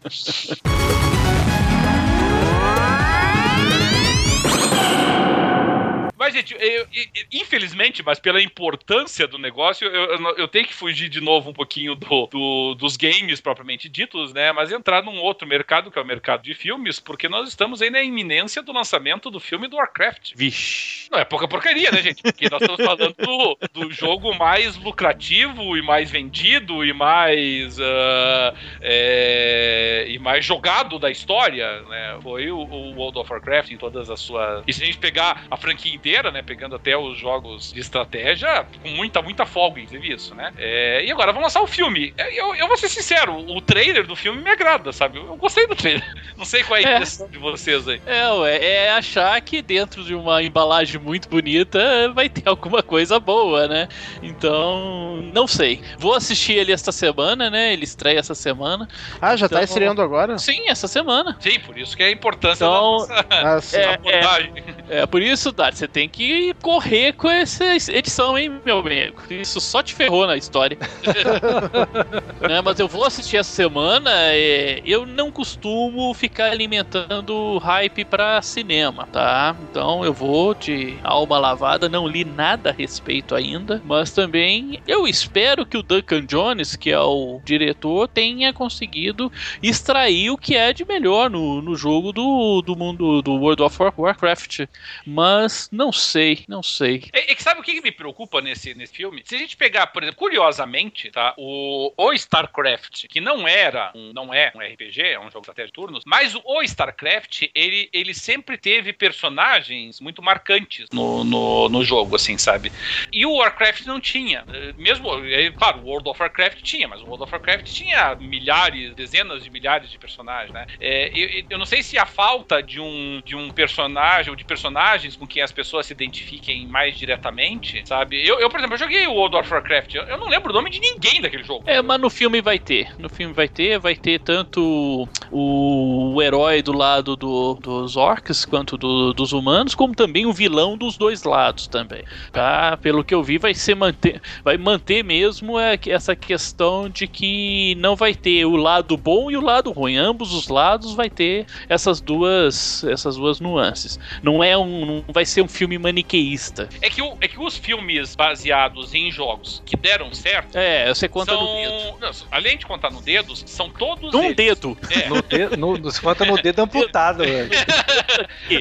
Mas, 6.24 6.32
gente, 6.32 6.54
eu, 6.54 6.60
eu, 6.60 6.86
infelizmente, 7.30 8.02
mas 8.02 8.18
pela 8.18 8.40
importância 8.40 9.28
do 9.28 9.36
negócio, 9.36 9.86
eu, 9.86 10.36
eu, 10.38 10.48
tenho 10.48 10.66
que 10.66 10.72
fugir 10.72 11.10
de 11.10 11.20
novo 11.20 11.50
um 11.50 11.52
pouquinho 11.52 11.94
do, 11.94 12.26
do, 12.28 12.74
dos 12.76 12.96
games 12.96 13.42
propriamente 13.42 13.90
ditos, 13.90 14.32
né? 14.32 14.50
Mas 14.50 14.72
entrar 14.72 15.02
num 15.02 15.18
outro 15.18 15.46
mercado, 15.46 15.90
que 15.90 15.98
é 15.98 16.02
o 16.02 16.04
mercado 16.04 16.42
de 16.42 16.54
filmes, 16.54 16.98
porque 16.98 17.28
nós 17.28 17.46
estamos 17.46 17.82
aí 17.82 17.90
na 17.90 18.02
iminência 18.02 18.62
do 18.62 18.72
lançamento 18.72 19.30
do 19.30 19.38
filme 19.38 19.68
do 19.68 19.76
Warcraft. 19.76 20.32
Vixe. 20.34 21.10
Não 21.12 21.18
é 21.18 21.26
pouca 21.26 21.46
porcaria, 21.46 21.90
né, 21.92 22.00
gente? 22.00 22.22
Porque 22.22 22.48
nós 22.48 22.62
estamos 22.62 22.82
falando 22.82 23.14
do, 23.18 23.58
do 23.74 23.92
jogo 23.92 24.34
mais 24.34 24.78
lucrativo 24.78 25.76
e 25.76 25.82
mais 25.82 26.10
vendido 26.10 26.86
e 26.86 26.94
mais. 26.94 27.78
Uh, 27.78 28.56
é, 28.80 30.06
e 30.08 30.18
mais 30.18 30.42
jogado 30.42 30.98
da 30.98 31.10
história, 31.10 31.82
né? 31.82 32.18
Foi 32.22 32.50
o, 32.50 32.60
o 32.60 32.94
World 32.94 33.18
of 33.18 33.30
Warcraft 33.30 33.72
em 33.72 33.76
todas 33.76 34.08
as 34.08 34.20
suas. 34.20 34.64
E 34.66 34.72
se 34.72 34.82
a 34.82 34.86
gente 34.86 34.96
pegar 34.96 35.44
a 35.50 35.56
franquia 35.58 35.94
inteira, 35.94 36.13
inteira, 36.14 36.30
né? 36.30 36.42
Pegando 36.42 36.76
até 36.76 36.96
os 36.96 37.18
jogos 37.18 37.72
de 37.72 37.80
estratégia, 37.80 38.64
com 38.82 38.88
muita, 38.90 39.20
muita 39.20 39.44
folga, 39.44 39.80
inclusive 39.80 40.14
isso, 40.14 40.34
né? 40.34 40.52
É, 40.56 41.04
e 41.04 41.10
agora 41.10 41.32
vamos 41.32 41.46
lançar 41.46 41.60
o 41.60 41.66
filme. 41.66 42.14
É, 42.16 42.40
eu, 42.40 42.54
eu 42.54 42.68
vou 42.68 42.76
ser 42.76 42.88
sincero, 42.88 43.36
o 43.36 43.60
trailer 43.60 44.06
do 44.06 44.14
filme 44.14 44.40
me 44.40 44.50
agrada, 44.50 44.92
sabe? 44.92 45.18
Eu, 45.18 45.36
gostei 45.36 45.66
do 45.66 45.74
trailer. 45.74 46.04
Não 46.36 46.44
sei 46.44 46.62
qual 46.62 46.78
é 46.78 46.84
a 46.84 46.92
impressão 46.94 47.26
é. 47.26 47.30
de 47.30 47.38
vocês 47.38 47.88
aí. 47.88 48.00
É, 48.06 48.28
ué, 48.30 48.64
é 48.64 48.90
achar 48.90 49.40
que 49.40 49.62
dentro 49.62 50.04
de 50.04 50.14
uma 50.14 50.42
embalagem 50.42 51.00
muito 51.00 51.28
bonita 51.28 52.12
vai 52.12 52.28
ter 52.28 52.48
alguma 52.48 52.82
coisa 52.82 53.20
boa, 53.20 53.68
né? 53.68 53.88
Então, 54.22 55.22
não 55.32 55.46
sei. 55.46 55.80
Vou 55.96 56.14
assistir 56.14 56.54
ele 56.54 56.72
esta 56.72 56.90
semana, 56.90 57.48
né? 57.48 57.72
Ele 57.72 57.84
estreia 57.84 58.18
essa 58.18 58.34
semana. 58.34 58.88
Ah, 59.20 59.36
já 59.36 59.48
tá 59.48 59.56
então, 59.56 59.58
tá 59.58 59.64
estreando 59.64 60.02
agora? 60.02 60.38
Sim, 60.38 60.68
essa 60.68 60.88
semana. 60.88 61.36
Sim, 61.38 61.60
por 61.60 61.78
isso 61.78 61.96
que 61.96 62.02
é 62.02 62.06
a 62.06 62.10
importância 62.10 62.64
então, 62.64 63.06
da 63.06 63.54
nossa 63.54 63.76
é, 63.78 63.98
é, 64.04 65.02
é, 65.02 65.06
por 65.06 65.22
isso, 65.22 65.52
Dart, 65.52 65.74
você 65.74 65.86
tem 65.86 66.03
que 66.08 66.54
correr 66.62 67.12
com 67.12 67.28
essa 67.28 67.64
edição, 67.90 68.36
hein, 68.38 68.60
meu 68.64 68.78
amigo? 68.78 69.22
Isso 69.30 69.60
só 69.60 69.82
te 69.82 69.94
ferrou 69.94 70.26
na 70.26 70.36
história. 70.36 70.78
né, 72.40 72.60
mas 72.62 72.78
eu 72.78 72.88
vou 72.88 73.04
assistir 73.04 73.36
essa 73.36 73.50
semana. 73.50 74.10
É, 74.32 74.82
eu 74.84 75.06
não 75.06 75.30
costumo 75.30 76.12
ficar 76.14 76.50
alimentando 76.50 77.58
hype 77.58 78.04
pra 78.04 78.40
cinema, 78.42 79.06
tá? 79.10 79.56
Então 79.70 80.04
eu 80.04 80.12
vou 80.12 80.54
de 80.54 80.96
alma 81.02 81.38
lavada. 81.38 81.88
Não 81.88 82.06
li 82.06 82.24
nada 82.24 82.70
a 82.70 82.72
respeito 82.72 83.34
ainda, 83.34 83.82
mas 83.84 84.10
também 84.10 84.80
eu 84.86 85.06
espero 85.06 85.66
que 85.66 85.76
o 85.76 85.82
Duncan 85.82 86.24
Jones, 86.26 86.76
que 86.76 86.90
é 86.90 87.00
o 87.00 87.40
diretor, 87.44 88.08
tenha 88.08 88.52
conseguido 88.52 89.30
extrair 89.62 90.30
o 90.30 90.38
que 90.38 90.56
é 90.56 90.72
de 90.72 90.84
melhor 90.84 91.30
no, 91.30 91.60
no 91.60 91.76
jogo 91.76 92.12
do, 92.12 92.62
do 92.62 92.76
mundo 92.76 93.22
do 93.22 93.32
World 93.34 93.62
of 93.62 93.78
Warcraft. 93.96 94.60
Mas 95.06 95.68
não 95.72 95.83
não 95.84 95.92
sei, 95.92 96.44
não 96.48 96.62
sei. 96.62 97.04
É, 97.12 97.32
é 97.32 97.34
que 97.34 97.42
sabe 97.42 97.60
o 97.60 97.62
que 97.62 97.80
me 97.82 97.92
preocupa 97.92 98.40
nesse, 98.40 98.74
nesse 98.74 98.94
filme? 98.94 99.22
Se 99.24 99.34
a 99.34 99.38
gente 99.38 99.54
pegar, 99.56 99.88
por 99.88 100.02
exemplo, 100.02 100.18
curiosamente, 100.18 101.10
tá? 101.10 101.34
O, 101.36 101.92
o 101.96 102.12
StarCraft, 102.14 103.06
que 103.06 103.20
não 103.20 103.46
era, 103.46 103.92
um, 103.94 104.12
não 104.14 104.32
é 104.32 104.50
um 104.54 104.60
RPG, 104.60 105.02
é 105.02 105.18
um 105.18 105.24
jogo 105.24 105.40
de 105.40 105.50
estratégia 105.50 105.66
de 105.66 105.72
turnos, 105.72 106.04
mas 106.06 106.34
o, 106.34 106.42
o 106.42 106.62
StarCraft, 106.62 107.50
ele, 107.54 107.90
ele 107.92 108.14
sempre 108.14 108.56
teve 108.56 108.94
personagens 108.94 110.00
muito 110.00 110.22
marcantes 110.22 110.88
no, 110.90 111.22
no, 111.22 111.68
no 111.68 111.84
jogo, 111.84 112.16
assim, 112.16 112.38
sabe? 112.38 112.72
E 113.12 113.26
o 113.26 113.34
Warcraft 113.34 113.84
não 113.84 114.00
tinha. 114.00 114.44
Mesmo, 114.78 115.22
é, 115.26 115.50
claro, 115.50 115.80
o 115.80 115.84
World 115.84 116.08
of 116.08 116.20
Warcraft 116.20 116.62
tinha, 116.62 116.88
mas 116.88 117.02
o 117.02 117.04
World 117.04 117.24
of 117.24 117.32
Warcraft 117.32 117.66
tinha 117.66 118.14
milhares, 118.14 118.94
dezenas 118.94 119.44
de 119.44 119.50
milhares 119.50 119.90
de 119.90 119.98
personagens, 119.98 120.52
né? 120.52 120.66
É, 120.80 121.10
eu, 121.14 121.44
eu 121.50 121.58
não 121.58 121.66
sei 121.66 121.82
se 121.82 121.98
a 121.98 122.06
falta 122.06 122.62
de 122.62 122.80
um, 122.80 123.20
de 123.22 123.36
um 123.36 123.50
personagem 123.50 124.30
ou 124.30 124.36
de 124.36 124.44
personagens 124.44 125.14
com 125.14 125.26
quem 125.26 125.42
as 125.42 125.52
pessoas 125.52 125.73
se 125.82 125.92
identifiquem 125.92 126.66
mais 126.66 126.96
diretamente, 126.96 127.82
sabe? 127.86 128.26
Eu, 128.26 128.38
eu 128.40 128.48
por 128.48 128.58
exemplo, 128.58 128.74
eu 128.74 128.78
joguei 128.78 129.06
o 129.06 129.12
World 129.12 129.36
of 129.36 129.52
Warcraft, 129.52 129.94
eu, 129.94 130.02
eu 130.04 130.18
não 130.18 130.28
lembro 130.28 130.50
o 130.50 130.54
nome 130.54 130.70
de 130.70 130.80
ninguém 130.80 131.20
daquele 131.20 131.44
jogo. 131.44 131.64
É, 131.66 131.80
mas 131.82 132.00
no 132.00 132.10
filme 132.10 132.40
vai 132.40 132.58
ter. 132.58 132.94
No 132.98 133.08
filme 133.08 133.32
vai 133.32 133.48
ter, 133.48 133.78
vai 133.78 133.96
ter 133.96 134.20
tanto 134.20 135.08
o, 135.30 136.14
o 136.14 136.22
herói 136.22 136.62
do 136.62 136.72
lado 136.72 137.16
do, 137.16 137.54
dos 137.54 137.96
orcs 137.96 138.44
quanto 138.44 138.76
do, 138.76 139.12
dos 139.12 139.32
humanos, 139.32 139.74
como 139.74 139.94
também 139.94 140.26
o 140.26 140.32
vilão 140.32 140.76
dos 140.76 140.96
dois 140.96 141.24
lados 141.24 141.66
também. 141.66 142.04
Tá? 142.32 142.76
Pelo 142.76 143.02
que 143.02 143.14
eu 143.14 143.22
vi, 143.22 143.38
vai 143.38 143.54
ser 143.54 143.74
manter, 143.74 144.20
vai 144.42 144.56
manter 144.56 145.02
mesmo 145.02 145.58
é, 145.58 145.78
essa 145.86 146.14
questão 146.14 146.88
de 146.88 147.06
que 147.06 147.74
não 147.76 147.96
vai 147.96 148.14
ter 148.14 148.44
o 148.44 148.56
lado 148.56 148.96
bom 148.96 149.30
e 149.30 149.36
o 149.36 149.40
lado 149.40 149.72
ruim. 149.72 149.96
Ambos 149.96 150.32
os 150.32 150.48
lados 150.48 150.94
vai 150.94 151.08
ter 151.08 151.46
essas 151.68 152.00
duas, 152.00 152.84
essas 152.84 153.16
duas 153.16 153.40
nuances. 153.40 153.98
Não 154.22 154.42
é 154.42 154.56
um, 154.56 155.02
não 155.06 155.12
vai 155.12 155.24
ser 155.24 155.42
um 155.42 155.48
filme 155.48 155.63
maniqueísta. 155.66 156.68
É 156.80 156.88
que, 156.88 157.02
o, 157.02 157.16
é 157.20 157.28
que 157.28 157.38
os 157.38 157.56
filmes 157.56 158.14
baseados 158.14 158.94
em 158.94 159.10
jogos 159.10 159.62
que 159.64 159.76
deram 159.76 160.12
certo. 160.14 160.56
É, 160.56 160.88
você 160.92 161.08
conta 161.08 161.32
são, 161.32 161.42
no 161.42 161.54
dedo. 161.54 161.98
Não, 162.00 162.10
além 162.30 162.56
de 162.56 162.66
contar 162.66 162.90
no 162.90 163.00
dedo, 163.00 163.34
são 163.36 163.68
todos. 163.70 164.12
Num 164.12 164.24
eles, 164.24 164.36
dedo. 164.36 164.76
É, 164.90 165.08
No 165.08 165.22
dedo, 165.22 165.56
no, 165.56 165.78
você 165.78 166.00
conta 166.00 166.24
no 166.24 166.36
dedo 166.40 166.60
amputado, 166.60 167.24
velho. 167.24 167.50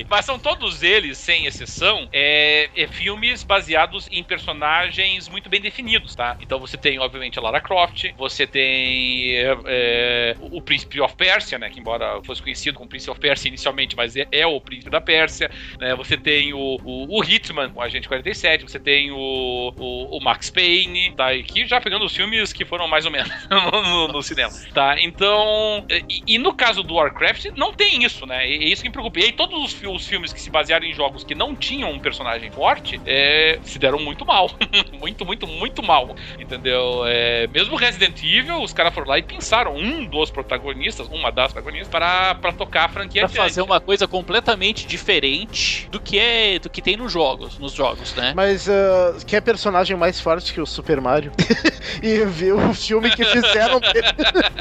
mas 0.10 0.26
são 0.26 0.40
todos 0.40 0.84
eles, 0.84 1.18
sem 1.18 1.46
exceção, 1.46 2.08
é, 2.12 2.70
é 2.76 2.88
filmes 2.88 3.44
baseados 3.44 4.08
em 4.12 4.24
personagens 4.24 5.28
muito 5.28 5.50
bem 5.50 5.62
definidos, 5.62 6.16
tá? 6.16 6.38
Então 6.42 6.60
você 6.60 6.78
tem, 6.78 7.00
obviamente, 7.00 7.38
a 7.40 7.42
Lara 7.42 7.62
Croft, 7.62 8.12
você 8.18 8.46
tem 8.48 9.36
é, 9.36 9.58
é, 9.66 10.36
o 10.40 10.62
Príncipe 10.62 11.00
of 11.02 11.16
Pérsia, 11.16 11.58
né? 11.58 11.70
Que 11.70 11.80
embora 11.80 12.22
fosse 12.24 12.42
conhecido 12.42 12.78
como 12.78 12.90
Príncipe 12.90 13.12
of 13.12 13.20
Pérsia 13.20 13.48
inicialmente, 13.48 13.96
mas 13.96 14.16
é, 14.16 14.28
é 14.32 14.46
o 14.46 14.60
Príncipe 14.60 14.90
da 14.90 15.02
Pérsia, 15.02 15.50
né? 15.80 15.96
Você 15.96 16.18
tem 16.18 16.54
o, 16.54 16.80
o, 16.84 16.93
o 17.10 17.24
Hitman, 17.24 17.72
o 17.76 17.82
Agente 17.82 18.08
47, 18.08 18.64
você 18.64 18.80
tem 18.80 19.12
o, 19.12 19.74
o, 19.78 20.18
o 20.18 20.24
Max 20.24 20.50
Payne, 20.50 21.14
tá? 21.16 21.34
E 21.34 21.44
que 21.44 21.66
já 21.66 21.80
pegando 21.80 22.06
os 22.06 22.16
filmes 22.16 22.54
que 22.54 22.66
foram 22.66 22.88
mais 22.88 23.06
ou 23.06 23.12
menos 23.12 23.32
no, 23.50 24.08
no, 24.08 24.24
cinema, 24.24 24.52
tá? 24.74 24.96
Então, 25.00 25.86
e, 25.90 26.36
e 26.36 26.38
no 26.38 26.54
caso 26.54 26.84
do 26.84 26.96
Warcraft, 26.96 27.48
não 27.56 27.74
tem 27.74 28.04
isso, 28.04 28.26
né? 28.26 28.50
E 28.50 28.66
é 28.66 28.68
isso 28.68 28.82
que 28.82 28.90
me 28.90 28.94
preocupa. 28.94 29.20
E 29.20 29.26
aí 29.26 29.32
todos 29.32 29.74
os, 29.74 29.82
os 29.84 30.08
filmes 30.08 30.34
que 30.34 30.42
se 30.42 30.50
basearam 30.50 30.86
em 30.86 30.94
jogos 30.94 31.24
que 31.24 31.36
não 31.36 31.56
tinham 31.56 31.92
um 31.92 32.00
personagem 32.00 32.52
forte, 32.52 33.00
é, 33.06 33.60
se 33.64 33.80
deram 33.80 34.00
muito 34.00 34.26
mal. 34.26 34.50
muito, 35.00 35.26
muito, 35.26 35.48
muito 35.48 35.84
mal. 35.84 36.16
Entendeu? 36.40 37.04
É, 37.06 37.48
mesmo 37.48 37.76
Resident 37.76 38.22
Evil, 38.24 38.62
os 38.62 38.74
caras 38.74 38.94
foram 38.94 39.08
lá 39.08 39.18
e 39.18 39.24
pensaram 39.24 39.76
um 39.76 40.06
dos 40.06 40.30
protagonistas, 40.30 41.08
uma 41.08 41.32
das 41.32 41.52
protagonistas, 41.52 41.90
para, 41.90 42.36
para 42.36 42.52
tocar 42.52 42.86
a 42.86 42.90
franquia 42.90 43.22
Pra 43.22 43.30
adiante. 43.30 43.44
fazer 43.44 43.62
uma 43.62 43.80
coisa 43.80 44.08
completamente 44.08 44.86
diferente 44.86 45.88
do 45.90 46.00
que 46.00 46.20
é 46.20 46.60
do 46.60 46.70
que 46.70 46.82
tem 46.84 46.98
nos 46.98 47.12
jogos, 47.12 47.58
nos 47.58 47.74
jogos, 47.74 48.14
né? 48.16 48.34
Mas 48.36 48.68
uh, 48.68 49.24
quer 49.26 49.42
personagem 49.42 49.96
mais 49.96 50.20
forte 50.20 50.54
que 50.54 50.60
o 50.62 50.66
Super 50.66 51.00
Mario? 51.02 51.32
e 52.04 52.26
ver 52.26 52.54
o 52.54 52.74
filme 52.74 53.10
que 53.12 53.24
fizeram 53.24 53.80
dele. 53.80 54.08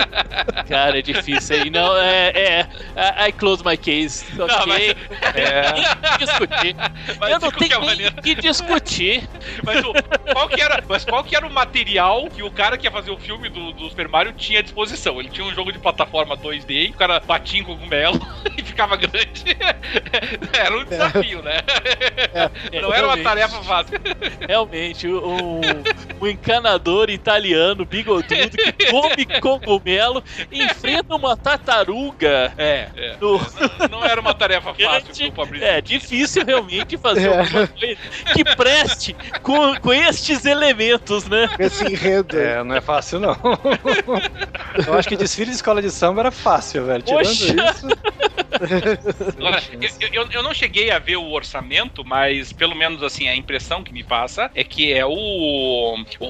Cara, 0.68 0.98
é 0.98 1.02
difícil 1.02 1.56
aí. 1.56 1.70
Não, 1.70 1.96
é, 1.96 2.28
é. 2.96 3.28
I- 3.28 3.32
close 3.32 3.64
my 3.64 3.76
case. 3.76 4.24
Ok. 4.42 4.46
Não, 4.56 4.66
mas- 4.66 4.94
Tem 4.94 6.12
que 6.18 6.24
discutir. 6.24 6.76
Mas 7.18 7.30
Eu 7.32 7.40
não 7.40 7.50
tenho 7.50 7.78
nem 7.80 7.88
maneira- 7.88 8.22
que 8.22 8.34
discutir. 8.34 9.28
Mas, 9.64 9.84
o- 9.84 9.92
qual 10.32 10.48
que 10.48 10.60
era, 10.60 10.82
mas 10.88 11.04
qual 11.04 11.22
que 11.24 11.34
era 11.36 11.46
o 11.46 11.50
material 11.52 12.28
que 12.30 12.42
o 12.42 12.50
cara 12.50 12.76
que 12.78 12.86
ia 12.86 12.90
fazer 12.90 13.10
o 13.10 13.18
filme 13.18 13.48
do, 13.48 13.72
do 13.72 13.88
Super 13.88 14.08
Mario 14.08 14.32
tinha 14.32 14.60
à 14.60 14.62
disposição? 14.62 15.18
Ele 15.20 15.28
tinha 15.28 15.46
um 15.46 15.54
jogo 15.54 15.72
de 15.72 15.78
plataforma 15.78 16.36
2D, 16.36 16.90
o 16.90 16.94
cara 16.94 17.20
batia 17.20 17.60
em 17.60 17.64
cogumelo 17.64 18.20
e 18.56 18.62
ficava 18.62 18.96
grande. 18.96 19.56
Era 20.52 20.78
um 20.78 20.84
desafio, 20.84 21.42
né? 21.42 21.58
Não 22.80 22.92
era 22.92 23.06
uma 23.06 23.18
tarefa 23.18 23.62
fácil. 23.62 24.00
Realmente, 24.46 25.06
um, 25.08 25.60
um 26.20 26.26
encanador 26.26 27.10
italiano 27.10 27.84
bigodudo 27.84 28.56
que 28.56 28.90
come 28.90 29.26
cogumelo 29.40 30.22
enfrenta 30.50 31.14
uma 31.14 31.36
tartaruga. 31.36 32.52
É, 32.56 32.88
é. 32.96 33.16
No, 33.20 33.38
Não, 33.38 34.00
não 34.00 34.04
era 34.04 34.20
uma 34.20 34.34
tarefa 34.34 34.74
fácil 34.74 35.32
é 35.60 35.80
difícil 35.80 36.44
realmente 36.44 36.96
fazer 36.96 37.30
É. 37.30 37.38
alguma 37.38 37.66
coisa 37.66 37.96
que 38.32 38.44
preste 38.56 39.14
com, 39.42 39.74
com 39.76 39.92
estes 39.92 40.44
elementos, 40.44 41.26
né? 41.26 41.48
Esse 41.58 41.84
enredo. 41.84 42.38
É, 42.38 42.62
não 42.62 42.74
é 42.74 42.80
fácil, 42.80 43.20
não. 43.20 43.36
Eu 44.86 44.94
acho 44.94 45.08
que 45.08 45.16
desfile 45.16 45.50
de 45.50 45.56
escola 45.56 45.82
de 45.82 45.90
samba 45.90 46.22
era 46.22 46.30
fácil, 46.30 46.86
velho. 46.86 47.02
Tirando 47.02 47.26
Poxa. 47.26 47.54
isso. 47.54 47.86
Agora, 49.38 49.62
eu, 49.72 50.08
eu, 50.12 50.28
eu 50.30 50.42
não 50.42 50.54
cheguei 50.54 50.90
a 50.90 50.98
ver 50.98 51.16
o 51.16 51.30
orçamento, 51.32 52.01
mas 52.04 52.52
pelo 52.52 52.74
menos 52.74 53.02
assim, 53.02 53.28
a 53.28 53.34
impressão 53.36 53.82
que 53.82 53.92
me 53.92 54.02
passa 54.02 54.50
é 54.54 54.62
que 54.64 54.92
é 54.92 55.04
o. 55.04 55.12
O, 56.20 56.26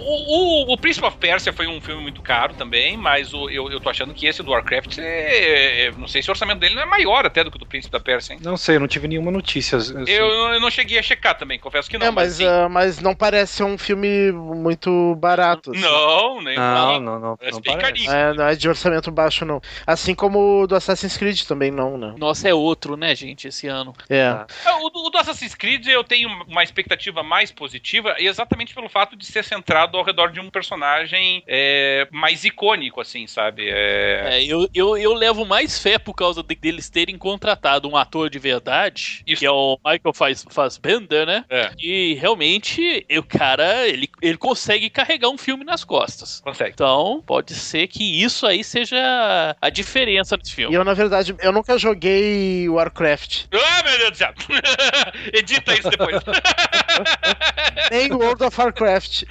o, 0.71 0.73
o 0.73 0.79
Príncipe 0.79 1.07
of 1.07 1.17
Persia 1.19 1.53
foi 1.53 1.67
um 1.67 1.81
filme 1.81 2.03
muito 2.03 2.21
caro 2.23 2.55
também, 2.55 2.97
mas 2.97 3.33
o, 3.33 3.49
eu, 3.51 3.71
eu 3.71 3.81
tô 3.81 3.89
achando 3.89 4.15
que 4.15 4.27
esse 4.27 4.43
do 4.43 4.51
Warcraft 4.51 4.99
é, 4.99 5.87
é- 5.87 5.93
Não 5.93 6.09
sei 6.09 6.23
se 6.23 6.29
o 6.31 6.33
orçamento 6.33 6.59
dele 6.59 6.75
não 6.75 6.83
é 6.83 6.87
maior 6.87 7.25
até 7.27 7.43
do 7.45 7.51
que 7.51 7.57
o 7.57 7.61
do 7.61 7.67
Príncipe 7.67 7.93
da 7.93 8.01
Pérsia, 8.01 8.35
hein? 8.35 8.41
Não 8.43 8.57
sei, 8.57 8.77
eu 8.77 8.81
não 8.81 8.89
tive 8.89 9.09
nenhuma 9.09 9.31
notícia. 9.31 9.79
assim. 9.79 9.95
Eu, 10.07 10.27
eu 10.27 10.61
não 10.61 10.71
cheguei 10.71 10.99
a 10.99 11.03
checar 11.03 11.37
também, 11.37 11.59
confesso 11.59 11.89
que 11.91 11.99
não. 11.99 12.07
É, 12.07 12.11
mas, 12.11 12.35
assim, 12.35 12.47
ah, 12.47 12.69
mas 12.69 13.01
não 13.01 13.15
parece 13.15 13.55
ser 13.55 13.65
um 13.65 13.79
filme 13.79 14.33
muito 14.33 15.15
barato. 15.17 15.71
assim. 15.73 15.81
Não, 15.81 16.41
nem 16.43 16.57
Não, 16.57 17.01
não, 17.01 17.19
não. 17.21 17.37
Parece 17.37 17.57
não 17.57 17.63
bem 17.63 17.77
parece. 17.79 18.05
carinho. 18.07 18.13
É, 18.13 18.35
não 18.35 18.47
é 18.47 18.55
de 18.55 18.69
orçamento 18.69 19.11
baixo, 19.11 19.45
não. 19.45 19.61
Assim 19.87 20.15
como 20.15 20.63
o 20.63 20.67
do 20.67 20.75
Assassin's 20.77 21.17
Creed 21.17 21.43
também 21.43 21.71
não, 21.71 21.97
né? 21.99 22.15
Nossa, 22.19 22.49
é 22.49 22.55
outro, 22.55 22.97
né, 22.97 23.15
gente, 23.15 23.49
esse 23.49 23.67
ano. 23.67 23.93
É. 24.09 24.23
Ah, 24.27 24.47
O, 24.83 24.91
do- 24.91 25.07
o 25.07 25.11
do 25.11 25.19
Assassin's 25.19 25.55
Creed 25.63 25.87
eu 25.87 26.03
tenho 26.03 26.29
uma 26.49 26.65
expectativa 26.65 27.23
mais 27.23 27.53
positiva, 27.53 28.17
exatamente 28.19 28.75
pelo 28.75 28.89
fato 28.89 29.15
de 29.17 29.25
ser 29.25 29.45
centrado 29.45 29.97
ao 29.97 30.03
redor 30.05 30.33
de 30.33 30.41
um 30.41 30.51
personagem 30.51 31.41
é, 31.47 32.09
mais 32.11 32.45
icônico, 32.45 33.01
assim, 33.01 33.29
sabe? 33.29 33.69
É, 33.71 34.39
É, 34.41 34.45
eu, 34.45 34.69
eu, 34.75 34.97
eu 34.97 35.15
levo 35.15 35.45
mais 35.45 35.79
fé 35.79 35.99
por 35.99 36.15
causa 36.15 36.43
de- 36.43 36.57
deles 36.57 36.91
terem 36.91 37.17
contratado 37.17 37.89
um 37.89 37.97
ator 37.97 38.29
de 38.29 38.41
verdade, 38.41 39.23
Isso. 39.25 39.39
que 39.39 39.47
é 39.47 39.51
o 39.53 39.79
Michael 39.85 40.13
Fass- 40.13 40.47
Fassbender, 40.51 41.25
né? 41.27 41.45
é, 41.49 41.71
E 41.79 42.15
realmente 42.15 43.07
o 43.17 43.23
cara, 43.23 43.87
ele, 43.87 44.09
ele 44.21 44.37
consegue 44.37 44.91
carregar 44.91 45.29
um 45.29 45.39
filme 45.39 45.65
nas 45.65 45.85
costas. 45.85 46.41
consegue. 46.41 46.71
Então, 46.73 47.23
pode 47.25 47.55
ser 47.55 47.87
que 47.87 48.03
isso 48.23 48.47
aí 48.49 48.65
seja 48.65 49.57
a 49.61 49.71
diferença 49.71 50.37
desse 50.37 50.51
E 50.53 50.55
filme. 50.57 50.75
eu, 50.75 50.83
na 50.85 50.95
verdade, 50.95 51.35
eu 51.41 51.53
nunca 51.53 51.79
joguei 51.79 52.69
Warcraft. 52.69 53.45
Ah, 53.53 53.83
meu 53.85 53.99
Deus 53.99 54.11
do 54.11 54.17
céu! 54.17 54.33
Edita 55.43 55.75
isso 55.75 55.91
depois. 55.91 56.17
Nem 57.91 58.13
World 58.13 58.43
of 58.45 58.59
Warcraft. 58.61 59.25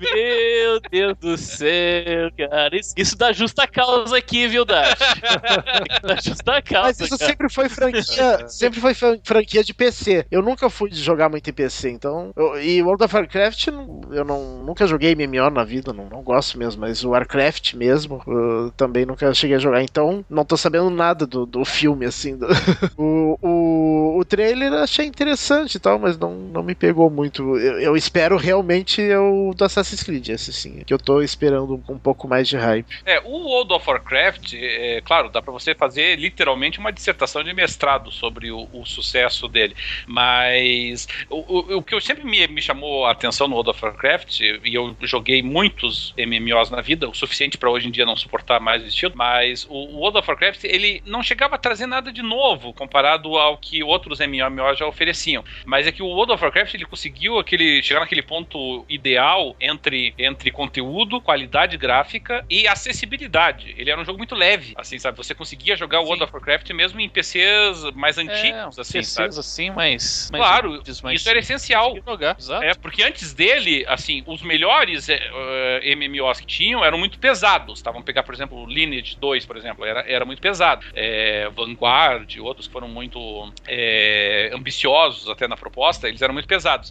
Meu 0.00 0.80
Deus 0.90 1.16
do 1.18 1.36
céu, 1.38 2.30
cara. 2.36 2.76
Isso, 2.76 2.92
isso 2.96 3.16
dá 3.16 3.32
justa 3.32 3.66
causa 3.66 4.16
aqui, 4.16 4.46
viu, 4.48 4.64
Dart? 4.64 4.98
dá 6.02 6.16
justa 6.22 6.60
causa. 6.62 6.88
Mas 6.88 7.00
isso 7.00 7.18
cara. 7.18 7.30
sempre 7.30 7.48
foi 7.48 7.68
franquia. 7.68 8.48
sempre 8.48 8.80
foi 8.80 8.94
fran- 8.94 9.18
franquia 9.22 9.62
de 9.64 9.72
PC. 9.72 10.26
Eu 10.30 10.42
nunca 10.42 10.68
fui 10.68 10.90
jogar 10.92 11.28
muito 11.28 11.48
em 11.48 11.52
PC, 11.52 11.90
então. 11.90 12.32
eu- 12.36 12.60
e 12.62 12.82
World 12.82 13.04
of 13.04 13.14
Warcraft, 13.14 13.68
eu 13.68 14.24
não, 14.24 14.62
nunca 14.64 14.86
joguei 14.86 15.14
MMO 15.14 15.50
na 15.50 15.64
vida, 15.64 15.92
não, 15.92 16.08
não 16.08 16.22
gosto 16.22 16.58
mesmo. 16.58 16.80
Mas 16.80 17.04
o 17.04 17.10
Warcraft 17.10 17.74
mesmo, 17.74 18.22
eu 18.26 18.72
também 18.76 19.06
nunca 19.06 19.32
cheguei 19.34 19.56
a 19.56 19.60
jogar. 19.60 19.82
Então, 19.82 20.24
não 20.28 20.44
tô 20.44 20.56
sabendo 20.56 20.90
nada 20.90 21.26
do, 21.26 21.46
do 21.46 21.64
filme, 21.64 22.04
assim. 22.06 22.36
do- 22.36 22.46
o, 22.96 23.38
o, 23.40 24.18
o 24.18 24.24
trailer 24.24 24.72
achei 24.74 25.06
interessante 25.06 25.51
e 25.74 25.78
tal, 25.80 25.98
mas 25.98 26.18
não, 26.18 26.32
não 26.34 26.62
me 26.62 26.74
pegou 26.74 27.10
muito. 27.10 27.56
Eu, 27.58 27.80
eu 27.80 27.96
espero 27.96 28.36
realmente 28.36 29.00
é 29.02 29.18
o 29.18 29.52
do 29.54 29.64
Assassin's 29.64 30.02
Creed, 30.02 30.28
esse 30.28 30.52
sim. 30.52 30.82
Que 30.86 30.92
eu 30.94 30.98
tô 30.98 31.22
esperando 31.22 31.74
um, 31.88 31.94
um 31.94 31.98
pouco 31.98 32.26
mais 32.28 32.48
de 32.48 32.56
hype. 32.56 32.86
É, 33.04 33.20
o 33.20 33.30
World 33.30 33.72
of 33.74 33.88
Warcraft, 33.88 34.54
é, 34.54 35.00
claro, 35.04 35.28
dá 35.30 35.40
pra 35.42 35.52
você 35.52 35.74
fazer 35.74 36.18
literalmente 36.18 36.78
uma 36.78 36.92
dissertação 36.92 37.42
de 37.44 37.52
mestrado 37.52 38.10
sobre 38.10 38.50
o, 38.50 38.68
o 38.72 38.84
sucesso 38.86 39.48
dele. 39.48 39.74
Mas 40.06 41.06
o, 41.28 41.36
o- 41.74 41.76
o 41.78 41.82
que 41.82 41.94
eu 41.94 42.00
sempre 42.00 42.24
me, 42.24 42.46
me 42.48 42.60
chamou 42.62 43.06
a 43.06 43.10
atenção 43.12 43.48
no 43.48 43.54
World 43.54 43.70
of 43.70 43.84
Warcraft, 43.84 44.40
e 44.40 44.74
eu 44.74 44.96
joguei 45.02 45.42
muitos 45.42 46.14
MMOs 46.16 46.70
na 46.70 46.80
vida, 46.80 47.08
o 47.08 47.14
suficiente 47.14 47.58
pra 47.58 47.70
hoje 47.70 47.88
em 47.88 47.90
dia 47.90 48.06
não 48.06 48.16
suportar 48.16 48.60
mais 48.60 48.82
o 48.82 48.86
estilo, 48.86 49.12
mas 49.16 49.66
o 49.68 49.74
World 49.98 50.18
of 50.18 50.28
Warcraft 50.30 50.64
ele 50.64 51.02
não 51.06 51.22
chegava 51.22 51.54
a 51.56 51.58
trazer 51.58 51.86
nada 51.86 52.12
de 52.12 52.22
novo 52.22 52.72
comparado 52.72 53.36
ao 53.36 53.56
que 53.58 53.82
outros 53.82 54.20
MMOs 54.20 54.78
já 54.78 54.86
ofereciam. 54.86 55.41
Mas 55.64 55.86
é 55.86 55.92
que 55.92 56.02
o 56.02 56.06
World 56.06 56.32
of 56.32 56.42
Warcraft 56.42 56.74
ele 56.74 56.84
conseguiu 56.84 57.38
aquele 57.38 57.82
chegar 57.82 58.00
naquele 58.00 58.22
ponto 58.22 58.84
ideal 58.88 59.56
entre, 59.60 60.14
entre 60.18 60.50
conteúdo, 60.50 61.20
qualidade 61.20 61.76
gráfica 61.76 62.44
e 62.48 62.66
acessibilidade. 62.66 63.74
Ele 63.76 63.90
era 63.90 64.00
um 64.00 64.04
jogo 64.04 64.18
muito 64.18 64.34
leve, 64.34 64.74
assim, 64.76 64.98
sabe? 64.98 65.16
Você 65.16 65.34
conseguia 65.34 65.76
jogar 65.76 66.00
o 66.00 66.04
World 66.04 66.24
of 66.24 66.32
Warcraft 66.32 66.70
mesmo 66.70 67.00
em 67.00 67.08
PCs 67.08 67.92
mais 67.94 68.18
antigos, 68.18 68.78
é, 68.78 68.80
assim, 68.80 68.98
PCs 68.98 69.08
sabe? 69.08 69.38
assim, 69.38 69.70
mas, 69.70 70.28
mas 70.32 70.40
claro, 70.40 70.82
isso 71.12 71.28
era 71.28 71.38
essencial. 71.38 71.96
Jogar, 72.06 72.36
exato. 72.38 72.64
É, 72.64 72.74
porque 72.74 73.02
antes 73.02 73.32
dele, 73.32 73.84
assim, 73.88 74.22
os 74.26 74.42
melhores 74.42 75.08
uh, 75.08 75.12
eh, 75.12 75.94
MMOs 75.94 76.40
que 76.40 76.46
tinham 76.46 76.84
eram 76.84 76.98
muito 76.98 77.18
pesados. 77.18 77.78
Estavam 77.78 78.02
pegar, 78.02 78.22
por 78.22 78.34
exemplo, 78.34 78.66
Lineage 78.66 79.16
2, 79.16 79.46
por 79.46 79.56
exemplo, 79.56 79.84
era, 79.84 80.00
era 80.00 80.24
muito 80.24 80.40
pesado. 80.40 80.84
É, 80.94 81.48
Vanguard, 81.50 82.38
outros 82.40 82.66
que 82.66 82.72
foram 82.72 82.88
muito 82.88 83.52
é, 83.66 84.50
ambiciosos 84.52 85.28
até 85.32 85.48
na 85.48 85.56
proposta, 85.56 86.08
eles 86.08 86.22
eram 86.22 86.34
muito 86.34 86.48
pesados. 86.48 86.90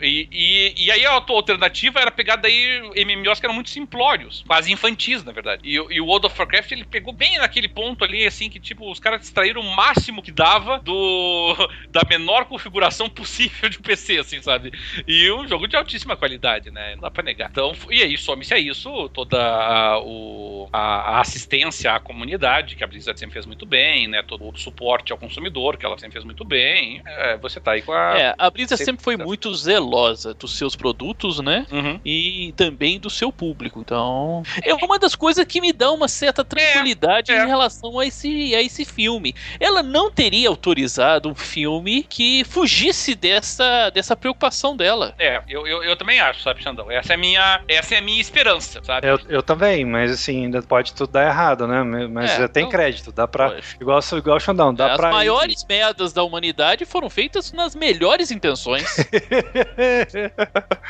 E, 0.00 0.28
e, 0.30 0.84
e 0.86 0.90
aí 0.90 1.04
a 1.06 1.12
alternativa 1.12 2.00
era 2.00 2.10
pegar 2.10 2.36
daí 2.36 2.80
MMOs 3.04 3.40
que 3.40 3.46
eram 3.46 3.54
muito 3.54 3.70
simplórios, 3.70 4.44
quase 4.46 4.72
infantis, 4.72 5.24
na 5.24 5.32
verdade. 5.32 5.62
E, 5.64 5.74
e 5.74 6.00
o 6.00 6.06
World 6.06 6.26
of 6.26 6.38
Warcraft, 6.38 6.72
ele 6.72 6.84
pegou 6.84 7.12
bem 7.12 7.38
naquele 7.38 7.68
ponto 7.68 8.04
ali, 8.04 8.26
assim, 8.26 8.48
que 8.48 8.60
tipo, 8.60 8.90
os 8.90 9.00
caras 9.00 9.22
extraíram 9.22 9.60
o 9.60 9.76
máximo 9.76 10.22
que 10.22 10.32
dava 10.32 10.78
do 10.78 11.54
da 11.90 12.02
menor 12.08 12.44
configuração 12.46 13.08
possível 13.08 13.68
de 13.68 13.78
PC, 13.78 14.18
assim, 14.18 14.40
sabe? 14.42 14.72
E 15.06 15.30
um 15.32 15.46
jogo 15.46 15.66
de 15.66 15.76
altíssima 15.76 16.16
qualidade, 16.16 16.70
né? 16.70 16.94
Não 16.94 17.02
dá 17.02 17.10
pra 17.10 17.22
negar. 17.22 17.50
Então, 17.50 17.72
e 17.90 18.02
aí, 18.02 18.16
some-se 18.18 18.54
a 18.54 18.58
isso 18.58 19.08
toda 19.10 19.38
a, 19.40 20.00
o, 20.00 20.68
a, 20.72 21.16
a, 21.16 21.20
assistência 21.20 21.92
à 21.92 22.00
comunidade, 22.00 22.76
que 22.76 22.84
a 22.84 22.86
Blizzard 22.86 23.18
sempre 23.18 23.34
fez 23.34 23.46
muito 23.46 23.64
bem, 23.64 24.08
né? 24.08 24.22
Todo 24.22 24.48
o 24.48 24.56
suporte 24.56 25.12
ao 25.12 25.18
consumidor, 25.18 25.76
que 25.76 25.86
ela 25.86 25.98
sempre 25.98 26.14
fez 26.14 26.24
muito 26.24 26.44
bem. 26.44 27.02
É, 27.06 27.36
você 27.36 27.60
tá 27.60 27.76
aí 27.78 27.82
com 27.82 27.92
a. 27.92 28.18
É, 28.18 28.34
a 28.36 28.50
Blizzard 28.50 28.76
sempre, 28.76 29.02
sempre 29.02 29.04
foi 29.04 29.16
muito 29.16 29.54
zelosa 29.54 30.34
dos 30.34 30.56
seus 30.56 30.76
produtos, 30.76 31.40
né? 31.40 31.66
Uhum. 31.70 32.00
E 32.04 32.52
também 32.56 32.98
do 32.98 33.10
seu 33.10 33.32
público. 33.32 33.80
Então, 33.80 34.42
é 34.62 34.74
uma 34.74 34.98
das 34.98 35.14
coisas 35.14 35.44
que 35.44 35.60
me 35.60 35.72
dá 35.72 35.90
uma 35.90 36.08
certa 36.08 36.44
tranquilidade 36.44 37.32
é, 37.32 37.36
é. 37.36 37.44
em 37.44 37.46
relação 37.46 37.98
a 37.98 38.06
esse, 38.06 38.54
a 38.54 38.62
esse 38.62 38.84
filme. 38.84 39.34
Ela 39.58 39.82
não 39.82 40.10
teria 40.10 40.48
autorizado 40.48 41.28
um 41.28 41.34
filme 41.34 42.02
que 42.02 42.44
fugisse 42.44 43.14
dessa, 43.14 43.90
dessa 43.90 44.16
preocupação 44.16 44.76
dela. 44.76 45.14
É, 45.18 45.42
eu, 45.48 45.66
eu, 45.66 45.82
eu 45.82 45.96
também 45.96 46.20
acho, 46.20 46.42
sabe, 46.42 46.62
Xandão? 46.62 46.90
Essa 46.90 47.12
é 47.12 47.16
a 47.16 47.18
minha, 47.18 47.60
essa 47.68 47.94
é 47.94 47.98
a 47.98 48.02
minha 48.02 48.20
esperança, 48.20 48.82
sabe? 48.82 49.06
Eu, 49.06 49.18
eu 49.28 49.42
também, 49.42 49.84
mas 49.84 50.10
assim, 50.10 50.44
ainda 50.44 50.62
pode 50.62 50.92
tudo 50.94 51.12
dar 51.12 51.26
errado, 51.26 51.66
né? 51.66 51.82
Mas 52.08 52.38
é, 52.38 52.48
tem 52.48 52.62
então, 52.62 52.70
crédito, 52.70 53.12
dá 53.12 53.26
pra. 53.26 53.58
Igual, 53.80 54.00
igual 54.16 54.36
o 54.36 54.40
Xandão, 54.40 54.74
dá 54.74 54.90
é, 54.90 54.96
pra. 54.96 55.08
As 55.08 55.14
maiores 55.14 55.64
merdas 55.68 56.12
da 56.12 56.22
humanidade 56.22 56.84
foram 56.84 57.08
feitas 57.08 57.52
nas 57.52 57.67
melhores 57.74 58.30
intenções. 58.30 58.84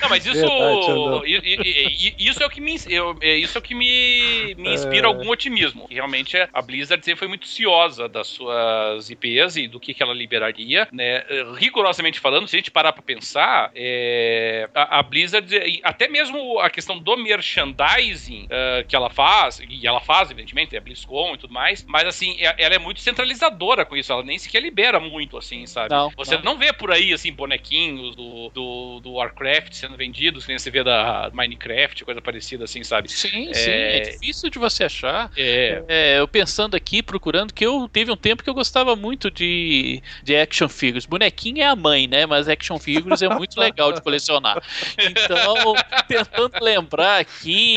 não, 0.01 0.09
mas 0.09 0.27
isso. 0.27 0.41
Verdade, 0.41 2.15
isso 2.19 2.43
é 2.43 2.47
o 2.47 2.51
que 2.51 2.61
me, 2.61 2.77
é, 3.21 3.37
isso 3.37 3.57
é 3.57 3.59
o 3.59 3.63
que 3.63 3.75
me, 3.75 4.55
me 4.57 4.75
inspira 4.75 5.07
é. 5.07 5.09
algum 5.09 5.29
otimismo. 5.31 5.87
Realmente 5.91 6.37
a 6.53 6.63
Blizzard 6.63 7.05
sempre 7.05 7.19
foi 7.19 7.29
muito 7.29 7.47
ciosa 7.47 8.09
das 8.09 8.29
suas 8.29 9.11
IPs 9.11 9.57
e 9.57 9.69
do 9.69 9.81
que, 9.81 9.95
que 9.95 10.03
ela 10.03 10.15
liberaria, 10.15 10.89
né? 10.93 11.25
Rigorosamente 11.57 12.21
falando, 12.21 12.49
se 12.49 12.57
a 12.57 12.59
gente 12.59 12.71
parar 12.71 12.93
pra 12.93 13.03
pensar, 13.03 13.71
é, 13.75 14.69
a, 14.75 14.99
a, 14.99 15.03
Blizzard, 15.03 15.81
até 15.83 16.09
mesmo 16.09 16.59
a 16.61 16.71
questão 16.71 16.99
do 16.99 17.17
merchandising 17.17 18.45
uh, 18.45 18.87
que 18.87 18.95
ela 18.95 19.11
faz, 19.11 19.61
e 19.69 19.87
ela 19.87 20.01
faz, 20.01 20.31
evidentemente, 20.31 20.75
é 20.75 20.79
a 20.79 20.81
BlizzCon 20.81 21.35
e 21.35 21.39
tudo 21.39 21.53
mais, 21.53 21.85
mas 21.87 22.07
assim, 22.07 22.37
é, 22.39 22.55
ela 22.59 22.75
é 22.75 22.79
muito 22.79 23.01
centralizadora 23.01 23.85
com 23.85 23.97
isso, 23.97 24.13
ela 24.13 24.23
nem 24.23 24.39
sequer 24.39 24.63
libera 24.63 25.01
muito, 25.01 25.37
assim, 25.37 25.67
sabe? 25.67 25.91
Não, 25.91 26.11
Você 26.17 26.37
não. 26.37 26.43
não 26.43 26.59
vê 26.59 26.68
por 26.73 26.93
aí, 26.93 27.13
assim, 27.13 27.33
bonequinhos 27.33 28.15
do, 28.15 28.51
do, 28.51 29.01
do, 29.01 29.13
Warcraft 29.13 29.73
sendo 29.73 29.97
vendidos, 29.97 30.45
que 30.45 30.51
nem 30.51 30.59
você 30.59 30.71
vê 30.71 30.83
da 30.83 31.31
Minecraft, 31.33 32.05
coisa 32.05 32.21
parecida, 32.21 32.65
assim, 32.65 32.83
sabe? 32.85 33.11
Sim, 33.11 33.51
é... 33.51 33.55
sim, 33.55 33.71
é 33.71 34.01
difícil 34.01 34.51
de 34.51 34.59
você 34.59 34.85
achar. 34.85 35.31
É... 35.37 35.83
é... 35.89 36.19
eu 36.19 36.29
pensando 36.29 36.77
aqui, 36.77 37.03
procurando, 37.03 37.53
que 37.53 37.65
eu 37.65 37.89
teve 37.89 38.11
um 38.11 38.17
tempo 38.17 38.43
que 38.43 38.51
eu 38.51 38.55
gostava 38.55 38.95
muito 38.95 39.31
de, 39.31 40.03
de 40.23 40.37
action 40.37 40.69
figures. 40.69 41.07
Bonequinho 41.07 41.63
é 41.63 41.67
a 41.67 41.77
mãe, 41.77 42.07
né? 42.07 42.27
Mas 42.27 42.49
action 42.49 42.79
figures 42.79 43.23
é 43.23 43.29
muito 43.29 43.59
legal 43.59 43.93
de 43.93 44.01
colecionar. 44.01 44.63
Então, 44.99 45.75
tentando 46.07 46.63
lembrar 46.63 47.21
aqui 47.21 47.77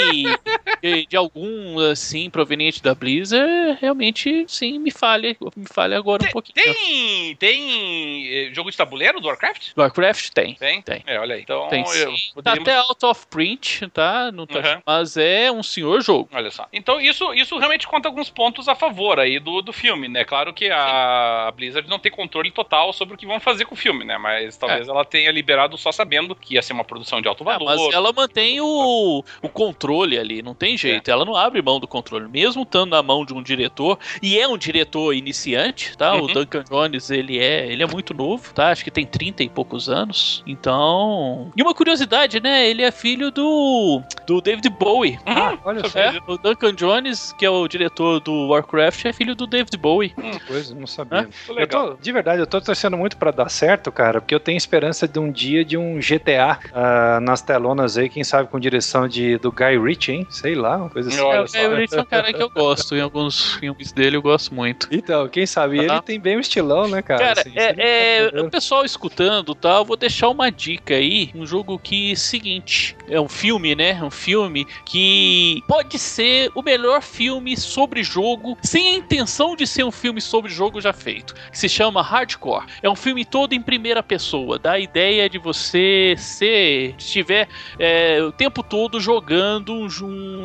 de, 0.82 1.06
de, 1.06 1.16
algum, 1.18 1.80
assim, 1.80 2.30
proveniente 2.30 2.82
da 2.82 2.94
Blizzard, 2.94 3.78
realmente, 3.80 4.46
sim, 4.48 4.80
me 4.80 4.92
falha, 4.92 5.36
me 5.56 5.66
falha 5.72 5.98
agora 5.98 6.20
tem, 6.20 6.30
um 6.30 6.32
pouquinho. 6.32 6.56
Tem, 6.56 7.36
tem 7.36 8.28
eh, 8.28 8.54
jogo 8.54 8.70
de 8.70 8.78
tabuleiro 8.82 9.20
do 9.20 9.28
Warcraft? 9.28 9.74
Do 9.76 9.82
Warcraft 9.82 10.30
tem. 10.32 10.56
Tem? 10.56 10.82
Tem. 10.82 11.04
É, 11.06 11.20
olha 11.20 11.36
aí. 11.36 11.42
Então, 11.42 11.68
tem, 11.70 11.84
eu, 11.96 12.12
Tá 12.44 12.54
até 12.54 12.76
out 12.76 13.06
of 13.06 13.28
print, 13.28 13.88
tá? 13.90 14.32
Não 14.32 14.48
tá 14.48 14.60
uhum. 14.60 14.82
Mas 14.86 15.18
é 15.18 15.52
um 15.52 15.62
senhor 15.62 16.02
jogo. 16.02 16.30
Olha 16.34 16.50
só. 16.50 16.68
Então, 16.74 17.00
isso, 17.00 17.34
isso 17.34 17.58
realmente 17.58 17.88
conta 17.88 18.08
alguns 18.08 18.30
pontos 18.30 18.68
a 18.68 18.76
favor 18.76 19.20
aí 19.20 19.40
do, 19.40 19.62
do 19.62 19.72
filme, 19.72 20.08
né? 20.08 20.26
Claro 20.26 20.54
que 20.54 20.70
a, 20.70 21.48
a 21.48 21.52
Blizzard 21.52 21.88
não 21.90 22.00
tem 22.00 22.12
controle 22.12 22.50
total 22.52 22.92
sobre 22.94 23.16
o 23.16 23.18
que 23.18 23.26
vão 23.26 23.40
fazer 23.40 23.66
com 23.66 23.76
o 23.76 23.78
filme, 23.78 24.04
né? 24.04 24.18
Mas 24.18 24.58
talvez 24.58 24.88
é. 24.88 24.92
ela 24.92 25.06
tenha 25.06 25.32
liberado 25.32 25.78
só 25.78 25.92
sabendo 25.92 26.36
que 26.36 26.56
ia 26.56 26.62
ser 26.62 26.74
uma 26.74 26.84
produção 26.84 27.22
de 27.22 27.28
alto 27.28 27.44
valor. 27.44 27.72
É, 27.72 27.76
mas 27.76 27.94
ela 27.94 28.12
mantém 28.12 28.60
o, 28.62 29.24
o 29.42 29.50
controle 29.50 30.18
ali, 30.18 30.42
não 30.42 30.56
tem 30.56 30.76
jeito. 30.78 31.10
É. 31.10 31.12
Ela 31.12 31.26
não 31.26 31.36
abre 31.36 31.62
mão 31.62 31.80
do 31.80 31.88
controle, 31.88 32.28
mesmo 32.28 32.64
estando 32.64 32.92
na 32.92 33.04
mão 33.04 33.26
de 33.26 33.34
um 33.34 33.44
diretor. 33.44 34.00
E 34.22 34.40
é 34.40 34.48
um 34.48 34.58
diretor 34.58 35.14
iniciante, 35.14 35.96
tá? 35.98 36.16
Uhum. 36.16 36.24
O 36.24 36.28
Duncan 36.28 36.64
Jones, 36.64 37.10
ele 37.12 37.40
é, 37.40 37.72
ele 37.72 37.84
é 37.84 37.88
muito 37.88 38.14
novo, 38.14 38.54
tá? 38.54 38.71
Acho 38.72 38.84
que 38.84 38.92
tem 38.92 39.06
30 39.06 39.44
e 39.44 39.50
poucos 39.50 39.90
anos. 39.90 40.44
Então. 40.46 41.52
E 41.56 41.62
uma 41.62 41.74
curiosidade, 41.74 42.40
né? 42.40 42.68
Ele 42.68 42.84
é 42.84 42.92
filho 42.92 43.32
do, 43.32 44.02
do 44.26 44.42
David 44.42 44.70
Bowie. 44.70 45.20
Uhum. 45.28 45.34
Ah, 45.34 45.58
olha 45.64 45.88
só. 45.88 46.00
É, 46.00 46.20
o 46.28 46.38
Duncan 46.38 46.74
Jones, 46.74 47.34
que 47.34 47.46
é 47.46 47.50
o 47.50 47.68
diretor 47.68 48.20
do 48.20 48.50
Warcraft, 48.50 49.06
é 49.06 49.14
filho 49.14 49.36
do 49.36 49.46
David 49.46 49.76
Bowie. 49.78 50.14
Hum, 50.18 50.32
coisa, 50.48 50.74
não 50.76 50.88
sabia. 50.88 51.28
Eu 51.50 51.68
tô, 51.68 51.94
de 51.96 52.12
verdade, 52.12 52.42
eu 52.42 52.48
tô 52.48 52.62
torcendo 52.62 52.98
muito 52.98 53.18
para 53.18 53.32
dar 53.32 53.50
certo, 53.50 53.92
cara, 53.92 54.22
porque 54.22 54.34
eu 54.34 54.40
tenho 54.40 54.58
esperança 54.58 55.08
de 55.08 55.20
um 55.20 55.32
dia 55.32 55.64
de 55.66 55.78
um 55.78 56.00
GTA 56.00 56.60
uh, 56.66 56.70
ah, 56.74 57.20
nas 57.22 57.42
telonas 57.42 57.98
aí, 57.98 58.10
quem 58.10 58.24
sabe 58.24 58.50
com 58.50 58.60
direção 58.60 59.08
de, 59.08 59.38
do 59.38 59.52
Guy 59.52 59.78
Ritchie, 59.78 60.12
hein? 60.14 60.28
Sei 60.30 60.56
lá, 60.56 60.78
uma 60.78 60.90
coisa 60.90 61.10
assim. 61.10 61.20
É, 61.20 61.42
o 61.42 61.46
Guy 61.46 61.80
Ritchie 61.80 61.98
é 61.98 62.02
um 62.02 62.06
cara 62.06 62.34
que 62.34 62.42
eu 62.42 62.50
gosto, 62.50 62.96
em 62.96 63.02
alguns 63.02 63.54
filmes 63.56 63.92
dele 63.92 64.18
eu 64.18 64.22
gosto 64.22 64.54
muito. 64.54 64.88
Então, 64.92 65.28
quem 65.28 65.46
sabe, 65.46 65.80
ele 65.80 66.02
tem 66.02 66.20
bem 66.20 66.38
um 66.38 66.40
estilão, 66.40 66.88
né, 66.88 67.02
cara? 67.02 67.20
Cara, 67.20 67.42
assim, 67.42 67.54
é, 67.56 68.28
é 68.28 68.42
o 68.42 68.50
pessoal 68.52 68.84
escutando, 68.84 69.56
tá? 69.56 69.78
Eu 69.78 69.86
vou 69.86 69.96
deixar 69.96 70.30
uma 70.30 70.52
dica 70.52 70.96
aí, 70.96 71.32
um 71.34 71.46
jogo 71.46 71.80
que, 71.80 72.16
seguinte, 72.16 72.96
é 73.08 73.20
um 73.20 73.30
filme, 73.30 73.74
né? 73.74 74.04
Um 74.04 74.12
filme 74.12 74.66
que 74.86 75.64
pode 75.68 75.98
ser 75.98 76.52
o 76.54 76.62
melhor 76.62 77.02
filme 77.02 77.56
sobre 77.56 78.04
jogo, 78.04 78.58
sem 78.62 78.94
a 78.94 78.98
intenção 78.98 79.56
de 79.56 79.66
ser 79.66 79.86
um 79.86 79.92
filme 79.92 80.20
sobre 80.20 80.52
jogo 80.52 80.82
já 80.82 80.92
feito, 80.92 81.34
que 81.50 81.58
se 81.58 81.70
chama 81.70 82.02
Hardcore. 82.02 82.66
É 82.84 82.90
um 82.90 82.96
filme 82.96 83.24
todo 83.24 83.54
em 83.54 83.62
primeira 83.62 84.04
pessoa, 84.04 84.60
dá 84.60 84.74
a 84.74 84.80
ideia 84.80 85.30
de 85.30 85.38
você 85.38 86.16
ser, 86.18 86.96
estiver 86.98 87.48
é, 87.80 88.22
o 88.22 88.32
tempo 88.32 88.62
todo 88.62 89.00
jogando 89.00 89.74
um, 89.74 89.88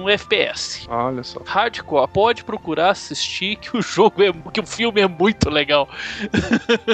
um, 0.02 0.08
FPS. 0.08 0.86
Olha 0.88 1.24
só. 1.24 1.40
Hardcore, 1.44 2.08
pode 2.08 2.44
procurar 2.44 2.90
assistir 2.90 3.56
que 3.56 3.76
o 3.76 3.82
jogo 3.82 4.22
é, 4.22 4.32
que 4.52 4.60
o 4.60 4.66
filme 4.66 5.00
é 5.00 5.08
muito 5.08 5.50
legal. 5.50 5.88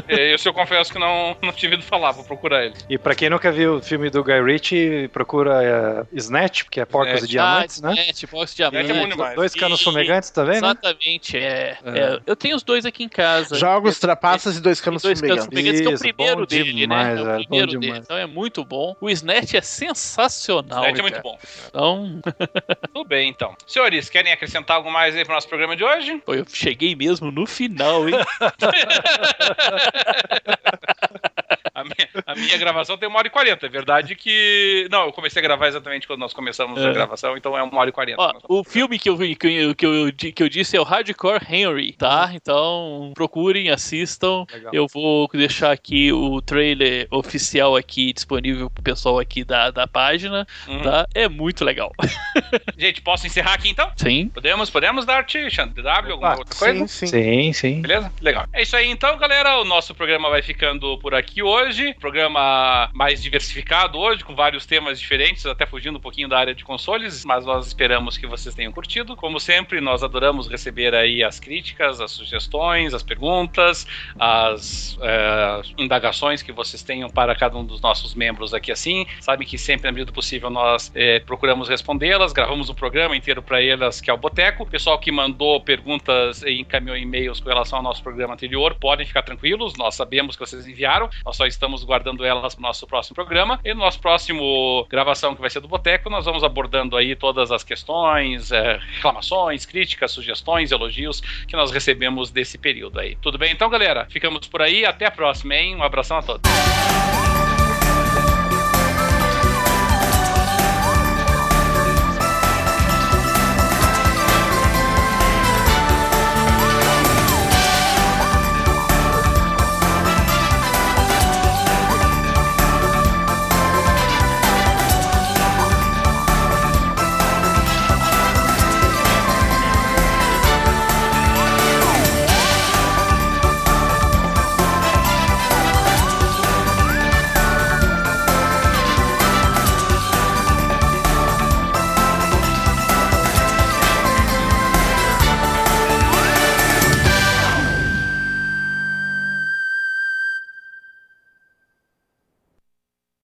É, 0.08 0.34
eu 0.34 0.54
confesso 0.54 0.92
que 0.92 0.98
não, 1.02 1.36
não 1.42 1.52
tive 1.52 1.74
ido 1.74 1.82
falar, 1.82 2.12
vou 2.12 2.24
procurar 2.24 2.64
ele. 2.64 2.74
E 2.88 2.96
para 2.96 3.14
quem 3.14 3.28
nunca 3.28 3.50
viu 3.50 3.76
o 3.76 3.82
filme 3.82 4.10
do 4.10 4.22
Guy 4.22 4.42
Ritchie, 4.42 5.08
procura 5.08 6.02
uh, 6.02 6.08
Snatch, 6.12 6.64
que 6.70 6.80
é 6.80 6.84
Porcos 6.84 7.24
e 7.24 7.28
Diamantes, 7.28 7.82
ah, 7.82 7.88
né? 7.88 7.94
Snatch, 7.94 8.30
Porcos 8.30 8.52
e 8.52 8.56
Diamantes. 8.56 8.90
É 8.90 9.34
dois 9.34 9.54
canos 9.54 9.82
fumegantes 9.82 10.30
também, 10.30 10.60
né? 10.60 10.68
Exatamente, 10.68 11.36
é, 11.36 11.78
é. 11.84 12.20
Eu 12.26 12.36
tenho 12.36 12.56
os 12.56 12.62
dois 12.62 12.86
aqui 12.86 13.04
em 13.04 13.08
casa. 13.08 13.56
Jogos, 13.56 13.98
trapaças 13.98 14.56
e 14.56 14.60
dois 14.60 14.80
canos 14.80 15.02
dois 15.02 15.18
fumegantes. 15.18 15.46
Canos 15.46 15.54
fumegantes, 15.54 15.80
que 15.80 15.92
é 15.92 15.94
o 15.94 16.14
primeiro 16.14 16.46
dele, 16.46 16.72
demais, 16.72 17.20
né? 17.20 17.32
É 17.32 17.34
o 17.34 17.38
primeiro 17.40 17.80
dele. 17.80 17.98
Então 17.98 18.16
é 18.16 18.26
muito 18.26 18.64
bom. 18.64 18.96
O 19.00 19.10
Snatch 19.10 19.54
é 19.54 19.60
sensacional. 19.60 20.84
Snatch 20.84 20.98
é 20.98 21.02
muito 21.02 21.20
bom. 21.20 21.38
Então. 21.68 22.22
Tudo 22.92 23.08
bem, 23.08 23.28
então. 23.28 23.54
Senhores, 23.66 24.08
querem 24.08 24.32
acrescentar 24.32 24.76
algo 24.76 24.90
mais 24.90 25.16
aí 25.16 25.24
pro 25.24 25.34
nosso 25.34 25.48
programa 25.48 25.76
de 25.76 25.84
hoje? 25.84 26.22
Pô, 26.24 26.34
eu 26.34 26.44
cheguei 26.48 26.94
mesmo 26.94 27.30
no 27.30 27.46
final, 27.46 28.08
hein? 28.08 28.14
a, 31.74 31.84
minha, 31.84 32.08
a, 32.26 32.34
minha, 32.34 32.58
gravação 32.58 32.96
tem 32.96 33.08
uma 33.08 33.18
hora 33.18 33.28
e 33.28 33.30
quarenta. 33.30 33.66
É 33.66 33.68
verdade 33.68 34.14
que. 34.14 34.86
Não, 34.90 35.06
eu 35.06 35.12
comecei 35.12 35.40
a 35.40 35.42
gravar 35.42 35.68
exatamente 35.68 36.06
quando 36.06 36.20
nós 36.20 36.32
começamos 36.32 36.80
é. 36.80 36.88
a 36.88 36.92
gravação, 36.92 37.36
então 37.36 37.56
é 37.56 37.62
uma 37.62 37.78
hora 37.78 37.90
e 37.90 37.92
quarenta. 37.92 38.32
O 38.48 38.64
filme 38.64 38.98
que 38.98 39.08
eu, 39.08 39.16
que, 39.18 39.46
eu, 39.46 39.74
que, 39.74 39.86
eu, 39.86 40.12
que 40.12 40.42
eu 40.42 40.48
disse 40.48 40.76
é 40.76 40.80
o 40.80 40.84
Hardcore 40.84 41.40
Henry, 41.48 41.92
tá? 41.92 42.30
Então 42.34 43.12
procurem, 43.14 43.70
assistam. 43.70 44.44
Legal. 44.52 44.72
Eu 44.72 44.86
vou 44.92 45.28
deixar 45.32 45.72
aqui 45.72 46.12
o 46.12 46.40
trailer 46.40 47.06
oficial 47.10 47.76
aqui 47.76 48.12
disponível 48.12 48.70
pro 48.70 48.82
pessoal 48.82 49.18
aqui 49.18 49.44
da, 49.44 49.70
da 49.70 49.86
página, 49.86 50.46
uhum. 50.68 50.82
tá? 50.82 51.06
É 51.14 51.28
muito 51.28 51.64
legal. 51.64 51.92
Gente, 52.76 53.00
posso 53.00 53.26
encerrar 53.26 53.54
aqui 53.54 53.68
então? 53.68 53.90
Sim. 53.96 54.28
Podemos, 54.28 54.70
podemos 54.70 55.04
dar 55.04 55.24
DW, 55.24 56.12
alguma 56.12 56.38
outra 56.38 56.58
coisa? 56.58 56.86
Sim, 56.86 57.06
sim. 57.06 57.22
Sim, 57.22 57.52
sim. 57.52 57.82
Beleza? 57.82 58.12
Legal. 58.20 58.46
É 58.52 58.62
isso 58.62 58.76
aí 58.76 58.88
então, 58.90 59.16
galera. 59.16 59.60
O 59.60 59.64
nosso 59.64 59.94
programa 59.94 60.28
vai 60.28 60.42
ficando 60.42 60.81
por 60.82 61.14
aqui 61.14 61.42
hoje. 61.42 61.94
programa 61.94 62.90
mais 62.92 63.22
diversificado 63.22 63.98
hoje, 63.98 64.24
com 64.24 64.34
vários 64.34 64.66
temas 64.66 64.98
diferentes, 64.98 65.46
até 65.46 65.64
fugindo 65.64 65.96
um 65.98 66.00
pouquinho 66.00 66.28
da 66.28 66.36
área 66.36 66.54
de 66.54 66.64
consoles, 66.64 67.24
mas 67.24 67.46
nós 67.46 67.68
esperamos 67.68 68.18
que 68.18 68.26
vocês 68.26 68.54
tenham 68.54 68.72
curtido. 68.72 69.14
Como 69.14 69.38
sempre, 69.38 69.80
nós 69.80 70.02
adoramos 70.02 70.48
receber 70.48 70.92
aí 70.94 71.22
as 71.22 71.38
críticas, 71.38 72.00
as 72.00 72.10
sugestões, 72.10 72.94
as 72.94 73.02
perguntas, 73.02 73.86
as 74.18 74.98
é, 75.00 75.62
indagações 75.78 76.42
que 76.42 76.50
vocês 76.50 76.82
tenham 76.82 77.08
para 77.08 77.34
cada 77.34 77.56
um 77.56 77.64
dos 77.64 77.80
nossos 77.80 78.14
membros 78.14 78.52
aqui 78.52 78.72
assim. 78.72 79.06
Sabem 79.20 79.46
que 79.46 79.56
sempre, 79.56 79.86
na 79.86 79.92
medida 79.92 80.10
do 80.10 80.14
possível, 80.14 80.50
nós 80.50 80.90
é, 80.94 81.20
procuramos 81.20 81.68
respondê-las, 81.68 82.32
gravamos 82.32 82.68
um 82.68 82.74
programa 82.74 83.16
inteiro 83.16 83.42
para 83.42 83.62
elas, 83.62 84.00
que 84.00 84.10
é 84.10 84.12
o 84.12 84.16
Boteco. 84.16 84.66
Pessoal 84.66 84.98
que 84.98 85.12
mandou 85.12 85.60
perguntas 85.60 86.42
e 86.42 86.60
encaminhou 86.60 86.96
e-mails 86.96 87.38
com 87.38 87.48
relação 87.48 87.78
ao 87.78 87.84
nosso 87.84 88.02
programa 88.02 88.34
anterior, 88.34 88.74
podem 88.74 89.06
ficar 89.06 89.22
tranquilos, 89.22 89.74
nós 89.76 89.94
sabemos 89.94 90.34
que 90.34 90.40
vocês 90.40 90.71
enviaram, 90.72 91.08
nós 91.24 91.36
só 91.36 91.46
estamos 91.46 91.84
guardando 91.84 92.24
elas 92.24 92.54
para 92.54 92.62
o 92.62 92.66
nosso 92.66 92.86
próximo 92.86 93.14
programa. 93.14 93.60
E 93.64 93.72
no 93.72 93.80
nosso 93.80 94.00
próximo 94.00 94.86
gravação, 94.90 95.34
que 95.34 95.40
vai 95.40 95.50
ser 95.50 95.60
do 95.60 95.68
Boteco, 95.68 96.10
nós 96.10 96.24
vamos 96.24 96.42
abordando 96.42 96.96
aí 96.96 97.14
todas 97.14 97.50
as 97.50 97.62
questões, 97.62 98.50
é, 98.50 98.80
reclamações, 98.94 99.64
críticas, 99.64 100.10
sugestões, 100.10 100.72
elogios 100.72 101.20
que 101.46 101.56
nós 101.56 101.70
recebemos 101.70 102.30
desse 102.30 102.58
período 102.58 102.98
aí. 102.98 103.16
Tudo 103.16 103.38
bem 103.38 103.52
então, 103.52 103.68
galera? 103.70 104.06
Ficamos 104.10 104.46
por 104.46 104.62
aí, 104.62 104.84
até 104.84 105.06
a 105.06 105.10
próxima, 105.10 105.54
hein? 105.54 105.76
Um 105.76 105.82
abração 105.82 106.16
a 106.18 106.22
todos. 106.22 107.21